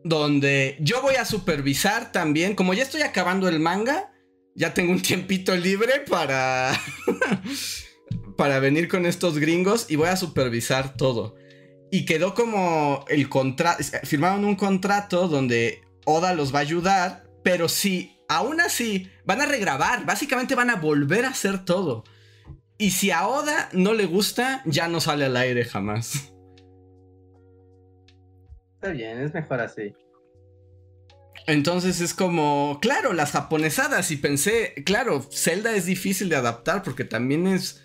donde 0.04 0.78
yo 0.80 1.02
voy 1.02 1.16
a 1.16 1.26
supervisar 1.26 2.12
también, 2.12 2.56
como 2.56 2.74
ya 2.74 2.84
estoy 2.84 3.02
acabando 3.02 3.48
el 3.48 3.60
manga, 3.60 4.12
ya 4.56 4.74
tengo 4.74 4.92
un 4.92 5.02
tiempito 5.02 5.56
libre 5.56 6.02
para 6.10 6.72
para 8.38 8.60
venir 8.60 8.88
con 8.88 9.06
estos 9.06 9.38
gringos 9.38 9.86
y 9.90 9.96
voy 9.96 10.10
a 10.10 10.18
supervisar 10.18 10.96
todo. 10.96 11.36
Y 11.92 12.06
quedó 12.06 12.34
como 12.34 13.06
el 13.08 13.30
contrato, 13.30 13.84
firmaron 14.04 14.46
un 14.46 14.56
contrato 14.56 15.28
donde 15.28 15.82
Oda 16.06 16.34
los 16.34 16.54
va 16.54 16.60
a 16.60 16.64
ayudar, 16.64 17.24
pero 17.44 17.70
si 17.70 18.20
aún 18.28 18.62
así 18.62 19.10
van 19.26 19.42
a 19.42 19.46
regrabar, 19.46 20.06
básicamente 20.06 20.56
van 20.56 20.70
a 20.70 20.78
volver 20.78 21.26
a 21.26 21.30
hacer 21.30 21.64
todo. 21.66 22.04
Y 22.78 22.92
si 22.92 23.12
a 23.12 23.28
Oda 23.28 23.70
no 23.74 23.94
le 23.94 24.06
gusta, 24.06 24.64
ya 24.66 24.88
no 24.88 25.00
sale 25.00 25.26
al 25.26 25.38
aire 25.38 25.66
jamás. 25.66 26.33
Está 28.84 28.94
bien, 28.94 29.20
es 29.20 29.34
mejor 29.34 29.62
así. 29.62 29.94
Entonces 31.48 32.02
es 32.02 32.14
como, 32.14 32.80
claro, 32.82 33.14
las 33.14 33.32
japonesadas. 33.32 34.12
Y 34.12 34.18
pensé, 34.18 34.74
claro, 34.86 35.22
Zelda 35.32 35.74
es 35.74 35.86
difícil 35.86 36.30
de 36.30 36.36
adaptar 36.36 36.84
porque 36.84 37.06
también 37.06 37.48
es 37.48 37.84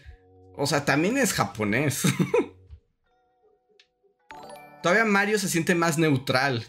o 0.61 0.67
sea, 0.67 0.85
también 0.85 1.17
es 1.17 1.33
japonés. 1.33 2.03
Todavía 4.83 5.05
Mario 5.05 5.39
se 5.39 5.49
siente 5.49 5.77
más 5.77 5.99
neutral. 5.99 6.65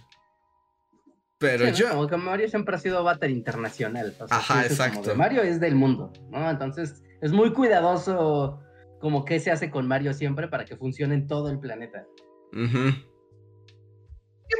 Pero 1.39 1.69
yo. 1.69 1.89
Como 1.89 2.07
que 2.07 2.17
Mario 2.17 2.47
siempre 2.49 2.75
ha 2.75 2.79
sido 2.79 3.03
váter 3.03 3.31
internacional. 3.31 4.15
Ajá, 4.29 4.63
exacto. 4.63 5.15
Mario 5.15 5.41
es 5.41 5.59
del 5.59 5.73
mundo, 5.73 6.13
¿no? 6.29 6.47
Entonces 6.47 7.01
es 7.21 7.31
muy 7.31 7.51
cuidadoso 7.51 8.61
como 8.99 9.25
que 9.25 9.39
se 9.39 9.49
hace 9.49 9.71
con 9.71 9.87
Mario 9.87 10.13
siempre 10.13 10.47
para 10.47 10.65
que 10.65 10.77
funcione 10.77 11.15
en 11.15 11.25
todo 11.25 11.49
el 11.49 11.59
planeta. 11.59 12.05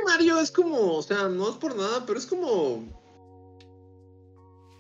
Mario 0.06 0.40
es 0.40 0.52
como, 0.52 0.94
o 0.94 1.02
sea, 1.02 1.28
no 1.28 1.50
es 1.50 1.56
por 1.58 1.76
nada, 1.76 2.06
pero 2.06 2.20
es 2.20 2.26
como 2.26 2.84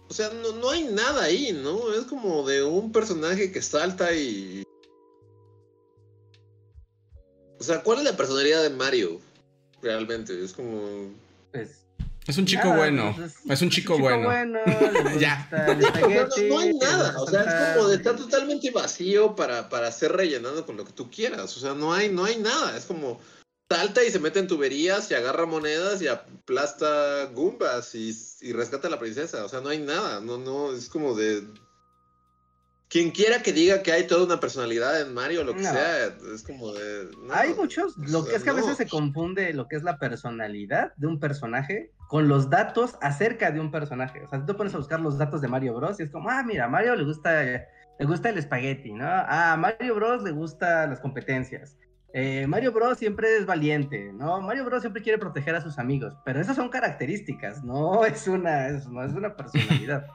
o 0.09 0.13
sea, 0.13 0.31
no, 0.31 0.69
hay 0.71 0.85
nada 0.85 1.23
ahí, 1.23 1.51
¿no? 1.53 1.93
Es 1.93 2.05
como 2.05 2.47
de 2.47 2.63
un 2.63 2.91
personaje 2.91 3.51
que 3.51 3.61
salta 3.61 4.11
y. 4.11 4.63
O 7.59 7.63
sea, 7.63 7.83
¿cuál 7.83 7.99
es 7.99 8.05
la 8.05 8.17
personalidad 8.17 8.63
de 8.63 8.71
Mario? 8.71 9.21
Realmente, 9.83 10.43
es 10.43 10.53
como. 10.53 11.13
Es, 11.53 11.85
es 12.25 12.37
un 12.39 12.47
chico 12.47 12.73
bueno. 12.73 13.13
Pues, 13.15 13.35
es, 13.47 13.61
un 13.61 13.69
chico, 13.69 13.99
bueno. 13.99 14.31
ya. 15.19 15.47
no, 16.49 16.59
hay 16.59 16.73
nada. 16.73 17.21
O 17.21 17.27
sea, 17.27 17.43
es 17.43 17.77
como 17.77 17.89
de 17.89 17.97
estar 17.97 18.15
totalmente 18.15 18.71
vacío 18.71 19.35
para, 19.35 19.69
para 19.69 19.91
ser 19.91 20.13
rellenado 20.13 20.65
con 20.65 20.75
lo 20.75 20.85
que 20.85 20.93
tú 20.93 21.11
quieras. 21.11 21.55
O 21.55 21.59
sea, 21.59 21.75
no 21.75 21.93
hay, 21.93 22.09
no 22.09 22.25
hay 22.25 22.37
nada. 22.37 22.75
Es 22.75 22.85
como 22.85 23.19
salta 23.69 24.03
y 24.03 24.09
se 24.09 24.19
mete 24.19 24.39
en 24.39 24.47
tuberías 24.47 25.11
y 25.11 25.13
agarra 25.13 25.45
monedas 25.45 26.01
y 26.01 26.07
aplasta 26.07 27.25
gumbas 27.25 27.93
y, 27.93 28.51
rescata 28.51 28.87
a 28.87 28.91
la 28.91 28.99
princesa. 28.99 29.45
O 29.45 29.49
sea, 29.49 29.61
no 29.61 29.69
hay 29.69 29.79
nada. 29.79 30.19
No, 30.21 30.37
no, 30.37 30.73
es 30.73 30.89
como 30.89 31.13
de. 31.13 31.43
Quien 32.89 33.11
quiera 33.11 33.43
que 33.43 33.53
diga 33.53 33.83
que 33.83 33.91
hay 33.91 34.07
toda 34.07 34.25
una 34.25 34.39
personalidad 34.39 34.99
en 34.99 35.13
Mario, 35.13 35.43
lo 35.43 35.53
que 35.53 35.61
sea, 35.61 36.07
es 36.07 36.41
como 36.41 36.73
de. 36.73 37.09
hay 37.31 37.53
muchos. 37.53 37.95
Lo 37.97 38.25
que 38.25 38.35
es 38.35 38.43
que 38.43 38.49
a 38.49 38.53
veces 38.53 38.77
se 38.77 38.87
confunde 38.87 39.53
lo 39.53 39.67
que 39.67 39.75
es 39.75 39.83
la 39.83 39.99
personalidad 39.99 40.93
de 40.95 41.05
un 41.05 41.19
personaje 41.19 41.91
con 42.07 42.27
los 42.27 42.49
datos 42.49 42.95
acerca 43.01 43.51
de 43.51 43.59
un 43.59 43.69
personaje. 43.69 44.23
O 44.25 44.29
sea, 44.29 44.43
tú 44.43 44.57
pones 44.57 44.73
a 44.73 44.79
buscar 44.79 44.99
los 44.99 45.19
datos 45.19 45.41
de 45.41 45.47
Mario 45.47 45.75
Bros. 45.75 45.99
y 45.99 46.03
es 46.03 46.09
como, 46.09 46.31
ah, 46.31 46.41
mira, 46.41 46.65
a 46.65 46.67
Mario 46.67 46.95
le 46.95 47.03
gusta, 47.03 47.43
le 47.43 48.05
gusta 48.07 48.29
el 48.29 48.39
espagueti, 48.39 48.91
¿no? 48.91 49.05
Ah, 49.05 49.53
a 49.53 49.57
Mario 49.57 49.93
Bros. 49.93 50.23
le 50.23 50.31
gusta 50.31 50.87
las 50.87 50.99
competencias. 50.99 51.77
Eh, 52.13 52.47
Mario 52.47 52.71
Bros 52.71 52.97
siempre 52.97 53.37
es 53.37 53.45
valiente, 53.45 54.11
¿no? 54.13 54.41
Mario 54.41 54.65
Bros 54.65 54.81
siempre 54.81 55.03
quiere 55.03 55.19
proteger 55.19 55.55
a 55.55 55.61
sus 55.61 55.77
amigos, 55.77 56.15
pero 56.25 56.41
esas 56.41 56.55
son 56.55 56.69
características, 56.69 57.63
no 57.63 58.03
es 58.03 58.27
una, 58.27 58.69
no 58.69 59.03
es 59.03 59.13
una 59.13 59.35
personalidad. 59.35 60.07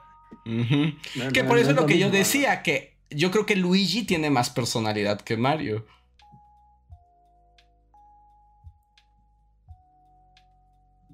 que 1.32 1.44
por 1.44 1.58
eso 1.58 1.70
es 1.70 1.76
lo, 1.76 1.86
que 1.86 1.98
yo 1.98 2.10
decía, 2.10 2.62
que 2.62 2.96
yo 3.10 3.30
creo 3.30 3.46
que 3.46 3.54
Luigi 3.54 4.04
tiene 4.04 4.28
más 4.28 4.50
personalidad 4.50 5.20
que 5.20 5.36
Mario. 5.36 5.86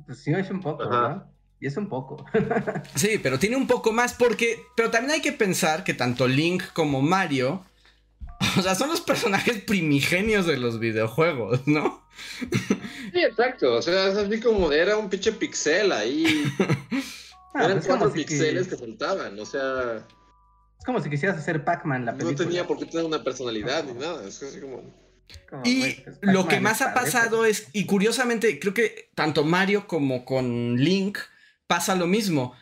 Pues 0.06 0.22
sí, 0.22 0.32
es 0.32 0.50
un 0.50 0.60
poco, 0.60 0.84
¿no? 0.84 1.24
Y 1.60 1.66
es 1.66 1.76
un 1.76 1.90
poco. 1.90 2.24
sí, 2.94 3.20
pero 3.22 3.38
tiene 3.38 3.56
un 3.56 3.66
poco 3.66 3.92
más 3.92 4.14
porque, 4.14 4.62
pero 4.74 4.90
también 4.90 5.12
hay 5.12 5.20
que 5.20 5.32
pensar 5.32 5.84
que 5.84 5.92
tanto 5.92 6.26
Link 6.26 6.64
como 6.72 7.02
Mario 7.02 7.66
O 8.58 8.62
sea, 8.62 8.74
son 8.74 8.88
los 8.88 9.00
personajes 9.00 9.62
primigenios 9.62 10.46
de 10.46 10.56
los 10.56 10.78
videojuegos, 10.78 11.66
¿no? 11.66 12.02
Sí, 13.12 13.22
exacto. 13.22 13.74
O 13.74 13.82
sea, 13.82 14.08
es 14.08 14.16
así 14.16 14.40
como 14.40 14.72
era 14.72 14.96
un 14.96 15.08
pinche 15.10 15.32
pixel 15.32 15.92
ahí. 15.92 16.44
Ah, 17.52 17.64
Eran 17.64 17.78
pues 17.78 17.88
cuatro 17.88 18.12
pixeles 18.12 18.68
que... 18.68 18.76
faltaban, 18.76 19.36
o 19.36 19.44
sea. 19.44 20.06
Es 20.78 20.84
como 20.86 21.02
si 21.02 21.10
quisieras 21.10 21.36
hacer 21.36 21.64
Pac-Man 21.64 22.04
la 22.04 22.12
película. 22.12 22.38
No 22.38 22.44
tenía 22.44 22.64
por 22.64 22.78
qué 22.78 22.86
tener 22.86 23.04
una 23.04 23.24
personalidad 23.24 23.82
ni 23.82 23.94
nada. 23.94 24.24
Es 24.24 24.40
así 24.40 24.60
como. 24.60 24.84
y 25.64 25.96
lo 26.20 26.46
que 26.46 26.60
más 26.60 26.80
ha 26.80 26.94
pasado 26.94 27.44
es, 27.44 27.66
y 27.72 27.86
curiosamente, 27.86 28.60
creo 28.60 28.72
que 28.72 29.10
tanto 29.16 29.42
Mario 29.42 29.88
como 29.88 30.24
con 30.24 30.76
Link 30.76 31.18
pasa 31.66 31.96
lo 31.96 32.06
mismo. 32.06 32.54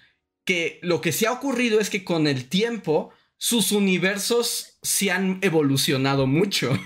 Que 0.47 0.81
lo 0.83 1.03
que 1.03 1.13
sí 1.13 1.27
ha 1.27 1.33
ocurrido 1.33 1.81
es 1.81 1.91
que 1.91 2.03
con 2.03 2.27
el 2.27 2.49
tiempo 2.49 3.13
sus 3.37 3.73
universos 3.73 4.78
se 4.83 5.11
han 5.11 5.39
evolucionado 5.43 6.27
mucho, 6.27 6.79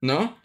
¿no? 0.00 0.38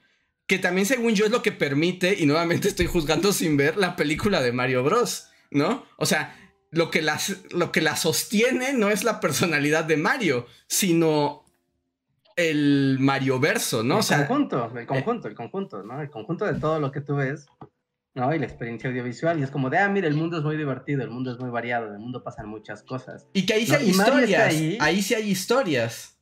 Que 0.48 0.60
también 0.60 0.86
según 0.86 1.14
yo 1.16 1.26
es 1.26 1.32
lo 1.32 1.42
que 1.42 1.52
permite, 1.52 2.16
y 2.20 2.26
nuevamente 2.26 2.68
estoy 2.68 2.88
juzgando 2.88 3.34
sin 3.34 3.58
ver, 3.58 3.78
la 3.78 3.96
película 3.96 4.42
de 4.42 4.52
Mario 4.52 4.84
Bros, 4.84 5.30
¿no? 5.50 5.86
O 5.98 6.06
sea, 6.06 6.36
lo 6.72 6.90
que, 6.90 7.02
las, 7.02 7.38
lo 7.52 7.72
que 7.72 7.82
la 7.82 7.96
sostiene 7.96 8.74
no 8.74 8.90
es 8.90 9.04
la 9.04 9.20
personalidad 9.20 9.86
de 9.86 9.98
Mario, 9.98 10.48
sino 10.68 11.46
el 12.36 12.98
Mario 13.00 13.40
verso, 13.40 13.84
¿no? 13.84 14.00
El 14.00 14.06
conjunto, 14.06 14.72
el 14.78 14.88
conjunto, 14.88 15.28
el 15.28 15.36
conjunto, 15.36 15.84
¿no? 15.84 16.02
El 16.02 16.10
conjunto 16.10 16.46
de 16.46 16.60
todo 16.60 16.80
lo 16.80 16.92
que 16.92 17.02
tú 17.02 17.16
ves 17.16 17.48
¿no? 18.14 18.34
Y 18.34 18.40
la 18.40 18.46
experiencia 18.46 18.90
audiovisual. 18.90 19.40
Y 19.40 19.44
es 19.44 19.52
como 19.52 19.70
de, 19.70 19.78
ah, 19.78 19.90
mira, 19.90 20.08
el 20.08 20.16
mundo 20.16 20.38
es 20.38 20.44
muy 20.44 20.58
divertido, 20.58 21.04
el 21.04 21.10
mundo 21.10 21.32
es 21.32 21.40
muy 21.40 21.50
variado, 21.50 21.88
en 21.88 21.94
el 21.94 22.00
mundo 22.00 22.24
pasan 22.24 22.48
muchas 22.48 22.84
cosas. 22.84 23.28
Y 23.34 23.46
que 23.46 23.54
ahí 23.54 23.66
sí 23.66 23.74
hay 23.74 23.90
historias. 23.90 24.56
Ahí. 24.80 25.02
sí 25.02 25.14
hay 25.14 25.30
historias. 25.30 26.18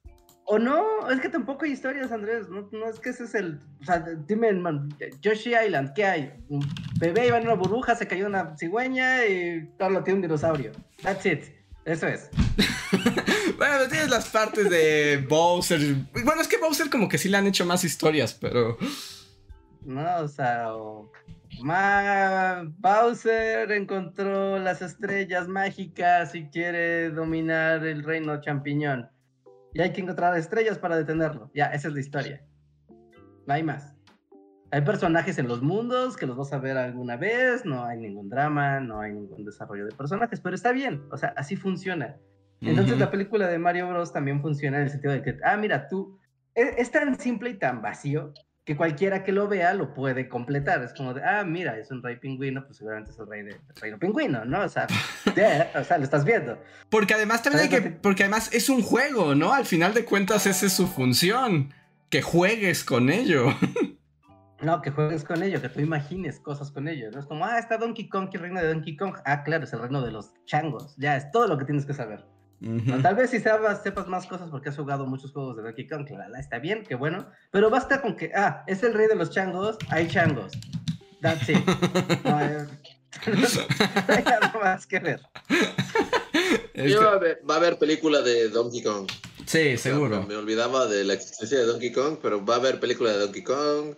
O 0.51 0.57
no, 0.57 1.07
es 1.11 1.21
que 1.21 1.29
tampoco 1.29 1.65
hay 1.65 1.73
historias, 1.73 2.11
Andrés. 2.11 2.49
No, 2.49 2.67
no 2.71 2.89
es 2.89 2.99
que 2.99 3.11
ese 3.11 3.25
es 3.25 3.35
el. 3.35 3.59
O 3.81 3.85
sea, 3.85 4.03
dime, 4.25 4.51
man, 4.53 4.89
Yoshi 5.21 5.53
Island, 5.53 5.93
¿qué 5.93 6.05
hay? 6.05 6.33
Un 6.49 6.67
bebé 6.99 7.27
iba 7.27 7.37
en 7.37 7.43
una 7.43 7.53
burbuja, 7.53 7.95
se 7.95 8.07
cayó 8.07 8.25
una 8.25 8.57
cigüeña 8.57 9.27
y 9.27 9.69
todo 9.77 9.91
lo 9.91 10.03
tiene 10.03 10.15
un 10.15 10.21
dinosaurio. 10.23 10.71
That's 11.03 11.23
it. 11.27 11.43
Eso 11.85 12.07
es. 12.07 12.31
bueno, 13.59 13.87
tienes 13.89 14.09
las 14.09 14.29
partes 14.29 14.71
de 14.71 15.23
Bowser. 15.29 15.79
Bueno, 16.23 16.41
es 16.41 16.47
que 16.47 16.57
Bowser 16.57 16.89
como 16.89 17.07
que 17.09 17.19
sí 17.19 17.29
le 17.29 17.37
han 17.37 17.45
hecho 17.45 17.63
más 17.63 17.83
historias, 17.83 18.33
pero. 18.33 18.75
No, 19.85 20.17
o 20.17 20.27
sea, 20.27 20.69
Ma 21.61 22.63
Bowser 22.79 23.71
encontró 23.71 24.57
las 24.57 24.81
estrellas 24.81 25.47
mágicas 25.47 26.33
y 26.33 26.45
quiere 26.45 27.11
dominar 27.11 27.85
el 27.85 28.03
reino 28.03 28.41
champiñón. 28.41 29.11
Y 29.79 29.81
hay 29.81 29.93
que 29.93 30.01
encontrar 30.01 30.37
estrellas 30.37 30.77
para 30.77 30.97
detenerlo. 30.97 31.51
Ya, 31.53 31.67
esa 31.67 31.87
es 31.87 31.93
la 31.93 32.01
historia. 32.01 32.43
No 33.47 33.53
hay 33.53 33.63
más. 33.63 33.95
Hay 34.71 34.81
personajes 34.81 35.37
en 35.37 35.47
los 35.47 35.61
mundos 35.61 36.17
que 36.17 36.25
los 36.25 36.35
vas 36.35 36.51
a 36.51 36.57
ver 36.57 36.75
alguna 36.75 37.15
vez, 37.15 37.63
no 37.63 37.85
hay 37.85 37.97
ningún 37.97 38.27
drama, 38.27 38.81
no 38.81 38.99
hay 38.99 39.13
ningún 39.13 39.45
desarrollo 39.45 39.85
de 39.85 39.95
personajes, 39.95 40.41
pero 40.41 40.53
está 40.53 40.73
bien, 40.73 41.05
o 41.11 41.17
sea, 41.17 41.33
así 41.37 41.55
funciona. 41.55 42.17
Entonces 42.59 42.99
la 42.99 43.09
película 43.09 43.47
de 43.47 43.57
Mario 43.57 43.87
Bros 43.87 44.11
también 44.11 44.41
funciona 44.41 44.79
en 44.79 44.83
el 44.83 44.89
sentido 44.89 45.13
de 45.13 45.21
que, 45.21 45.37
ah, 45.45 45.55
mira, 45.55 45.87
tú, 45.87 46.19
es, 46.55 46.73
es 46.77 46.91
tan 46.91 47.17
simple 47.17 47.51
y 47.51 47.53
tan 47.53 47.81
vacío 47.81 48.33
que 48.69 48.77
cualquiera 48.77 49.23
que 49.23 49.31
lo 49.31 49.47
vea 49.47 49.73
lo 49.73 49.95
puede 49.95 50.29
completar. 50.29 50.83
Es 50.83 50.93
como 50.93 51.15
de, 51.15 51.23
ah, 51.23 51.43
mira, 51.43 51.75
es 51.79 51.89
un 51.89 52.03
rey 52.03 52.17
pingüino, 52.17 52.63
pues 52.67 52.77
seguramente 52.77 53.09
es 53.09 53.17
el 53.17 53.25
rey 53.25 53.41
de, 53.41 53.53
el 53.53 53.81
reino 53.81 53.97
pingüino, 53.97 54.45
¿no? 54.45 54.61
O 54.61 54.69
sea, 54.69 54.85
o 55.75 55.83
sea, 55.83 55.97
lo 55.97 56.03
estás 56.03 56.23
viendo. 56.23 56.55
Porque 56.87 57.15
además 57.15 57.41
también 57.41 57.63
hay 57.63 57.69
que, 57.69 57.89
porque 57.89 58.21
además 58.21 58.53
es 58.53 58.69
un 58.69 58.83
juego, 58.83 59.33
¿no? 59.33 59.53
Al 59.53 59.65
final 59.65 59.95
de 59.95 60.05
cuentas 60.05 60.45
esa 60.45 60.67
es 60.67 60.73
su 60.73 60.85
función, 60.85 61.73
que 62.11 62.21
juegues 62.21 62.83
con 62.83 63.09
ello. 63.09 63.47
No, 64.61 64.81
que 64.81 64.91
juegues 64.91 65.23
con 65.23 65.41
ello, 65.41 65.61
que 65.61 65.69
tú 65.69 65.79
imagines 65.79 66.41
cosas 66.41 66.69
con 66.69 66.89
ello. 66.89 67.09
No 67.11 67.21
es 67.21 67.25
como, 67.25 67.45
ah, 67.45 67.57
está 67.59 67.77
Donkey 67.77 68.09
Kong, 68.09 68.27
¿qué 68.29 68.37
reino 68.37 68.59
de 68.59 68.67
Donkey 68.67 68.97
Kong? 68.97 69.15
Ah, 69.23 69.41
claro, 69.45 69.63
es 69.63 69.71
el 69.71 69.79
reino 69.79 70.01
de 70.01 70.11
los 70.11 70.33
changos. 70.43 70.97
Ya, 70.97 71.15
es 71.15 71.31
todo 71.31 71.47
lo 71.47 71.57
que 71.57 71.63
tienes 71.63 71.85
que 71.85 71.93
saber. 71.93 72.25
Tal 73.01 73.15
vez 73.15 73.29
si 73.29 73.39
sepas, 73.39 73.83
sepas, 73.83 74.07
más 74.07 74.27
cosas 74.27 74.49
porque 74.49 74.69
has 74.69 74.75
jugado 74.75 75.05
muchos 75.05 75.31
juegos 75.31 75.55
de 75.57 75.63
Donkey 75.63 75.87
Kong, 75.87 76.05
claro, 76.05 76.35
está 76.35 76.59
bien, 76.59 76.83
qué 76.87 76.95
bueno. 76.95 77.29
Pero 77.51 77.69
basta 77.69 78.01
con 78.01 78.15
que, 78.15 78.31
ah, 78.35 78.63
es 78.67 78.83
el 78.83 78.93
rey 78.93 79.07
de 79.07 79.15
los 79.15 79.31
changos, 79.31 79.77
hay 79.89 80.07
changos. 80.07 80.53
That's 81.21 81.49
it. 81.49 81.65
No 82.23 82.37
hay, 82.37 84.23
nada 84.23 84.53
más 84.61 84.85
que 84.85 84.99
ver. 84.99 85.21
Va, 86.79 87.09
a 87.09 87.15
haber, 87.15 87.41
va 87.49 87.55
a 87.55 87.57
haber 87.57 87.77
película 87.77 88.21
de 88.21 88.47
Donkey 88.47 88.81
Kong. 88.81 89.09
Sí, 89.45 89.77
seguro. 89.77 90.23
me 90.23 90.35
olvidaba 90.37 90.87
de 90.87 91.03
la 91.03 91.13
existencia 91.13 91.59
de 91.59 91.65
Donkey 91.65 91.91
Kong, 91.91 92.19
pero 92.21 92.45
va 92.45 92.53
a 92.55 92.57
haber 92.57 92.79
película 92.79 93.11
de 93.11 93.19
Donkey 93.19 93.43
Kong. 93.43 93.95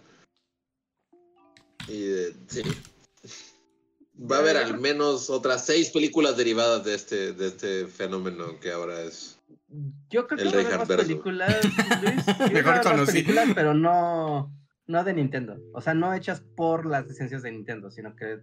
Y 1.88 2.32
sí. 2.48 2.64
Va 4.30 4.38
a 4.38 4.40
haber 4.40 4.58
al 4.58 4.80
menos 4.80 5.30
otras 5.30 5.66
seis 5.66 5.90
películas 5.90 6.38
derivadas 6.38 6.84
de 6.84 6.94
este, 6.94 7.34
de 7.34 7.48
este 7.48 7.88
fenómeno 7.88 8.60
que 8.60 8.72
ahora 8.72 9.02
es. 9.02 9.40
Yo 10.10 10.28
creo 10.28 10.38
que 10.38 10.46
va 10.46 10.62
a 10.62 10.66
haber 10.66 10.78
más 10.78 10.88
películas, 10.88 11.58
Luis. 12.04 12.52
Mejor 12.54 13.06
películas, 13.06 13.50
pero 13.56 13.74
no, 13.74 14.54
no 14.86 15.04
de 15.04 15.14
Nintendo. 15.14 15.58
O 15.74 15.82
sea, 15.82 15.94
no 15.94 16.14
hechas 16.14 16.44
por 16.56 16.86
las 16.86 17.08
licencias 17.08 17.42
de 17.42 17.52
Nintendo, 17.52 17.90
sino 17.90 18.16
que. 18.16 18.40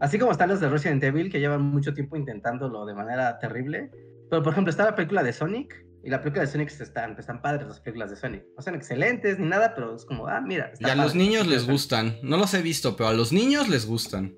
Así 0.00 0.18
como 0.18 0.32
están 0.32 0.50
las 0.50 0.60
de 0.60 0.68
Resident 0.68 1.02
Evil, 1.04 1.30
que 1.30 1.40
llevan 1.40 1.62
mucho 1.62 1.94
tiempo 1.94 2.16
intentándolo 2.16 2.84
de 2.84 2.94
manera 2.94 3.38
terrible. 3.38 3.90
Pero, 4.28 4.42
por 4.42 4.52
ejemplo, 4.52 4.70
está 4.70 4.84
la 4.84 4.96
película 4.96 5.22
de 5.22 5.32
Sonic, 5.32 5.86
y 6.04 6.10
la 6.10 6.20
película 6.20 6.42
de 6.44 6.50
Sonic 6.50 6.68
están, 6.68 7.16
están 7.18 7.40
padres 7.40 7.68
las 7.68 7.80
películas 7.80 8.10
de 8.10 8.16
Sonic. 8.16 8.44
No 8.56 8.62
son 8.62 8.74
excelentes 8.74 9.38
ni 9.38 9.46
nada, 9.46 9.74
pero 9.74 9.94
es 9.94 10.04
como, 10.04 10.26
ah, 10.26 10.40
mira. 10.40 10.72
y 10.78 10.90
a 10.90 10.96
los 10.96 11.14
niños 11.14 11.46
les 11.46 11.66
gustan. 11.66 12.18
No 12.22 12.36
los 12.36 12.52
he 12.54 12.62
visto, 12.62 12.96
pero 12.96 13.08
a 13.08 13.12
los 13.12 13.32
niños 13.32 13.68
les 13.68 13.86
gustan. 13.86 14.36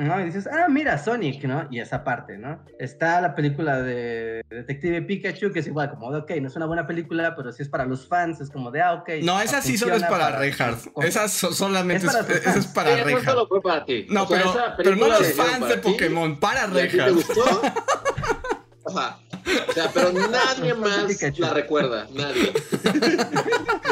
¿No? 0.00 0.20
Y 0.20 0.24
dices, 0.24 0.48
ah, 0.50 0.66
mira, 0.68 0.98
Sonic, 0.98 1.44
¿no? 1.44 1.66
Y 1.70 1.80
esa 1.80 2.02
parte, 2.04 2.38
¿no? 2.38 2.64
Está 2.78 3.20
la 3.20 3.34
película 3.34 3.80
de 3.82 4.42
Detective 4.48 5.02
Pikachu, 5.02 5.52
que 5.52 5.60
es 5.60 5.66
igual, 5.66 5.90
como 5.90 6.10
de, 6.12 6.18
ok, 6.18 6.30
no 6.40 6.48
es 6.48 6.56
una 6.56 6.66
buena 6.66 6.86
película, 6.86 7.34
pero 7.36 7.52
si 7.52 7.62
es 7.62 7.68
para 7.68 7.84
los 7.84 8.06
fans, 8.06 8.40
es 8.40 8.50
como 8.50 8.70
de, 8.70 8.82
ah, 8.82 8.94
ok. 8.94 9.08
No, 9.22 9.40
esa 9.40 9.60
sí 9.62 9.76
solo 9.76 9.94
es 9.94 10.02
para, 10.02 10.38
Reinhardt. 10.38 10.86
Esa 11.02 11.28
solamente 11.28 12.06
es 12.06 12.12
para, 12.12 12.34
es, 12.34 12.56
es 12.56 12.66
para 12.66 12.96
sí, 12.96 13.02
Reinhardt. 13.02 13.24
Solo 13.26 13.46
fue 13.46 13.62
para 13.62 13.84
ti. 13.84 14.06
No, 14.08 14.26
pero, 14.26 14.54
pero 14.76 14.96
no 14.96 15.08
los 15.08 15.32
fans 15.34 15.68
de 15.68 15.78
Pokémon, 15.78 16.38
para 16.38 16.66
Reinhardt. 16.66 17.06
¿Te 17.06 17.10
gustó? 17.10 17.62
Ajá. 18.86 19.18
O 19.68 19.72
sea, 19.72 19.90
pero 19.92 20.12
nadie 20.12 20.74
más 20.74 21.38
la 21.38 21.50
recuerda, 21.50 22.06
nadie. 22.12 22.52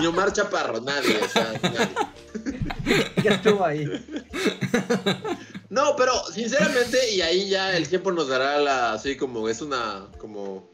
Ni 0.01 0.07
Omar 0.07 0.33
Chaparro, 0.33 0.81
nadie, 0.81 1.19
o 1.23 1.29
sea, 1.29 1.53
nadie. 1.63 1.89
Ya 3.23 3.33
estuvo 3.33 3.65
ahí. 3.65 3.87
No, 5.71 5.97
pero 5.97 6.13
sinceramente, 6.33 7.13
y 7.13 7.21
ahí 7.21 7.49
ya 7.49 7.77
el 7.77 7.89
tiempo 7.89 8.11
nos 8.11 8.29
dará 8.29 8.59
la, 8.59 8.93
así 8.93 9.17
como 9.17 9.49
es 9.49 9.61
una, 9.61 10.09
como, 10.19 10.71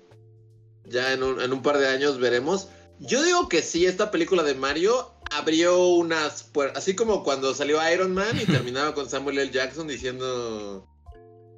ya 0.85 1.13
en 1.13 1.23
un, 1.23 1.41
en 1.41 1.53
un 1.53 1.63
par 1.63 1.79
de 1.79 1.89
años 1.89 2.19
veremos. 2.19 2.69
Yo 3.01 3.23
digo 3.23 3.49
que 3.49 3.63
sí, 3.63 3.87
esta 3.87 4.11
película 4.11 4.45
de 4.45 4.55
Mario 4.55 5.15
abrió 5.31 5.87
unas 5.87 6.45
puertas, 6.45 6.79
así 6.79 6.95
como 6.95 7.25
cuando 7.25 7.55
salió 7.55 7.79
Iron 7.93 8.15
Man 8.15 8.41
y 8.41 8.45
terminaba 8.47 8.95
con 8.95 9.09
Samuel 9.09 9.39
L. 9.39 9.51
Jackson 9.51 9.89
diciendo 9.89 10.89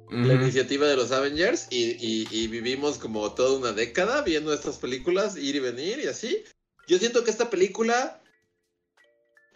la 0.09 0.33
iniciativa 0.33 0.87
de 0.87 0.95
los 0.95 1.11
Avengers 1.11 1.67
y, 1.69 2.47
vivimos 2.47 2.97
como 2.97 3.33
toda 3.33 3.57
una 3.57 3.73
década 3.73 4.21
viendo 4.21 4.53
estas 4.53 4.77
películas, 4.77 5.35
ir 5.35 5.55
y 5.55 5.59
venir 5.59 5.99
y 5.99 6.07
así. 6.07 6.43
Yo 6.87 6.97
siento 6.97 7.23
que 7.23 7.31
esta 7.31 7.49
película 7.49 8.21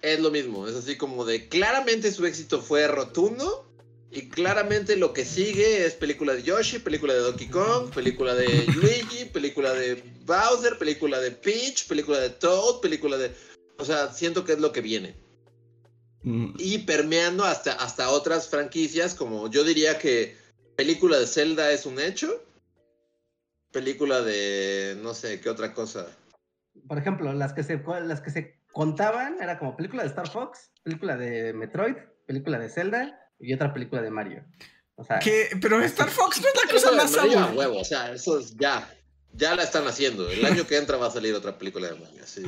es 0.01 0.19
lo 0.19 0.31
mismo, 0.31 0.67
es 0.67 0.75
así 0.75 0.97
como 0.97 1.25
de 1.25 1.47
claramente 1.47 2.11
su 2.11 2.25
éxito 2.25 2.61
fue 2.61 2.87
rotundo 2.87 3.70
y 4.13 4.27
claramente 4.27 4.97
lo 4.97 5.13
que 5.13 5.23
sigue 5.23 5.85
es 5.85 5.93
película 5.93 6.33
de 6.33 6.43
Yoshi, 6.43 6.79
película 6.79 7.13
de 7.13 7.21
Donkey 7.21 7.47
Kong, 7.47 7.91
película 7.93 8.35
de 8.35 8.65
Luigi, 8.75 9.23
película 9.31 9.71
de 9.73 10.03
Bowser, 10.25 10.77
película 10.77 11.19
de 11.19 11.31
Peach, 11.31 11.87
película 11.87 12.19
de 12.19 12.29
Toad, 12.31 12.81
película 12.81 13.17
de... 13.17 13.31
O 13.77 13.85
sea, 13.85 14.11
siento 14.11 14.43
que 14.43 14.51
es 14.51 14.59
lo 14.59 14.73
que 14.73 14.81
viene. 14.81 15.15
Mm. 16.23 16.55
Y 16.57 16.79
permeando 16.79 17.45
hasta, 17.45 17.71
hasta 17.71 18.09
otras 18.09 18.49
franquicias, 18.49 19.15
como 19.15 19.49
yo 19.49 19.63
diría 19.63 19.97
que 19.97 20.35
película 20.75 21.17
de 21.17 21.27
Zelda 21.27 21.71
es 21.71 21.85
un 21.85 21.97
hecho. 21.97 22.43
Película 23.71 24.21
de 24.21 24.97
no 25.01 25.13
sé 25.13 25.39
qué 25.39 25.49
otra 25.49 25.73
cosa. 25.73 26.05
Por 26.85 26.97
ejemplo, 26.97 27.31
las 27.31 27.53
que 27.53 27.63
se 27.63 27.81
las 28.03 28.19
que 28.19 28.31
se 28.31 28.59
contaban 28.73 29.37
era 29.41 29.57
como 29.57 29.77
película 29.77 30.03
de 30.03 30.09
Star 30.09 30.29
Fox, 30.29 30.69
película 30.83 31.15
de 31.15 31.53
Metroid, 31.53 31.95
película 32.27 32.59
de 32.59 32.67
Zelda 32.67 33.20
y 33.41 33.53
otra 33.53 33.73
película 33.73 34.01
de 34.01 34.11
Mario. 34.11 34.43
O 34.95 35.03
sea, 35.03 35.19
pero 35.61 35.81
Star 35.81 36.09
Fox 36.11 36.41
no 36.41 36.47
es 36.47 36.55
la 36.65 36.73
cosa 36.73 36.91
más 36.91 37.17
aburrida. 37.17 37.51
huevo, 37.55 37.79
o 37.79 37.85
sea, 37.85 38.11
eso 38.11 38.39
es 38.39 38.55
ya 38.55 38.87
ya 39.33 39.55
la 39.55 39.63
están 39.63 39.87
haciendo. 39.87 40.29
El 40.29 40.45
año 40.45 40.65
que 40.67 40.77
entra 40.77 40.97
va 40.97 41.07
a 41.07 41.11
salir 41.11 41.33
otra 41.33 41.57
película 41.57 41.87
de 41.87 41.99
Mario, 41.99 42.23
sí. 42.25 42.43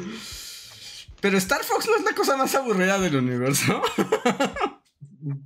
Pero 1.22 1.38
Star 1.38 1.64
Fox 1.64 1.88
no 1.88 1.96
es 1.96 2.04
la 2.04 2.14
cosa 2.14 2.36
más 2.36 2.54
aburrida 2.56 3.00
del 3.00 3.16
universo. 3.16 3.82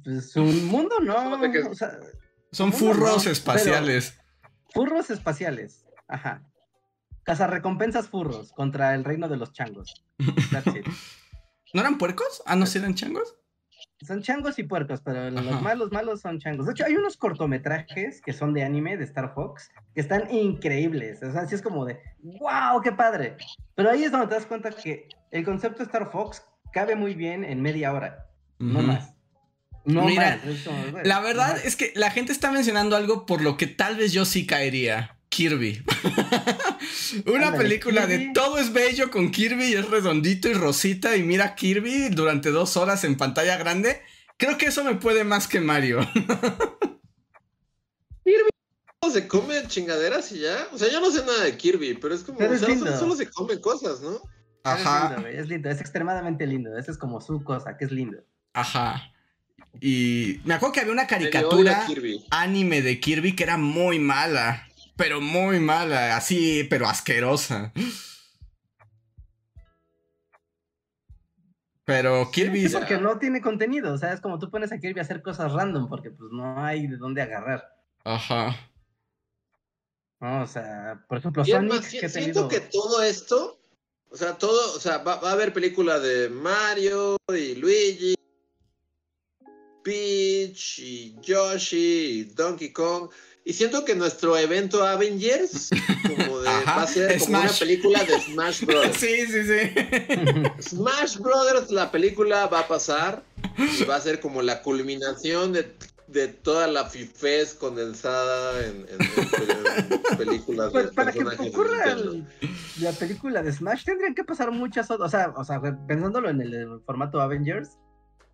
Pues 0.03 0.35
un 0.35 0.65
mundo 0.65 0.95
no, 0.99 1.39
o 1.69 1.75
sea, 1.75 1.99
son 2.51 2.73
furros 2.73 3.27
espaciales. 3.27 4.15
Furros 4.73 5.11
espaciales. 5.11 5.85
Ajá. 6.07 6.41
Cazarrecompensas 7.21 8.07
furros 8.07 8.53
contra 8.53 8.95
el 8.95 9.03
reino 9.03 9.29
de 9.29 9.37
los 9.37 9.53
changos. 9.53 10.03
¿No 11.73 11.81
eran 11.81 11.99
puercos? 11.99 12.41
Ah, 12.47 12.55
no, 12.55 12.65
sí 12.65 12.79
eran 12.79 12.95
changos. 12.95 13.35
Son 14.05 14.21
changos 14.21 14.59
y 14.59 14.63
puercos, 14.63 15.01
pero 15.01 15.31
los 15.31 15.61
malos, 15.61 15.91
malos 15.91 16.21
son 16.21 16.39
changos. 16.39 16.67
De 16.67 16.71
hecho, 16.71 16.85
hay 16.85 16.95
unos 16.95 17.17
cortometrajes 17.17 18.21
que 18.21 18.31
son 18.31 18.53
de 18.53 18.63
anime 18.63 18.95
de 18.95 19.03
Star 19.03 19.33
Fox 19.33 19.71
que 19.95 20.01
están 20.01 20.29
increíbles. 20.31 21.23
O 21.23 21.31
sea, 21.31 21.41
así 21.41 21.55
es 21.55 21.63
como 21.63 21.83
de, 21.83 21.99
wow, 22.19 22.79
qué 22.83 22.91
padre. 22.91 23.37
Pero 23.73 23.89
ahí 23.89 24.03
es 24.03 24.11
donde 24.11 24.27
te 24.27 24.35
das 24.35 24.45
cuenta 24.45 24.69
que 24.69 25.09
el 25.31 25.43
concepto 25.43 25.79
de 25.79 25.85
Star 25.85 26.11
Fox 26.11 26.43
cabe 26.71 26.95
muy 26.95 27.15
bien 27.15 27.43
en 27.43 27.61
media 27.61 27.91
hora, 27.91 28.27
no 28.59 28.81
más. 28.83 29.13
No 29.83 30.03
Mira, 30.03 30.39
la 31.05 31.21
verdad 31.21 31.57
es 31.63 31.77
que 31.77 31.93
la 31.95 32.11
gente 32.11 32.33
está 32.33 32.51
mencionando 32.51 32.97
algo 32.97 33.25
por 33.25 33.41
lo 33.41 33.55
que 33.55 33.67
tal 33.67 33.95
vez 33.95 34.11
yo 34.11 34.25
sí 34.25 34.45
caería. 34.45 35.16
Kirby. 35.37 35.83
Una 37.27 37.55
película 37.55 38.07
de 38.07 38.31
todo 38.33 38.57
es 38.57 38.73
bello 38.73 39.11
con 39.11 39.29
Kirby 39.29 39.65
y 39.65 39.75
es 39.75 39.87
redondito 39.87 40.49
y 40.49 40.55
rosita 40.55 41.15
y 41.15 41.21
mira 41.21 41.53
Kirby 41.53 42.09
durante 42.09 42.49
dos 42.49 42.75
horas 42.75 43.03
en 43.03 43.17
pantalla 43.17 43.55
grande. 43.55 44.01
Creo 44.37 44.57
que 44.57 44.65
eso 44.65 44.83
me 44.83 44.95
puede 44.95 45.23
más 45.23 45.47
que 45.47 45.59
Mario. 45.59 45.99
Kirby 48.25 48.49
se 49.13 49.27
come 49.27 49.61
chingaderas 49.67 50.31
y 50.31 50.39
ya. 50.39 50.69
O 50.73 50.79
sea, 50.79 50.91
yo 50.91 50.99
no 50.99 51.11
sé 51.11 51.23
nada 51.23 51.43
de 51.43 51.55
Kirby, 51.55 51.93
pero 51.93 52.15
es 52.15 52.23
como, 52.23 52.39
solo, 52.97 53.15
se 53.15 53.29
come 53.29 53.61
cosas, 53.61 54.01
¿no? 54.01 54.19
Ajá. 54.63 55.05
Es 55.05 55.11
lindo, 55.11 55.27
es 55.27 55.49
lindo, 55.49 55.69
es 55.69 55.81
extremadamente 55.81 56.47
lindo. 56.47 56.75
Esa 56.75 56.91
es 56.91 56.97
como 56.97 57.21
su 57.21 57.43
cosa, 57.43 57.77
que 57.77 57.85
es 57.85 57.91
lindo. 57.91 58.17
Ajá. 58.53 59.13
Y 59.79 60.39
me 60.45 60.55
acuerdo 60.55 60.73
que 60.73 60.79
había 60.79 60.93
una 60.93 61.05
caricatura 61.05 61.85
anime 62.31 62.81
de 62.81 62.99
Kirby 62.99 63.35
que 63.35 63.43
era 63.43 63.57
muy 63.57 63.99
mala. 63.99 64.66
Pero 64.97 65.21
muy 65.21 65.59
mala, 65.59 66.17
así, 66.17 66.65
pero 66.69 66.87
asquerosa. 66.87 67.71
Pero 71.85 72.29
Kirby. 72.31 72.67
Sí, 72.67 72.75
porque 72.75 72.97
no 72.97 73.17
tiene 73.17 73.39
contenido. 73.39 73.93
O 73.93 73.97
sea, 73.97 74.11
es 74.11 74.19
como 74.19 74.39
tú 74.39 74.49
pones 74.49 74.73
a 74.73 74.79
Kirby 74.79 74.99
a 74.99 75.03
hacer 75.03 75.21
cosas 75.21 75.53
random 75.53 75.87
porque 75.87 76.11
pues 76.11 76.31
no 76.33 76.61
hay 76.61 76.87
de 76.87 76.97
dónde 76.97 77.21
agarrar. 77.21 77.63
Ajá. 78.03 78.57
o 80.19 80.47
sea, 80.47 81.05
por 81.07 81.19
ejemplo, 81.19 81.45
Sonic. 81.45 81.83
siento 81.83 82.49
que 82.49 82.59
todo 82.59 83.01
esto. 83.03 83.57
O 84.09 84.17
sea, 84.17 84.37
todo. 84.37 84.75
O 84.75 84.79
sea, 84.79 84.97
va, 84.97 85.15
va 85.17 85.29
a 85.29 85.33
haber 85.33 85.53
película 85.53 85.99
de 85.99 86.27
Mario 86.27 87.15
y 87.29 87.55
Luigi 87.55 88.15
Peach 89.87 90.79
y 90.79 91.15
Yoshi 91.21 91.77
y 91.77 92.23
Donkey 92.33 92.73
Kong. 92.73 93.09
Y 93.47 93.53
siento 93.53 93.85
que 93.85 93.95
nuestro 93.95 94.37
evento 94.37 94.85
Avengers 94.85 95.69
como 96.03 96.39
de, 96.39 96.49
va 96.67 96.83
a 96.83 96.87
ser 96.87 97.17
como 97.17 97.39
una 97.39 97.49
película 97.49 98.03
de 98.03 98.19
Smash 98.19 98.65
Brothers. 98.65 98.97
Sí, 98.99 99.25
sí, 99.25 99.43
sí. 99.45 100.75
Smash 100.75 101.17
Brothers, 101.19 101.71
la 101.71 101.89
película 101.89 102.47
va 102.47 102.59
a 102.59 102.67
pasar 102.67 103.23
y 103.57 103.85
va 103.85 103.95
a 103.95 104.01
ser 104.01 104.19
como 104.19 104.41
la 104.41 104.61
culminación 104.61 105.53
de 105.53 105.73
de 106.07 106.29
toda 106.29 106.67
la 106.67 106.85
fifez 106.85 107.53
condensada 107.53 108.65
en, 108.65 108.85
películas 110.17 110.71
pues 110.71 110.91
para 110.91 111.11
que 111.11 111.21
ocurra 111.21 111.97
la 112.79 112.91
película 112.93 113.43
de 113.43 113.51
Smash 113.51 113.83
tendrían 113.83 114.15
que 114.15 114.23
pasar 114.23 114.51
muchas 114.51 114.89
otras, 114.89 115.07
o 115.07 115.17
sea, 115.17 115.33
o 115.35 115.43
sea, 115.43 115.61
pensándolo 115.85 116.29
en 116.29 116.39
el 116.41 116.79
formato 116.85 117.19
Avengers, 117.19 117.77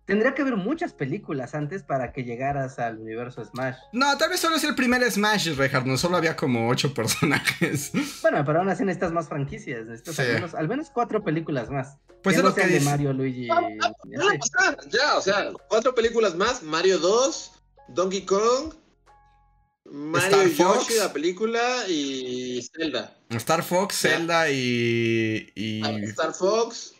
Tendría 0.06 0.34
que 0.34 0.42
haber 0.42 0.56
muchas 0.56 0.92
películas 0.92 1.54
antes 1.54 1.82
para 1.82 2.12
que 2.12 2.24
llegaras 2.24 2.78
al 2.78 2.98
universo 2.98 3.42
Smash. 3.42 3.76
No, 3.92 4.18
tal 4.18 4.28
vez 4.28 4.40
solo 4.40 4.56
es 4.56 4.64
el 4.64 4.74
primer 4.74 5.10
Smash, 5.10 5.54
Reinhardt. 5.56 5.86
No 5.86 5.96
solo 5.96 6.18
había 6.18 6.36
como 6.36 6.68
ocho 6.68 6.92
personajes. 6.92 7.92
Bueno, 8.22 8.42
pero 8.44 8.60
aún 8.60 8.68
así 8.68 8.84
necesitas 8.84 9.12
más 9.12 9.28
franquicias. 9.28 9.86
Necesitas 9.86 10.54
al, 10.54 10.68
menos, 10.68 10.90
cuatro 10.90 11.22
películas 11.22 11.70
más. 11.70 11.98
Pues 12.22 12.36
es 12.36 12.42
lo 12.42 12.54
que 12.54 12.66
de 12.66 12.80
Mario, 12.80 13.12
Luigi. 13.12 13.48
Ya, 13.48 15.16
o 15.16 15.20
sea, 15.20 15.52
cuatro 15.68 15.94
películas 15.94 16.34
más. 16.34 16.62
Mario 16.62 16.98
2, 16.98 17.52
Donkey 17.88 18.24
Kong, 18.24 18.74
Mario 19.84 20.46
y 20.46 20.54
Yoshi, 20.54 20.94
la 20.98 21.12
película, 21.12 21.86
y 21.88 22.62
Zelda. 22.74 23.14
Star 23.30 23.62
Fox, 23.62 23.96
Zelda 24.00 24.50
y, 24.50 25.52
y... 25.54 25.82
Star 26.04 26.32
Fox, 26.32 26.93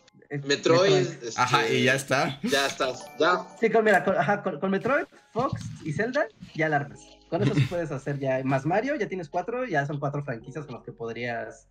Metroid. 0.44 1.06
ajá, 1.36 1.68
y 1.68 1.84
ya 1.84 1.94
está. 1.94 2.40
Ya 2.42 2.66
estás, 2.66 3.04
ya. 3.18 3.46
Sí, 3.60 3.70
con, 3.70 3.84
mira, 3.84 4.04
con, 4.04 4.70
Metroid, 4.70 5.04
Fox 5.32 5.62
y 5.84 5.92
Zelda, 5.92 6.26
ya 6.54 6.68
la 6.68 6.76
armas. 6.76 7.00
Con 7.28 7.42
eso 7.42 7.54
sí 7.54 7.62
puedes 7.62 7.90
hacer 7.90 8.18
ya 8.18 8.42
más 8.44 8.64
Mario, 8.64 8.94
ya 8.96 9.08
tienes 9.08 9.28
cuatro, 9.28 9.64
ya 9.66 9.86
son 9.86 9.98
cuatro 9.98 10.24
franquicias 10.24 10.66
con 10.66 10.76
las 10.76 10.84
que 10.84 10.92
podrías 10.92 11.68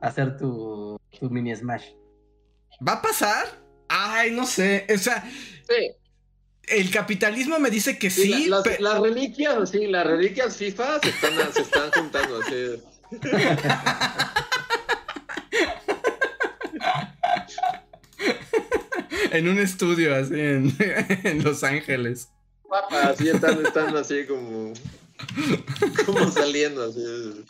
hacer 0.00 0.36
tu, 0.36 0.98
tu 1.18 1.30
mini 1.30 1.54
Smash. 1.54 1.84
¿Va 2.86 2.94
a 2.94 3.02
pasar? 3.02 3.46
Ay, 3.88 4.30
no 4.32 4.46
sé. 4.46 4.86
O 4.92 4.98
sea. 4.98 5.22
Sí. 5.68 5.92
El 6.66 6.90
capitalismo 6.90 7.58
me 7.58 7.70
dice 7.70 7.98
que 7.98 8.08
sí. 8.08 8.48
las, 8.48 9.00
reliquias, 9.00 9.68
sí, 9.68 9.86
las 9.86 10.06
reliquias 10.06 10.56
FIFA 10.56 10.98
se 11.00 11.10
están, 11.10 11.52
se 11.52 11.60
están 11.60 11.90
juntando. 11.92 12.40
Así. 12.40 12.82
en 19.34 19.48
un 19.48 19.58
estudio 19.58 20.14
así 20.14 20.34
en, 20.38 20.74
Los 21.44 21.64
Ángeles. 21.64 22.28
Así 22.90 23.28
están, 23.28 23.64
están 23.64 23.96
así 23.96 24.24
como. 24.26 24.72
como 26.06 26.30
saliendo 26.30 26.84
así. 26.84 27.44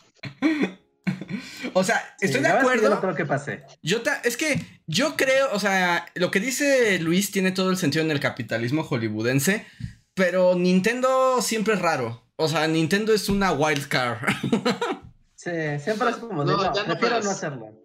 O 1.73 1.83
sea, 1.83 2.15
estoy 2.19 2.41
de 2.41 2.47
acuerdo. 2.47 2.83
Yo 2.83 2.89
no 2.89 3.01
creo 3.01 3.15
que 3.15 3.25
pase. 3.25 3.63
Yo 3.81 4.01
es 4.23 4.37
que 4.37 4.65
yo 4.87 5.15
creo, 5.15 5.49
o 5.51 5.59
sea, 5.59 6.05
lo 6.15 6.31
que 6.31 6.39
dice 6.39 6.99
Luis 6.99 7.31
tiene 7.31 7.51
todo 7.51 7.69
el 7.69 7.77
sentido 7.77 8.03
en 8.03 8.11
el 8.11 8.19
capitalismo 8.19 8.83
hollywoodense, 8.83 9.65
pero 10.13 10.55
Nintendo 10.55 11.41
siempre 11.41 11.73
es 11.73 11.81
raro. 11.81 12.23
O 12.37 12.47
sea, 12.47 12.67
Nintendo 12.67 13.13
es 13.13 13.29
una 13.29 13.51
wild 13.51 13.87
card. 13.87 14.19
sí, 15.35 15.51
siempre 15.79 16.09
es 16.09 16.17
como 16.17 16.43
de 16.43 16.53
no, 16.53 16.63
no, 16.63 16.73
prefiero 16.85 17.21
no 17.21 17.29
hacerlo. 17.29 17.84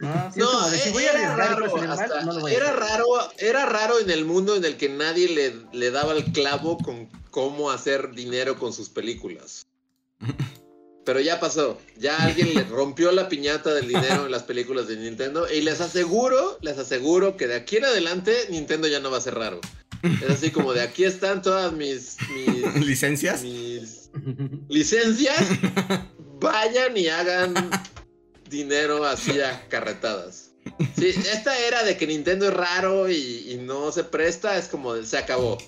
No, 0.00 0.68
era, 0.98 1.36
raro, 1.36 3.16
era 3.38 3.66
raro, 3.66 3.98
en 3.98 4.10
el 4.10 4.24
mundo 4.24 4.54
en 4.54 4.64
el 4.64 4.76
que 4.76 4.88
nadie 4.88 5.28
le, 5.28 5.54
le 5.72 5.90
daba 5.90 6.12
el 6.12 6.24
clavo 6.32 6.78
con 6.78 7.08
cómo 7.30 7.70
hacer 7.70 8.12
dinero 8.12 8.58
con 8.58 8.72
sus 8.72 8.88
películas. 8.88 9.66
Pero 11.04 11.20
ya 11.20 11.40
pasó, 11.40 11.78
ya 11.96 12.16
alguien 12.18 12.52
le 12.52 12.64
rompió 12.64 13.10
la 13.12 13.30
piñata 13.30 13.72
del 13.72 13.88
dinero 13.88 14.26
en 14.26 14.30
las 14.30 14.42
películas 14.42 14.88
de 14.88 14.98
Nintendo 14.98 15.50
y 15.50 15.62
les 15.62 15.80
aseguro, 15.80 16.58
les 16.60 16.76
aseguro 16.76 17.34
que 17.38 17.46
de 17.46 17.54
aquí 17.54 17.78
en 17.78 17.86
adelante 17.86 18.36
Nintendo 18.50 18.88
ya 18.88 19.00
no 19.00 19.10
va 19.10 19.16
a 19.16 19.22
ser 19.22 19.34
raro. 19.34 19.58
Es 20.02 20.30
así 20.30 20.50
como 20.50 20.74
de 20.74 20.82
aquí 20.82 21.04
están 21.04 21.40
todas 21.40 21.72
mis, 21.72 22.18
mis 22.30 22.74
licencias. 22.86 23.42
Mis 23.42 24.10
licencias. 24.68 25.48
Vayan 26.40 26.94
y 26.96 27.08
hagan 27.08 27.54
dinero 28.48 29.04
hacía 29.04 29.66
carretadas. 29.68 30.52
Sí, 30.96 31.08
esta 31.08 31.58
era 31.58 31.82
de 31.82 31.96
que 31.96 32.06
Nintendo 32.06 32.46
es 32.46 32.54
raro 32.54 33.08
y, 33.10 33.58
no 33.62 33.90
se 33.90 34.04
presta, 34.04 34.56
es 34.58 34.68
como 34.68 34.94
se 34.96 35.18
acabó. 35.18 35.58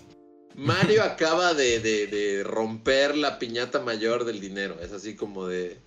Mario 0.55 1.02
acaba 1.02 1.55
de, 1.55 2.43
romper 2.44 3.16
la 3.16 3.39
piñata 3.39 3.81
mayor 3.81 4.24
del 4.24 4.40
dinero. 4.40 4.77
Es 4.81 4.93
así 4.93 5.16
como 5.16 5.47
de. 5.47 5.78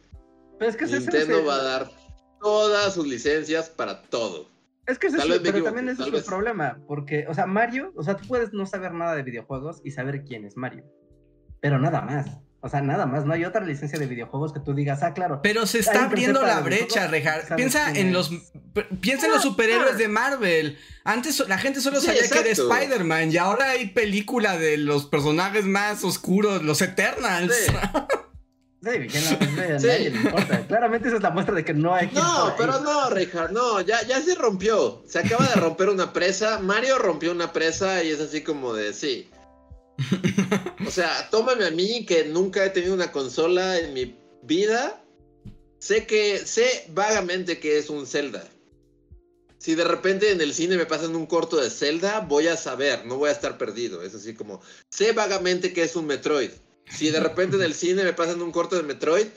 Nintendo 0.59 1.45
va 1.45 1.55
a 1.55 1.63
dar 1.63 1.91
todas 2.41 2.93
sus 2.93 3.07
licencias 3.07 3.69
para 3.69 4.01
todo. 4.03 4.47
Es 4.85 4.99
que 4.99 5.07
es 5.07 5.13
eso, 5.13 5.27
pero 5.41 5.63
también 5.63 5.89
ese 5.89 6.03
es 6.03 6.13
el 6.13 6.23
problema. 6.23 6.81
Porque, 6.87 7.25
o 7.29 7.33
sea, 7.33 7.45
Mario, 7.45 7.93
o 7.95 8.03
sea, 8.03 8.17
tú 8.17 8.27
puedes 8.27 8.51
no 8.53 8.65
saber 8.65 8.93
nada 8.93 9.15
de 9.15 9.23
videojuegos 9.23 9.81
y 9.83 9.91
saber 9.91 10.23
quién 10.23 10.45
es 10.45 10.57
Mario. 10.57 10.83
Pero 11.61 11.79
nada 11.79 12.01
más. 12.01 12.27
O 12.65 12.69
sea, 12.69 12.81
nada 12.81 13.05
más, 13.05 13.25
no 13.25 13.33
hay 13.33 13.43
otra 13.43 13.59
licencia 13.65 13.99
de 13.99 14.05
videojuegos 14.05 14.53
que 14.53 14.61
tú 14.61 14.73
digas, 14.73 15.03
ah, 15.03 15.13
claro. 15.13 15.41
Pero 15.43 15.65
se 15.65 15.79
está 15.79 16.05
abriendo 16.05 16.41
la 16.41 16.61
brecha, 16.61 17.07
Rejar. 17.07 17.57
Piensa 17.57 17.91
en 17.91 18.13
los 18.13 18.31
piensa 19.01 19.25
en 19.25 19.33
los 19.33 19.41
superhéroes 19.41 19.97
de 19.97 20.07
Marvel. 20.07 20.79
Antes 21.03 21.45
la 21.49 21.57
gente 21.57 21.81
solo 21.81 21.99
sabía 21.99 22.21
que 22.21 22.39
era 22.39 22.49
Spider-Man 22.49 23.33
y 23.33 23.37
ahora 23.37 23.71
hay 23.71 23.87
película 23.87 24.57
de 24.57 24.77
los 24.77 25.05
personajes 25.07 25.65
más 25.65 26.05
oscuros, 26.05 26.63
los 26.63 26.81
Eternals. 26.81 27.53
Sí. 27.53 27.73
Sí, 28.83 30.07
importa. 30.13 30.67
Claramente 30.67 31.07
esa 31.07 31.15
es 31.15 31.23
la 31.23 31.29
muestra 31.29 31.55
de 31.55 31.63
que 31.63 31.73
no 31.73 31.95
hay. 31.95 32.11
No, 32.13 32.53
pero 32.57 32.81
no, 32.81 33.09
Richard, 33.11 33.53
no, 33.53 33.79
ya, 33.79 34.01
ya 34.05 34.21
se 34.21 34.35
rompió. 34.35 35.01
Se 35.07 35.19
acaba 35.19 35.47
de 35.47 35.55
romper 35.55 35.87
una 35.87 36.11
presa. 36.11 36.59
Mario 36.59 36.99
rompió 36.99 37.31
una 37.31 37.53
presa 37.53 38.03
y 38.03 38.09
es 38.09 38.19
así 38.19 38.41
como 38.41 38.73
de 38.73 38.91
sí. 38.93 39.29
o 40.87 40.91
sea, 40.91 41.29
tómame 41.29 41.65
a 41.65 41.71
mí 41.71 42.05
que 42.05 42.25
nunca 42.25 42.65
he 42.65 42.69
tenido 42.69 42.93
una 42.93 43.11
consola 43.11 43.79
en 43.79 43.93
mi 43.93 44.15
vida. 44.43 45.03
Sé 45.79 46.05
que, 46.05 46.39
sé 46.39 46.87
vagamente 46.93 47.59
que 47.59 47.77
es 47.77 47.89
un 47.89 48.07
Zelda. 48.07 48.47
Si 49.57 49.75
de 49.75 49.83
repente 49.85 50.31
en 50.31 50.41
el 50.41 50.53
cine 50.53 50.75
me 50.75 50.85
pasan 50.85 51.15
un 51.15 51.25
corto 51.25 51.57
de 51.57 51.69
Zelda, 51.69 52.19
voy 52.19 52.47
a 52.47 52.57
saber, 52.57 53.05
no 53.05 53.17
voy 53.17 53.29
a 53.29 53.33
estar 53.33 53.57
perdido. 53.57 54.03
Es 54.03 54.13
así 54.13 54.33
como, 54.33 54.61
sé 54.89 55.13
vagamente 55.13 55.71
que 55.71 55.83
es 55.83 55.95
un 55.95 56.05
Metroid. 56.05 56.51
Si 56.89 57.09
de 57.09 57.19
repente 57.19 57.55
en 57.55 57.63
el 57.63 57.73
cine 57.73 58.03
me 58.03 58.13
pasan 58.13 58.41
un 58.41 58.51
corto 58.51 58.75
de 58.75 58.83
Metroid, 58.83 59.27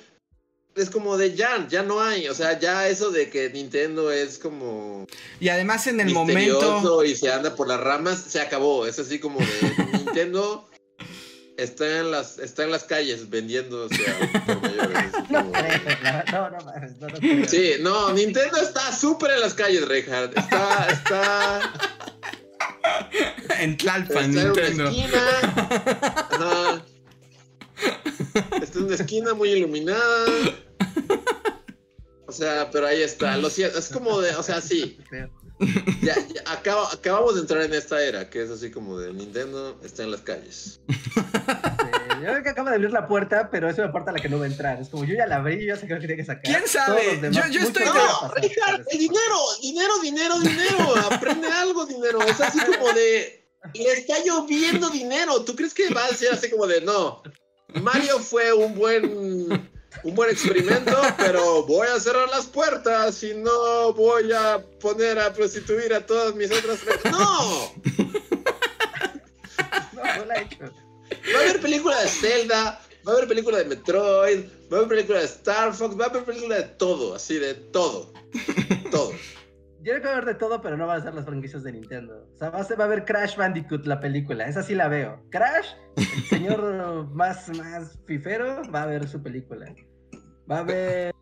es 0.76 0.90
como 0.90 1.16
de 1.16 1.34
ya, 1.34 1.66
ya 1.68 1.82
no 1.82 2.00
hay. 2.00 2.28
O 2.28 2.34
sea, 2.34 2.58
ya 2.58 2.88
eso 2.88 3.10
de 3.10 3.30
que 3.30 3.50
Nintendo 3.50 4.12
es 4.12 4.38
como. 4.38 5.06
Y 5.40 5.48
además 5.48 5.86
en 5.86 6.00
el 6.00 6.12
momento. 6.12 7.04
Y 7.04 7.16
se 7.16 7.32
anda 7.32 7.54
por 7.54 7.68
las 7.68 7.80
ramas, 7.80 8.22
se 8.28 8.40
acabó. 8.40 8.86
Es 8.86 8.98
así 8.98 9.18
como 9.18 9.40
de 9.40 9.46
Nintendo 9.92 10.68
está 11.56 12.00
en 12.00 12.10
las, 12.10 12.38
está 12.38 12.64
en 12.64 12.70
las 12.70 12.84
calles 12.84 13.30
vendiendo 13.30 13.88
por 14.46 14.60
mayores. 14.62 14.98
No, 15.30 15.42
no, 15.42 16.50
no, 16.50 17.48
Sí, 17.48 17.72
no, 17.80 18.12
Nintendo 18.12 18.58
está 18.58 18.92
súper 18.92 19.32
en 19.32 19.40
las 19.40 19.54
calles, 19.54 19.86
Reinhardt. 19.86 20.36
Está, 20.36 20.88
está. 20.90 21.72
En 23.58 23.76
Tlalpan, 23.76 24.30
Nintendo. 24.30 24.62
En 24.62 24.80
una 24.80 24.90
esquina. 24.90 26.84
Está 28.62 28.78
en 28.78 28.84
una 28.84 28.94
esquina 28.94 29.34
muy 29.34 29.50
iluminada. 29.50 30.26
O 32.26 32.32
sea, 32.32 32.70
pero 32.70 32.86
ahí 32.86 33.02
está. 33.02 33.36
Lo 33.36 33.50
siento, 33.50 33.78
es 33.78 33.88
como 33.88 34.20
de, 34.20 34.34
o 34.34 34.42
sea, 34.42 34.60
sí. 34.60 34.98
Ya, 36.02 36.14
acabamos 36.44 37.34
de 37.34 37.40
entrar 37.40 37.62
en 37.62 37.72
esta 37.72 38.02
era, 38.02 38.28
que 38.28 38.42
es 38.42 38.50
así 38.50 38.70
como 38.70 38.98
de 38.98 39.14
Nintendo 39.14 39.80
está 39.82 40.02
en 40.02 40.10
las 40.10 40.20
calles. 40.20 40.80
yo 40.88 42.20
creo 42.20 42.42
que 42.42 42.48
acaba 42.50 42.70
de 42.70 42.76
abrir 42.76 42.90
la 42.90 43.08
puerta, 43.08 43.48
pero 43.50 43.70
es 43.70 43.78
una 43.78 43.90
puerta 43.90 44.10
a 44.10 44.14
la 44.14 44.20
que 44.20 44.28
no 44.28 44.38
va 44.38 44.44
a 44.44 44.48
entrar. 44.48 44.80
Es 44.80 44.90
como 44.90 45.04
yo 45.04 45.14
ya 45.14 45.26
la 45.26 45.36
abrí 45.36 45.62
y 45.62 45.66
ya 45.66 45.76
sé 45.76 45.86
que 45.86 45.96
tiene 45.96 46.16
que 46.16 46.24
sacar. 46.24 46.42
¿Quién 46.42 46.66
sabe? 46.66 47.20
yo, 47.30 47.60
estoy. 47.60 47.84
No, 47.86 48.34
Richard, 48.34 48.84
dinero, 48.92 49.38
dinero, 49.62 49.98
dinero, 50.02 50.40
dinero. 50.40 50.94
Aprende 51.10 51.48
algo, 51.48 51.86
dinero. 51.86 52.20
Es 52.22 52.40
así 52.40 52.58
como 52.58 52.92
de. 52.92 53.48
Le 53.74 53.92
está 53.92 54.14
lloviendo 54.24 54.90
dinero. 54.90 55.42
¿Tú 55.42 55.56
crees 55.56 55.72
que 55.72 55.88
va 55.88 56.04
a 56.04 56.08
ser 56.08 56.34
así 56.34 56.50
como 56.50 56.66
de 56.66 56.82
no? 56.82 57.22
Mario 57.82 58.18
fue 58.18 58.52
un 58.52 58.74
buen 58.74 59.70
un 60.02 60.14
buen 60.14 60.30
experimento, 60.30 60.96
pero 61.18 61.64
voy 61.64 61.88
a 61.88 61.98
cerrar 61.98 62.28
las 62.28 62.46
puertas 62.46 63.22
y 63.22 63.34
no 63.34 63.92
voy 63.92 64.32
a 64.32 64.64
poner 64.80 65.18
a 65.18 65.32
prostituir 65.32 65.92
a 65.94 66.04
todas 66.04 66.34
mis 66.34 66.50
otras. 66.50 66.78
¡No! 67.04 67.72
no, 69.92 70.16
no 70.16 70.24
la 70.26 70.34
he 70.36 70.42
hecho. 70.42 70.72
Va 71.34 71.38
a 71.38 71.42
haber 71.42 71.60
película 71.60 72.00
de 72.00 72.08
Zelda, 72.08 72.80
va 73.06 73.12
a 73.12 73.14
haber 73.16 73.28
película 73.28 73.58
de 73.58 73.64
Metroid, 73.64 74.44
va 74.72 74.76
a 74.76 74.80
haber 74.80 74.88
película 74.88 75.20
de 75.20 75.26
Star 75.26 75.74
Fox, 75.74 75.98
va 75.98 76.06
a 76.06 76.08
haber 76.08 76.24
película 76.24 76.56
de 76.56 76.64
todo, 76.64 77.14
así 77.14 77.38
de 77.38 77.54
todo. 77.54 78.12
Todo. 78.90 79.12
Tiene 79.86 80.00
que 80.00 80.08
haber 80.08 80.24
de 80.24 80.34
todo, 80.34 80.60
pero 80.60 80.76
no 80.76 80.84
van 80.88 80.98
a 80.98 81.04
ser 81.04 81.14
las 81.14 81.24
franquicias 81.24 81.62
de 81.62 81.70
Nintendo. 81.70 82.28
O 82.34 82.36
sea, 82.36 82.50
va 82.50 82.58
a, 82.58 82.84
haber 82.84 83.04
Crash 83.04 83.36
Bandicoot, 83.36 83.86
la 83.86 84.00
película. 84.00 84.48
Esa 84.48 84.64
sí 84.64 84.74
la 84.74 84.88
veo. 84.88 85.22
Crash, 85.30 85.74
el 85.94 86.24
señor 86.24 87.06
más, 87.14 87.48
más 87.56 87.96
fifero, 88.04 88.62
va 88.74 88.82
a 88.82 88.86
ver 88.86 89.06
su 89.06 89.22
película. 89.22 89.72
Va 90.50 90.56
a 90.56 90.60
haber. 90.62 91.14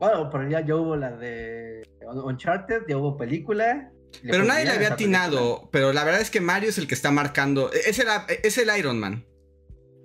Bueno, 0.00 0.28
pero 0.28 0.48
ya, 0.48 0.66
ya 0.66 0.74
hubo 0.74 0.96
la 0.96 1.12
de 1.12 1.84
Uncharted, 2.24 2.82
ya 2.88 2.96
hubo 2.96 3.16
película. 3.16 3.92
Pero 4.24 4.42
nadie 4.42 4.64
le 4.64 4.72
había 4.72 4.94
atinado. 4.94 5.68
Pero 5.70 5.92
la 5.92 6.02
verdad 6.02 6.20
es 6.20 6.32
que 6.32 6.40
Mario 6.40 6.70
es 6.70 6.78
el 6.78 6.88
que 6.88 6.94
está 6.94 7.12
marcando. 7.12 7.70
Es 7.70 7.96
el, 8.00 8.08
es 8.42 8.58
el 8.58 8.76
Iron 8.76 8.98
Man. 8.98 9.24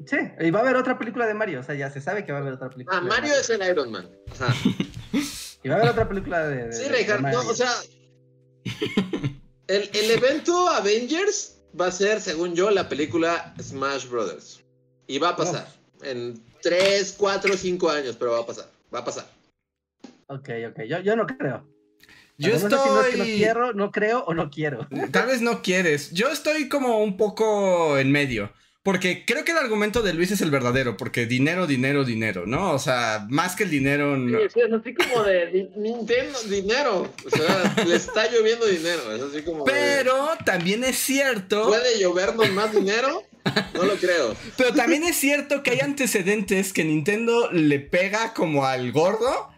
Sí, 0.05 0.17
y 0.39 0.51
va 0.51 0.59
a 0.59 0.61
haber 0.61 0.75
otra 0.75 0.99
película 0.99 1.25
de 1.25 1.33
Mario. 1.33 1.61
O 1.61 1.63
sea, 1.63 1.73
ya 1.73 1.89
se 1.89 2.01
sabe 2.01 2.23
que 2.23 2.31
va 2.31 2.37
a 2.37 2.41
haber 2.41 2.53
otra 2.53 2.69
película. 2.69 2.99
Ah, 2.99 3.01
Mario, 3.01 3.33
es 3.33 3.49
el 3.49 3.67
Iron 3.67 3.91
Man. 3.91 4.07
y 5.63 5.69
va 5.69 5.75
a 5.75 5.77
haber 5.79 5.91
otra 5.91 6.07
película 6.07 6.47
de. 6.47 6.71
sí, 6.73 6.87
Reinhardt, 6.87 7.21
no, 7.21 7.39
o 7.49 7.53
sea. 7.53 7.71
El, 9.67 9.89
el 9.93 10.11
evento 10.11 10.69
Avengers 10.69 11.59
va 11.79 11.87
a 11.87 11.91
ser, 11.91 12.21
según 12.21 12.55
yo, 12.55 12.71
la 12.71 12.87
película 12.87 13.53
Smash 13.61 14.07
Brothers. 14.07 14.63
Y 15.07 15.19
va 15.19 15.29
a 15.29 15.35
pasar. 15.35 15.67
En 16.03 16.41
3, 16.61 17.15
4, 17.17 17.57
5 17.57 17.89
años, 17.89 18.15
pero 18.17 18.31
va 18.31 18.39
a 18.39 18.45
pasar. 18.45 18.69
Va 18.93 18.99
a 18.99 19.05
pasar. 19.05 19.25
Ok, 20.27 20.49
ok. 20.69 20.83
Yo, 20.83 20.99
yo 20.99 21.15
no 21.15 21.25
creo. 21.25 21.65
Yo 22.37 22.53
estoy. 22.53 22.71
No, 22.71 23.01
es 23.01 23.07
que 23.07 23.17
no 23.17 23.23
quiero, 23.23 23.73
no 23.73 23.91
creo 23.91 24.23
o 24.25 24.33
no 24.33 24.49
quiero. 24.49 24.87
Tal 25.11 25.27
vez 25.27 25.41
no 25.41 25.61
quieres. 25.61 26.11
Yo 26.11 26.29
estoy 26.29 26.69
como 26.69 27.03
un 27.03 27.17
poco 27.17 27.97
en 27.97 28.11
medio. 28.11 28.51
Porque 28.87 29.25
creo 29.25 29.43
que 29.43 29.51
el 29.51 29.57
argumento 29.57 30.01
de 30.01 30.13
Luis 30.13 30.31
es 30.31 30.39
el 30.39 30.49
verdadero, 30.49 30.95
porque 30.95 31.25
dinero, 31.25 31.67
dinero, 31.67 32.05
dinero, 32.05 32.45
¿no? 32.45 32.71
O 32.71 32.79
sea, 32.79 33.27
más 33.29 33.53
que 33.57 33.65
el 33.65 33.69
dinero. 33.69 34.15
No. 34.15 34.39
Sí, 34.39 34.61
es 34.61 34.71
así 34.71 34.93
como 34.93 35.23
de 35.23 35.69
Nintendo, 35.75 36.41
dinero. 36.43 37.13
O 37.25 37.29
sea, 37.29 37.83
le 37.85 37.97
está 37.97 38.31
lloviendo 38.31 38.65
dinero. 38.65 39.13
Es 39.13 39.21
así 39.21 39.41
como. 39.43 39.65
Pero 39.65 40.29
también 40.45 40.85
es 40.85 40.95
cierto. 40.95 41.67
¿Puede 41.67 41.99
llovernos 41.99 42.49
más 42.51 42.71
dinero? 42.71 43.23
No 43.73 43.83
lo 43.83 43.95
creo. 43.95 44.33
Pero 44.55 44.73
también 44.73 45.03
es 45.03 45.17
cierto 45.17 45.63
que 45.63 45.71
hay 45.71 45.81
antecedentes 45.81 46.71
que 46.71 46.85
Nintendo 46.85 47.51
le 47.51 47.81
pega 47.81 48.33
como 48.33 48.65
al 48.65 48.93
gordo 48.93 49.49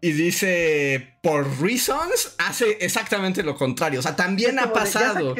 y 0.00 0.12
dice, 0.12 1.18
por 1.22 1.60
reasons, 1.60 2.34
hace 2.38 2.78
exactamente 2.80 3.42
lo 3.42 3.56
contrario. 3.56 4.00
O 4.00 4.02
sea, 4.02 4.16
también 4.16 4.58
ha 4.58 4.72
pasado. 4.72 5.34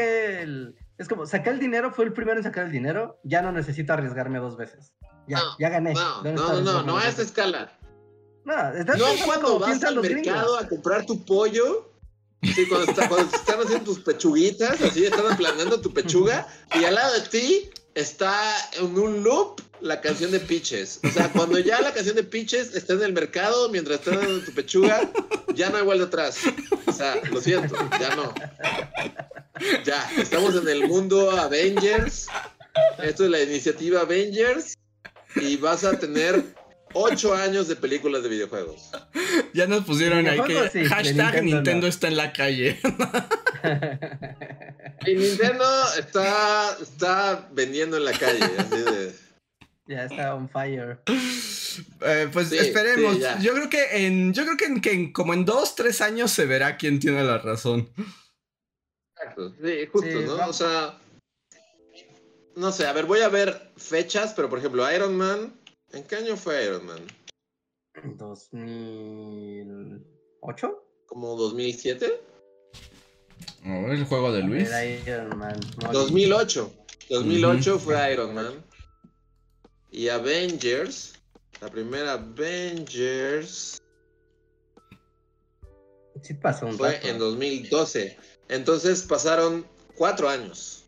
Es 1.01 1.09
como, 1.09 1.24
saqué 1.24 1.48
el 1.48 1.59
dinero, 1.59 1.90
fue 1.90 2.05
el 2.05 2.12
primero 2.12 2.36
en 2.36 2.44
sacar 2.44 2.66
el 2.66 2.72
dinero, 2.72 3.18
ya 3.24 3.40
no 3.40 3.52
necesito 3.52 3.94
arriesgarme 3.94 4.39
dos 4.39 4.59
veces. 4.59 4.93
Ya, 5.27 5.40
ya 5.59 5.70
gané. 5.70 5.94
No, 5.94 6.22
no, 6.22 6.60
no, 6.60 6.82
no, 6.82 6.98
a 6.98 7.09
esa 7.09 7.22
escala. 7.22 7.72
No, 8.44 8.55
no 8.55 9.06
cuando 9.24 9.59
vas 9.59 9.82
al 9.82 9.98
mercado 9.98 10.59
a 10.59 10.68
comprar 10.68 11.06
tu 11.06 11.24
pollo. 11.24 11.90
Sí, 12.43 12.68
cuando, 12.68 12.93
cuando 13.09 13.35
están 13.35 13.60
haciendo 13.60 13.85
tus 13.85 14.01
pechuguitas, 14.01 14.78
así 14.82 15.06
están 15.06 15.39
planeando 15.39 15.81
tu 15.81 15.90
pechuga, 15.90 16.47
y 16.78 16.85
al 16.85 16.94
lado 16.94 17.14
de 17.14 17.28
ti 17.28 17.70
está 17.95 18.57
en 18.73 18.99
un 18.99 19.23
loop 19.23 19.61
la 19.81 20.01
canción 20.01 20.31
de 20.31 20.41
Pitches. 20.41 21.01
O 21.05 21.09
sea, 21.09 21.31
cuando 21.33 21.59
ya 21.59 21.81
la 21.81 21.93
canción 21.93 22.17
de 22.17 22.25
Pitches 22.25 22.75
está 22.75 22.95
en 22.95 23.03
el 23.03 23.12
mercado 23.12 23.69
mientras 23.71 24.01
estás 24.01 24.21
dando 24.21 24.41
tu 24.41 24.53
pechuga, 24.53 25.11
ya 25.55 25.71
no 25.71 25.79
hay 25.79 25.85
vuelta 25.85 26.05
atrás. 26.05 26.41
O 26.87 26.93
sea, 26.93 27.17
lo 27.31 27.41
siento, 27.41 27.77
ya 27.99 28.15
no. 28.17 28.35
Ya, 29.85 30.11
estamos 30.19 30.55
en 30.55 30.69
el 30.69 30.87
mundo 30.87 31.31
Avengers. 31.31 32.27
Esto 33.03 33.25
es 33.25 33.31
la 33.31 33.41
iniciativa 33.43 34.03
Avengers. 34.03 34.77
Y 35.37 35.57
vas 35.57 35.85
a 35.85 35.99
tener 35.99 36.43
ocho 36.93 37.35
años 37.35 37.69
de 37.69 37.77
películas 37.77 38.23
de 38.23 38.29
videojuegos. 38.29 38.91
Ya 39.55 39.67
nos 39.67 39.85
pusieron 39.85 40.27
ahí 40.27 40.41
que 40.43 40.85
hashtag 40.87 41.45
Nintendo, 41.45 41.87
está 41.87 42.09
en 42.09 42.17
la 42.17 42.33
calle. 42.33 42.79
y 45.06 45.14
Nintendo 45.14 45.64
está, 45.98 46.77
está 46.81 47.48
vendiendo 47.52 47.97
en 47.97 48.05
la 48.05 48.12
calle. 48.12 49.14
Ya 49.86 50.05
está 50.05 50.35
on 50.35 50.48
fire. 50.48 51.01
Eh, 52.02 52.28
pues 52.32 52.52
esperemos. 52.52 53.18
yo 53.40 53.55
creo 53.55 53.68
que 53.68 54.06
en. 54.06 54.32
Yo 54.32 54.44
creo 54.44 54.56
que, 54.56 54.81
que 54.81 55.12
como 55.12 55.35
en 55.35 55.44
dos, 55.44 55.74
tres 55.74 56.01
años 56.01 56.31
se 56.31 56.47
verá 56.47 56.77
quién 56.77 57.01
tiene 57.01 57.24
la 57.24 57.39
razón. 57.39 57.89
Exacto. 59.16 59.55
Sí, 59.62 59.86
justo, 59.93 60.20
¿no? 60.20 60.48
O 60.48 60.52
sea. 60.52 60.98
No 62.56 62.72
sé, 62.72 62.86
a 62.86 62.93
ver, 62.93 63.06
voy 63.06 63.20
a 63.20 63.28
ver 63.28 63.70
fechas, 63.77 64.35
pero 64.35 64.48
por 64.48 64.59
ejemplo, 64.59 64.93
Iron 64.93 65.16
Man 65.16 65.55
¿En 65.93 66.05
qué 66.05 66.16
año 66.16 66.36
fue 66.36 66.66
Iron 66.66 66.85
Man? 66.86 67.01
2008. 68.16 70.85
¿Como 71.06 71.36
2007? 71.36 72.20
El 73.65 74.05
juego 74.05 74.32
de 74.32 74.43
Luis. 74.43 74.69
2008. 75.93 76.73
2008 77.09 77.78
fue 77.78 78.12
Iron 78.12 78.35
Man. 78.35 78.65
Y 79.91 80.09
Avengers. 80.09 81.15
La 81.61 81.69
primera 81.69 82.12
Avengers. 82.12 83.81
Sí 86.23 86.35
pasó 86.35 86.66
un 86.66 86.77
Fue 86.77 87.01
en 87.09 87.19
2012. 87.19 88.16
Entonces 88.49 89.03
pasaron 89.03 89.66
cuatro 89.95 90.28
años. 90.28 90.85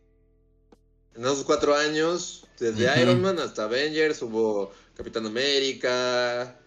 En 1.14 1.22
esos 1.22 1.44
cuatro 1.44 1.74
años, 1.74 2.46
desde 2.58 3.00
Iron 3.00 3.20
Man 3.20 3.38
hasta 3.38 3.64
Avengers, 3.64 4.22
hubo 4.22 4.72
Capitán 4.96 5.26
América, 5.26 6.58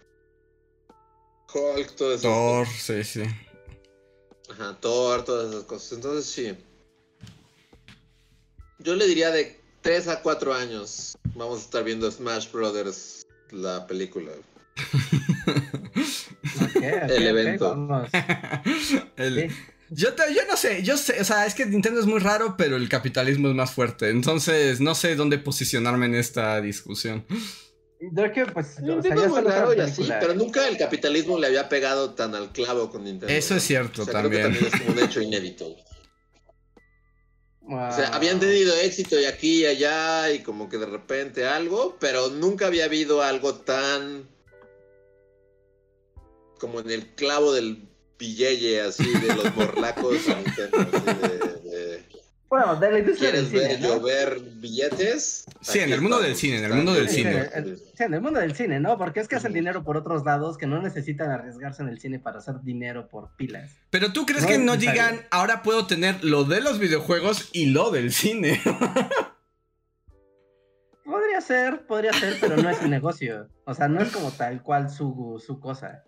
Hulk, 1.52 1.96
todo 1.96 2.14
eso. 2.14 2.28
Thor, 2.28 2.66
sí, 2.66 3.02
sí. 3.02 3.22
Ajá, 4.50 4.76
Thor, 4.80 5.24
todas 5.24 5.50
esas 5.50 5.64
cosas. 5.64 5.92
Entonces 5.92 6.26
sí. 6.26 6.56
Yo 8.78 8.94
le 8.94 9.06
diría 9.06 9.30
de 9.30 9.60
3 9.82 10.08
a 10.08 10.22
4 10.22 10.54
años 10.54 11.16
vamos 11.36 11.60
a 11.60 11.62
estar 11.62 11.84
viendo 11.84 12.10
Smash 12.10 12.50
Brothers, 12.50 13.26
la 13.50 13.86
película. 13.86 14.32
el 17.08 17.26
evento. 17.26 17.74
yo, 19.90 20.08
yo 20.16 20.42
no 20.48 20.56
sé, 20.56 20.82
yo 20.82 20.96
sé, 20.96 21.20
o 21.20 21.24
sea, 21.24 21.46
es 21.46 21.54
que 21.54 21.66
Nintendo 21.66 22.00
es 22.00 22.06
muy 22.06 22.20
raro, 22.20 22.56
pero 22.56 22.76
el 22.76 22.88
capitalismo 22.88 23.48
es 23.48 23.54
más 23.54 23.72
fuerte. 23.72 24.10
Entonces, 24.10 24.80
no 24.80 24.94
sé 24.94 25.14
dónde 25.14 25.38
posicionarme 25.38 26.06
en 26.06 26.14
esta 26.14 26.60
discusión. 26.60 27.24
Yo 27.98 28.32
que 28.32 28.44
pues. 28.46 28.76
pero 30.20 30.34
nunca 30.34 30.68
el 30.68 30.76
capitalismo 30.76 31.38
le 31.38 31.46
había 31.46 31.68
pegado 31.68 32.14
tan 32.14 32.34
al 32.34 32.52
clavo 32.52 32.90
con 32.90 33.04
Nintendo. 33.04 33.32
Eso 33.32 33.56
es 33.56 33.62
cierto 33.62 34.04
también. 34.04 34.42
también 34.42 34.66
es 34.66 34.80
como 34.80 34.92
un 34.92 34.98
hecho 34.98 35.20
inédito. 35.22 35.76
O 37.68 37.92
sea, 37.92 38.08
habían 38.08 38.38
tenido 38.38 38.76
éxito 38.76 39.18
y 39.18 39.24
aquí 39.24 39.62
y 39.62 39.66
allá 39.66 40.30
y 40.30 40.40
como 40.40 40.68
que 40.68 40.78
de 40.78 40.86
repente 40.86 41.46
algo, 41.46 41.96
pero 41.98 42.28
nunca 42.28 42.68
había 42.68 42.84
habido 42.84 43.22
algo 43.22 43.54
tan 43.54 44.28
como 46.60 46.80
en 46.80 46.90
el 46.90 47.14
clavo 47.14 47.52
del 47.52 47.88
billete 48.18 48.80
así 48.80 49.10
de 49.18 49.34
los 49.34 49.54
morlacos 49.56 50.28
a 50.28 50.36
Nintendo, 50.36 50.78
así 50.92 51.28
de 51.28 51.45
bueno, 52.48 52.76
de 52.76 52.92
la 52.92 52.98
industria 53.00 53.30
¿Quieres 53.30 53.50
del 53.50 53.68
ver 53.68 53.80
llover 53.80 54.40
billetes? 54.40 55.46
Sí, 55.60 55.80
en 55.80 55.92
el 55.92 56.00
mundo 56.00 56.20
del 56.20 56.36
cine, 56.36 56.58
en 56.58 56.64
el 56.64 56.74
mundo 56.74 56.94
del 56.94 57.08
cine. 57.08 57.50
sí, 57.94 58.02
en 58.02 58.14
el 58.14 58.20
mundo 58.20 58.38
del 58.38 58.54
cine, 58.54 58.78
¿no? 58.78 58.96
Porque 58.96 59.20
es 59.20 59.28
que 59.28 59.36
hacen 59.36 59.52
dinero 59.52 59.82
por 59.82 59.96
otros 59.96 60.24
lados 60.24 60.56
que 60.56 60.66
no 60.66 60.80
necesitan 60.80 61.30
arriesgarse 61.30 61.82
en 61.82 61.88
el 61.88 61.98
cine 61.98 62.18
para 62.18 62.38
hacer 62.38 62.62
dinero 62.62 63.08
por 63.08 63.34
pilas. 63.36 63.72
Pero 63.90 64.12
tú 64.12 64.26
crees 64.26 64.46
que 64.46 64.58
no 64.58 64.76
digan, 64.76 65.26
ahora 65.30 65.62
puedo 65.62 65.86
tener 65.86 66.22
lo 66.24 66.44
de 66.44 66.60
los 66.60 66.78
videojuegos 66.78 67.50
y 67.52 67.66
lo 67.66 67.90
del 67.90 68.12
cine. 68.12 68.60
podría 71.04 71.40
ser, 71.40 71.86
podría 71.86 72.12
ser, 72.12 72.36
pero 72.40 72.56
no 72.56 72.70
es 72.70 72.80
un 72.80 72.90
negocio. 72.90 73.48
O 73.64 73.74
sea, 73.74 73.88
no 73.88 74.00
es 74.00 74.10
como 74.10 74.30
tal 74.30 74.62
cual 74.62 74.90
su, 74.90 75.42
su 75.44 75.58
cosa. 75.58 76.04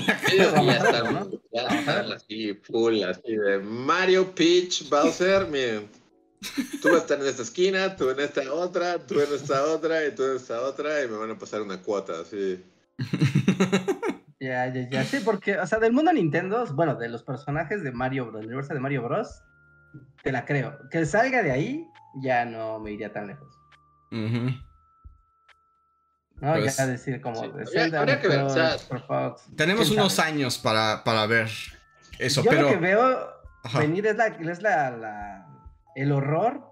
ya 1.52 1.66
están, 1.66 2.12
así, 2.12 2.54
full, 2.54 3.02
así 3.02 3.36
de 3.36 3.58
Mario, 3.58 4.34
Peach, 4.34 4.88
Bowser, 4.88 5.46
miren. 5.46 5.88
Tú 6.82 6.88
vas 6.88 6.98
a 6.98 6.98
estar 6.98 7.20
en 7.20 7.26
esta 7.26 7.42
esquina, 7.42 7.96
tú 7.96 8.10
en 8.10 8.20
esta 8.20 8.52
otra, 8.52 8.98
tú 8.98 9.20
en 9.20 9.34
esta 9.34 9.64
otra 9.64 10.06
y 10.06 10.14
tú 10.14 10.24
en 10.24 10.36
esta 10.36 10.60
otra 10.62 11.02
y 11.02 11.08
me 11.08 11.16
van 11.16 11.30
a 11.30 11.38
pasar 11.38 11.62
una 11.62 11.80
cuota, 11.80 12.20
así. 12.20 12.62
Ya, 14.38 14.72
ya, 14.72 14.88
ya. 14.88 15.04
Sí, 15.04 15.18
porque, 15.24 15.58
o 15.58 15.66
sea, 15.66 15.78
del 15.78 15.92
mundo 15.92 16.12
Nintendo, 16.12 16.66
bueno, 16.74 16.94
de 16.94 17.08
los 17.08 17.22
personajes 17.22 17.82
de 17.82 17.90
Mario 17.90 18.26
Bros, 18.26 18.40
del 18.40 18.46
universo 18.46 18.74
de 18.74 18.80
Mario 18.80 19.02
Bros, 19.02 19.42
te 20.22 20.30
la 20.30 20.44
creo. 20.44 20.78
Que 20.90 21.06
salga 21.06 21.42
de 21.42 21.52
ahí, 21.52 21.86
ya 22.22 22.44
no 22.44 22.78
me 22.78 22.92
iría 22.92 23.12
tan 23.12 23.28
lejos. 23.28 23.48
No, 26.40 26.52
pues, 26.52 26.76
ya 26.76 26.86
decir 26.86 27.20
como 27.20 27.40
habría, 27.40 28.20
que 28.20 28.28
ver, 28.28 28.46
tenemos 29.56 29.90
unos 29.90 30.18
años 30.18 30.58
para, 30.58 31.02
para 31.02 31.26
ver 31.26 31.48
eso, 32.18 32.42
Yo 32.42 32.50
pero... 32.50 32.62
lo 32.62 32.68
que 32.68 32.76
veo 32.76 33.28
venir 33.78 34.06
es, 34.06 34.16
la, 34.16 34.26
es 34.26 34.62
la, 34.62 35.46
el 35.94 36.12
horror 36.12 36.62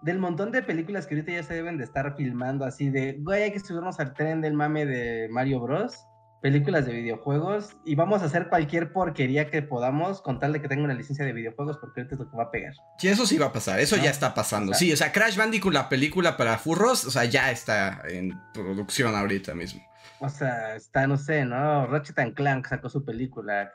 del 0.00 0.18
montón 0.18 0.50
de 0.50 0.62
películas 0.62 1.06
que 1.06 1.14
ahorita 1.14 1.32
ya 1.32 1.42
se 1.42 1.54
deben 1.54 1.76
de 1.76 1.84
estar 1.84 2.16
filmando 2.16 2.64
así 2.64 2.90
de, 2.90 3.18
güey, 3.20 3.42
hay 3.42 3.52
que 3.52 3.60
subirnos 3.60 4.00
al 4.00 4.14
tren 4.14 4.40
del 4.40 4.54
mame 4.54 4.86
de 4.86 5.28
Mario 5.30 5.60
Bros 5.60 5.94
películas 6.42 6.84
de 6.84 6.92
videojuegos 6.92 7.76
y 7.84 7.94
vamos 7.94 8.20
a 8.22 8.26
hacer 8.26 8.48
cualquier 8.48 8.92
porquería 8.92 9.48
que 9.48 9.62
podamos 9.62 10.20
con 10.20 10.40
tal 10.40 10.52
de 10.52 10.60
que 10.60 10.68
tenga 10.68 10.82
una 10.82 10.92
licencia 10.92 11.24
de 11.24 11.32
videojuegos 11.32 11.78
porque 11.78 12.00
ahorita 12.00 12.16
es 12.16 12.20
lo 12.20 12.30
que 12.30 12.36
va 12.36 12.42
a 12.44 12.50
pegar. 12.50 12.74
Sí, 12.98 13.08
eso 13.08 13.24
sí 13.24 13.38
va 13.38 13.46
a 13.46 13.52
pasar, 13.52 13.78
eso 13.80 13.96
ya 13.96 14.10
está 14.10 14.34
pasando. 14.34 14.74
sí, 14.74 14.92
o 14.92 14.96
sea, 14.96 15.12
Crash 15.12 15.36
Bandicoot, 15.36 15.72
la 15.72 15.88
película 15.88 16.36
para 16.36 16.58
furros, 16.58 17.06
o 17.06 17.10
sea, 17.10 17.24
ya 17.24 17.50
está 17.50 18.02
en 18.08 18.38
producción 18.52 19.14
ahorita 19.14 19.54
mismo. 19.54 19.80
O 20.18 20.28
sea, 20.28 20.76
está, 20.76 21.06
no 21.06 21.16
sé, 21.16 21.44
¿no? 21.44 21.86
Ratchet 21.86 22.18
and 22.18 22.34
Clank 22.34 22.66
sacó 22.66 22.88
su 22.88 23.04
película. 23.04 23.72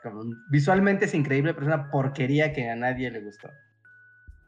visualmente 0.50 1.06
es 1.06 1.14
increíble, 1.14 1.54
pero 1.54 1.66
es 1.66 1.74
una 1.74 1.90
porquería 1.90 2.52
que 2.52 2.68
a 2.70 2.76
nadie 2.76 3.10
le 3.10 3.20
gustó. 3.20 3.48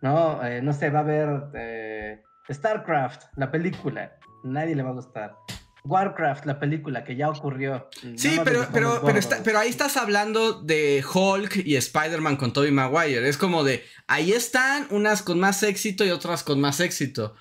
No, 0.03 0.43
eh, 0.45 0.63
no 0.63 0.73
sé, 0.73 0.89
va 0.89 1.01
a 1.01 1.03
haber 1.03 1.43
eh, 1.55 2.23
StarCraft, 2.51 3.25
la 3.37 3.51
película. 3.51 4.13
Nadie 4.45 4.75
le 4.75 4.83
va 4.83 4.91
a 4.91 4.95
gustar. 4.95 5.37
Warcraft, 5.85 6.47
la 6.47 6.59
película 6.59 7.05
que 7.05 7.17
ya 7.17 7.31
ocurrió. 7.31 7.89
Sí, 8.17 8.39
pero, 8.45 8.67
pero, 8.73 9.01
pero, 9.05 9.21
pero, 9.43 9.59
ahí 9.59 9.69
estás 9.69 9.97
hablando 9.97 10.61
de 10.61 11.03
Hulk 11.03 11.63
y 11.65 11.77
Spider-Man 11.77 12.37
con 12.37 12.53
Tobey 12.53 12.71
Maguire. 12.71 13.29
Es 13.29 13.37
como 13.37 13.65
de, 13.65 13.85
ahí 14.07 14.33
están 14.33 14.87
unas 14.91 15.23
con 15.23 15.41
más 15.41 15.63
éxito 15.63 16.05
y 16.05 16.11
otras 16.11 16.43
con 16.43 16.61
más 16.61 16.81
éxito. 16.81 17.35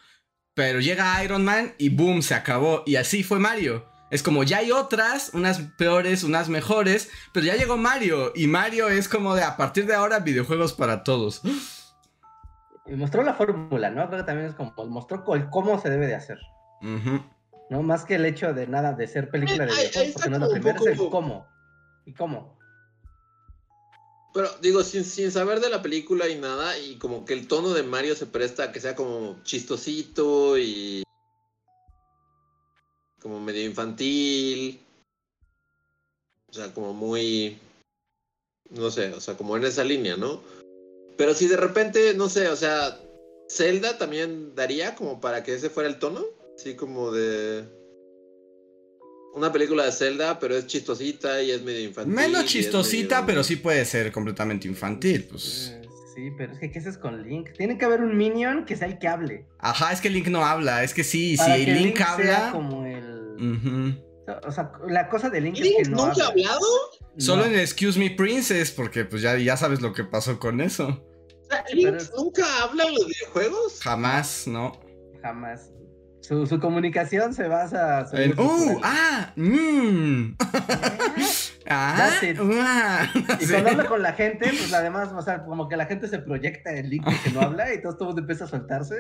Pero 0.53 0.80
llega 0.80 1.24
Iron 1.24 1.44
Man 1.44 1.74
y 1.78 1.90
boom, 1.90 2.22
se 2.22 2.36
acabó. 2.36 2.84
Y 2.86 2.95
así 2.95 3.24
fue 3.24 3.40
Mario. 3.40 3.86
Es 4.11 4.24
como 4.24 4.44
ya 4.44 4.57
hay 4.57 4.72
otras, 4.72 5.32
unas 5.34 5.60
peores, 5.78 6.24
unas 6.24 6.49
mejores, 6.49 7.11
pero 7.34 7.45
ya 7.45 7.56
llegó 7.56 7.78
Mario. 7.78 8.32
Y 8.36 8.48
Mario 8.48 8.90
es 8.90 9.07
como 9.07 9.36
de 9.36 9.44
a 9.44 9.56
partir 9.56 9.86
de 9.86 9.94
ahora 9.94 10.20
videojuegos 10.20 10.74
para 10.74 11.03
todos. 11.03 11.41
Y 12.88 12.95
mostró 12.95 13.24
la 13.24 13.36
fórmula, 13.36 13.91
¿no? 13.91 14.07
Creo 14.07 14.22
que 14.22 14.26
también 14.26 14.49
es 14.49 14.56
como 14.56 14.74
mostró 14.88 15.24
cómo 15.52 15.80
se 15.80 15.90
debe 15.90 16.07
de 16.07 16.16
hacer. 16.16 16.40
No 17.70 17.84
más 17.84 18.04
que 18.04 18.16
el 18.16 18.26
hecho 18.26 18.54
de 18.54 18.68
nada 18.68 18.94
de 18.94 19.08
ser 19.08 19.30
película 19.30 19.66
de 19.66 19.72
videojuegos, 19.72 20.14
porque 20.14 20.30
no 20.30 20.36
es 20.36 20.41
la 20.41 20.50
primera, 20.50 20.80
es 20.80 20.86
el 20.88 21.10
cómo. 21.10 21.48
¿Y 22.06 22.14
cómo? 22.14 22.58
Pero 24.34 24.50
digo, 24.62 24.84
sin, 24.84 25.04
sin 25.04 25.32
saber 25.32 25.60
de 25.60 25.70
la 25.70 25.82
película 25.82 26.28
y 26.28 26.36
nada, 26.36 26.78
y 26.78 26.98
como 26.98 27.26
que 27.26 27.34
el 27.34 27.48
tono 27.48 27.70
de 27.70 27.84
Mario 27.84 28.16
se 28.16 28.26
presta 28.26 28.66
a 28.66 28.72
que 28.72 28.80
sea 28.80 28.96
como 28.96 29.41
chistosito 29.44 30.58
y 30.58 31.04
como 33.22 33.40
medio 33.40 33.64
infantil. 33.66 34.80
O 36.50 36.54
sea, 36.54 36.74
como 36.74 36.94
muy. 36.94 37.60
No 38.70 38.90
sé, 38.91 39.14
o 39.14 39.22
sea, 39.22 39.36
como 39.36 39.58
en 39.58 39.66
esa 39.66 39.84
línea, 39.84 40.16
¿no? 40.16 40.41
Pero 41.18 41.34
si 41.34 41.48
de 41.48 41.58
repente, 41.58 42.14
no 42.14 42.30
sé, 42.30 42.48
o 42.50 42.56
sea, 42.56 43.00
Zelda 43.50 43.98
también 43.98 44.56
daría 44.56 44.96
como 44.96 45.20
para 45.20 45.44
que 45.44 45.56
ese 45.56 45.70
fuera 45.70 45.90
el 45.90 46.00
tono. 46.00 46.24
Así 46.60 46.76
como 46.76 47.10
de. 47.10 47.64
Una 49.34 49.49
película 49.49 49.86
de 49.86 49.94
Zelda, 49.94 50.40
pero 50.40 50.57
es 50.57 50.68
chistosita 50.68 51.41
y 51.41 51.52
es 51.52 51.61
medio 51.61 51.88
infantil. 51.88 52.14
Menos 52.14 52.48
chistosita, 52.48 53.26
pero 53.26 53.45
sí 53.45 53.56
puede 53.56 53.86
ser 53.86 54.11
completamente 54.11 54.68
infantil, 54.68 55.26
pues. 55.31 55.73
Eh, 55.73 55.88
sí, 56.14 56.31
pero 56.38 56.52
es 56.52 56.60
que 56.60 56.69
¿qué 56.69 56.80
haces 56.80 56.98
con 56.98 57.23
Link? 57.23 57.52
Tiene 57.57 57.77
que 57.77 57.86
haber 57.86 58.02
un 58.02 58.18
minion 58.18 58.65
que 58.65 58.76
sea 58.76 58.90
el 58.90 58.99
que 58.99 59.07
hable. 59.07 59.45
Ajá, 59.60 59.94
es 59.94 60.02
que 60.02 60.10
Link 60.10 60.27
no 60.27 60.44
habla, 60.44 60.84
es 60.84 60.94
que 60.94 61.06
sí, 61.06 61.38
si 61.38 61.65
Link, 61.65 62.02
habla. 62.02 62.49
como 62.52 62.86
el. 62.86 64.03
O 64.45 64.52
sea, 64.52 64.73
la 64.86 65.07
cosa 65.07 65.30
de 65.30 65.40
Link, 65.40 65.60
es 65.60 65.76
que 65.77 65.90
no 65.90 66.07
nunca 66.07 66.26
ha 66.26 66.27
hablado? 66.27 66.68
Solo 67.18 67.45
en 67.45 67.56
Excuse 67.56 67.98
Me 67.98 68.10
Princess, 68.10 68.69
porque 68.72 69.06
pues 69.06 69.22
ya, 69.22 69.38
ya 69.38 69.56
sabes 69.56 69.80
lo 69.80 69.94
que 69.94 70.03
pasó 70.03 70.38
con 70.38 70.60
eso. 70.60 71.06
¿Link 71.73 72.02
nunca 72.18 72.44
habla 72.64 72.84
en 72.84 72.95
los 72.95 73.07
videojuegos? 73.07 73.80
Jamás, 73.81 74.45
no. 74.45 74.77
Jamás. 75.22 75.72
Su, 76.22 76.60
comunicación 76.60 77.34
se 77.34 77.48
basa 77.48 78.06
en. 78.14 78.40
¡Uh! 78.40 78.80
¡Ah! 78.84 79.34
¡Mmm! 79.36 80.36
¡Ah! 81.70 82.12
ah 82.22 83.12
y 83.40 83.48
cuando 83.48 83.70
habla 83.70 83.86
con 83.86 84.02
la 84.02 84.14
gente, 84.14 84.50
pues 84.50 84.74
además, 84.74 85.12
o 85.16 85.22
sea, 85.22 85.44
como 85.44 85.68
que 85.68 85.78
la 85.78 85.86
gente 85.86 86.08
se 86.08 86.20
proyecta 86.20 86.72
en 86.72 86.90
Link 86.90 87.06
que 87.24 87.32
no 87.32 87.41
habla 87.41 87.74
y 87.74 87.82
todo, 87.82 87.96
todo 87.98 88.18
empieza 88.18 88.46
a 88.46 88.48
soltarse. 88.48 88.96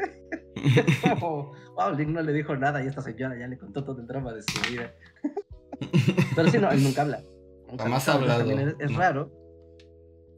como, 1.01 1.53
wow, 1.75 1.93
Link 1.95 2.09
no 2.09 2.21
le 2.21 2.33
dijo 2.33 2.55
nada 2.55 2.83
y 2.83 2.87
esta 2.87 3.01
señora 3.01 3.37
ya 3.37 3.47
le 3.47 3.57
contó 3.57 3.83
todo 3.83 3.99
el 3.99 4.07
drama 4.07 4.33
de 4.33 4.43
su 4.43 4.71
vida. 4.71 4.93
Pero 6.35 6.49
sí, 6.49 6.57
no, 6.57 6.71
él 6.71 6.83
nunca 6.83 7.01
habla. 7.01 7.21
Nunca 7.69 7.83
Jamás 7.83 8.07
ha 8.09 8.13
hablado. 8.13 8.51
Es, 8.79 8.95
raro. 8.95 9.31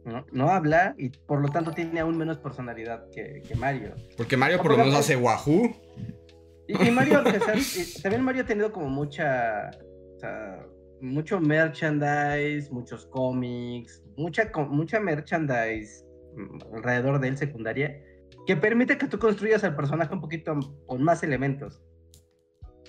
¿no? 0.05 0.25
¿no? 0.31 0.49
habla 0.49 0.95
y 0.97 1.09
por 1.09 1.41
lo 1.41 1.49
tanto 1.49 1.71
tiene 1.71 1.99
aún 1.99 2.17
menos 2.17 2.37
personalidad 2.39 3.05
que, 3.13 3.43
que 3.47 3.55
Mario. 3.55 3.93
Porque 4.17 4.35
Mario 4.35 4.61
por 4.61 4.71
lo 4.71 4.77
menos 4.77 4.95
hace 4.95 5.15
Wahoo. 5.15 5.75
Y, 6.79 6.91
Mario, 6.91 7.23
también 8.01 8.23
Mario 8.23 8.43
ha 8.43 8.45
tenido 8.45 8.71
como 8.71 8.89
mucha, 8.89 9.71
o 10.15 10.19
sea, 10.19 10.65
mucho 11.01 11.39
merchandise, 11.39 12.69
muchos 12.71 13.05
cómics, 13.07 14.03
mucha, 14.15 14.49
mucha 14.69 14.99
merchandise 14.99 16.05
mm, 16.35 16.75
alrededor 16.75 17.19
de 17.19 17.29
él 17.29 17.37
secundaria, 17.37 18.01
que 18.45 18.55
permite 18.55 18.97
que 18.97 19.07
tú 19.07 19.19
construyas 19.19 19.63
al 19.63 19.75
personaje 19.75 20.13
un 20.13 20.21
poquito 20.21 20.57
con 20.85 21.03
más 21.03 21.23
elementos. 21.23 21.81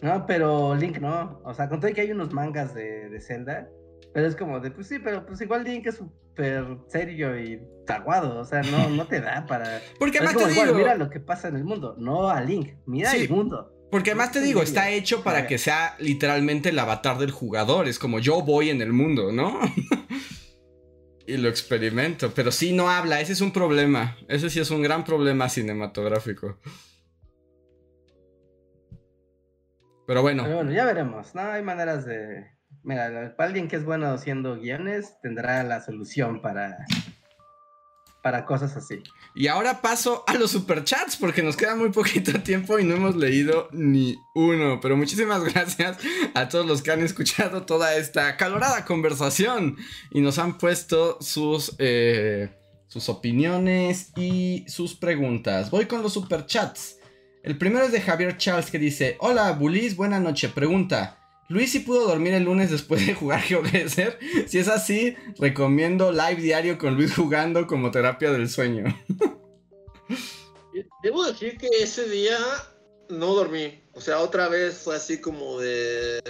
No, 0.03 0.27
pero 0.27 0.75
Link 0.75 0.99
no. 0.99 1.41
O 1.45 1.55
sea, 1.55 1.69
con 1.69 1.81
que 1.81 2.01
hay 2.01 2.11
unos 2.11 2.33
mangas 2.33 2.75
de, 2.75 3.09
de 3.09 3.21
Zelda, 3.21 3.69
pero 4.13 4.27
es 4.27 4.37
como 4.37 4.61
de, 4.61 4.71
pues 4.71 4.89
sí, 4.89 4.99
pero 4.99 5.25
pues 5.25 5.41
igual 5.41 5.65
Link 5.65 5.87
es 5.87 5.97
súper 5.97 6.65
serio 6.89 7.39
y 7.39 7.61
taguado, 7.87 8.41
o 8.41 8.45
sea, 8.45 8.63
no, 8.63 8.91
no 8.91 9.07
te 9.07 9.21
da 9.21 9.47
para... 9.47 9.81
Porque 9.99 10.19
además 10.19 10.37
te 10.37 10.49
digo... 10.53 10.75
mira 10.75 10.95
lo 10.95 11.09
que 11.09 11.21
pasa 11.21 11.49
en 11.49 11.57
el 11.57 11.65
mundo, 11.65 11.95
no 11.99 12.29
a 12.29 12.41
Link, 12.41 12.75
mira 12.87 13.13
el 13.15 13.29
mundo. 13.31 13.73
Porque 13.91 14.11
además 14.11 14.33
te 14.33 14.41
digo, 14.41 14.63
está 14.63 14.91
hecho 14.91 15.23
para 15.23 15.47
que 15.47 15.59
sea 15.59 15.97
literalmente 15.99 16.71
el 16.71 16.79
avatar 16.79 17.19
del 17.19 17.31
jugador, 17.31 17.89
es 17.89 17.99
como 17.99 18.19
yo 18.19 18.43
voy 18.43 18.71
en 18.71 18.81
el 18.81 18.93
mundo, 18.93 19.33
¿no? 19.33 19.59
y 21.27 21.37
lo 21.37 21.49
experimento, 21.49 22.33
pero 22.35 22.51
sí 22.53 22.73
no 22.73 22.91
habla, 22.91 23.21
ese 23.21 23.33
es 23.33 23.41
un 23.41 23.53
problema, 23.53 24.17
ese 24.29 24.51
sí 24.51 24.61
es 24.61 24.71
un 24.71 24.83
gran 24.83 25.05
problema 25.05 25.49
cinematográfico. 25.49 26.59
Pero 30.07 30.21
bueno. 30.21 30.43
Pero 30.43 30.57
bueno, 30.57 30.73
ya 30.73 30.85
veremos, 30.85 31.35
¿no? 31.35 31.43
Hay 31.43 31.63
maneras 31.63 32.05
de, 32.05 32.52
Mira, 32.85 33.35
alguien 33.39 33.69
que 33.69 33.77
es 33.77 33.85
bueno 33.85 34.09
haciendo 34.09 34.59
guiones 34.59 35.15
tendrá 35.23 35.63
la 35.63 35.81
solución 35.81 36.43
para, 36.43 36.85
para 38.23 38.45
cosas 38.45 38.77
así. 38.77 39.03
Y 39.35 39.47
ahora 39.47 39.81
paso 39.81 40.25
a 40.27 40.35
los 40.35 40.51
superchats 40.51 41.17
porque 41.17 41.43
nos 41.43 41.57
queda 41.57 41.77
muy 41.77 41.91
poquito 41.91 42.33
tiempo 42.43 42.79
y 42.79 42.85
no 42.85 42.97
hemos 42.97 43.15
leído 43.15 43.69
ni 43.73 44.17
uno. 44.35 44.81
Pero 44.81 44.97
muchísimas 44.97 45.45
gracias 45.53 45.99
a 46.35 46.49
todos 46.49 46.67
los 46.67 46.83
que 46.83 46.91
han 46.91 47.03
escuchado 47.03 47.63
toda 47.67 47.97
esta 47.97 48.37
calorada 48.37 48.85
conversación 48.85 49.77
y 50.11 50.21
nos 50.21 50.39
han 50.39 50.59
puesto 50.59 51.19
sus, 51.21 51.77
eh, 51.79 52.51
sus 52.89 53.09
opiniones 53.09 54.13
y 54.17 54.65
sus 54.69 54.95
preguntas. 54.95 55.71
Voy 55.71 55.87
con 55.87 56.03
los 56.03 56.15
superchats. 56.15 56.99
El 57.45 57.59
primero 57.59 57.85
es 57.85 57.93
de 57.93 58.01
Javier 58.01 58.37
Charles 58.37 58.71
que 58.71 58.79
dice, 58.79 59.17
hola 59.21 59.51
Bulis, 59.53 59.97
buena 59.97 60.21
noche. 60.21 60.49
Pregunta, 60.49 61.22
Luis 61.53 61.71
sí 61.71 61.81
pudo 61.81 62.09
dormir 62.09 62.33
el 62.33 62.45
lunes 62.45 62.71
después 62.71 63.07
de 63.07 63.15
jugar 63.15 63.41
GeoGuessr. 63.43 64.19
Si 64.47 64.59
es 64.59 64.69
así, 64.69 65.17
recomiendo 65.39 66.11
live 66.11 66.37
diario 66.37 66.79
con 66.79 66.95
Luis 66.95 67.15
jugando 67.15 67.67
como 67.67 67.91
terapia 67.91 68.33
del 68.33 68.49
sueño. 68.49 68.85
Debo 71.03 71.27
decir 71.27 71.59
que 71.59 71.69
ese 71.81 72.09
día 72.09 72.39
no 73.11 73.35
dormí. 73.35 73.83
O 73.93 74.01
sea, 74.01 74.21
otra 74.21 74.49
vez 74.49 74.79
fue 74.79 74.97
así 74.97 75.21
como 75.21 75.59
de 75.59 76.23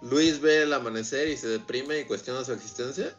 Luis 0.00 0.40
ve 0.40 0.62
el 0.62 0.72
amanecer 0.72 1.28
y 1.28 1.36
se 1.36 1.48
deprime 1.48 2.00
y 2.00 2.04
cuestiona 2.04 2.42
su 2.42 2.54
existencia. 2.54 3.14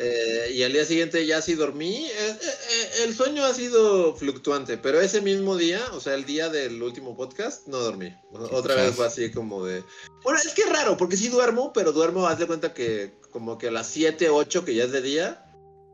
Eh, 0.00 0.52
y 0.54 0.62
al 0.62 0.72
día 0.72 0.84
siguiente 0.84 1.26
ya 1.26 1.42
sí 1.42 1.54
dormí. 1.54 2.06
Eh, 2.06 2.38
eh, 2.40 2.90
el 3.04 3.14
sueño 3.14 3.44
ha 3.44 3.52
sido 3.52 4.14
fluctuante, 4.14 4.78
pero 4.78 5.00
ese 5.00 5.20
mismo 5.20 5.56
día, 5.56 5.80
o 5.92 6.00
sea, 6.00 6.14
el 6.14 6.24
día 6.24 6.48
del 6.48 6.80
último 6.80 7.16
podcast, 7.16 7.66
no 7.66 7.78
dormí. 7.78 8.14
Otra 8.32 8.76
vez 8.76 8.94
fue 8.94 9.06
así 9.06 9.32
como 9.32 9.64
de... 9.64 9.82
Bueno, 10.22 10.38
es 10.38 10.54
que 10.54 10.62
es 10.62 10.70
raro, 10.70 10.96
porque 10.96 11.16
sí 11.16 11.28
duermo, 11.28 11.72
pero 11.72 11.92
duermo, 11.92 12.28
haz 12.28 12.38
de 12.38 12.46
cuenta 12.46 12.72
que 12.72 13.18
como 13.32 13.58
que 13.58 13.68
a 13.68 13.72
las 13.72 13.88
7, 13.88 14.28
8, 14.30 14.64
que 14.64 14.74
ya 14.74 14.84
es 14.84 14.92
de 14.92 15.02
día, 15.02 15.44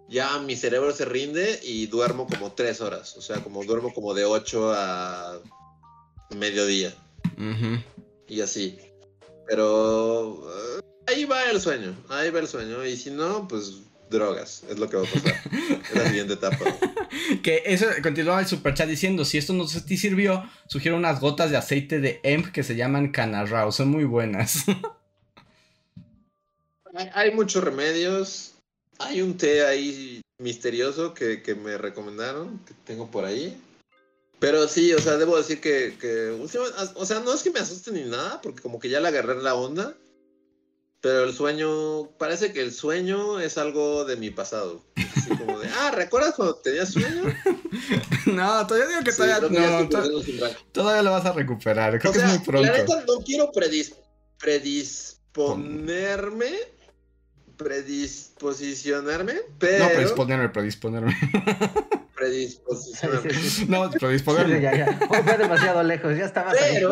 ya 0.09 0.39
mi 0.39 0.55
cerebro 0.55 0.93
se 0.93 1.07
rinde 1.07 1.61
y 1.63 1.87
duermo 1.87 2.27
como 2.27 2.53
3 2.53 2.81
horas. 2.83 3.17
O 3.17 3.23
sea, 3.23 3.43
como 3.43 3.65
duermo 3.65 3.95
como 3.95 4.13
de 4.13 4.27
8 4.27 4.73
a 4.75 5.41
mediodía. 6.37 6.95
Y 8.29 8.43
así. 8.43 8.79
Pero... 9.47 10.47
ahí 11.07 11.25
va 11.25 11.51
el 11.51 11.61
sueño, 11.61 11.97
ahí 12.11 12.29
va 12.31 12.41
el 12.41 12.49
sueño. 12.49 12.85
Y 12.85 12.97
si 12.97 13.11
no, 13.11 13.49
pues 13.49 13.73
drogas. 14.11 14.63
Es 14.69 14.79
lo 14.79 14.89
que 14.89 14.97
va 14.97 15.03
a 15.03 15.07
pasar. 15.07 15.35
es 15.91 15.95
la 15.95 16.07
siguiente 16.09 16.35
etapa. 16.35 16.65
que 17.43 17.63
eso 17.67 17.87
continuaba 18.03 18.41
el 18.41 18.47
superchat 18.47 18.89
diciendo: 18.89 19.25
si 19.25 19.39
esto 19.39 19.53
no 19.53 19.67
te 19.67 19.97
sirvió, 19.97 20.45
sugiero 20.69 20.97
unas 20.97 21.21
gotas 21.21 21.51
de 21.51 21.57
aceite 21.57 22.01
de 22.01 22.21
EMP 22.23 22.53
que 22.53 22.63
se 22.63 22.77
llaman 22.77 23.13
Canarrao. 23.13 23.73
Son 23.73 23.89
muy 23.89 24.05
buenas. 24.05 24.65
hay, 27.15 27.33
muchos 27.33 27.63
remedios. 27.63 28.55
Hay 28.99 29.23
un 29.23 29.37
té 29.37 29.67
ahí 29.67 30.21
misterioso 30.39 31.15
que, 31.15 31.43
me 31.61 31.79
recomendaron, 31.79 32.59
que 32.61 32.75
tengo 32.85 33.11
por 33.11 33.25
ahí. 33.25 33.61
Pero 34.39 34.69
sí, 34.69 34.93
o 34.93 34.99
sea, 34.99 35.17
debo 35.17 35.37
decir 35.37 35.61
que, 35.61 35.97
que, 35.99 36.29
o 36.31 37.07
sea, 37.07 37.21
no 37.21 37.33
es 37.33 37.43
que 37.43 37.51
me 37.51 37.61
asuste 37.61 37.93
ni 37.93 38.03
nada, 38.03 38.41
porque 38.43 38.63
como 38.63 38.79
que 38.79 38.89
ya 38.89 39.01
le 39.01 39.09
agarré 39.09 39.41
la 39.41 39.55
onda. 39.55 39.95
Pero 41.05 41.25
el 41.25 41.35
sueño, 41.35 42.09
parece 42.17 42.55
que 42.55 42.63
el 42.63 42.73
sueño 42.73 43.39
es 43.39 43.59
algo 43.59 44.07
de 44.07 44.17
mi 44.17 44.31
pasado. 44.31 44.83
Así 45.15 45.29
como 45.37 45.59
de, 45.59 45.69
ah, 45.69 45.91
¿recuerdas 45.95 46.33
cuando 46.35 46.55
tenías 46.55 46.95
sueño? 46.95 47.25
no, 48.27 48.67
todavía 48.67 48.89
digo 48.89 49.03
que 49.05 49.13
todavía 49.13 49.51
no. 49.51 49.87
todavía 50.73 51.03
lo 51.03 51.11
vas 51.11 51.27
a 51.27 51.33
recuperar. 51.33 51.99
Creo 51.99 52.11
que 52.11 52.21
es 52.21 52.25
muy 52.25 52.39
pronto. 52.39 52.67
La 52.67 52.79
neta 52.79 53.05
no 53.07 53.19
quiero 53.23 53.53
predisponer 53.53 54.03
predisponerme, 54.39 56.53
predisposicionarme, 57.59 59.35
pero... 59.59 59.85
No, 59.85 59.91
predisponerme, 59.91 60.49
predisponerme. 60.49 61.15
Predisposicionarme. 62.15 63.31
Sí, 63.35 63.41
sí, 63.41 63.51
sí. 63.51 63.67
No, 63.69 63.93
Sí, 63.93 63.99
predisponerme. 63.99 64.59
ya, 64.61 64.75
ya. 64.75 64.99
Oh, 65.11 65.23
Fue 65.23 65.37
demasiado 65.37 65.83
lejos, 65.83 66.17
ya 66.17 66.25
estabas 66.25 66.57
ahí. 66.61 66.83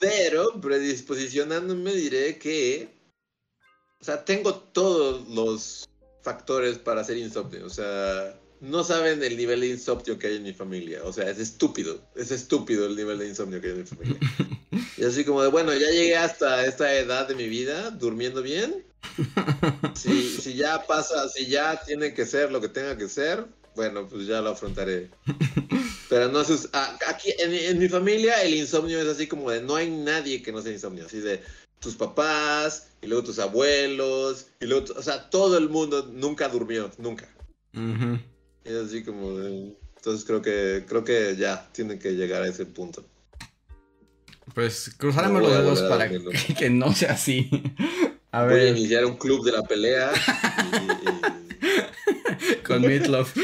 Pero... 0.00 0.60
Predisposicionándome, 0.60 1.92
diré 1.94 2.38
que. 2.38 2.88
O 4.00 4.04
sea, 4.04 4.24
tengo 4.24 4.54
todos 4.54 5.28
los 5.28 5.88
factores 6.22 6.78
para 6.78 7.02
hacer 7.02 7.18
insomnio. 7.18 7.66
O 7.66 7.70
sea, 7.70 8.38
no 8.60 8.82
saben 8.84 9.22
el 9.22 9.36
nivel 9.36 9.60
de 9.60 9.68
insomnio 9.68 10.18
que 10.18 10.28
hay 10.28 10.36
en 10.36 10.42
mi 10.42 10.52
familia. 10.52 11.02
O 11.04 11.12
sea, 11.12 11.28
es 11.28 11.38
estúpido. 11.38 12.00
Es 12.14 12.30
estúpido 12.30 12.86
el 12.86 12.96
nivel 12.96 13.18
de 13.18 13.28
insomnio 13.28 13.60
que 13.60 13.68
hay 13.68 13.72
en 13.74 13.80
mi 13.80 13.86
familia. 13.86 14.18
Y 14.96 15.04
así 15.04 15.24
como 15.24 15.42
de, 15.42 15.48
bueno, 15.48 15.72
ya 15.72 15.90
llegué 15.90 16.16
hasta 16.16 16.64
esta 16.66 16.94
edad 16.94 17.26
de 17.26 17.34
mi 17.34 17.48
vida 17.48 17.90
durmiendo 17.90 18.42
bien. 18.42 18.84
Si, 19.94 20.36
si 20.36 20.54
ya 20.54 20.86
pasa, 20.86 21.28
si 21.28 21.46
ya 21.46 21.82
tiene 21.84 22.14
que 22.14 22.26
ser 22.26 22.52
lo 22.52 22.60
que 22.60 22.68
tenga 22.68 22.96
que 22.96 23.08
ser, 23.08 23.46
bueno, 23.80 24.06
pues 24.06 24.26
ya 24.26 24.42
lo 24.42 24.50
afrontaré. 24.50 25.08
Pero 26.10 26.28
no 26.28 26.44
sus, 26.44 26.68
aquí 26.74 27.32
en, 27.38 27.54
en 27.54 27.78
mi 27.78 27.88
familia 27.88 28.42
el 28.42 28.52
insomnio 28.52 29.00
es 29.00 29.06
así 29.08 29.26
como 29.26 29.50
de 29.50 29.62
no 29.62 29.74
hay 29.74 29.88
nadie 29.88 30.42
que 30.42 30.52
no 30.52 30.60
sea 30.60 30.70
insomnio, 30.70 31.06
así 31.06 31.18
de 31.20 31.40
tus 31.78 31.94
papás 31.94 32.88
y 33.00 33.06
luego 33.06 33.24
tus 33.24 33.38
abuelos 33.38 34.48
y 34.60 34.66
luego, 34.66 34.84
o 34.94 35.02
sea, 35.02 35.30
todo 35.30 35.56
el 35.56 35.70
mundo 35.70 36.10
nunca 36.12 36.50
durmió, 36.50 36.90
nunca. 36.98 37.26
Es 38.64 38.74
así 38.74 39.02
como 39.02 39.38
de, 39.38 39.74
entonces 39.96 40.26
creo 40.26 40.42
que 40.42 40.84
creo 40.86 41.02
que 41.04 41.36
ya 41.36 41.66
tienen 41.72 41.98
que 41.98 42.12
llegar 42.12 42.42
a 42.42 42.48
ese 42.48 42.66
punto. 42.66 43.02
Pues 44.54 44.90
cruzaremos 44.98 45.40
No 45.40 45.48
los 45.48 45.56
dedos 45.56 45.82
para 45.84 46.06
que, 46.10 46.20
que 46.58 46.68
no 46.68 46.94
sea 46.94 47.12
así. 47.12 47.48
A 48.32 48.44
Voy 48.44 48.60
a 48.60 48.68
iniciar 48.68 49.06
un 49.06 49.16
club 49.16 49.44
de 49.44 49.52
la 49.52 49.62
pelea 49.62 50.12
y- 50.12 51.39
con 52.66 52.82
Meatloaf. 52.82 53.34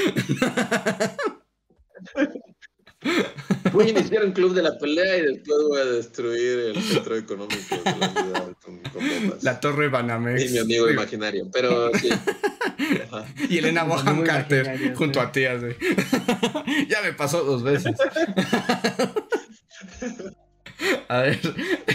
voy 3.72 3.86
a 3.86 3.88
iniciar 3.90 4.24
un 4.24 4.32
club 4.32 4.54
de 4.54 4.62
la 4.62 4.78
pelea 4.78 5.18
y 5.18 5.22
después 5.22 5.58
voy 5.68 5.80
a 5.80 5.84
destruir 5.84 6.58
el 6.74 6.82
centro 6.82 7.16
económico 7.16 7.76
de 7.76 7.98
la 7.98 8.08
ciudad 8.10 8.52
con, 8.62 8.78
con 8.82 9.08
bombas. 9.08 9.42
La 9.42 9.60
Torre 9.60 9.88
Banamex. 9.88 10.44
Y 10.44 10.48
mi 10.52 10.58
amigo 10.58 10.90
imaginario, 10.90 11.48
pero 11.52 11.90
sí. 11.94 12.08
Ajá. 12.10 13.26
Y 13.48 13.58
Elena 13.58 13.84
Muy 13.84 13.96
Boham 14.02 14.24
Carter 14.24 14.94
junto 14.94 15.20
sí. 15.20 15.26
a 15.26 15.32
ti, 15.32 15.44
así. 15.44 15.66
ya 16.88 17.02
me 17.02 17.12
pasó 17.12 17.44
dos 17.44 17.62
veces. 17.62 17.94
A 21.08 21.20
ver, 21.20 21.40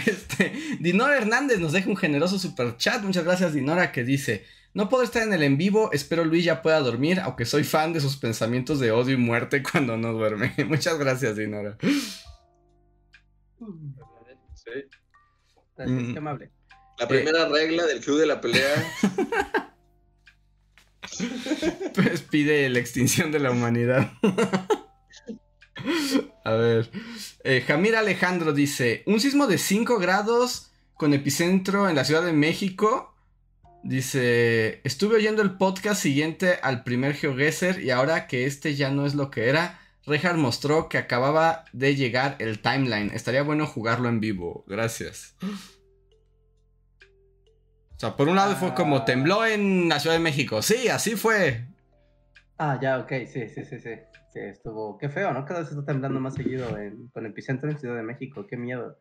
este, 0.06 0.52
Dinora 0.80 1.16
Hernández 1.16 1.58
nos 1.60 1.72
deja 1.72 1.88
un 1.88 1.96
generoso 1.96 2.38
super 2.38 2.76
chat. 2.76 3.02
Muchas 3.02 3.24
gracias, 3.24 3.52
Dinora, 3.54 3.92
que 3.92 4.04
dice: 4.04 4.44
No 4.74 4.88
puedo 4.88 5.02
estar 5.02 5.22
en 5.22 5.32
el 5.34 5.42
en 5.42 5.58
vivo, 5.58 5.90
espero 5.92 6.24
Luis 6.24 6.44
ya 6.44 6.62
pueda 6.62 6.80
dormir, 6.80 7.20
aunque 7.20 7.44
soy 7.44 7.62
fan 7.64 7.92
de 7.92 8.00
sus 8.00 8.16
pensamientos 8.16 8.80
de 8.80 8.90
odio 8.90 9.14
y 9.14 9.18
muerte 9.18 9.62
cuando 9.70 9.96
no 9.96 10.12
duerme. 10.12 10.54
Muchas 10.66 10.98
gracias, 10.98 11.36
Dinora. 11.36 11.76
Sí. 14.54 14.70
Gracias, 15.76 16.02
Mm. 16.02 16.12
qué 16.12 16.18
amable. 16.18 16.50
La 16.98 17.08
primera 17.08 17.48
regla 17.48 17.84
del 17.86 18.00
club 18.00 18.18
de 18.20 18.26
la 18.26 18.40
pelea. 18.40 18.92
Pues 21.94 22.22
pide 22.22 22.68
la 22.70 22.78
extinción 22.78 23.32
de 23.32 23.38
la 23.40 23.50
humanidad. 23.50 24.12
A 26.44 26.52
ver. 26.54 26.90
eh, 27.44 27.62
Jamir 27.66 27.96
Alejandro 27.96 28.52
dice: 28.52 29.02
Un 29.06 29.20
sismo 29.20 29.46
de 29.46 29.58
5 29.58 29.98
grados 29.98 30.70
con 30.94 31.12
epicentro 31.12 31.88
en 31.88 31.96
la 31.96 32.04
Ciudad 32.04 32.24
de 32.24 32.32
México. 32.32 33.11
Dice: 33.84 34.80
Estuve 34.84 35.16
oyendo 35.16 35.42
el 35.42 35.56
podcast 35.56 36.00
siguiente 36.00 36.58
al 36.62 36.84
primer 36.84 37.14
GeoGuessr 37.14 37.80
y 37.80 37.90
ahora 37.90 38.26
que 38.26 38.46
este 38.46 38.74
ya 38.74 38.90
no 38.90 39.06
es 39.06 39.14
lo 39.14 39.30
que 39.30 39.48
era, 39.48 39.80
Reinhardt 40.06 40.38
mostró 40.38 40.88
que 40.88 40.98
acababa 40.98 41.64
de 41.72 41.96
llegar 41.96 42.36
el 42.38 42.60
timeline. 42.60 43.10
Estaría 43.12 43.42
bueno 43.42 43.66
jugarlo 43.66 44.08
en 44.08 44.20
vivo. 44.20 44.64
Gracias. 44.68 45.36
O 47.96 47.98
sea, 47.98 48.16
por 48.16 48.28
un 48.28 48.36
lado 48.36 48.56
fue 48.56 48.74
como 48.74 48.98
Ah. 48.98 49.04
tembló 49.04 49.44
en 49.46 49.88
la 49.88 50.00
Ciudad 50.00 50.16
de 50.16 50.22
México. 50.22 50.60
Sí, 50.62 50.88
así 50.88 51.16
fue. 51.16 51.66
Ah, 52.58 52.78
ya, 52.80 52.98
ok, 52.98 53.12
sí, 53.32 53.48
sí, 53.48 53.64
sí, 53.64 53.78
sí. 53.80 53.90
Sí, 54.32 54.40
estuvo. 54.40 54.96
Qué 54.98 55.08
feo, 55.10 55.32
¿no? 55.32 55.44
Cada 55.44 55.60
vez 55.60 55.70
está 55.70 55.84
temblando 55.84 56.18
más 56.18 56.34
seguido 56.34 56.78
en, 56.78 57.08
con 57.08 57.26
epicentro 57.26 57.70
en 57.70 57.78
Ciudad 57.78 57.96
de 57.96 58.02
México. 58.02 58.46
Qué 58.48 58.56
miedo. 58.56 58.98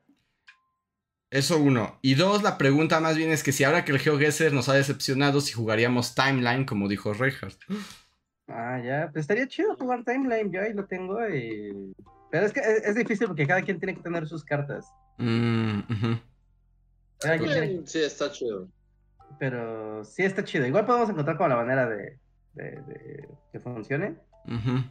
Eso 1.32 1.58
uno. 1.58 1.98
Y 2.02 2.16
dos, 2.16 2.44
la 2.44 2.58
pregunta 2.58 3.00
más 3.00 3.16
bien 3.16 3.32
es 3.32 3.42
que 3.42 3.52
si 3.54 3.64
ahora 3.64 3.86
que 3.86 3.94
el 3.94 4.00
GeoGuessr 4.00 4.52
nos 4.54 4.68
ha 4.70 4.74
decepcionado, 4.74 5.40
si 5.42 5.54
jugaríamos 5.54 6.14
Timeline, 6.14 6.66
como 6.66 6.88
dijo 6.90 7.14
Reinhardt. 7.14 7.58
Ah, 8.48 8.80
ya. 8.84 9.10
Pues 9.12 9.24
estaría 9.24 9.48
chido 9.48 9.76
jugar 9.78 10.04
Timeline. 10.04 10.52
Yo 10.52 10.62
ahí 10.62 10.74
lo 10.74 10.86
tengo 10.86 11.18
y. 11.30 11.94
Pero 12.32 12.46
es 12.46 12.52
que 12.54 12.60
es, 12.60 12.84
es 12.86 12.96
difícil 12.96 13.28
porque 13.28 13.48
cada 13.48 13.62
quien 13.62 13.80
tiene 13.80 13.96
que 13.96 14.02
tener 14.02 14.28
sus 14.28 14.44
cartas. 14.44 14.86
Mm, 15.18 15.80
ujú. 15.90 16.20
Cada 17.20 17.38
quien 17.38 17.50
tiene- 17.52 17.82
Sí, 17.88 18.00
está 18.04 18.30
chido. 18.32 18.68
Pero 19.40 20.04
sí 20.04 20.24
está 20.24 20.44
chido. 20.44 20.66
Igual 20.68 20.86
podemos 20.86 21.10
encontrar 21.10 21.38
como 21.38 21.48
la 21.50 21.56
manera 21.56 21.88
de, 21.88 22.20
de- 22.54 22.82
de 22.82 23.30
que 23.54 23.60
funcione. 23.62 24.16
Ujú. 24.46 24.84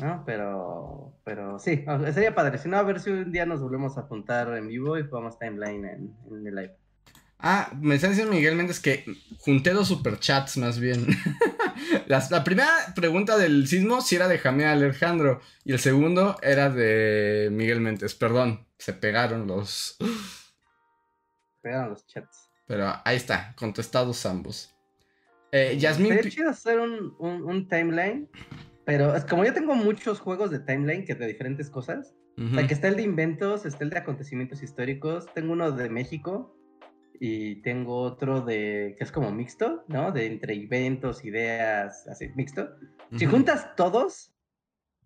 ¿No? 0.00 0.22
Pero, 0.26 1.20
pero 1.24 1.58
sí, 1.58 1.84
sería 2.12 2.34
padre. 2.34 2.58
Si 2.58 2.68
no, 2.68 2.76
a 2.76 2.82
ver 2.82 3.00
si 3.00 3.10
un 3.10 3.32
día 3.32 3.46
nos 3.46 3.60
volvemos 3.60 3.96
a 3.96 4.02
apuntar 4.02 4.56
en 4.56 4.68
vivo 4.68 4.98
y 4.98 5.06
jugamos 5.06 5.38
timeline 5.38 5.84
en, 5.84 6.16
en 6.30 6.46
el 6.46 6.54
live. 6.54 6.76
Ah, 7.40 7.70
me 7.80 7.94
está 7.94 8.08
diciendo 8.08 8.34
Miguel 8.34 8.56
Méndez 8.56 8.80
que 8.80 9.04
junté 9.38 9.70
dos 9.70 9.88
superchats 9.88 10.56
más 10.56 10.80
bien. 10.80 11.06
La 12.08 12.42
primera 12.42 12.70
pregunta 12.96 13.36
del 13.36 13.68
sismo 13.68 14.00
sí 14.00 14.16
era 14.16 14.26
de 14.26 14.38
Jamie 14.38 14.66
Alejandro 14.66 15.40
y 15.64 15.72
el 15.72 15.78
segundo 15.78 16.36
era 16.42 16.68
de 16.68 17.48
Miguel 17.52 17.80
Méndez. 17.80 18.14
Perdón, 18.14 18.66
se 18.78 18.92
pegaron 18.92 19.46
los... 19.46 19.96
Pegaron 21.62 21.90
los 21.90 22.06
chats. 22.06 22.50
Pero 22.66 22.92
ahí 23.04 23.16
está, 23.16 23.54
contestados 23.56 24.26
ambos. 24.26 24.74
Eh, 25.52 25.76
Yasmín... 25.78 26.14
Sería 26.14 26.30
chido 26.30 26.50
hacer 26.50 26.80
un, 26.80 27.14
un, 27.18 27.42
un 27.44 27.68
timeline, 27.68 28.28
pero 28.88 29.14
es 29.14 29.26
como 29.26 29.44
yo 29.44 29.52
tengo 29.52 29.74
muchos 29.74 30.18
juegos 30.18 30.50
de 30.50 30.60
timeline 30.60 31.04
que 31.04 31.14
de 31.14 31.26
diferentes 31.26 31.68
cosas. 31.68 32.16
O 32.38 32.54
sea, 32.54 32.66
que 32.66 32.72
está 32.72 32.88
el 32.88 32.96
de 32.96 33.02
inventos, 33.02 33.66
está 33.66 33.84
el 33.84 33.90
de 33.90 33.98
acontecimientos 33.98 34.62
históricos. 34.62 35.30
Tengo 35.34 35.52
uno 35.52 35.72
de 35.72 35.90
México 35.90 36.56
y 37.20 37.56
tengo 37.56 38.00
otro 38.00 38.40
de 38.40 38.94
que 38.96 39.04
es 39.04 39.12
como 39.12 39.30
mixto, 39.30 39.84
¿no? 39.88 40.10
De 40.10 40.24
entre 40.24 40.54
eventos, 40.54 41.22
ideas, 41.26 42.08
así, 42.08 42.30
mixto. 42.34 42.66
Si 43.14 43.26
Ujú. 43.26 43.34
juntas 43.34 43.76
todos, 43.76 44.32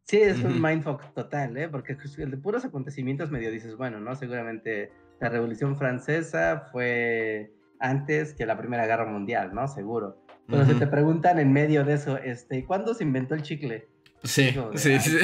sí 0.05 0.19
es 0.19 0.39
Ujú. 0.39 0.51
un 0.51 0.63
mindfuck 0.63 1.13
total, 1.13 1.57
¿eh? 1.57 1.69
Porque 1.69 1.97
el 2.19 2.31
de 2.31 2.37
puros 2.37 2.65
acontecimientos 2.65 3.33
medio 3.33 3.51
dices, 3.51 3.77
bueno, 3.77 3.99
¿no? 3.99 4.15
Seguramente 4.15 4.93
la 5.19 5.29
Revolución 5.29 5.77
Francesa 5.77 6.69
fue 6.71 7.53
antes 7.81 8.33
que 8.33 8.47
la 8.47 8.57
Primera 8.57 8.87
Guerra 8.87 9.07
Mundial, 9.07 9.53
¿no? 9.53 9.67
Seguro. 9.67 10.23
Pero 10.49 10.65
si 10.65 10.71
Ujú. 10.73 10.81
te 10.81 10.87
preguntan 10.87 11.39
en 11.39 11.53
medio 11.53 11.85
de 11.85 11.95
eso, 11.95 12.19
este, 12.19 12.65
¿cuándo 12.65 12.95
se 12.95 13.05
inventó 13.05 13.35
el 13.35 13.43
chicle? 13.43 13.89
Sí, 14.25 14.55
sí, 14.77 14.99
sí. 15.01 15.19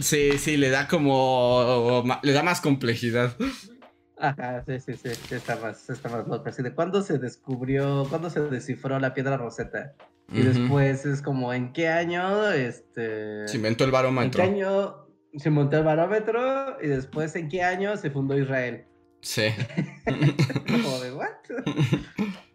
Sí, 0.00 0.38
sí, 0.38 0.56
le 0.56 0.70
da 0.70 0.88
como. 0.88 2.02
Le 2.22 2.32
da 2.32 2.42
más 2.42 2.60
complejidad. 2.60 3.36
Ajá, 4.18 4.64
sí, 4.66 4.78
sí, 4.80 4.94
sí, 4.94 5.34
está 5.34 5.56
más, 5.56 5.88
está 5.90 6.08
más 6.08 6.26
loco. 6.26 6.48
Así 6.48 6.62
de 6.62 6.72
cuándo 6.74 7.02
se 7.02 7.18
descubrió, 7.18 8.06
cuándo 8.08 8.30
se 8.30 8.40
descifró 8.40 8.98
la 8.98 9.14
piedra 9.14 9.36
roseta. 9.36 9.94
Y 10.32 10.40
después 10.42 11.04
es 11.04 11.20
como, 11.20 11.52
¿en 11.52 11.72
qué 11.72 11.88
año? 11.88 12.50
Este. 12.50 13.46
Se 13.46 13.56
inventó 13.56 13.84
el 13.84 13.88
¿En 13.88 13.92
qué 13.92 13.96
barómetro. 13.96 14.42
año 14.42 14.94
se 15.36 15.50
montó 15.50 15.78
el 15.78 15.84
barómetro? 15.84 16.76
Y 16.82 16.88
después, 16.88 17.36
¿en 17.36 17.48
qué 17.48 17.62
año 17.62 17.96
se 17.96 18.10
fundó 18.10 18.36
Israel? 18.38 18.86
Sí. 19.20 19.48
Como 20.66 21.00
de, 21.00 21.12
¿what? 21.12 21.28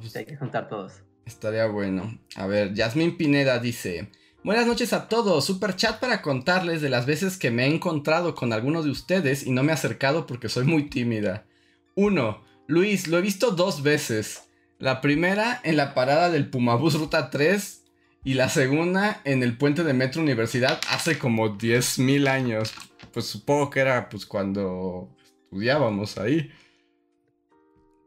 Pues, 0.00 0.16
Hay 0.16 0.26
que 0.26 0.36
juntar 0.36 0.68
todos. 0.68 0.94
estaría 1.26 1.66
bueno. 1.66 2.18
A 2.36 2.46
ver, 2.46 2.74
Yasmín 2.74 3.16
Pineda 3.16 3.58
dice: 3.58 4.10
Buenas 4.42 4.66
noches 4.66 4.92
a 4.92 5.08
todos. 5.08 5.44
Super 5.44 5.76
chat 5.76 6.00
para 6.00 6.22
contarles 6.22 6.80
de 6.80 6.88
las 6.88 7.06
veces 7.06 7.36
que 7.36 7.50
me 7.50 7.64
he 7.64 7.74
encontrado 7.74 8.34
con 8.34 8.52
alguno 8.52 8.82
de 8.82 8.90
ustedes 8.90 9.46
y 9.46 9.50
no 9.50 9.62
me 9.62 9.70
he 9.70 9.74
acercado 9.74 10.26
porque 10.26 10.48
soy 10.48 10.64
muy 10.64 10.84
tímida. 10.88 11.44
1. 11.94 12.42
Luis, 12.66 13.08
lo 13.08 13.18
he 13.18 13.20
visto 13.20 13.50
dos 13.50 13.82
veces. 13.82 14.44
La 14.78 15.00
primera 15.02 15.60
en 15.62 15.76
la 15.76 15.92
parada 15.92 16.30
del 16.30 16.48
Pumabús 16.48 16.94
Ruta 16.94 17.28
3 17.30 17.84
y 18.24 18.34
la 18.34 18.48
segunda 18.48 19.20
en 19.24 19.42
el 19.42 19.58
puente 19.58 19.84
de 19.84 19.92
Metro 19.92 20.22
Universidad 20.22 20.80
hace 20.90 21.18
como 21.18 21.58
10.000 21.58 22.28
años. 22.28 22.72
Pues 23.12 23.26
supongo 23.26 23.68
que 23.70 23.80
era 23.80 24.08
pues 24.08 24.24
cuando 24.24 25.14
estudiábamos 25.44 26.16
ahí. 26.16 26.50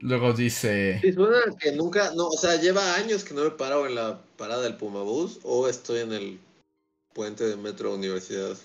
Luego 0.04 0.34
dice... 0.34 1.00
Sí, 1.02 1.14
suena 1.14 1.40
que 1.58 1.72
nunca, 1.72 2.12
no, 2.14 2.28
o 2.28 2.38
sea, 2.38 2.58
lleva 2.58 2.96
años 2.96 3.24
que 3.24 3.34
no 3.34 3.46
me 3.46 3.52
paro 3.52 3.88
en 3.88 3.96
la 3.96 4.22
parada 4.38 4.62
del 4.62 4.76
Pumabús 4.76 5.40
o 5.44 5.70
estoy 5.70 6.02
en 6.02 6.12
el 6.12 6.40
puente 7.14 7.46
de 7.46 7.56
metro 7.56 7.96
universidad. 7.96 8.58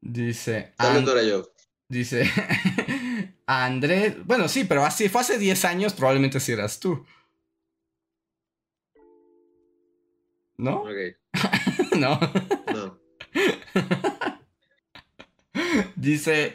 Dice. 0.00 0.72
Tal 0.78 0.88
vez 0.88 0.98
An- 1.00 1.04
no 1.04 1.12
era 1.12 1.22
yo. 1.22 1.50
Dice. 1.86 2.24
Andrés. 3.46 4.16
Bueno, 4.24 4.48
sí, 4.48 4.64
pero 4.64 4.86
así 4.86 5.10
fue 5.10 5.20
hace 5.20 5.36
10 5.36 5.66
años, 5.66 5.92
probablemente 5.92 6.40
si 6.40 6.52
eras 6.52 6.80
tú. 6.80 7.04
¿No? 10.56 10.80
Ok, 10.80 10.88
no. 11.98 12.18
no. 12.72 12.98
Dice. 16.04 16.54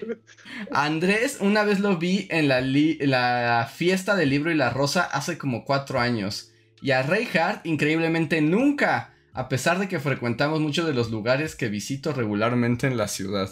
Andrés, 0.72 1.40
una 1.42 1.64
vez 1.64 1.80
lo 1.80 1.98
vi 1.98 2.28
en 2.30 2.48
la, 2.48 3.70
fiesta 3.72 4.16
del 4.16 4.30
libro 4.30 4.52
y 4.52 4.56
la 4.56 4.70
rosa 4.70 5.04
hace 5.04 5.38
como 5.38 5.66
cuatro 5.66 6.00
años. 6.00 6.54
Y 6.82 6.92
a 6.92 7.02
Reinhardt, 7.02 7.66
increíblemente, 7.66 8.42
nunca. 8.42 9.14
A 9.34 9.50
pesar 9.50 9.80
de 9.80 9.88
que 9.88 10.00
frecuentamos 10.00 10.60
muchos 10.60 10.86
de 10.86 10.94
los 10.94 11.12
lugares 11.12 11.56
que 11.56 11.70
visito 11.70 12.14
regularmente 12.14 12.88
en 12.88 12.98
la 12.98 13.08
ciudad. 13.08 13.50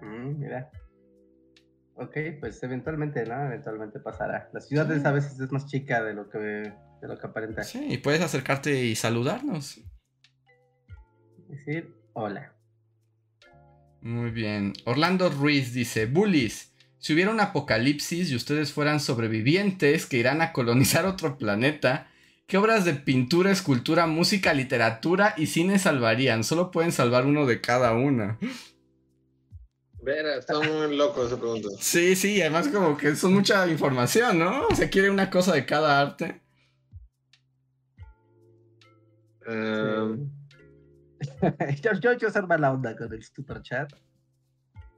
Mm, 0.00 0.38
mira. 0.38 0.70
Ok, 1.94 2.16
pues 2.40 2.62
eventualmente, 2.62 3.24
¿no? 3.26 3.44
Eventualmente 3.44 4.00
pasará. 4.00 4.50
La 4.52 4.60
ciudad 4.60 4.90
es, 4.92 5.04
a 5.04 5.12
veces 5.12 5.38
es 5.38 5.52
más 5.52 5.66
chica 5.66 6.02
de 6.02 6.14
lo 6.14 6.28
que, 6.28 6.38
de 6.38 7.08
lo 7.08 7.18
que 7.18 7.26
aparenta. 7.26 7.62
Sí, 7.64 7.86
y 7.88 7.98
puedes 7.98 8.22
acercarte 8.22 8.84
y 8.84 8.94
saludarnos. 8.94 9.80
Decir 11.48 11.94
hola. 12.14 12.52
Muy 14.02 14.30
bien. 14.30 14.72
Orlando 14.84 15.30
Ruiz 15.30 15.72
dice, 15.72 16.06
Bullies, 16.06 16.72
si 16.98 17.14
hubiera 17.14 17.30
un 17.30 17.40
apocalipsis 17.40 18.30
y 18.30 18.36
ustedes 18.36 18.72
fueran 18.72 18.98
sobrevivientes 18.98 20.06
que 20.06 20.18
irán 20.18 20.42
a 20.42 20.52
colonizar 20.52 21.06
otro 21.06 21.38
planeta, 21.38 22.10
¿qué 22.48 22.58
obras 22.58 22.84
de 22.84 22.94
pintura, 22.94 23.52
escultura, 23.52 24.08
música, 24.08 24.54
literatura 24.54 25.34
y 25.36 25.46
cine 25.46 25.78
salvarían? 25.78 26.42
Solo 26.42 26.72
pueden 26.72 26.90
salvar 26.90 27.26
uno 27.26 27.46
de 27.46 27.60
cada 27.60 27.92
una. 27.92 28.38
Vera, 30.02 30.34
está 30.34 30.58
muy 30.58 30.96
loco 30.96 31.24
esa 31.24 31.38
pregunta. 31.38 31.68
Sí, 31.78 32.16
sí, 32.16 32.40
además 32.40 32.66
como 32.68 32.96
que 32.96 33.14
son 33.14 33.34
mucha 33.34 33.68
información, 33.68 34.36
¿no? 34.36 34.66
Se 34.74 34.90
quiere 34.90 35.10
una 35.10 35.30
cosa 35.30 35.54
de 35.54 35.64
cada 35.64 36.00
arte. 36.00 36.40
Em, 39.46 40.28
yo, 41.82 41.92
yo 41.92 42.16
quiero 42.16 42.30
ser 42.30 42.46
mala 42.46 42.72
onda 42.72 42.96
con 42.96 43.12
el 43.12 43.22
super 43.22 43.62
chat. 43.62 43.92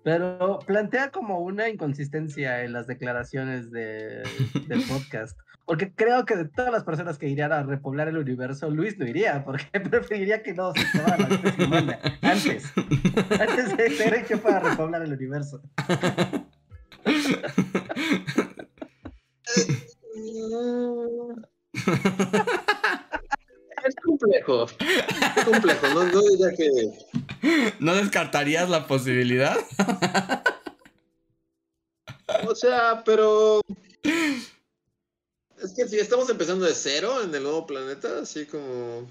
Pero 0.02 0.58
plantea 0.66 1.10
como 1.10 1.40
una 1.40 1.68
inconsistencia 1.70 2.62
en 2.62 2.74
las 2.74 2.86
declaraciones 2.86 3.70
de- 3.70 4.22
del 4.68 4.82
podcast. 4.88 5.38
Porque 5.66 5.94
creo 5.94 6.26
que 6.26 6.36
de 6.36 6.44
todas 6.44 6.70
las 6.70 6.84
personas 6.84 7.16
que 7.16 7.26
irían 7.26 7.50
a 7.50 7.62
repoblar 7.62 8.08
el 8.08 8.18
universo, 8.18 8.68
Luis 8.68 8.98
no 8.98 9.06
iría, 9.06 9.42
porque 9.44 9.64
preferiría 9.80 10.42
que 10.42 10.52
no 10.52 10.72
se 10.74 10.80
acabara 10.98 11.26
la 11.26 11.64
humana 11.64 11.98
antes. 12.20 12.70
Antes 13.40 13.74
de 13.76 13.90
ser 13.90 14.14
hecho 14.14 14.38
para 14.42 14.60
repoblar 14.60 15.02
el 15.02 15.14
universo. 15.14 15.62
Complejo. 24.44 24.66
Complejo, 25.44 25.88
no, 25.88 26.04
no 26.04 26.20
diría 26.22 26.52
que. 26.56 27.74
¿No 27.80 27.94
descartarías 27.94 28.68
la 28.68 28.86
posibilidad? 28.86 29.56
O 32.46 32.54
sea, 32.54 33.02
pero. 33.04 33.60
Es 35.62 35.72
que 35.74 35.88
si 35.88 35.98
estamos 35.98 36.28
empezando 36.28 36.66
de 36.66 36.74
cero 36.74 37.22
en 37.22 37.34
el 37.34 37.42
nuevo 37.42 37.66
planeta, 37.66 38.20
así 38.22 38.46
como. 38.46 39.08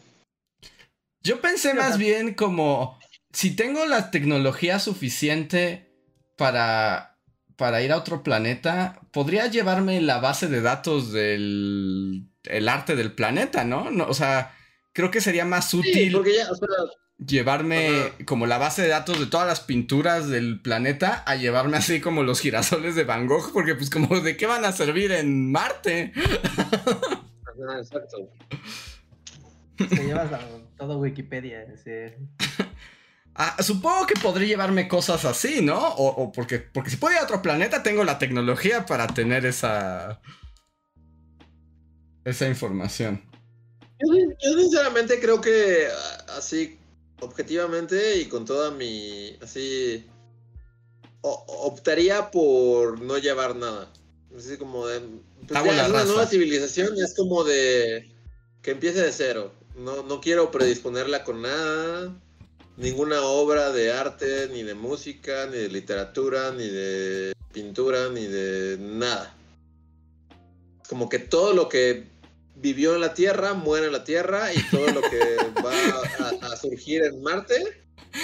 Yo 1.23 1.39
pensé 1.41 1.73
más 1.73 1.97
bien 1.97 2.33
como 2.33 2.99
si 3.31 3.55
tengo 3.55 3.85
la 3.85 4.11
tecnología 4.11 4.79
suficiente 4.79 5.89
para, 6.37 7.17
para 7.55 7.81
ir 7.81 7.91
a 7.91 7.97
otro 7.97 8.23
planeta, 8.23 9.01
podría 9.11 9.47
llevarme 9.47 10.01
la 10.01 10.19
base 10.19 10.47
de 10.47 10.61
datos 10.61 11.11
del 11.11 12.27
el 12.43 12.67
arte 12.67 12.95
del 12.95 13.13
planeta, 13.13 13.63
¿no? 13.63 13.89
no 13.89 14.05
o 14.05 14.13
sea, 14.13 14.55
creo 14.93 15.11
que 15.11 15.21
sería 15.21 15.45
más 15.45 15.69
Sí, 15.71 15.77
útil 15.77 16.11
porque 16.13 16.35
ya, 16.35 16.49
o 16.51 16.55
sea, 16.55 16.67
llevarme 17.17 18.13
como 18.25 18.45
la 18.47 18.57
base 18.57 18.81
de 18.81 18.87
datos 18.89 19.19
de 19.19 19.25
todas 19.27 19.47
las 19.47 19.59
pinturas 19.61 20.29
del 20.29 20.61
planeta 20.61 21.23
a 21.25 21.35
llevarme 21.35 21.77
así 21.77 22.01
como 22.01 22.23
los 22.23 22.39
girasoles 22.39 22.95
de 22.95 23.03
Van 23.03 23.27
Gogh, 23.27 23.51
porque 23.53 23.75
pues 23.75 23.89
como 23.89 24.19
de 24.19 24.37
qué 24.37 24.45
van 24.45 24.65
a 24.65 24.71
servir 24.71 25.11
en 25.11 25.51
Marte. 25.51 26.11
ajá, 26.15 27.79
exacto. 27.79 28.29
Te 29.77 30.05
llevas 30.05 30.31
a 30.31 30.39
todo 30.77 30.99
Wikipedia. 30.99 31.65
sí. 31.83 31.91
Ah, 33.35 33.55
supongo 33.63 34.05
que 34.05 34.13
podría 34.13 34.47
llevarme 34.47 34.87
cosas 34.87 35.25
así, 35.25 35.63
¿no? 35.63 35.79
O, 35.79 36.07
o 36.23 36.31
porque, 36.31 36.59
porque 36.59 36.91
si 36.91 36.97
puedo 36.97 37.15
ir 37.15 37.19
a 37.19 37.23
otro 37.23 37.41
planeta, 37.41 37.81
tengo 37.81 38.03
la 38.03 38.19
tecnología 38.19 38.85
para 38.85 39.07
tener 39.07 39.47
esa. 39.47 40.21
esa 42.23 42.47
información. 42.47 43.23
Yo, 44.05 44.13
yo 44.41 44.59
sinceramente 44.59 45.19
creo 45.19 45.39
que 45.41 45.87
ah, 45.91 46.25
así, 46.37 46.77
objetivamente 47.21 48.17
y 48.19 48.25
con 48.25 48.45
toda 48.45 48.71
mi. 48.71 49.37
así. 49.41 50.05
o- 51.21 51.45
optaría 51.65 52.31
por 52.31 52.99
no 53.01 53.17
llevar 53.17 53.55
nada. 53.55 53.91
Así 54.37 54.57
como 54.57 54.87
de. 54.87 55.01
pues 55.47 55.57
Hago 55.59 55.67
ya, 55.67 55.73
la 55.75 55.83
es 55.85 55.89
una 55.89 56.05
nueva 56.05 56.27
civilización, 56.27 56.97
es 56.97 57.13
como 57.15 57.43
de. 57.43 58.09
que 58.61 58.71
empiece 58.71 59.01
de 59.01 59.11
cero. 59.11 59.53
No, 59.77 60.03
no 60.03 60.21
quiero 60.21 60.51
predisponerla 60.51 61.23
con 61.23 61.41
nada. 61.41 62.13
Ninguna 62.75 63.21
obra 63.21 63.71
de 63.71 63.91
arte, 63.91 64.49
ni 64.51 64.63
de 64.63 64.73
música, 64.73 65.45
ni 65.45 65.57
de 65.57 65.69
literatura, 65.69 66.51
ni 66.51 66.67
de 66.67 67.33
pintura, 67.53 68.09
ni 68.09 68.25
de 68.25 68.77
nada. 68.79 69.35
Como 70.89 71.07
que 71.07 71.19
todo 71.19 71.53
lo 71.53 71.69
que 71.69 72.07
vivió 72.63 72.95
en 72.95 73.01
la 73.01 73.13
Tierra 73.13 73.53
muere 73.53 73.85
en 73.87 73.91
la 73.91 74.03
Tierra 74.03 74.51
y 74.53 74.59
todo 74.71 74.87
lo 74.87 75.01
que 75.01 75.19
va 75.63 76.47
a, 76.49 76.53
a 76.53 76.55
surgir 76.57 77.03
en 77.03 77.21
Marte 77.21 77.83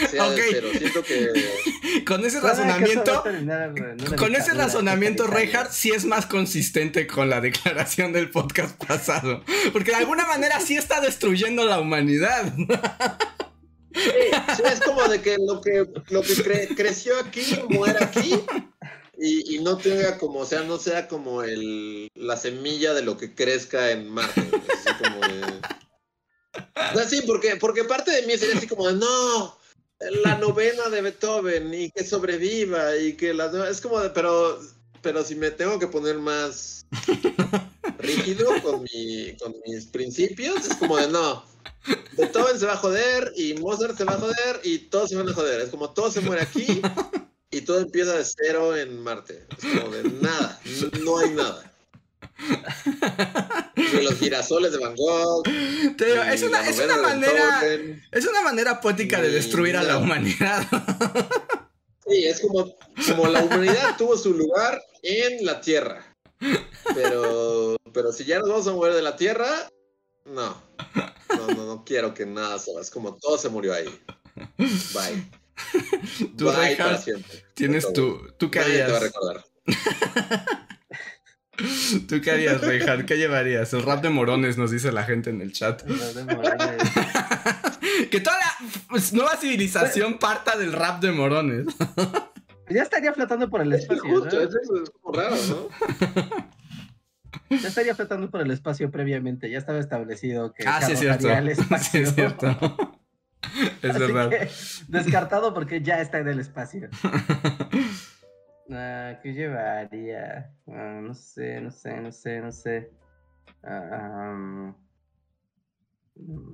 sea 0.09 0.27
Ok. 0.27 0.35
de 0.35 0.43
cero. 0.51 0.67
Siento 0.77 1.03
que 1.03 2.03
Con 2.05 2.25
ese 2.25 2.39
razonamiento. 2.39 3.21
terminar 3.21 3.73
Con 4.17 4.35
ese 4.35 4.53
razonamiento. 4.53 5.27
Reinhardt 5.27 5.71
sí 5.71 5.91
es 5.91 6.05
más 6.05 6.25
consistente 6.25 7.05
con 7.07 7.29
la 7.29 7.41
declaración 7.41 8.13
del 8.13 8.29
podcast 8.31 8.81
pasado. 8.85 9.43
Porque 9.73 9.91
de 9.91 9.97
alguna 9.97 10.25
manera 10.25 10.59
sí 10.59 10.75
está 10.77 11.01
destruyendo 11.01 11.65
la 11.65 11.79
humanidad. 11.79 12.53
sí, 13.93 14.11
sí, 14.55 14.63
es 14.71 14.79
como 14.81 15.07
de 15.07 15.21
que 15.21 15.37
lo 15.39 15.59
que, 15.61 15.85
lo 16.09 16.21
que 16.21 16.33
cre- 16.35 16.75
creció 16.75 17.19
aquí 17.19 17.43
muera 17.69 18.05
aquí 18.05 18.35
y, 19.19 19.55
y 19.55 19.59
no 19.59 19.77
tenga 19.77 20.17
como, 20.17 20.39
o 20.39 20.45
sea, 20.45 20.63
no 20.63 20.77
sea 20.77 21.07
como 21.07 21.43
el, 21.43 22.07
la 22.15 22.37
semilla 22.37 22.93
de 22.93 23.01
lo 23.01 23.17
que 23.17 23.35
crezca 23.35 23.91
en 23.91 24.09
Marte. 24.09 24.41
Así 24.41 25.03
como. 25.03 25.19
O 26.91 26.93
sea, 26.97 27.07
sí, 27.07 27.21
porque, 27.27 27.55
porque 27.57 27.83
parte 27.83 28.11
de 28.11 28.25
mí 28.25 28.37
sería 28.37 28.55
así 28.57 28.67
como 28.67 28.87
de, 28.87 28.95
no, 28.95 29.57
la 30.23 30.37
novena 30.37 30.89
de 30.89 31.01
Beethoven 31.01 31.73
y 31.73 31.91
que 31.91 32.03
sobreviva 32.03 32.97
y 32.97 33.13
que 33.13 33.33
nuevas- 33.33 33.69
es 33.69 33.81
como 33.81 33.99
de, 33.99 34.09
pero, 34.09 34.59
pero 35.01 35.23
si 35.23 35.35
me 35.35 35.51
tengo 35.51 35.77
que 35.77 35.87
poner 35.87 36.17
más 36.17 36.85
rígido 37.99 38.49
con, 38.63 38.83
mi, 38.83 39.35
con 39.37 39.53
mis 39.65 39.85
principios, 39.85 40.65
es 40.65 40.75
como 40.77 40.97
de, 40.97 41.07
no, 41.09 41.43
Beethoven 42.13 42.57
se 42.59 42.65
va 42.65 42.73
a 42.73 42.77
joder 42.77 43.31
y 43.35 43.53
Mozart 43.55 43.97
se 43.97 44.05
va 44.05 44.13
a 44.13 44.19
joder 44.19 44.61
y 44.63 44.79
todos 44.79 45.09
se 45.09 45.15
van 45.15 45.29
a 45.29 45.33
joder. 45.33 45.61
Es 45.61 45.69
como 45.69 45.91
todo 45.91 46.09
se 46.11 46.21
muere 46.21 46.41
aquí 46.41 46.81
y 47.51 47.61
todo 47.61 47.79
empieza 47.79 48.17
de 48.17 48.25
cero 48.25 48.75
en 48.75 49.01
Marte. 49.01 49.45
Es 49.57 49.79
como 49.79 49.91
de 49.95 50.03
nada, 50.21 50.59
no 51.01 51.17
hay 51.17 51.29
nada. 51.31 51.73
Los 53.75 54.15
girasoles 54.15 54.71
de 54.71 54.77
Van 54.77 54.95
Gogh. 54.95 55.43
Te 55.97 56.05
digo, 56.05 56.23
es 56.23 56.43
una, 56.43 56.67
es 56.67 56.79
una 56.79 56.97
manera. 56.97 57.59
Beethoven. 57.61 58.03
Es 58.11 58.25
una 58.25 58.41
manera 58.41 58.79
poética 58.81 59.21
de 59.21 59.29
destruir 59.29 59.75
a 59.77 59.83
la 59.83 59.97
humanidad. 59.97 60.65
Sí, 62.09 62.25
es 62.25 62.41
como, 62.41 62.75
como 63.07 63.27
la 63.27 63.43
humanidad 63.43 63.95
tuvo 63.95 64.17
su 64.17 64.33
lugar 64.33 64.81
en 65.03 65.45
la 65.45 65.61
Tierra. 65.61 66.17
Pero, 66.95 67.77
pero 67.93 68.11
si 68.11 68.25
ya 68.25 68.39
nos 68.39 68.49
vamos 68.49 68.67
a 68.67 68.71
mover 68.71 68.95
de 68.95 69.03
la 69.03 69.15
Tierra, 69.15 69.69
no. 70.25 70.59
No, 71.37 71.47
no, 71.55 71.65
no 71.67 71.85
quiero 71.85 72.15
que 72.15 72.25
nada 72.25 72.57
se 72.57 72.73
va. 72.73 72.81
Es 72.81 72.89
como 72.89 73.15
todo 73.15 73.37
se 73.37 73.49
murió 73.49 73.75
ahí. 73.75 73.87
Bye. 74.57 75.29
Tú, 76.37 76.45
Bye 76.45 76.77
tienes 77.53 77.91
tu. 77.93 78.27
¿Tú 78.37 78.49
qué 78.51 78.59
Nadie 78.59 78.73
te 78.73 78.79
va 78.79 78.87
a 78.87 78.97
harías? 78.97 79.03
recordar. 79.03 79.45
¿Tú 82.07 82.21
qué 82.21 82.31
harías, 82.31 82.61
Reinhardt? 82.61 83.05
¿Qué 83.05 83.17
llevarías? 83.17 83.73
El 83.73 83.83
rap 83.83 84.01
de 84.01 84.09
morones, 84.09 84.57
nos 84.57 84.71
dice 84.71 84.93
la 84.93 85.03
gente 85.03 85.29
en 85.29 85.41
el 85.41 85.51
chat. 85.51 85.83
Los 85.87 86.15
de 86.15 86.23
Morales. 86.23 86.81
Que 88.11 88.21
toda 88.21 88.37
la 88.37 88.55
pues, 88.87 89.11
nueva 89.13 89.35
civilización 89.35 90.19
parta 90.19 90.57
del 90.57 90.71
rap 90.71 91.01
de 91.01 91.11
morones. 91.11 91.65
Ya 92.69 92.83
estaría 92.83 93.11
flotando 93.13 93.49
por 93.49 93.61
el 93.61 93.73
Es 93.73 93.81
espacio. 93.81 94.03
justo, 94.03 94.35
¿no? 94.37 94.41
es, 94.41 94.55
eso, 94.55 94.83
es 94.83 94.89
como 94.89 95.13
raro, 95.19 95.35
¿no? 95.49 95.67
Ya 97.57 97.67
estaría 97.67 97.93
flotando 97.95 98.29
por 98.31 98.41
el 98.41 98.51
espacio 98.51 98.89
previamente, 98.89 99.49
ya 99.49 99.57
estaba 99.57 99.79
establecido 99.79 100.53
que 100.53 100.63
Ah, 100.65 100.81
sí, 100.81 100.93
es 100.93 100.99
cierto. 100.99 101.27
arrojaría 101.27 101.51
al 101.51 101.55
Sí, 101.55 101.61
es 101.61 102.07
espacio. 102.07 102.11
cierto. 102.11 102.98
Es 103.81 103.95
Así 103.95 103.99
verdad. 103.99 104.29
que, 104.29 104.49
descartado 104.87 105.53
porque 105.53 105.81
ya 105.81 106.01
está 106.01 106.19
en 106.19 106.27
el 106.27 106.39
espacio. 106.39 106.89
Ah, 108.71 109.17
¿Qué 109.23 109.33
llevaría? 109.33 110.53
Ah, 110.67 110.99
no 111.01 111.15
sé, 111.15 111.59
no 111.59 111.71
sé, 111.71 111.99
no 112.01 112.11
sé, 112.11 112.39
no 112.39 112.51
sé. 112.51 112.91
Ah, 113.63 114.71
mm, 116.15 116.51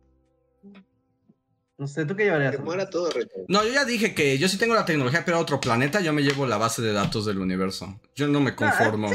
no 1.77 1.87
sé, 1.87 2.05
¿tú 2.05 2.15
qué 2.15 2.23
llevarías? 2.23 2.55
Que 2.55 2.61
muera 2.61 2.89
todo. 2.89 3.09
No, 3.49 3.63
yo 3.63 3.73
ya 3.73 3.83
dije 3.83 4.15
que 4.15 4.37
yo 4.37 4.47
sí 4.47 4.57
tengo 4.57 4.75
la 4.75 4.85
tecnología, 4.85 5.23
pero 5.25 5.37
a 5.37 5.41
otro 5.41 5.59
planeta 5.59 5.99
yo 5.99 6.13
me 6.13 6.21
llevo 6.23 6.45
la 6.45 6.57
base 6.57 6.81
de 6.81 6.93
datos 6.93 7.25
del 7.25 7.39
universo. 7.39 7.99
Yo 8.15 8.27
no 8.29 8.39
me 8.39 8.55
conformo. 8.55 9.09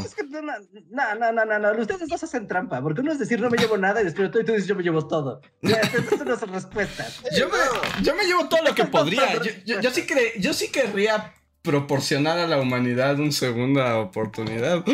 No, 0.91 1.15
no, 1.15 1.33
no, 1.33 1.45
no, 1.47 1.59
no, 1.59 1.81
ustedes 1.81 2.09
dos 2.09 2.23
hacen 2.23 2.47
trampa, 2.47 2.83
porque 2.83 3.01
uno 3.01 3.13
es 3.13 3.19
decir 3.19 3.41
no 3.41 3.49
me 3.49 3.57
llevo 3.57 3.77
nada 3.79 4.03
y 4.03 4.05
después 4.05 4.31
tú, 4.31 4.41
y 4.41 4.45
tú 4.45 4.53
dices 4.53 4.67
yo 4.69 4.75
me 4.77 4.83
llevo 4.83 5.07
todo. 5.09 5.41
Ya, 5.63 5.77
Estas 5.77 6.27
no 6.27 6.39
son 6.39 6.53
respuestas. 6.53 7.21
Yo 7.37 7.49
me, 7.49 7.57
yo 8.05 8.15
me 8.15 8.25
llevo 8.25 8.49
todo 8.49 8.63
lo 8.63 8.75
que 8.75 8.85
podría. 8.85 9.35
Yo, 9.43 9.51
yo- 9.65 9.81
yo 9.81 9.91
sí 9.91 10.03
cre- 10.03 10.39
yo 10.39 10.53
sí 10.53 10.71
querría 10.71 11.35
proporcionar 11.63 12.39
a 12.39 12.47
la 12.47 12.59
humanidad 12.59 13.19
una 13.19 13.33
segunda 13.33 13.99
oportunidad. 13.99 14.85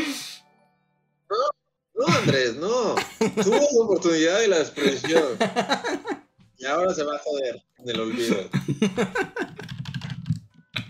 No, 1.94 2.06
Andrés, 2.22 2.55
no. 2.56 2.94
Tuvo 3.43 3.55
la 3.56 3.84
oportunidad 3.84 4.43
y 4.43 4.48
la 4.48 4.59
despreció. 4.59 5.20
Y 6.58 6.66
ahora 6.66 6.94
se 6.94 7.04
va 7.04 7.16
a 7.16 7.18
joder 7.18 7.62
en 7.78 7.88
el 7.88 8.00
olvido. 8.00 8.36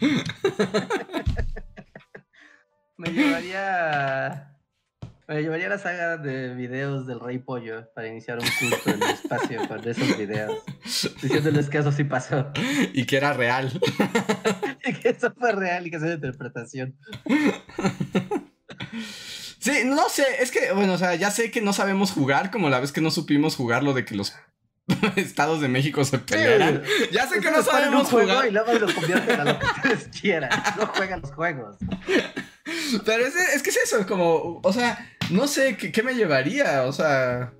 Me 2.96 3.10
llevaría. 3.10 4.52
Me 5.28 5.42
llevaría 5.42 5.68
la 5.68 5.78
saga 5.78 6.18
de 6.18 6.54
videos 6.54 7.04
del 7.06 7.18
Rey 7.18 7.38
Pollo 7.38 7.90
para 7.94 8.06
iniciar 8.06 8.38
un 8.38 8.46
culto 8.60 8.90
en 8.90 9.02
el 9.02 9.10
espacio 9.10 9.66
con 9.66 9.84
esos 9.86 10.16
videos. 10.16 10.62
Diciéndoles 11.20 11.68
que 11.68 11.78
eso 11.78 11.90
sí 11.90 12.04
pasó. 12.04 12.52
Y 12.92 13.06
que 13.06 13.16
era 13.16 13.32
real. 13.32 13.72
Y 14.88 14.94
que 14.94 15.08
eso 15.08 15.34
fue 15.36 15.50
real 15.50 15.84
y 15.84 15.90
que 15.90 15.96
es 15.96 16.02
una 16.02 16.14
interpretación. 16.14 16.96
Sí, 19.58 19.82
no 19.84 20.08
sé, 20.08 20.24
es 20.38 20.52
que, 20.52 20.70
bueno, 20.72 20.92
o 20.92 20.98
sea, 20.98 21.16
ya 21.16 21.32
sé 21.32 21.50
que 21.50 21.60
no 21.60 21.72
sabemos 21.72 22.12
jugar, 22.12 22.52
como 22.52 22.70
la 22.70 22.78
vez 22.78 22.92
que 22.92 23.00
no 23.00 23.10
supimos 23.10 23.56
jugar 23.56 23.82
lo 23.82 23.94
de 23.94 24.04
que 24.04 24.14
los 24.14 24.32
estados 25.16 25.60
de 25.60 25.68
México 25.68 26.04
se 26.04 26.18
pelearan. 26.18 26.82
Ya 27.10 27.26
sé 27.26 27.40
que 27.40 27.50
no 27.50 27.58
Ustedes 27.58 27.66
sabemos 27.66 28.08
juego 28.08 28.30
jugar. 28.30 28.48
Y 28.48 28.50
luego 28.52 28.72
lo 28.74 28.94
convierten 28.94 29.40
a 29.40 29.44
lo 29.44 29.58
que 29.58 29.66
ustedes 29.66 30.08
quieran. 30.20 30.50
No 30.78 30.86
juegan 30.86 31.20
los 31.20 31.32
juegos. 31.32 31.76
Pero 33.04 33.26
es, 33.26 33.34
es 33.36 33.62
que 33.62 33.70
es 33.70 33.76
eso, 33.76 33.98
es 33.98 34.06
como, 34.06 34.60
o 34.62 34.72
sea, 34.72 35.12
no 35.30 35.46
sé 35.48 35.76
qué, 35.76 35.92
qué 35.92 36.02
me 36.02 36.14
llevaría, 36.14 36.84
o 36.84 36.92
sea, 36.92 37.52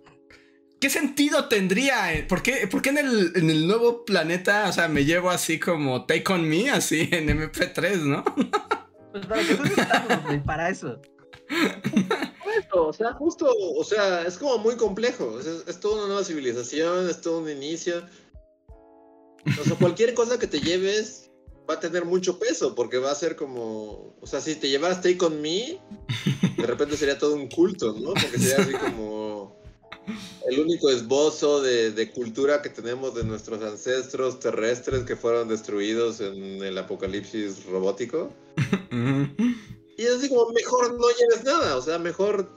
¿qué 0.80 0.90
sentido 0.90 1.48
tendría? 1.48 2.26
¿Por 2.28 2.42
qué, 2.42 2.66
por 2.68 2.82
qué 2.82 2.90
en, 2.90 2.98
el, 2.98 3.32
en 3.34 3.50
el 3.50 3.66
nuevo 3.66 4.04
planeta, 4.04 4.68
o 4.68 4.72
sea, 4.72 4.88
me 4.88 5.04
llevo 5.04 5.30
así 5.30 5.58
como 5.58 6.06
Take 6.06 6.32
On 6.32 6.48
Me, 6.48 6.70
así 6.70 7.08
en 7.12 7.28
MP3, 7.28 8.02
¿no? 8.02 8.24
Pues 9.12 9.26
para 9.26 9.42
que 9.42 9.54
tú 9.54 10.44
para 10.44 10.68
eso. 10.70 11.00
O 12.72 12.92
sea, 12.92 13.12
justo, 13.14 13.46
o 13.48 13.84
sea, 13.84 14.22
es 14.22 14.38
como 14.38 14.58
muy 14.58 14.76
complejo. 14.76 15.38
es, 15.38 15.46
es 15.66 15.80
toda 15.80 15.98
una 15.98 16.06
nueva 16.06 16.24
civilización, 16.24 17.08
es 17.08 17.20
todo 17.20 17.40
un 17.40 17.50
inicio. 17.50 18.02
O 19.60 19.64
sea, 19.64 19.76
cualquier 19.76 20.14
cosa 20.14 20.38
que 20.38 20.46
te 20.46 20.60
lleves 20.60 21.30
va 21.68 21.74
a 21.74 21.80
tener 21.80 22.04
mucho 22.04 22.38
peso, 22.38 22.74
porque 22.74 22.98
va 22.98 23.10
a 23.10 23.14
ser 23.14 23.36
como. 23.36 24.14
O 24.20 24.26
sea, 24.26 24.40
si 24.40 24.54
te 24.56 24.68
llevaras 24.68 25.02
Take 25.02 25.24
on 25.24 25.40
Me, 25.40 25.78
de 26.56 26.66
repente 26.66 26.96
sería 26.96 27.18
todo 27.18 27.34
un 27.34 27.48
culto, 27.48 27.92
¿no? 27.92 28.14
Porque 28.14 28.38
sería 28.38 28.64
así 28.64 28.72
como. 28.72 29.56
El 30.48 30.60
único 30.60 30.88
esbozo 30.90 31.60
de, 31.60 31.90
de 31.90 32.12
cultura 32.12 32.62
que 32.62 32.68
tenemos 32.68 33.16
de 33.16 33.24
nuestros 33.24 33.60
ancestros 33.62 34.38
terrestres 34.38 35.02
que 35.02 35.16
fueron 35.16 35.48
destruidos 35.48 36.20
en 36.20 36.62
el 36.62 36.78
apocalipsis 36.78 37.64
robótico. 37.66 38.32
Y 39.96 40.04
es 40.04 40.16
así 40.16 40.28
como, 40.28 40.50
mejor 40.50 40.94
no 40.94 41.06
lleves 41.18 41.44
nada, 41.44 41.76
o 41.76 41.82
sea, 41.82 41.98
mejor 41.98 42.50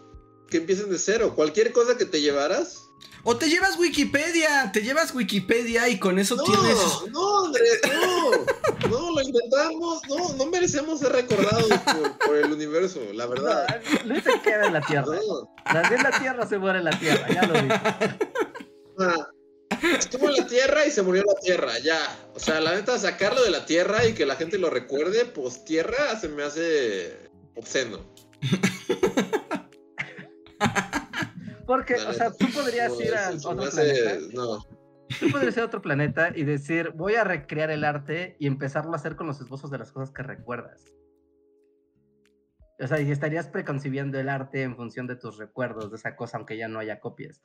que 0.49 0.57
empiecen 0.57 0.89
de 0.89 0.97
cero. 0.97 1.33
Cualquier 1.35 1.71
cosa 1.71 1.95
que 1.97 2.05
te 2.05 2.21
llevaras. 2.21 2.85
O 3.23 3.35
te 3.37 3.49
llevas 3.49 3.77
Wikipedia, 3.77 4.71
te 4.73 4.81
llevas 4.81 5.13
Wikipedia 5.13 5.87
y 5.89 5.99
con 5.99 6.19
eso 6.19 6.35
No, 6.35 6.43
tienes... 6.43 6.77
no, 7.11 7.45
Andrés, 7.45 7.81
no. 7.85 8.89
No, 8.89 9.11
lo 9.15 9.21
intentamos, 9.21 10.01
no, 10.07 10.33
no 10.35 10.45
merecemos 10.47 10.99
ser 10.99 11.11
recordados 11.11 11.67
por, 11.67 12.17
por 12.25 12.35
el 12.37 12.51
universo, 12.51 12.99
la 13.13 13.25
No, 13.25 13.31
verdad. 13.31 13.81
Luis 14.05 14.23
se 14.23 14.41
queda 14.41 14.67
en 14.67 14.73
la 14.73 14.81
tierra. 14.81 15.05
No, 15.05 15.53
Nació 15.73 15.97
en 15.97 16.03
la 16.03 16.19
tierra, 16.19 16.47
se 16.47 16.57
muere 16.57 16.79
en 16.79 16.85
la 16.85 16.99
tierra. 16.99 17.27
Ya 17.29 17.41
lo 17.43 17.53
vi. 17.61 17.69
ah, 18.99 19.27
estuvo 19.97 20.29
en 20.29 20.35
la 20.37 20.47
tierra 20.47 20.85
y 20.85 20.91
se 20.91 21.01
murió 21.01 21.21
en 21.21 21.27
la 21.27 21.39
tierra, 21.41 21.79
ya. 21.79 21.99
O 22.33 22.39
sea, 22.39 22.59
la 22.61 22.73
neta, 22.75 22.97
sacarlo 22.97 23.43
de 23.43 23.51
la 23.51 23.65
tierra 23.65 24.05
y 24.07 24.13
que 24.13 24.25
la 24.25 24.35
gente 24.37 24.57
lo 24.57 24.69
recuerde, 24.69 25.25
pues 25.25 25.63
tierra 25.65 26.19
se 26.19 26.29
me 26.29 26.43
hace 26.43 27.28
obsceno. 27.59 27.99
Porque, 31.65 31.95
o 31.95 32.13
sea, 32.13 32.31
tú 32.31 32.47
podrías 32.51 32.91
No, 32.91 33.01
ir 33.01 33.15
a 33.15 33.29
otro 33.31 33.63
hace- 33.63 33.93
planeta. 33.93 34.17
No. 34.33 34.59
Tú 35.19 35.31
podrías 35.31 35.55
ir 35.57 35.63
a 35.63 35.65
otro 35.65 35.81
planeta 35.81 36.31
y 36.35 36.43
decir, 36.43 36.91
voy 36.95 37.15
a 37.15 37.23
recrear 37.23 37.69
el 37.71 37.83
arte 37.83 38.35
y 38.39 38.47
empezarlo 38.47 38.93
a 38.93 38.95
hacer 38.95 39.15
con 39.15 39.27
los 39.27 39.39
esbozos 39.41 39.69
de 39.71 39.77
las 39.77 39.91
cosas 39.91 40.11
que 40.11 40.23
recuerdas. 40.23 40.83
O 42.79 42.87
sea, 42.87 42.99
y 43.01 43.11
estarías 43.11 43.47
preconcibiendo 43.47 44.19
el 44.19 44.29
arte 44.29 44.63
en 44.63 44.75
función 44.75 45.05
de 45.05 45.15
tus 45.15 45.37
recuerdos 45.37 45.91
de 45.91 45.97
esa 45.97 46.15
cosa, 46.15 46.37
aunque 46.37 46.57
ya 46.57 46.67
no 46.67 46.79
haya 46.79 46.99
copias. 46.99 47.41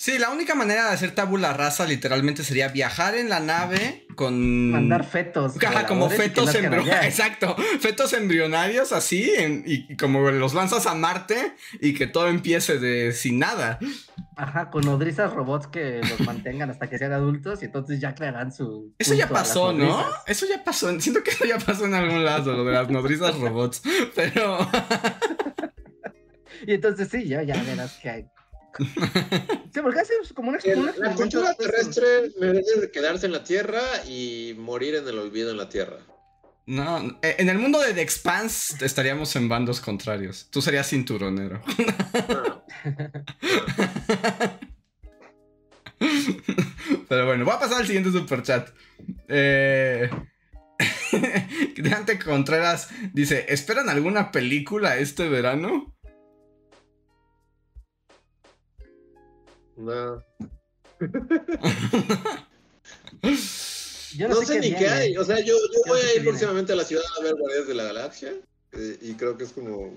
Sí, 0.00 0.16
la 0.16 0.30
única 0.30 0.54
manera 0.54 0.84
de 0.86 0.92
hacer 0.92 1.12
tabula 1.12 1.52
rasa 1.54 1.84
literalmente 1.84 2.44
sería 2.44 2.68
viajar 2.68 3.16
en 3.16 3.28
la 3.28 3.40
nave 3.40 4.06
con... 4.14 4.70
Mandar 4.70 5.04
fetos. 5.04 5.60
Ajá, 5.60 5.86
como 5.88 6.08
fetos 6.08 6.54
embrionarios. 6.54 7.04
Exacto. 7.04 7.56
Fetos 7.80 8.12
embrionarios 8.12 8.92
así. 8.92 9.28
en- 9.36 9.64
y, 9.66 9.96
como 9.96 10.30
los 10.30 10.54
lanzas 10.54 10.86
a 10.86 10.94
Marte 10.94 11.52
y 11.80 11.94
que 11.94 12.06
todo 12.06 12.28
empiece 12.28 12.78
de 12.78 13.10
sin 13.12 13.40
nada. 13.40 13.80
Ajá, 14.36 14.70
con 14.70 14.84
nodrizas 14.84 15.32
robots 15.32 15.66
que 15.66 16.00
los 16.08 16.20
mantengan 16.20 16.70
hasta 16.70 16.88
que 16.88 16.96
sean 16.96 17.12
adultos 17.12 17.60
y 17.62 17.64
entonces 17.64 17.98
ya 18.00 18.14
crearán 18.14 18.52
su. 18.52 18.94
Eso 19.00 19.14
ya 19.14 19.28
pasó, 19.28 19.72
¿no? 19.72 19.84
nodrizas. 19.84 20.22
Eso 20.28 20.46
ya 20.48 20.62
pasó. 20.62 21.00
Siento 21.00 21.24
que 21.24 21.32
eso 21.32 21.44
ya 21.44 21.58
pasó 21.58 21.86
en 21.86 21.94
algún 21.94 22.24
lado, 22.24 22.52
lo 22.52 22.64
de 22.64 22.72
las 22.72 22.88
nodrizas 22.88 23.36
robots. 23.36 23.82
Pero. 24.14 24.58
Y 26.66 26.74
entonces 26.74 27.08
sí, 27.08 27.24
ya, 27.26 27.42
ya 27.44 27.62
verás 27.62 27.98
que 28.02 28.10
hay. 28.10 28.26
Sí, 28.78 29.80
porque 29.82 30.00
hace 30.00 30.12
como 30.34 30.50
una, 30.50 30.58
El- 30.62 30.78
un 30.78 30.92
la 30.98 31.14
cultura 31.14 31.54
terrestre 31.54 32.32
merece 32.40 32.80
de 32.80 32.90
quedarse 32.90 33.26
en 33.26 33.32
la 33.32 33.42
Tierra 33.44 33.82
y 34.06 34.54
morir 34.58 34.94
en 34.96 35.08
el 35.08 35.18
olvido 35.18 35.50
en 35.50 35.56
la 35.56 35.68
Tierra. 35.68 35.98
No, 36.66 37.18
eh, 37.22 37.36
en 37.38 37.48
el 37.48 37.58
mundo 37.58 37.80
de 37.80 37.94
The 37.94 38.02
Expanse 38.02 38.84
estaríamos 38.84 39.34
en 39.36 39.48
bandos 39.48 39.80
contrarios. 39.80 40.48
Tú 40.50 40.60
serías 40.60 40.88
cinturonero. 40.88 41.62
No. 42.28 42.64
Pero 47.08 47.26
bueno, 47.26 47.44
voy 47.44 47.54
a 47.54 47.58
pasar 47.58 47.78
al 47.80 47.86
siguiente 47.86 48.10
superchat. 48.12 48.68
Eh... 49.28 50.10
Dante 51.78 52.18
Contreras 52.18 52.90
dice: 53.12 53.46
¿Esperan 53.48 53.88
alguna 53.88 54.30
película 54.30 54.98
este 54.98 55.28
verano? 55.28 55.96
No, 59.78 60.22
Yo 64.16 64.28
no, 64.28 64.34
No 64.36 64.42
sé, 64.46 64.60
ni 64.60 64.70
qué 64.72 64.78
viene. 64.78 64.90
hay. 64.92 65.16
O 65.16 65.24
sea, 65.24 65.38
yo, 65.40 65.54
voy 65.86 66.00
a 66.00 66.14
ir 66.16 66.22
próximamente 66.24 66.72
a 66.72 66.76
la 66.76 66.84
ciudad 66.84 67.04
a 67.18 67.22
ver 67.22 67.34
Guardianes 67.34 67.68
de 67.68 67.74
la 67.74 67.84
Galaxia. 67.84 68.32
eh, 68.72 68.98
y 69.02 69.14
creo 69.14 69.36
que 69.36 69.44
es 69.44 69.52
como. 69.52 69.94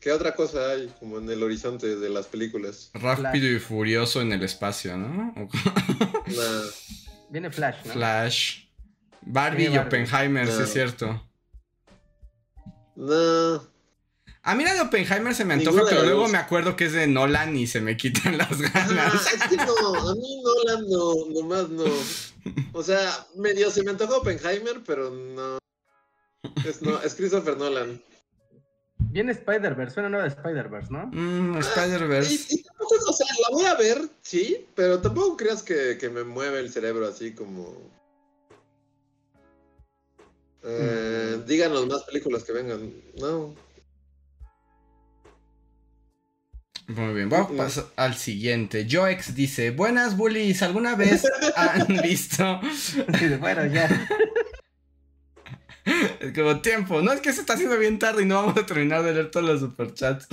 ¿Qué 0.00 0.12
otra 0.12 0.34
cosa 0.34 0.70
hay 0.70 0.88
como 0.98 1.18
en 1.18 1.28
el 1.28 1.42
horizonte 1.42 1.96
de 1.96 2.08
las 2.08 2.26
películas? 2.26 2.90
Rápido 2.94 3.48
y 3.54 3.58
furioso 3.58 4.22
en 4.22 4.32
el 4.32 4.42
espacio, 4.42 4.96
¿no? 4.96 5.34
Nah. 5.34 6.62
Viene 7.28 7.50
Flash, 7.50 7.84
¿no? 7.84 7.92
Flash. 7.92 8.64
Barbie 9.20 9.66
Sí, 9.66 9.72
y 9.72 9.76
Barbie. 9.76 9.86
Oppenheimer, 10.04 10.46
sí 10.46 10.54
No. 10.58 10.64
es 10.64 10.72
cierto. 10.72 11.28
No. 12.96 13.69
A 14.42 14.54
mí 14.54 14.64
la 14.64 14.72
de 14.74 14.80
Oppenheimer 14.80 15.34
se 15.34 15.44
me 15.44 15.54
antoja, 15.54 15.82
pero 15.88 16.02
luego 16.02 16.26
me 16.28 16.38
acuerdo 16.38 16.74
que 16.74 16.86
es 16.86 16.92
de 16.92 17.06
Nolan 17.06 17.54
y 17.56 17.66
se 17.66 17.80
me 17.82 17.96
quitan 17.96 18.38
las 18.38 18.48
Ah, 18.74 18.86
ganas. 18.88 19.26
es 19.34 19.42
que 19.48 19.56
no, 19.56 19.94
a 20.10 20.14
mí 20.14 20.42
Nolan 20.42 20.88
no, 20.88 21.14
nomás 21.40 21.68
no. 21.68 21.84
O 22.72 22.82
sea, 22.82 23.26
medio 23.36 23.70
se 23.70 23.82
me 23.82 23.90
antoja 23.90 24.16
Oppenheimer, 24.16 24.80
pero 24.86 25.10
no. 25.10 25.58
Es, 26.66 26.80
no, 26.80 26.98
es 27.02 27.14
Christopher 27.14 27.58
Nolan. 27.58 28.02
Viene 29.12 29.32
Spider-Verse, 29.32 29.94
suena 29.94 30.08
nueva 30.08 30.24
de 30.24 30.30
Spider-Verse, 30.30 30.90
¿no? 30.90 31.06
Mm, 31.12 31.56
Y, 31.56 31.60
Spider-Verse. 31.60 32.32
y 32.54 32.62
tampoco, 32.62 32.94
o 33.08 33.12
sea, 33.12 33.26
la 33.42 33.48
voy 33.54 33.64
a 33.66 33.74
ver, 33.74 34.08
sí, 34.22 34.66
pero 34.74 35.00
tampoco 35.00 35.36
creas 35.36 35.62
que, 35.62 35.98
que 35.98 36.08
me 36.08 36.22
mueve 36.24 36.60
el 36.60 36.72
cerebro 36.72 37.06
así 37.08 37.34
como. 37.34 37.76
Eh, 40.62 41.36
Mm. 41.38 41.46
Díganos 41.46 41.86
más 41.86 42.02
películas 42.04 42.44
que 42.44 42.52
vengan. 42.52 42.92
No. 43.18 43.54
Muy 46.96 47.14
bien, 47.14 47.28
vamos 47.28 47.52
a 47.52 47.56
pasar 47.56 47.84
al 47.94 48.16
siguiente. 48.16 48.86
Joex 48.90 49.34
dice, 49.36 49.70
buenas 49.70 50.16
bullies, 50.16 50.60
¿alguna 50.62 50.96
vez 50.96 51.24
han 51.54 51.86
visto? 52.02 52.60
bueno, 53.38 53.66
ya. 53.66 53.88
Es 56.20 56.32
como 56.34 56.60
tiempo, 56.60 57.00
no 57.00 57.10
es 57.10 57.20
que 57.20 57.32
se 57.32 57.40
está 57.40 57.54
haciendo 57.54 57.76
bien 57.78 57.98
tarde 57.98 58.22
y 58.22 58.26
no 58.26 58.34
vamos 58.36 58.56
a 58.58 58.66
terminar 58.66 59.02
de 59.02 59.14
leer 59.14 59.30
todos 59.30 59.46
los 59.46 59.60
superchats. 59.60 60.28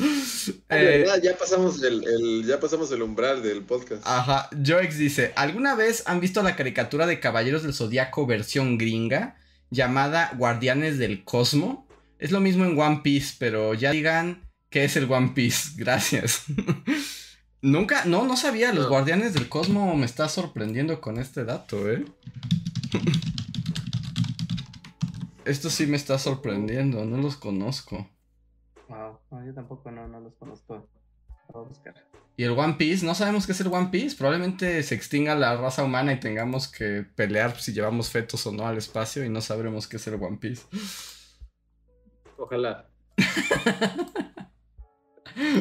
Eh, 0.69 1.05
ya 1.23 1.38
pasamos 1.38 1.81
el, 1.81 2.43
ya 2.45 2.59
pasamos 2.59 2.91
el 2.91 3.01
umbral 3.01 3.41
del 3.41 3.63
podcast. 3.63 4.03
Ajá, 4.05 4.49
Joex 4.63 4.97
dice, 4.97 5.31
¿alguna 5.35 5.73
vez 5.73 6.03
han 6.05 6.19
visto 6.19 6.43
la 6.43 6.55
caricatura 6.55 7.07
de 7.07 7.19
Caballeros 7.19 7.63
del 7.63 7.73
Zodíaco 7.73 8.27
versión 8.27 8.77
gringa 8.77 9.38
llamada 9.71 10.34
Guardianes 10.38 10.97
del 10.97 11.23
Cosmo? 11.23 11.88
Es 12.19 12.31
lo 12.31 12.41
mismo 12.41 12.65
en 12.65 12.77
One 12.77 12.99
Piece, 13.03 13.35
pero 13.39 13.73
ya 13.73 13.91
digan 13.91 14.47
¿Qué 14.78 14.84
es 14.84 14.95
el 14.95 15.12
One 15.12 15.30
Piece? 15.30 15.72
Gracias. 15.76 16.44
Nunca, 17.64 18.06
no, 18.06 18.28
no 18.28 18.38
sabía. 18.38 18.72
Los 18.74 18.88
Guardianes 18.88 19.34
del 19.34 19.49
Cosmo 19.49 19.95
me 19.95 20.06
está 20.06 20.30
sorprendiendo 20.30 21.02
con 21.02 21.18
este 21.18 21.45
dato, 21.45 21.91
¿eh? 21.91 22.06
Esto 25.45 25.72
sí 25.72 25.88
me 25.88 25.98
está 25.98 26.20
sorprendiendo, 26.20 27.04
no 27.06 27.18
los 27.18 27.38
conozco. 27.38 28.08
Wow, 28.88 29.20
yo 29.48 29.54
tampoco 29.56 29.90
no, 29.90 30.08
no 30.08 30.20
los 30.20 30.36
conozco. 30.36 30.88
Voy 31.52 31.66
a 31.66 31.68
buscar. 31.68 31.95
¿Y 32.36 32.44
el 32.44 32.52
One 32.52 32.76
Piece? 32.76 33.04
No 33.04 33.16
sabemos 33.16 33.48
qué 33.48 33.54
es 33.54 33.62
el 33.62 33.74
One 33.74 33.88
Piece. 33.88 34.16
Probablemente 34.16 34.84
se 34.84 34.94
extinga 34.94 35.34
la 35.34 35.58
raza 35.58 35.84
humana 35.84 36.14
y 36.14 36.20
tengamos 36.20 36.68
que 36.68 37.04
pelear 37.16 37.60
si 37.60 37.74
llevamos 37.74 38.12
fetos 38.12 38.45
o 38.45 38.52
no 38.52 38.68
al 38.68 38.78
espacio 38.78 39.26
y 39.26 39.30
no 39.30 39.41
sabremos 39.41 39.88
qué 39.88 39.98
es 39.98 40.06
el 40.06 40.22
One 40.22 40.38
Piece. 40.38 40.62
Ojalá. 42.38 42.88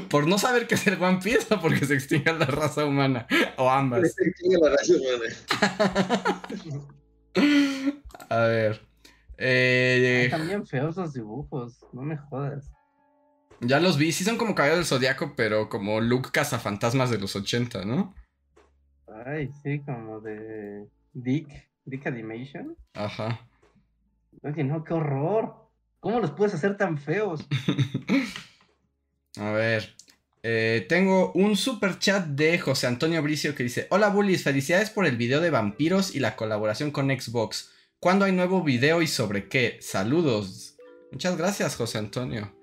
¿Por 0.08 0.26
no 0.26 0.38
saber 0.38 0.66
qué 0.66 0.74
es 0.76 0.86
el 0.86 1.02
One 1.02 1.20
Piece 1.22 1.54
o 1.54 1.60
porque 1.60 1.84
se 1.84 1.94
extinga 1.94 2.32
la 2.32 2.46
raza 2.46 2.84
humana? 2.84 3.26
O 3.56 3.70
ambas. 3.70 4.14
Se 4.14 4.28
extingue 4.28 4.58
la 4.60 4.70
raza 4.70 4.92
humana. 4.94 6.42
A 8.30 8.38
ver. 8.38 8.80
Eh, 9.38 10.28
también 10.30 10.66
feos 10.66 10.96
los 10.96 11.12
dibujos, 11.12 11.84
no 11.92 12.02
me 12.02 12.16
jodas. 12.16 12.72
Ya 13.60 13.80
los 13.80 13.98
vi, 13.98 14.12
sí 14.12 14.24
son 14.24 14.36
como 14.36 14.54
Cabello 14.54 14.76
del 14.76 14.84
Zodiaco, 14.84 15.34
pero 15.36 15.68
como 15.68 16.00
Luke 16.00 16.30
cazafantasmas 16.32 17.10
de 17.10 17.18
los 17.18 17.36
80, 17.36 17.84
¿no? 17.84 18.14
Ay, 19.24 19.50
sí, 19.62 19.80
como 19.80 20.20
de 20.20 20.86
Dick, 21.12 21.48
Dick 21.84 22.06
Animation. 22.06 22.76
Ajá. 22.94 23.46
Oye, 24.42 24.64
no, 24.64 24.84
qué 24.84 24.94
horror. 24.94 25.68
¿Cómo 26.00 26.20
los 26.20 26.32
puedes 26.32 26.54
hacer 26.54 26.76
tan 26.76 26.98
feos? 26.98 27.46
A 29.36 29.50
ver. 29.50 29.94
Eh, 30.42 30.86
tengo 30.88 31.32
un 31.32 31.56
super 31.56 31.98
chat 31.98 32.24
de 32.24 32.58
José 32.58 32.86
Antonio 32.86 33.22
Bricio 33.22 33.54
que 33.54 33.64
dice: 33.64 33.86
Hola 33.90 34.08
Bullies, 34.08 34.44
felicidades 34.44 34.90
por 34.90 35.06
el 35.06 35.16
video 35.16 35.40
de 35.40 35.50
vampiros 35.50 36.14
y 36.14 36.20
la 36.20 36.36
colaboración 36.36 36.90
con 36.90 37.08
Xbox. 37.08 37.72
¿Cuándo 37.98 38.24
hay 38.24 38.32
nuevo 38.32 38.62
video 38.62 39.02
y 39.02 39.06
sobre 39.06 39.48
qué? 39.48 39.78
Saludos. 39.80 40.76
Muchas 41.10 41.36
gracias, 41.36 41.76
José 41.76 41.98
Antonio. 41.98 42.54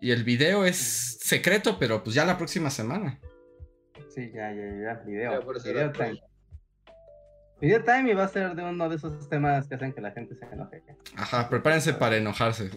Y 0.00 0.10
el 0.10 0.24
video 0.24 0.64
es 0.64 1.18
secreto, 1.20 1.78
pero 1.78 2.02
pues 2.02 2.14
ya 2.14 2.24
la 2.24 2.36
próxima 2.36 2.70
semana. 2.70 3.20
Sí, 4.14 4.30
ya, 4.34 4.52
ya, 4.52 4.64
ya. 4.82 5.02
Video. 5.06 5.42
video. 5.42 6.35
Video 7.58 7.82
time 7.82 8.10
y 8.10 8.14
va 8.14 8.24
a 8.24 8.28
ser 8.28 8.54
de 8.54 8.62
uno 8.62 8.86
de 8.88 8.96
esos 8.96 9.28
temas 9.30 9.66
que 9.66 9.76
hacen 9.76 9.94
que 9.94 10.02
la 10.02 10.10
gente 10.10 10.34
se 10.34 10.44
enoje. 10.44 10.82
Ajá, 11.16 11.48
prepárense 11.48 11.94
para 11.94 12.16
enojarse. 12.16 12.70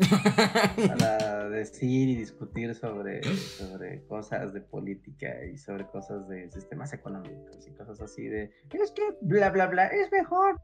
Para 0.88 1.49
decir 1.49 2.07
y 2.07 2.15
discutir 2.15 2.73
sobre, 2.73 3.22
sobre 3.35 4.01
cosas 4.06 4.53
de 4.53 4.61
política 4.61 5.43
y 5.51 5.57
sobre 5.57 5.85
cosas 5.88 6.30
de 6.30 6.49
sistemas 6.49 6.93
económicos 6.93 7.68
y 7.68 7.72
cosas 7.72 7.99
así 7.99 8.27
de 8.27 8.51
es 8.72 8.91
que 8.91 9.03
bla 9.22 9.49
bla 9.49 9.68
bla 9.68 9.88
es 9.88 10.10
mejor. 10.14 10.61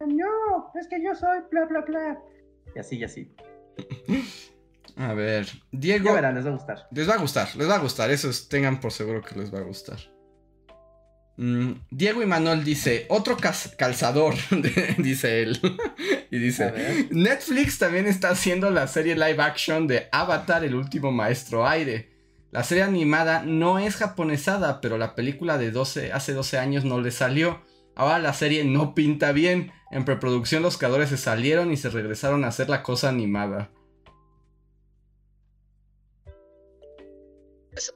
No, 0.00 0.72
es 0.74 0.88
que 0.88 1.00
yo 1.00 1.14
soy 1.14 1.38
bla 1.48 1.64
bla 1.66 1.82
bla. 1.82 2.18
Y 2.74 2.80
así 2.80 2.96
y 2.96 3.04
así. 3.04 3.32
A 4.96 5.14
ver, 5.14 5.46
Diego. 5.70 6.12
verán, 6.12 6.34
les 6.34 6.44
va 6.44 6.50
a 6.50 6.54
gustar. 6.54 6.88
Les 6.90 7.08
va 7.08 7.14
a 7.14 7.18
gustar, 7.18 7.54
les 7.54 7.68
va 7.68 7.76
a 7.76 7.78
gustar. 7.78 8.10
Eso 8.10 8.28
tengan 8.48 8.80
por 8.80 8.90
seguro 8.90 9.22
que 9.22 9.38
les 9.38 9.54
va 9.54 9.60
a 9.60 9.62
gustar. 9.62 9.98
Mm, 11.42 11.72
Diego 11.90 12.22
y 12.22 12.26
Manuel 12.26 12.62
dice, 12.62 13.04
otro 13.08 13.36
calzador, 13.36 14.34
dice 14.98 15.42
él. 15.42 15.58
y 16.30 16.38
dice, 16.38 17.08
Netflix 17.10 17.78
también 17.78 18.06
está 18.06 18.30
haciendo 18.30 18.70
la 18.70 18.86
serie 18.86 19.16
live 19.16 19.42
action 19.42 19.88
de 19.88 20.06
Avatar, 20.12 20.62
el 20.64 20.76
último 20.76 21.10
maestro 21.10 21.66
aire. 21.66 22.12
La 22.52 22.62
serie 22.62 22.84
animada 22.84 23.42
no 23.44 23.80
es 23.80 23.96
japonesada, 23.96 24.80
pero 24.80 24.98
la 24.98 25.16
película 25.16 25.58
de 25.58 25.72
12, 25.72 26.12
hace 26.12 26.32
12 26.32 26.58
años 26.58 26.84
no 26.84 27.00
le 27.00 27.10
salió. 27.10 27.60
Ahora 27.96 28.20
la 28.20 28.34
serie 28.34 28.62
no 28.64 28.94
pinta 28.94 29.32
bien. 29.32 29.72
En 29.90 30.04
preproducción 30.04 30.62
los 30.62 30.78
creadores 30.78 31.08
se 31.08 31.16
salieron 31.16 31.72
y 31.72 31.76
se 31.76 31.90
regresaron 31.90 32.44
a 32.44 32.48
hacer 32.48 32.68
la 32.68 32.84
cosa 32.84 33.08
animada. 33.08 33.72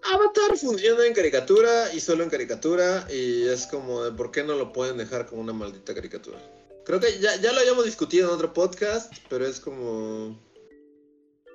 Avatar 0.03 0.57
funciona 0.57 1.07
en 1.07 1.15
caricatura 1.15 1.93
y 1.93 2.01
solo 2.01 2.25
en 2.25 2.31
caricatura 2.31 3.07
y 3.11 3.47
es 3.47 3.67
como 3.67 4.03
de 4.05 4.13
por 4.13 4.31
qué 4.31 4.43
no 4.43 4.55
lo 4.55 4.73
pueden 4.73 4.97
dejar 4.97 5.27
como 5.27 5.43
una 5.43 5.53
maldita 5.53 5.95
caricatura. 5.95 6.39
Creo 6.85 7.01
que 7.01 7.19
ya, 7.19 7.37
lo 7.53 7.61
habíamos 7.61 7.85
discutido 7.85 8.29
en 8.29 8.35
otro 8.35 8.53
podcast, 8.53 9.13
pero 9.29 9.47
es 9.47 9.61
como... 9.61 10.41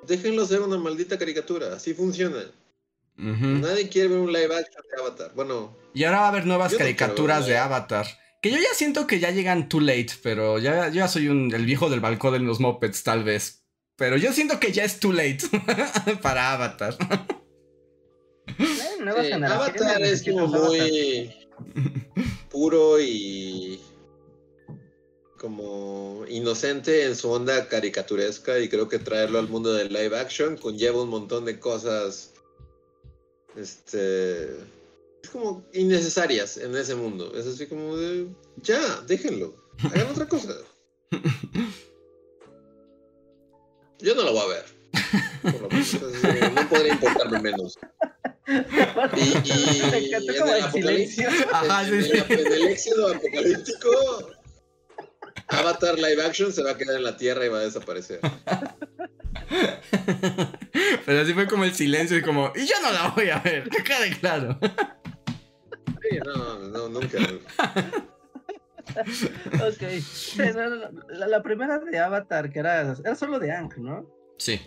Déjenlo 0.08 0.46
ser 0.46 0.62
una 0.62 0.78
maldita 0.78 1.18
caricatura, 1.18 1.76
así 1.76 1.94
funciona. 1.94 2.44
Nadie 3.16 3.88
quiere 3.88 4.10
ver 4.10 4.18
un 4.18 4.34
live 4.34 4.56
action 4.56 4.84
de 4.90 5.02
Avatar. 5.02 5.32
Bueno. 5.36 5.78
Y 5.94 6.04
ahora 6.04 6.22
va 6.22 6.26
a 6.26 6.30
haber 6.30 6.46
nuevas 6.46 6.74
caricaturas 6.74 7.46
de 7.46 7.58
Avatar. 7.58 8.08
Que 8.42 8.50
yo 8.50 8.58
ya 8.58 8.74
siento 8.74 9.06
que 9.06 9.20
ya 9.20 9.30
llegan 9.30 9.70
too 9.70 9.80
late, 9.80 10.14
pero 10.24 10.58
ya, 10.58 10.88
yo 10.88 10.96
ya 10.96 11.08
soy 11.08 11.28
el 11.28 11.66
viejo 11.66 11.90
del 11.90 12.00
balcón 12.00 12.34
de 12.34 12.40
los 12.40 12.60
mopeds, 12.60 13.04
tal 13.04 13.24
vez. 13.24 13.64
Pero 13.96 14.18
yo 14.18 14.34
siento 14.34 14.60
que 14.60 14.72
ya 14.72 14.84
es 14.84 15.00
too 15.00 15.14
late 15.14 15.42
para 16.22 16.54
Avatar. 16.54 16.98
Avatar 19.08 20.02
es 20.02 20.24
como 20.24 20.48
muy 20.48 21.34
puro 22.50 23.00
y 23.00 23.82
como 25.38 26.24
inocente 26.28 27.06
en 27.06 27.16
su 27.16 27.32
onda 27.32 27.68
caricaturesca 27.68 28.60
y 28.60 28.70
creo 28.70 28.88
que 28.88 29.00
traerlo 29.00 29.40
al 29.40 29.50
mundo 29.50 29.74
del 29.74 29.92
live 29.92 30.18
action 30.18 30.56
conlleva 30.56 31.02
un 31.02 31.10
montón 31.10 31.46
de 31.46 31.60
cosas 31.60 32.34
este 33.56 34.56
es 35.24 35.30
como 35.32 35.64
innecesarias 35.74 36.58
en 36.58 36.76
ese 36.76 36.96
mundo. 36.96 37.34
Es 37.36 37.48
así 37.48 37.68
como 37.68 37.96
de 37.98 38.28
ya, 38.58 39.02
déjenlo. 39.08 39.56
Hagan 39.84 40.12
otra 40.12 40.28
cosa. 40.28 40.56
Yo 44.00 44.16
no 44.16 44.24
lo 44.24 44.34
voy 44.34 44.42
a 44.42 44.48
ver. 44.48 44.66
no 45.44 46.70
podría 46.70 46.94
importarme 46.94 47.40
menos. 47.40 47.78
Y, 48.48 48.52
y 48.52 49.82
Me 49.92 49.98
encantó 49.98 50.34
como 50.40 50.56
el, 50.56 50.72
silencio. 50.72 51.30
Ajá, 51.52 51.86
sí, 51.86 52.02
sí. 52.04 52.12
En 52.30 52.54
el 52.54 52.68
éxito 52.68 53.08
apocalíptico, 53.08 53.90
Avatar 55.48 55.96
live 55.96 56.24
action 56.24 56.52
se 56.52 56.64
va 56.64 56.72
a 56.72 56.78
quedar 56.78 56.96
en 56.96 57.04
la 57.04 57.18
tierra 57.18 57.46
y 57.46 57.50
va 57.50 57.60
a 57.60 57.62
desaparecer. 57.62 58.20
Pero 61.06 61.22
así 61.22 61.34
fue 61.34 61.48
como 61.48 61.66
el 61.66 61.74
silencio 61.74 62.18
y 62.18 62.22
como, 62.22 62.52
y 62.56 62.66
yo 62.66 62.76
no 62.82 62.92
la 62.92 63.10
voy 63.10 63.30
a 63.30 63.40
ver, 63.40 63.70
que 63.70 63.84
quede 63.84 64.18
claro. 64.20 64.58
Sí, 66.02 66.18
no, 66.26 66.60
no, 66.60 66.90
nunca. 66.90 67.18
ok. 69.68 69.82
la, 71.10 71.28
la, 71.28 71.44
primera 71.44 71.80
de 71.80 72.00
Avatar, 72.00 72.52
que 72.52 72.60
era, 72.60 72.96
era 73.04 73.16
solo 73.16 73.40
de 73.40 73.52
Ang, 73.52 73.78
¿no? 73.78 74.10
Sí. 74.38 74.60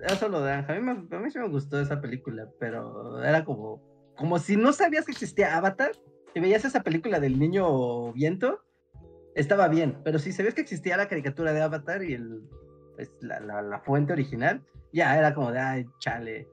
Era 0.00 0.16
solo 0.16 0.42
de 0.42 0.52
Anja. 0.52 0.72
A 0.74 0.76
mí, 0.76 0.82
me, 0.82 1.16
a 1.16 1.20
mí 1.20 1.30
sí 1.30 1.38
me 1.38 1.48
gustó 1.48 1.80
esa 1.80 2.00
película, 2.00 2.48
pero 2.58 3.22
era 3.22 3.44
como, 3.44 3.82
como 4.16 4.38
si 4.38 4.56
no 4.56 4.72
sabías 4.72 5.04
que 5.04 5.12
existía 5.12 5.56
Avatar 5.56 5.92
y 6.34 6.40
veías 6.40 6.64
esa 6.64 6.82
película 6.82 7.20
del 7.20 7.38
niño 7.38 8.12
viento, 8.12 8.64
estaba 9.34 9.68
bien, 9.68 9.98
pero 10.04 10.18
si 10.18 10.32
sabías 10.32 10.54
que 10.54 10.60
existía 10.60 10.96
la 10.96 11.08
caricatura 11.08 11.52
de 11.52 11.62
Avatar 11.62 12.02
y 12.02 12.14
el, 12.14 12.42
pues, 12.96 13.10
la, 13.20 13.62
la, 13.62 13.80
fuente 13.80 14.12
original, 14.12 14.62
ya 14.92 15.16
era 15.16 15.34
como 15.34 15.52
de, 15.52 15.58
ay, 15.58 15.86
chale. 15.98 16.48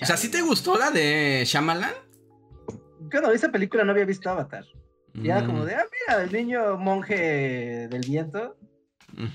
O 0.00 0.04
sea, 0.04 0.16
¿sí 0.16 0.30
te 0.30 0.42
gustó 0.42 0.78
la 0.78 0.90
de 0.90 1.42
Shyamalan? 1.44 1.92
Yo 3.12 3.32
esa 3.32 3.50
película 3.50 3.84
no 3.84 3.92
había 3.92 4.04
visto 4.04 4.28
Avatar. 4.28 4.64
Y 5.14 5.30
era 5.30 5.44
como 5.44 5.62
mm. 5.62 5.66
de, 5.66 5.74
ah, 5.74 5.84
mira, 6.06 6.22
el 6.22 6.32
niño 6.32 6.76
monje 6.76 7.88
del 7.88 8.02
viento. 8.06 8.56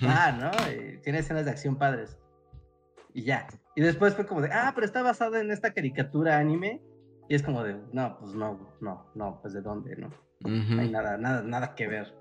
Ah, 0.03 0.31
¿no? 0.39 0.51
tiene 1.01 1.19
escenas 1.19 1.45
de 1.45 1.51
acción 1.51 1.77
padres 1.77 2.17
y 3.13 3.23
ya. 3.23 3.47
Y 3.75 3.81
después 3.81 4.15
fue 4.15 4.25
como 4.25 4.41
de, 4.41 4.49
ah, 4.51 4.71
pero 4.75 4.85
está 4.85 5.01
basado 5.01 5.37
en 5.37 5.51
esta 5.51 5.73
caricatura 5.73 6.37
anime. 6.37 6.81
Y 7.29 7.35
es 7.35 7.43
como 7.43 7.63
de, 7.63 7.79
no, 7.93 8.17
pues 8.19 8.33
no, 8.33 8.75
no, 8.81 9.11
no, 9.15 9.39
pues 9.41 9.53
de 9.53 9.61
dónde, 9.61 9.95
¿no? 9.95 10.09
No 10.41 10.81
hay 10.81 10.89
nada, 10.89 11.17
nada, 11.17 11.41
nada 11.41 11.73
que 11.73 11.87
ver. 11.87 12.13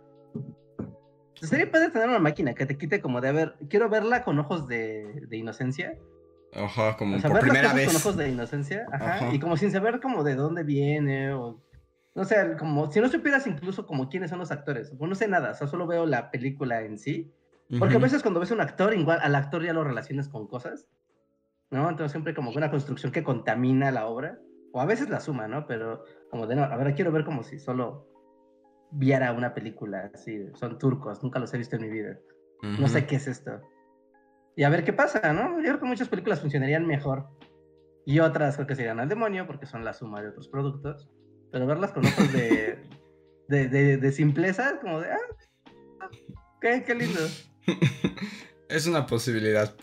Sería 1.34 1.70
padre 1.70 1.90
tener 1.90 2.08
una 2.08 2.20
máquina 2.20 2.54
que 2.54 2.66
te 2.66 2.78
quite 2.78 3.00
como 3.00 3.20
de, 3.20 3.28
a 3.28 3.32
ver, 3.32 3.56
quiero 3.68 3.88
verla 3.88 4.22
con 4.22 4.38
ojos 4.38 4.68
de, 4.68 5.26
de 5.28 5.36
inocencia. 5.36 5.98
Ajá, 6.54 6.96
como 6.96 7.16
O 7.16 7.18
sea, 7.18 7.30
por 7.30 7.40
primera 7.40 7.72
vez. 7.72 7.88
con 7.88 7.96
ojos 7.96 8.16
de 8.16 8.28
inocencia, 8.28 8.86
ajá, 8.92 9.14
Ajá. 9.14 9.34
y 9.34 9.40
como 9.40 9.56
sin 9.56 9.72
saber 9.72 10.00
como 10.00 10.22
de 10.22 10.34
dónde 10.36 10.62
viene, 10.62 11.32
o 11.32 11.60
no 12.14 12.24
sé, 12.24 12.56
como 12.58 12.92
si 12.92 13.00
no 13.00 13.08
supieras 13.08 13.46
incluso 13.46 13.86
como 13.86 14.08
quiénes 14.10 14.30
son 14.30 14.38
los 14.38 14.52
actores, 14.52 14.92
o 14.98 15.06
no 15.06 15.14
sé 15.14 15.26
nada, 15.28 15.52
o 15.52 15.54
sea, 15.54 15.66
solo 15.66 15.86
veo 15.86 16.04
la 16.04 16.30
película 16.30 16.82
en 16.82 16.98
sí, 16.98 17.32
porque 17.78 17.94
a 17.94 17.98
Ujú. 17.98 18.04
veces 18.04 18.22
cuando 18.22 18.40
ves 18.40 18.50
un 18.50 18.60
actor, 18.60 18.94
igual 18.94 19.18
al 19.22 19.34
actor 19.34 19.62
ya 19.64 19.72
lo 19.72 19.84
relacionas 19.84 20.28
con 20.28 20.46
cosas, 20.46 20.88
¿no? 21.70 21.88
Entonces 21.88 22.12
siempre 22.12 22.34
como 22.34 22.50
una 22.50 22.70
construcción 22.70 23.12
que 23.12 23.22
contamina 23.22 23.90
la 23.90 24.06
obra, 24.06 24.38
o 24.72 24.80
a 24.80 24.86
veces 24.86 25.08
la 25.08 25.20
suma, 25.20 25.48
¿no? 25.48 25.66
Pero 25.66 26.04
como 26.30 26.46
de 26.46 26.56
no, 26.56 26.64
a 26.64 26.76
ver, 26.76 26.94
quiero 26.94 27.12
ver 27.12 27.24
como 27.24 27.42
si 27.42 27.58
solo 27.58 28.08
viera 28.90 29.32
una 29.32 29.54
película 29.54 30.10
así, 30.12 30.50
son 30.54 30.78
turcos, 30.78 31.22
nunca 31.22 31.38
los 31.38 31.52
he 31.54 31.58
visto 31.58 31.76
en 31.76 31.82
mi 31.82 31.88
vida, 31.88 32.18
no 32.78 32.88
sé 32.88 33.06
qué 33.06 33.16
es 33.16 33.26
esto. 33.26 33.60
Y 34.54 34.64
a 34.64 34.68
ver 34.68 34.84
qué 34.84 34.92
pasa, 34.92 35.32
¿no? 35.32 35.56
Yo 35.58 35.64
creo 35.64 35.80
que 35.80 35.86
muchas 35.86 36.08
películas 36.08 36.40
funcionarían 36.40 36.86
mejor. 36.86 37.26
Y 38.04 38.20
otras 38.20 38.56
creo 38.56 38.66
que 38.66 38.74
serían 38.74 39.00
al 39.00 39.08
demonio 39.08 39.46
porque 39.46 39.64
son 39.64 39.84
la 39.84 39.94
suma 39.94 40.20
de 40.20 40.28
otros 40.28 40.48
productos. 40.48 41.08
Pero 41.50 41.66
verlas 41.66 41.92
con 41.92 42.04
ojos 42.04 42.32
de, 42.32 42.78
de, 43.48 43.68
de, 43.68 43.96
de 43.96 44.12
simpleza, 44.12 44.78
como 44.80 45.00
de, 45.00 45.12
ah, 45.12 46.10
qué, 46.60 46.84
qué 46.84 46.94
lindo. 46.94 47.20
Es 48.68 48.86
una 48.86 49.06
posibilidad. 49.06 49.74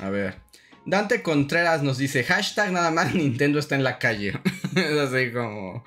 A 0.00 0.10
ver. 0.10 0.36
Dante 0.84 1.22
Contreras 1.22 1.82
nos 1.82 1.96
dice, 1.96 2.24
hashtag 2.24 2.72
nada 2.72 2.90
más 2.90 3.14
Nintendo 3.14 3.58
está 3.58 3.74
en 3.74 3.84
la 3.84 3.98
calle. 3.98 4.38
es 4.76 4.98
así 4.98 5.32
como... 5.32 5.82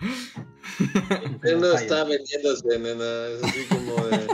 Falla. 1.42 1.80
está 1.80 2.04
vendiéndose, 2.04 2.80
nena. 2.80 3.28
Es 3.28 3.44
así 3.44 3.64
como 3.66 4.06
de. 4.08 4.28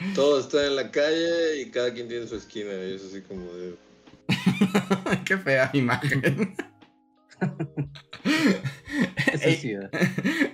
Todo 0.14 0.40
está 0.40 0.66
en 0.66 0.76
la 0.76 0.90
calle 0.90 1.60
y 1.60 1.70
cada 1.70 1.92
quien 1.92 2.08
tiene 2.08 2.26
su 2.26 2.36
esquina. 2.36 2.72
Y 2.72 2.94
es 2.94 3.04
así 3.04 3.20
como 3.22 3.52
de. 3.52 3.74
Qué 5.24 5.38
fea 5.38 5.70
imagen. 5.72 6.56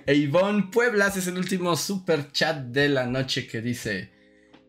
E 0.05 0.13
Ivonne 0.15 0.69
Pueblas 0.71 1.17
es 1.17 1.27
el 1.27 1.37
último 1.37 1.75
super 1.75 2.31
chat 2.31 2.57
de 2.57 2.89
la 2.89 3.05
noche 3.05 3.47
que 3.47 3.61
dice: 3.61 4.16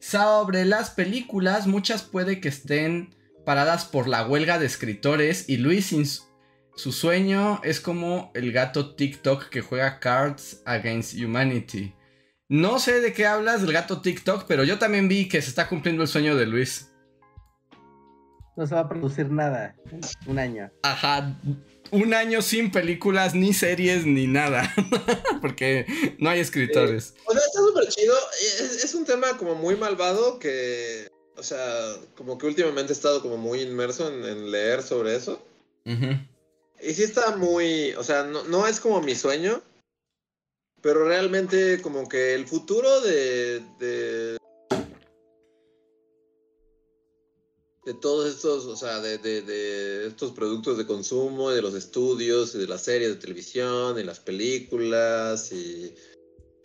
Sobre 0.00 0.64
las 0.64 0.90
películas, 0.90 1.66
muchas 1.66 2.02
puede 2.02 2.40
que 2.40 2.48
estén 2.48 3.14
paradas 3.44 3.84
por 3.84 4.08
la 4.08 4.26
huelga 4.26 4.58
de 4.58 4.66
escritores. 4.66 5.48
Y 5.48 5.56
Luis, 5.56 5.86
sin 5.86 6.06
su, 6.06 6.22
su 6.76 6.92
sueño 6.92 7.60
es 7.64 7.80
como 7.80 8.30
el 8.34 8.52
gato 8.52 8.94
TikTok 8.94 9.48
que 9.48 9.60
juega 9.60 9.98
Cards 9.98 10.62
Against 10.64 11.14
Humanity. 11.14 11.94
No 12.48 12.78
sé 12.78 13.00
de 13.00 13.12
qué 13.12 13.26
hablas 13.26 13.60
del 13.60 13.72
gato 13.72 14.00
TikTok, 14.00 14.44
pero 14.46 14.64
yo 14.64 14.78
también 14.78 15.08
vi 15.08 15.28
que 15.28 15.42
se 15.42 15.50
está 15.50 15.68
cumpliendo 15.68 16.02
el 16.02 16.08
sueño 16.08 16.36
de 16.36 16.46
Luis. 16.46 16.92
No 18.56 18.66
se 18.66 18.74
va 18.74 18.82
a 18.82 18.88
producir 18.88 19.30
nada. 19.30 19.76
en 19.90 20.00
Un 20.26 20.38
año. 20.38 20.70
Ajá, 20.82 21.38
un 21.90 22.14
año 22.14 22.42
sin 22.42 22.70
películas, 22.70 23.34
ni 23.34 23.52
series, 23.52 24.06
ni 24.06 24.26
nada. 24.26 24.72
Porque 25.40 25.86
no 26.18 26.30
hay 26.30 26.40
escritores. 26.40 27.14
O 27.24 27.32
sea, 27.32 27.40
está 27.40 27.60
súper 27.60 27.88
chido. 27.88 28.14
Es, 28.40 28.84
es 28.84 28.94
un 28.94 29.04
tema 29.04 29.36
como 29.36 29.54
muy 29.54 29.76
malvado 29.76 30.38
que. 30.38 31.08
O 31.36 31.42
sea, 31.42 31.94
como 32.16 32.36
que 32.36 32.46
últimamente 32.46 32.92
he 32.92 32.96
estado 32.96 33.22
como 33.22 33.36
muy 33.36 33.60
inmerso 33.60 34.08
en, 34.08 34.24
en 34.24 34.50
leer 34.50 34.82
sobre 34.82 35.14
eso. 35.16 35.40
Y 35.84 36.94
sí 36.94 37.02
está 37.02 37.36
muy. 37.36 37.92
O 37.94 38.04
sea, 38.04 38.24
no, 38.24 38.44
no 38.44 38.66
es 38.66 38.80
como 38.80 39.00
mi 39.00 39.14
sueño. 39.14 39.62
Pero 40.80 41.04
realmente, 41.04 41.80
como 41.82 42.08
que 42.08 42.34
el 42.34 42.46
futuro 42.46 43.00
de. 43.00 43.60
de 43.78 44.38
de 47.88 47.94
todos 47.94 48.28
estos, 48.28 48.66
o 48.66 48.76
sea, 48.76 49.00
de, 49.00 49.16
de, 49.16 49.40
de 49.40 50.08
estos 50.08 50.32
productos 50.32 50.76
de 50.76 50.84
consumo, 50.86 51.50
de 51.50 51.62
los 51.62 51.72
estudios, 51.72 52.54
y 52.54 52.58
de 52.58 52.66
las 52.66 52.82
series 52.82 53.08
de 53.08 53.16
televisión, 53.16 53.98
y 53.98 54.04
las 54.04 54.20
películas, 54.20 55.50
y 55.52 55.94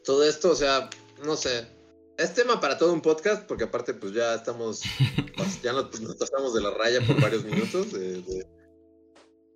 todo 0.03 0.25
esto, 0.25 0.51
o 0.51 0.55
sea, 0.55 0.89
no 1.23 1.37
sé. 1.37 1.65
Es 2.17 2.33
tema 2.33 2.59
para 2.59 2.77
todo 2.77 2.91
un 2.91 3.01
podcast, 3.01 3.47
porque 3.47 3.63
aparte, 3.63 3.93
pues 3.93 4.11
ya 4.13 4.35
estamos, 4.35 4.81
ya 5.63 5.71
nos, 5.71 5.97
nos 6.01 6.15
pasamos 6.17 6.53
de 6.53 6.59
la 6.61 6.71
raya 6.71 6.99
por 7.07 7.21
varios 7.21 7.45
minutos. 7.45 7.93
de- 7.93 8.45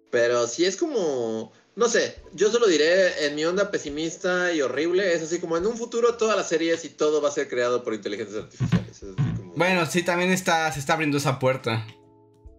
Pero 0.09 0.47
sí 0.47 0.63
es 0.63 0.77
como, 0.77 1.51
no 1.75 1.89
sé, 1.89 2.15
yo 2.31 2.49
solo 2.49 2.65
diré 2.67 3.25
en 3.25 3.35
mi 3.35 3.43
onda 3.43 3.69
pesimista 3.71 4.53
y 4.53 4.61
horrible, 4.61 5.13
es 5.13 5.21
así 5.21 5.39
como 5.39 5.57
en 5.57 5.67
un 5.67 5.75
futuro 5.75 6.15
todas 6.15 6.37
las 6.37 6.47
series 6.47 6.85
y 6.85 6.89
todo 6.91 7.21
va 7.21 7.27
a 7.27 7.33
ser 7.33 7.49
creado 7.49 7.83
por 7.83 7.93
inteligencias 7.93 8.45
artificiales. 8.45 9.03
es 9.03 9.03
así 9.03 9.36
Bueno, 9.57 9.85
sí, 9.87 10.03
también 10.03 10.31
está, 10.31 10.71
se 10.71 10.79
está 10.79 10.93
abriendo 10.93 11.17
esa 11.17 11.39
puerta. 11.39 11.85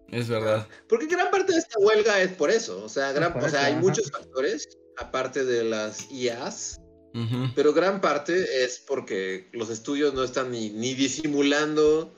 Es 0.09 0.27
verdad. 0.27 0.67
Porque 0.89 1.05
gran 1.07 1.31
parte 1.31 1.53
de 1.53 1.59
esta 1.59 1.79
huelga 1.79 2.19
es 2.21 2.33
por 2.33 2.51
eso. 2.51 2.83
O 2.83 2.89
sea, 2.89 3.11
gran, 3.13 3.35
o 3.41 3.47
sea 3.49 3.65
hay 3.65 3.71
ajá. 3.73 3.81
muchos 3.81 4.11
factores, 4.11 4.67
aparte 4.97 5.45
de 5.45 5.63
las 5.63 6.11
IAs, 6.11 6.81
pero 7.55 7.73
gran 7.73 8.01
parte 8.01 8.63
es 8.63 8.79
porque 8.85 9.47
los 9.53 9.69
estudios 9.69 10.13
no 10.13 10.23
están 10.23 10.51
ni, 10.51 10.69
ni 10.71 10.93
disimulando. 10.93 12.13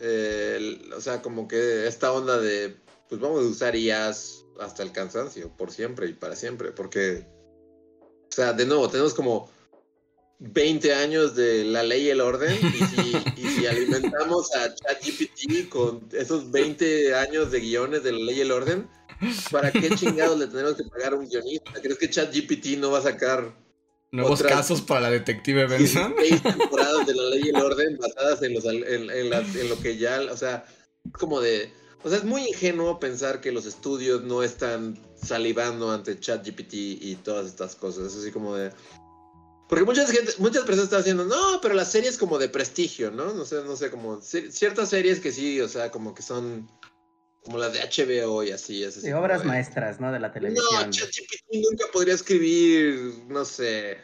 eh, 0.00 0.54
el- 0.56 0.92
o 0.92 1.00
sea, 1.00 1.22
como 1.22 1.46
que 1.46 1.86
esta 1.86 2.10
onda 2.12 2.38
de, 2.40 2.76
pues 3.08 3.20
vamos 3.20 3.44
a 3.44 3.48
usar 3.48 3.76
IAs 3.76 4.44
hasta 4.60 4.82
el 4.82 4.90
cansancio, 4.90 5.56
por 5.56 5.70
siempre 5.70 6.08
y 6.08 6.12
para 6.14 6.34
siempre. 6.34 6.72
Porque, 6.72 7.24
o 8.00 8.32
sea, 8.34 8.52
de 8.52 8.66
nuevo, 8.66 8.88
tenemos 8.88 9.14
como 9.14 9.48
20 10.52 10.94
años 10.94 11.34
de 11.36 11.64
la 11.64 11.82
ley 11.82 12.06
y 12.06 12.10
el 12.10 12.20
orden. 12.20 12.52
Y 12.62 12.84
si, 12.84 13.16
y 13.36 13.46
si 13.48 13.66
alimentamos 13.66 14.54
a 14.56 14.74
ChatGPT 14.74 15.68
con 15.68 16.08
esos 16.12 16.50
20 16.50 17.14
años 17.14 17.50
de 17.50 17.60
guiones 17.60 18.02
de 18.02 18.12
la 18.12 18.18
ley 18.18 18.38
y 18.38 18.40
el 18.40 18.50
orden, 18.52 18.88
¿para 19.50 19.70
qué 19.70 19.90
chingados 19.94 20.38
le 20.38 20.48
tenemos 20.48 20.74
que 20.74 20.84
pagar 20.84 21.12
a 21.12 21.16
un 21.16 21.28
guionista? 21.28 21.72
¿Crees 21.80 21.98
que 21.98 22.10
ChatGPT 22.10 22.78
no 22.78 22.90
va 22.90 22.98
a 22.98 23.02
sacar 23.02 23.62
Nuevos 24.10 24.40
Otras- 24.40 24.52
casos 24.58 24.82
para 24.82 25.00
la 25.00 25.10
detective 25.10 25.66
Benson. 25.66 26.14
16 26.18 26.42
temporadas 26.42 27.06
de 27.06 27.14
la 27.14 27.22
ley 27.30 27.42
y 27.46 27.48
el 27.48 27.56
orden 27.56 27.96
basadas 27.96 28.42
en, 28.42 28.52
los, 28.52 28.64
en, 28.66 28.84
en 29.10 29.30
las- 29.30 29.56
en 29.56 29.68
lo 29.70 29.78
que 29.80 29.96
ya, 29.96 30.20
o 30.30 30.36
sea, 30.36 30.66
es 31.06 31.12
como 31.12 31.40
de, 31.40 31.72
o 32.04 32.10
sea, 32.10 32.18
es 32.18 32.24
muy 32.24 32.46
ingenuo 32.46 33.00
pensar 33.00 33.40
que 33.40 33.52
los 33.52 33.64
estudios 33.64 34.22
no 34.22 34.42
están 34.42 34.98
salivando 35.16 35.90
ante 35.90 36.20
ChatGPT 36.20 36.74
y 36.74 37.16
todas 37.24 37.46
estas 37.46 37.74
cosas, 37.74 38.12
es 38.12 38.18
así 38.18 38.30
como 38.32 38.54
de, 38.54 38.70
porque 39.72 39.86
muchas 39.86 40.10
gente, 40.10 40.34
muchas 40.36 40.64
personas 40.64 40.84
están 40.84 40.98
diciendo, 40.98 41.24
no, 41.24 41.58
pero 41.62 41.72
las 41.72 41.90
series 41.90 42.18
como 42.18 42.38
de 42.38 42.50
prestigio, 42.50 43.10
¿no? 43.10 43.32
No 43.32 43.46
sé, 43.46 43.62
no 43.64 43.74
sé, 43.74 43.90
como 43.90 44.20
ciertas 44.20 44.90
series 44.90 45.18
que 45.18 45.32
sí, 45.32 45.62
o 45.62 45.66
sea, 45.68 45.90
como 45.90 46.14
que 46.14 46.20
son 46.20 46.70
como 47.42 47.56
las 47.56 47.72
de 47.72 47.78
HBO 47.80 48.42
y 48.42 48.50
así, 48.50 48.84
así 48.84 49.00
Sí, 49.00 49.06
como 49.10 49.22
obras 49.22 49.46
maestras, 49.46 49.98
¿no? 49.98 50.12
De 50.12 50.20
la 50.20 50.28
No, 50.28 50.34
televisión. 50.34 50.90
ChatGPT 50.90 51.54
nunca 51.70 51.86
podría 51.90 52.12
escribir, 52.12 53.14
no 53.28 53.46
sé, 53.46 53.96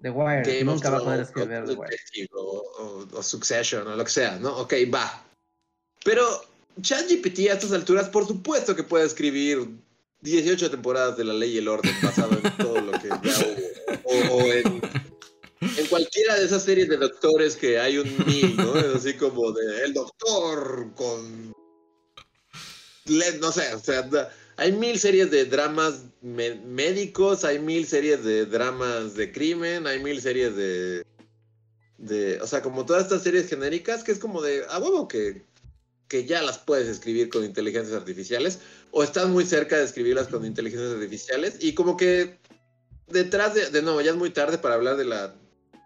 The 0.00 0.08
Wire. 0.08 0.40
Game 0.60 0.70
of 0.70 0.76
Nunca 0.76 0.88
va 0.88 0.96
a 0.96 1.04
poder 1.04 1.20
escribir 1.20 1.58
o, 1.58 1.66
The 1.66 1.74
Wire. 1.74 1.96
O, 2.32 2.40
o- 2.78 3.18
o 3.18 3.22
Succession 3.22 3.86
o 3.86 3.94
lo 3.94 4.04
que 4.04 4.10
sea, 4.10 4.38
¿no? 4.38 4.56
Ok, 4.56 4.72
va. 4.92 5.22
Pero 6.02 6.26
ChatGPT 6.80 7.40
a 7.50 7.52
estas 7.52 7.72
alturas, 7.72 8.08
por 8.08 8.26
supuesto 8.26 8.74
que 8.74 8.84
puede 8.84 9.04
escribir 9.04 9.68
18 10.22 10.70
temporadas 10.70 11.18
de 11.18 11.24
La 11.24 11.34
Ley 11.34 11.56
y 11.56 11.58
el 11.58 11.68
Orden 11.68 11.94
basado 12.02 12.32
en 12.42 12.56
todo 12.56 12.80
lo 12.80 12.92
que 12.92 13.08
ya 13.22 13.38
hubo. 13.38 13.71
O, 14.30 14.40
en, 14.52 15.86
cualquiera 15.88 16.36
de 16.36 16.44
esas 16.44 16.64
series 16.64 16.88
de 16.88 16.96
doctores 16.96 17.56
que 17.56 17.78
hay 17.78 17.98
un 17.98 18.08
mil, 18.26 18.56
¿no? 18.56 18.76
Es 18.76 18.96
así 18.96 19.14
como 19.14 19.52
de 19.52 19.84
El 19.84 19.94
Doctor 19.94 20.92
con... 20.94 21.52
No 23.40 23.52
sé, 23.52 23.74
o 23.74 23.80
sea, 23.80 24.08
hay 24.56 24.72
mil 24.72 24.98
series 24.98 25.30
de 25.30 25.44
dramas 25.46 26.04
médicos, 26.20 27.44
hay 27.44 27.58
mil 27.58 27.86
series 27.86 28.24
de 28.24 28.46
dramas 28.46 29.14
de 29.14 29.32
crimen, 29.32 29.86
hay 29.86 29.98
mil 30.02 30.20
series 30.20 30.54
de, 30.54 31.04
de, 31.98 32.40
o 32.40 32.46
sea, 32.46 32.62
como 32.62 32.84
todas 32.84 33.04
estas 33.04 33.22
series 33.22 33.48
genéricas 33.48 34.04
que 34.04 34.12
es 34.12 34.18
como 34.18 34.42
de, 34.42 34.64
a 34.68 34.78
huevo 34.78 35.08
que, 35.08 35.44
que 36.08 36.26
ya 36.26 36.42
las 36.42 36.58
puedes 36.58 36.88
escribir 36.88 37.28
con 37.28 37.44
inteligencias 37.44 37.96
artificiales 37.96 38.58
o 38.90 39.02
estás 39.02 39.28
muy 39.28 39.46
cerca 39.46 39.78
de 39.78 39.84
escribirlas 39.84 40.28
con 40.28 40.44
inteligencias 40.44 40.92
artificiales 40.92 41.56
y 41.60 41.74
como 41.74 41.96
que 41.96 42.38
detrás 43.12 43.54
de, 43.54 43.70
de 43.70 43.82
nuevo, 43.82 44.00
ya 44.00 44.10
es 44.10 44.16
muy 44.16 44.30
tarde 44.30 44.58
para 44.58 44.74
hablar 44.74 44.96
de 44.96 45.04
la, 45.04 45.34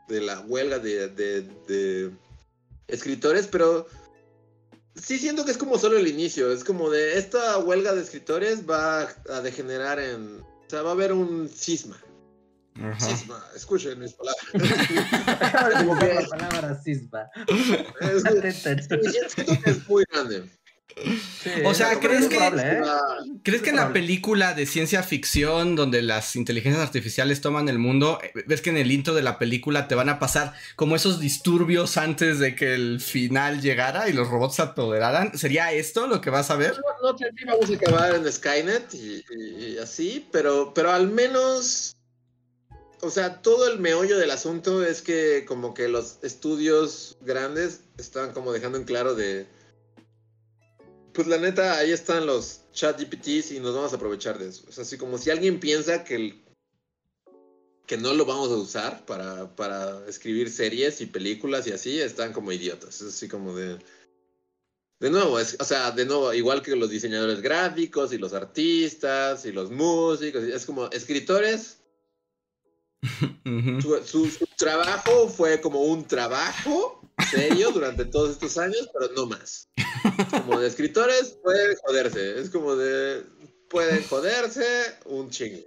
de 0.09 0.21
la 0.21 0.41
huelga 0.41 0.79
de, 0.79 1.09
de, 1.09 1.43
de 1.69 2.11
escritores, 2.89 3.47
pero 3.47 3.87
sí 4.95 5.19
siento 5.19 5.45
que 5.45 5.51
es 5.51 5.59
como 5.59 5.79
solo 5.79 5.99
el 5.99 6.09
inicio. 6.09 6.51
Es 6.53 6.65
como 6.65 6.91
de 6.91 7.19
esta 7.19 7.59
huelga 7.59 7.95
de 7.95 8.03
escritores 8.03 8.69
va 8.69 9.09
a 9.31 9.41
degenerar 9.43 9.99
en. 10.01 10.41
O 10.41 10.69
sea, 10.71 10.83
va 10.83 10.91
a 10.91 10.95
haber 10.95 11.13
un 11.13 11.49
cisma. 11.49 11.97
Ajá. 12.79 13.01
Cisma, 13.01 13.43
escuchen 13.55 13.99
mis 13.99 14.13
palabras. 14.13 14.45
Como 15.79 15.99
que- 15.99 16.13
la 16.15 16.29
palabra 16.29 16.83
cisma. 16.83 17.27
Es, 18.01 18.27
Atento. 18.27 18.97
sí, 19.03 19.11
siento 19.35 19.63
que 19.63 19.71
es 19.71 19.89
muy 19.89 20.05
grande. 20.13 20.45
O 21.65 21.75
sea, 21.75 22.01
¿crees 22.01 22.27
que, 22.29 22.39
¿eh? 22.39 22.81
¿crees 23.43 23.61
que 23.61 23.71
en 23.71 23.77
la 23.77 23.93
película 23.93 24.55
de 24.55 24.65
ciencia 24.65 25.03
ficción 25.03 25.77
donde 25.77 26.01
las 26.01 26.37
inteligencias 26.37 26.83
artificiales 26.83 27.41
toman 27.41 27.69
el 27.69 27.79
mundo, 27.79 28.19
eh, 28.23 28.33
ves 28.47 28.63
que 28.63 28.71
en 28.71 28.79
el 28.79 28.91
intro 28.91 29.13
de 29.13 29.23
la 29.23 29.39
película 29.39 29.89
te 29.89 29.95
van 29.95 30.09
a 30.09 30.19
pasar 30.19 30.55
como 30.75 30.97
esos 30.97 31.21
disturbios 31.21 31.99
antes 31.99 32.39
de 32.39 32.55
que 32.57 32.75
el 32.75 33.01
final 33.01 33.61
llegara 33.61 34.09
y 34.09 34.15
los 34.15 34.29
robots 34.29 34.57
se 34.57 34.63
apoderaran? 34.63 35.37
¿Sería 35.37 35.71
esto 35.73 36.07
lo 36.07 36.21
que 36.21 36.31
vas 36.31 36.51
a 36.51 36.57
ver? 36.57 36.75
No, 37.03 37.13
no 37.13 37.19
sé 37.19 37.31
si 37.37 37.45
vamos 37.45 37.71
a 37.71 37.75
acabar 37.75 38.15
en 38.15 38.33
Skynet 38.33 38.95
y, 38.95 39.79
así, 39.79 40.27
pero, 40.33 40.73
pero 40.75 40.93
al 40.93 41.09
menos 41.09 41.95
o 43.03 43.11
sea, 43.11 43.43
todo 43.43 43.69
el 43.69 43.79
meollo 43.79 44.19
del 44.19 44.31
asunto 44.31 44.85
es 44.85 45.03
que 45.03 45.45
como 45.47 45.75
que 45.75 45.89
los 45.89 46.19
estudios 46.23 47.19
grandes 47.21 47.81
están 47.99 48.33
como 48.33 48.53
dejando 48.53 48.79
en 48.79 48.85
claro 48.85 49.15
de... 49.15 49.47
Pues 51.17 51.29
la 51.29 51.39
neta, 51.39 51.79
ahí 51.79 51.93
están 51.93 52.27
los 52.27 52.61
chat 52.75 53.01
GPTs 53.01 53.53
y 53.53 53.61
nos 53.61 53.75
vamos 53.75 53.91
a 53.91 53.97
aprovechar 53.97 54.39
de 54.39 54.51
eso. 54.51 54.65
Es 54.69 54.79
así 54.79 54.99
como 54.99 55.17
si 55.17 55.31
alguien 55.31 55.59
piensa 55.59 56.05
que, 56.05 56.39
que 57.87 57.97
no 57.97 58.13
lo 58.13 58.27
vamos 58.27 58.51
a 58.51 58.57
usar 58.57 59.07
para, 59.07 59.57
para 59.57 60.07
escribir 60.07 60.51
series 60.51 61.01
y 61.01 61.07
películas 61.07 61.67
y 61.67 61.73
así, 61.73 61.99
están 61.99 62.35
como 62.35 62.53
idiotas. 62.53 63.01
Es 63.01 63.15
así 63.15 63.29
como 63.29 63.57
de... 63.57 63.79
De 65.01 65.09
nuevo, 65.09 65.41
es, 65.41 65.57
o 65.59 65.65
sea, 65.65 65.91
de 65.91 66.05
nuevo, 66.05 66.35
igual 66.35 66.61
que 66.61 66.77
los 66.77 66.91
diseñadores 66.91 67.41
gráficos 67.41 68.13
y 68.13 68.19
los 68.19 68.35
artistas 68.35 69.47
y 69.47 69.53
los 69.53 69.71
músicos, 69.71 70.43
es 70.43 70.67
como 70.67 70.91
escritores 70.91 71.79
su, 74.05 74.31
trabajo 74.57 75.29
fue 75.29 75.61
como 75.61 75.81
un 75.81 76.07
trabajo 76.07 77.06
serio 77.31 77.71
durante 77.71 78.05
todos 78.05 78.31
estos 78.33 78.59
años, 78.59 78.89
pero 78.93 79.13
no 79.15 79.27
más. 79.27 79.69
Como 80.31 80.61
de 80.61 80.69
escritores 80.69 81.39
pueden 81.43 81.77
joderse, 81.85 82.41
es 82.41 82.51
como 82.51 82.77
de 82.77 83.25
pueden 83.69 84.03
joderse 84.05 84.65
un 85.07 85.31
chingo. 85.31 85.63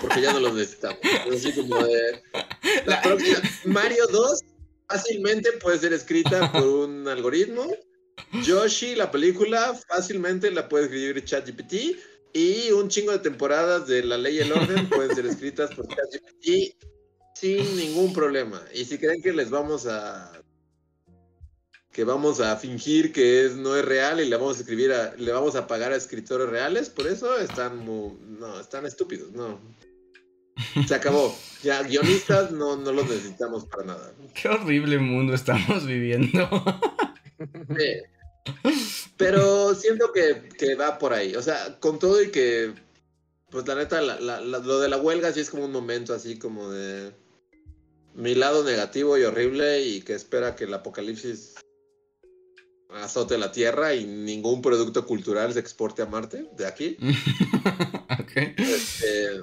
Porque 0.00 0.20
ya 0.20 0.32
no 0.32 0.40
los 0.40 0.54
necesitamos. 0.54 0.98
Así 1.32 1.52
como 1.52 1.82
de 1.84 2.22
la 2.86 3.00
próxima 3.02 3.40
Mario 3.64 4.06
2 4.10 4.40
fácilmente 4.88 5.52
puede 5.52 5.78
ser 5.78 5.92
escrita 5.92 6.52
por 6.52 6.62
un 6.62 7.08
algoritmo. 7.08 7.66
Yoshi, 8.44 8.94
la 8.94 9.10
película, 9.10 9.78
fácilmente 9.88 10.50
la 10.50 10.68
puede 10.68 10.84
escribir 10.84 11.24
ChatGPT 11.24 11.74
y 12.32 12.70
un 12.72 12.88
chingo 12.88 13.12
de 13.12 13.18
temporadas 13.20 13.86
de 13.86 14.02
La 14.02 14.18
Ley 14.18 14.36
y 14.36 14.40
el 14.40 14.52
Orden 14.52 14.88
pueden 14.88 15.14
ser 15.14 15.26
escritas 15.26 15.74
por 15.74 15.86
ChatGPT 15.88 16.76
sin 17.34 17.76
ningún 17.76 18.12
problema. 18.12 18.62
Y 18.74 18.84
si 18.84 18.98
creen 18.98 19.22
que 19.22 19.32
les 19.32 19.50
vamos 19.50 19.86
a 19.86 20.32
que 21.92 22.02
vamos 22.02 22.40
a 22.40 22.56
fingir 22.56 23.12
que 23.12 23.46
es 23.46 23.54
no 23.54 23.76
es 23.76 23.84
real 23.84 24.20
y 24.20 24.28
le 24.28 24.36
vamos 24.36 24.56
a 24.56 24.60
escribir 24.60 24.92
le 25.16 25.32
vamos 25.32 25.54
a 25.54 25.68
pagar 25.68 25.92
a 25.92 25.96
escritores 25.96 26.48
reales, 26.48 26.90
por 26.90 27.06
eso 27.06 27.38
están 27.38 27.78
muy, 27.78 28.18
no, 28.20 28.58
están 28.58 28.84
estúpidos, 28.84 29.30
no. 29.30 29.60
Se 30.86 30.94
acabó. 30.94 31.36
Ya 31.62 31.82
guionistas 31.82 32.50
no, 32.50 32.76
no 32.76 32.92
los 32.92 33.08
necesitamos 33.08 33.64
para 33.66 33.84
nada. 33.84 34.12
Qué 34.34 34.48
horrible 34.48 34.98
mundo 34.98 35.34
estamos 35.34 35.86
viviendo. 35.86 36.48
Sí. 37.76 38.52
Pero 39.16 39.74
siento 39.74 40.12
que, 40.12 40.74
va 40.74 40.98
por 40.98 41.12
ahí. 41.12 41.34
O 41.34 41.42
sea, 41.42 41.78
con 41.80 41.98
todo 41.98 42.22
y 42.22 42.30
que, 42.30 42.72
pues 43.50 43.66
la 43.66 43.74
neta, 43.74 44.00
lo 44.00 44.80
de 44.80 44.88
la 44.88 44.96
huelga 44.98 45.32
sí 45.32 45.40
es 45.40 45.50
como 45.50 45.64
un 45.64 45.72
momento 45.72 46.14
así 46.14 46.38
como 46.38 46.70
de 46.70 47.12
mi 48.14 48.34
lado 48.34 48.64
negativo 48.64 49.18
y 49.18 49.24
horrible 49.24 49.82
y 49.82 50.00
que 50.02 50.14
espera 50.14 50.56
que 50.56 50.64
el 50.64 50.74
apocalipsis 50.74 51.54
azote 52.90 53.38
la 53.38 53.50
Tierra 53.50 53.94
y 53.94 54.04
ningún 54.04 54.62
producto 54.62 55.04
cultural 55.04 55.52
se 55.52 55.60
exporte 55.60 56.02
a 56.02 56.06
Marte 56.06 56.48
de 56.56 56.66
aquí. 56.66 56.96
Este, 58.56 59.40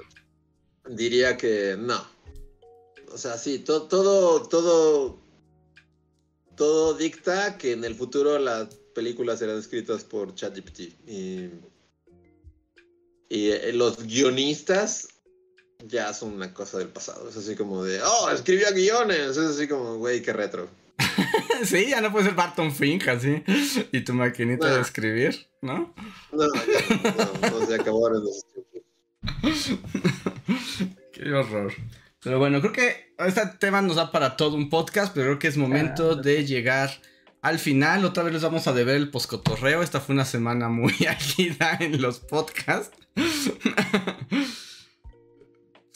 diría 0.86 1.38
que 1.38 1.76
no. 1.78 2.04
O 3.10 3.16
sea, 3.16 3.38
sí, 3.38 3.60
todo, 3.60 3.88
todo, 3.88 4.42
todo, 4.42 5.18
todo 6.56 6.92
dicta 6.92 7.56
que 7.56 7.72
en 7.72 7.84
el 7.84 7.94
futuro 7.94 8.38
la 8.38 8.68
películas 8.94 9.40
eran 9.40 9.58
escritas 9.58 10.04
por 10.04 10.34
ChatGPT. 10.34 10.80
Y, 11.06 11.50
y 13.30 13.50
eh, 13.50 13.72
los 13.72 14.02
guionistas 14.04 15.08
ya 15.86 16.12
son 16.12 16.32
una 16.32 16.52
cosa 16.52 16.78
del 16.78 16.88
pasado. 16.88 17.28
Es 17.28 17.36
así 17.36 17.54
como 17.56 17.84
de, 17.84 18.00
oh, 18.02 18.30
escribía 18.30 18.70
guiones. 18.70 19.36
Es 19.36 19.38
así 19.38 19.68
como, 19.68 19.96
güey, 19.96 20.22
qué 20.22 20.32
retro. 20.32 20.68
sí, 21.64 21.88
ya 21.88 22.00
no 22.00 22.12
puede 22.12 22.26
ser 22.26 22.34
Barton 22.34 22.72
Fink 22.74 23.08
así. 23.08 23.42
Y 23.92 24.00
tu 24.02 24.14
maquinita 24.14 24.74
de 24.74 24.80
escribir, 24.80 25.46
¿no? 25.60 25.94
No, 26.32 26.54
ya, 26.54 27.50
no, 27.50 27.60
no, 27.60 27.66
se 27.66 27.74
acabaron 27.74 28.24
los 28.24 28.46
Qué 31.12 31.32
horror. 31.32 31.72
Pero 32.22 32.38
bueno, 32.38 32.60
creo 32.60 32.72
que 32.72 33.14
este 33.18 33.46
tema 33.58 33.82
nos 33.82 33.96
da 33.96 34.12
para 34.12 34.36
todo 34.36 34.56
un 34.56 34.70
podcast, 34.70 35.12
pero 35.14 35.26
creo 35.26 35.38
que 35.38 35.48
es 35.48 35.56
momento 35.56 36.16
de 36.16 36.44
llegar 36.44 36.90
al 37.42 37.58
final, 37.58 38.04
otra 38.04 38.22
vez 38.22 38.32
les 38.32 38.42
vamos 38.42 38.68
a 38.68 38.72
deber 38.72 38.94
el 38.94 39.10
poscotorreo. 39.10 39.82
Esta 39.82 40.00
fue 40.00 40.14
una 40.14 40.24
semana 40.24 40.68
muy 40.68 40.94
ágida 41.08 41.76
en 41.80 42.00
los 42.00 42.20
podcasts. 42.20 42.96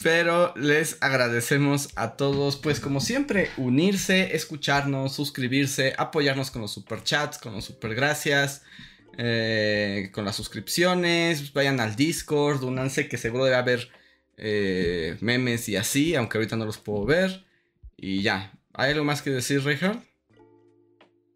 Pero 0.03 0.53
les 0.55 0.97
agradecemos 1.01 1.89
a 1.95 2.17
todos, 2.17 2.57
pues 2.57 2.79
como 2.79 2.99
siempre, 2.99 3.49
unirse, 3.57 4.35
escucharnos, 4.35 5.15
suscribirse, 5.15 5.95
apoyarnos 5.97 6.51
con 6.51 6.61
los 6.61 6.71
superchats, 6.71 7.39
con 7.39 7.53
los 7.53 7.65
supergracias, 7.65 8.63
eh, 9.17 10.11
con 10.13 10.23
las 10.23 10.35
suscripciones, 10.35 11.51
vayan 11.51 11.79
al 11.79 11.95
Discord, 11.95 12.63
únanse 12.63 13.09
que 13.09 13.17
seguro 13.17 13.45
debe 13.45 13.57
haber 13.57 13.89
eh, 14.37 15.17
memes 15.21 15.67
y 15.67 15.75
así, 15.75 16.13
aunque 16.13 16.37
ahorita 16.37 16.55
no 16.55 16.65
los 16.65 16.77
puedo 16.77 17.05
ver. 17.05 17.45
Y 17.95 18.21
ya, 18.21 18.53
¿hay 18.73 18.91
algo 18.91 19.03
más 19.03 19.23
que 19.23 19.31
decir, 19.31 19.63
Richard? 19.63 19.97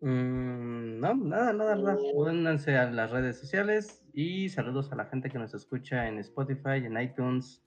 Mm, 0.02 1.00
no, 1.00 1.16
nada, 1.16 1.54
nada, 1.54 1.76
nada. 1.76 1.98
Únanse 2.14 2.78
a 2.78 2.92
las 2.92 3.10
redes 3.10 3.40
sociales 3.40 4.04
y 4.14 4.50
saludos 4.50 4.92
a 4.92 4.96
la 4.96 5.06
gente 5.06 5.30
que 5.30 5.40
nos 5.40 5.56
escucha 5.56 6.08
en 6.08 6.20
Spotify, 6.20 6.86
en 6.86 7.00
iTunes, 7.02 7.64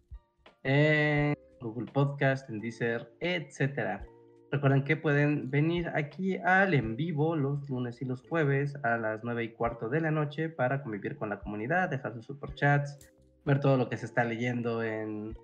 en 0.65 1.36
Google 1.61 1.91
Podcast, 1.93 2.49
en 2.51 2.61
Deezer, 2.61 3.12
etcétera. 3.20 4.05
Recuerden 4.51 4.85
que 4.85 4.97
pueden 4.97 5.51
venir 5.51 5.89
aquí 5.95 6.36
al 6.39 6.74
en 6.74 6.97
vivo 6.97 7.36
los 7.36 7.69
lunes 7.69 8.01
y 8.03 8.05
los 8.05 8.23
jueves 8.28 8.77
a 8.85 8.97
las 8.97 9.24
9 9.24 9.45
y 9.45 9.53
cuarto 9.53 9.89
de 9.89 10.01
la 10.01 10.11
noche 10.11 10.49
para 10.49 10.82
convivir 10.82 11.16
con 11.16 11.28
la 11.28 11.41
comunidad, 11.41 11.91
dejar 11.91 12.15
sus 12.15 12.27
superchats, 12.27 13.11
ver 13.45 13.61
todo 13.61 13.77
lo 13.77 13.89
que 13.89 13.97
se 13.97 14.07
está 14.07 14.24
leyendo 14.24 14.82
en, 14.82 15.36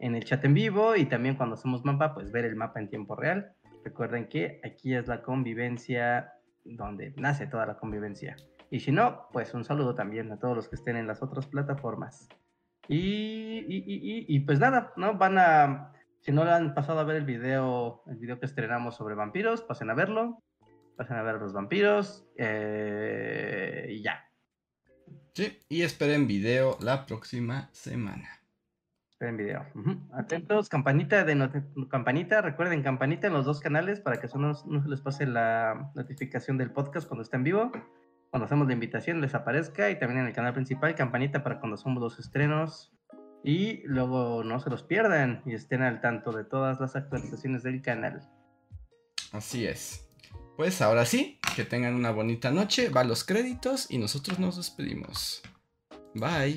en 0.00 0.14
el 0.14 0.24
chat 0.24 0.44
en 0.44 0.54
vivo 0.54 0.96
y 0.96 1.06
también 1.06 1.36
cuando 1.36 1.54
hacemos 1.54 1.84
mapa, 1.84 2.14
pues 2.14 2.32
ver 2.32 2.44
el 2.44 2.56
mapa 2.56 2.80
en 2.80 2.88
tiempo 2.88 3.16
real. 3.16 3.52
Recuerden 3.84 4.28
que 4.28 4.60
aquí 4.64 4.94
es 4.94 5.08
la 5.08 5.22
convivencia 5.22 6.32
donde 6.64 7.12
nace 7.16 7.46
toda 7.46 7.66
la 7.66 7.76
convivencia. 7.76 8.36
Y 8.70 8.80
si 8.80 8.92
no, 8.92 9.28
pues 9.30 9.52
un 9.52 9.64
saludo 9.64 9.94
también 9.94 10.32
a 10.32 10.38
todos 10.38 10.56
los 10.56 10.68
que 10.68 10.76
estén 10.76 10.96
en 10.96 11.06
las 11.06 11.22
otras 11.22 11.46
plataformas. 11.46 12.28
Y, 12.88 13.64
y, 13.66 14.40
pues 14.40 14.58
nada, 14.60 14.92
¿no? 14.96 15.14
Van 15.14 15.38
a, 15.38 15.92
si 16.20 16.32
no 16.32 16.44
le 16.44 16.52
han 16.52 16.74
pasado 16.74 17.00
a 17.00 17.04
ver 17.04 17.16
el 17.16 17.24
video, 17.24 18.02
el 18.06 18.16
video 18.16 18.38
que 18.38 18.46
estrenamos 18.46 18.96
sobre 18.96 19.14
vampiros, 19.14 19.62
pasen 19.62 19.90
a 19.90 19.94
verlo. 19.94 20.42
Pasen 20.96 21.16
a 21.16 21.22
ver 21.22 21.36
los 21.36 21.52
vampiros. 21.52 22.26
Eh, 22.36 23.88
y 23.90 24.02
ya. 24.02 24.24
Sí, 25.34 25.58
y 25.68 25.82
esperen 25.82 26.26
video 26.26 26.78
la 26.80 27.04
próxima 27.06 27.68
semana 27.72 28.44
en 29.28 29.36
video. 29.36 29.66
Atentos, 30.12 30.68
campanita 30.68 31.24
de 31.24 31.62
campanita, 31.90 32.42
recuerden 32.42 32.82
campanita 32.82 33.26
en 33.26 33.32
los 33.32 33.44
dos 33.44 33.60
canales 33.60 34.00
para 34.00 34.20
que 34.20 34.28
no, 34.34 34.52
no 34.66 34.82
se 34.82 34.88
les 34.88 35.00
pase 35.00 35.26
la 35.26 35.90
notificación 35.94 36.58
del 36.58 36.70
podcast 36.70 37.06
cuando 37.06 37.22
está 37.22 37.36
en 37.36 37.44
vivo. 37.44 37.72
Cuando 38.34 38.46
hacemos 38.46 38.66
la 38.66 38.72
invitación 38.72 39.20
les 39.20 39.32
aparezca 39.32 39.90
y 39.90 39.96
también 39.96 40.22
en 40.22 40.26
el 40.26 40.32
canal 40.32 40.52
principal 40.52 40.96
campanita 40.96 41.44
para 41.44 41.60
cuando 41.60 41.76
somos 41.76 42.02
los 42.02 42.18
estrenos 42.18 42.92
y 43.44 43.86
luego 43.86 44.42
no 44.42 44.58
se 44.58 44.70
los 44.70 44.82
pierdan 44.82 45.40
y 45.46 45.54
estén 45.54 45.82
al 45.82 46.00
tanto 46.00 46.32
de 46.32 46.42
todas 46.42 46.80
las 46.80 46.96
actualizaciones 46.96 47.62
del 47.62 47.80
canal. 47.80 48.28
Así 49.30 49.64
es. 49.64 50.10
Pues 50.56 50.82
ahora 50.82 51.06
sí, 51.06 51.38
que 51.54 51.64
tengan 51.64 51.94
una 51.94 52.10
bonita 52.10 52.50
noche, 52.50 52.88
va 52.88 53.04
los 53.04 53.22
créditos 53.22 53.88
y 53.88 53.98
nosotros 53.98 54.40
nos 54.40 54.56
despedimos. 54.56 55.40
Bye. 56.16 56.56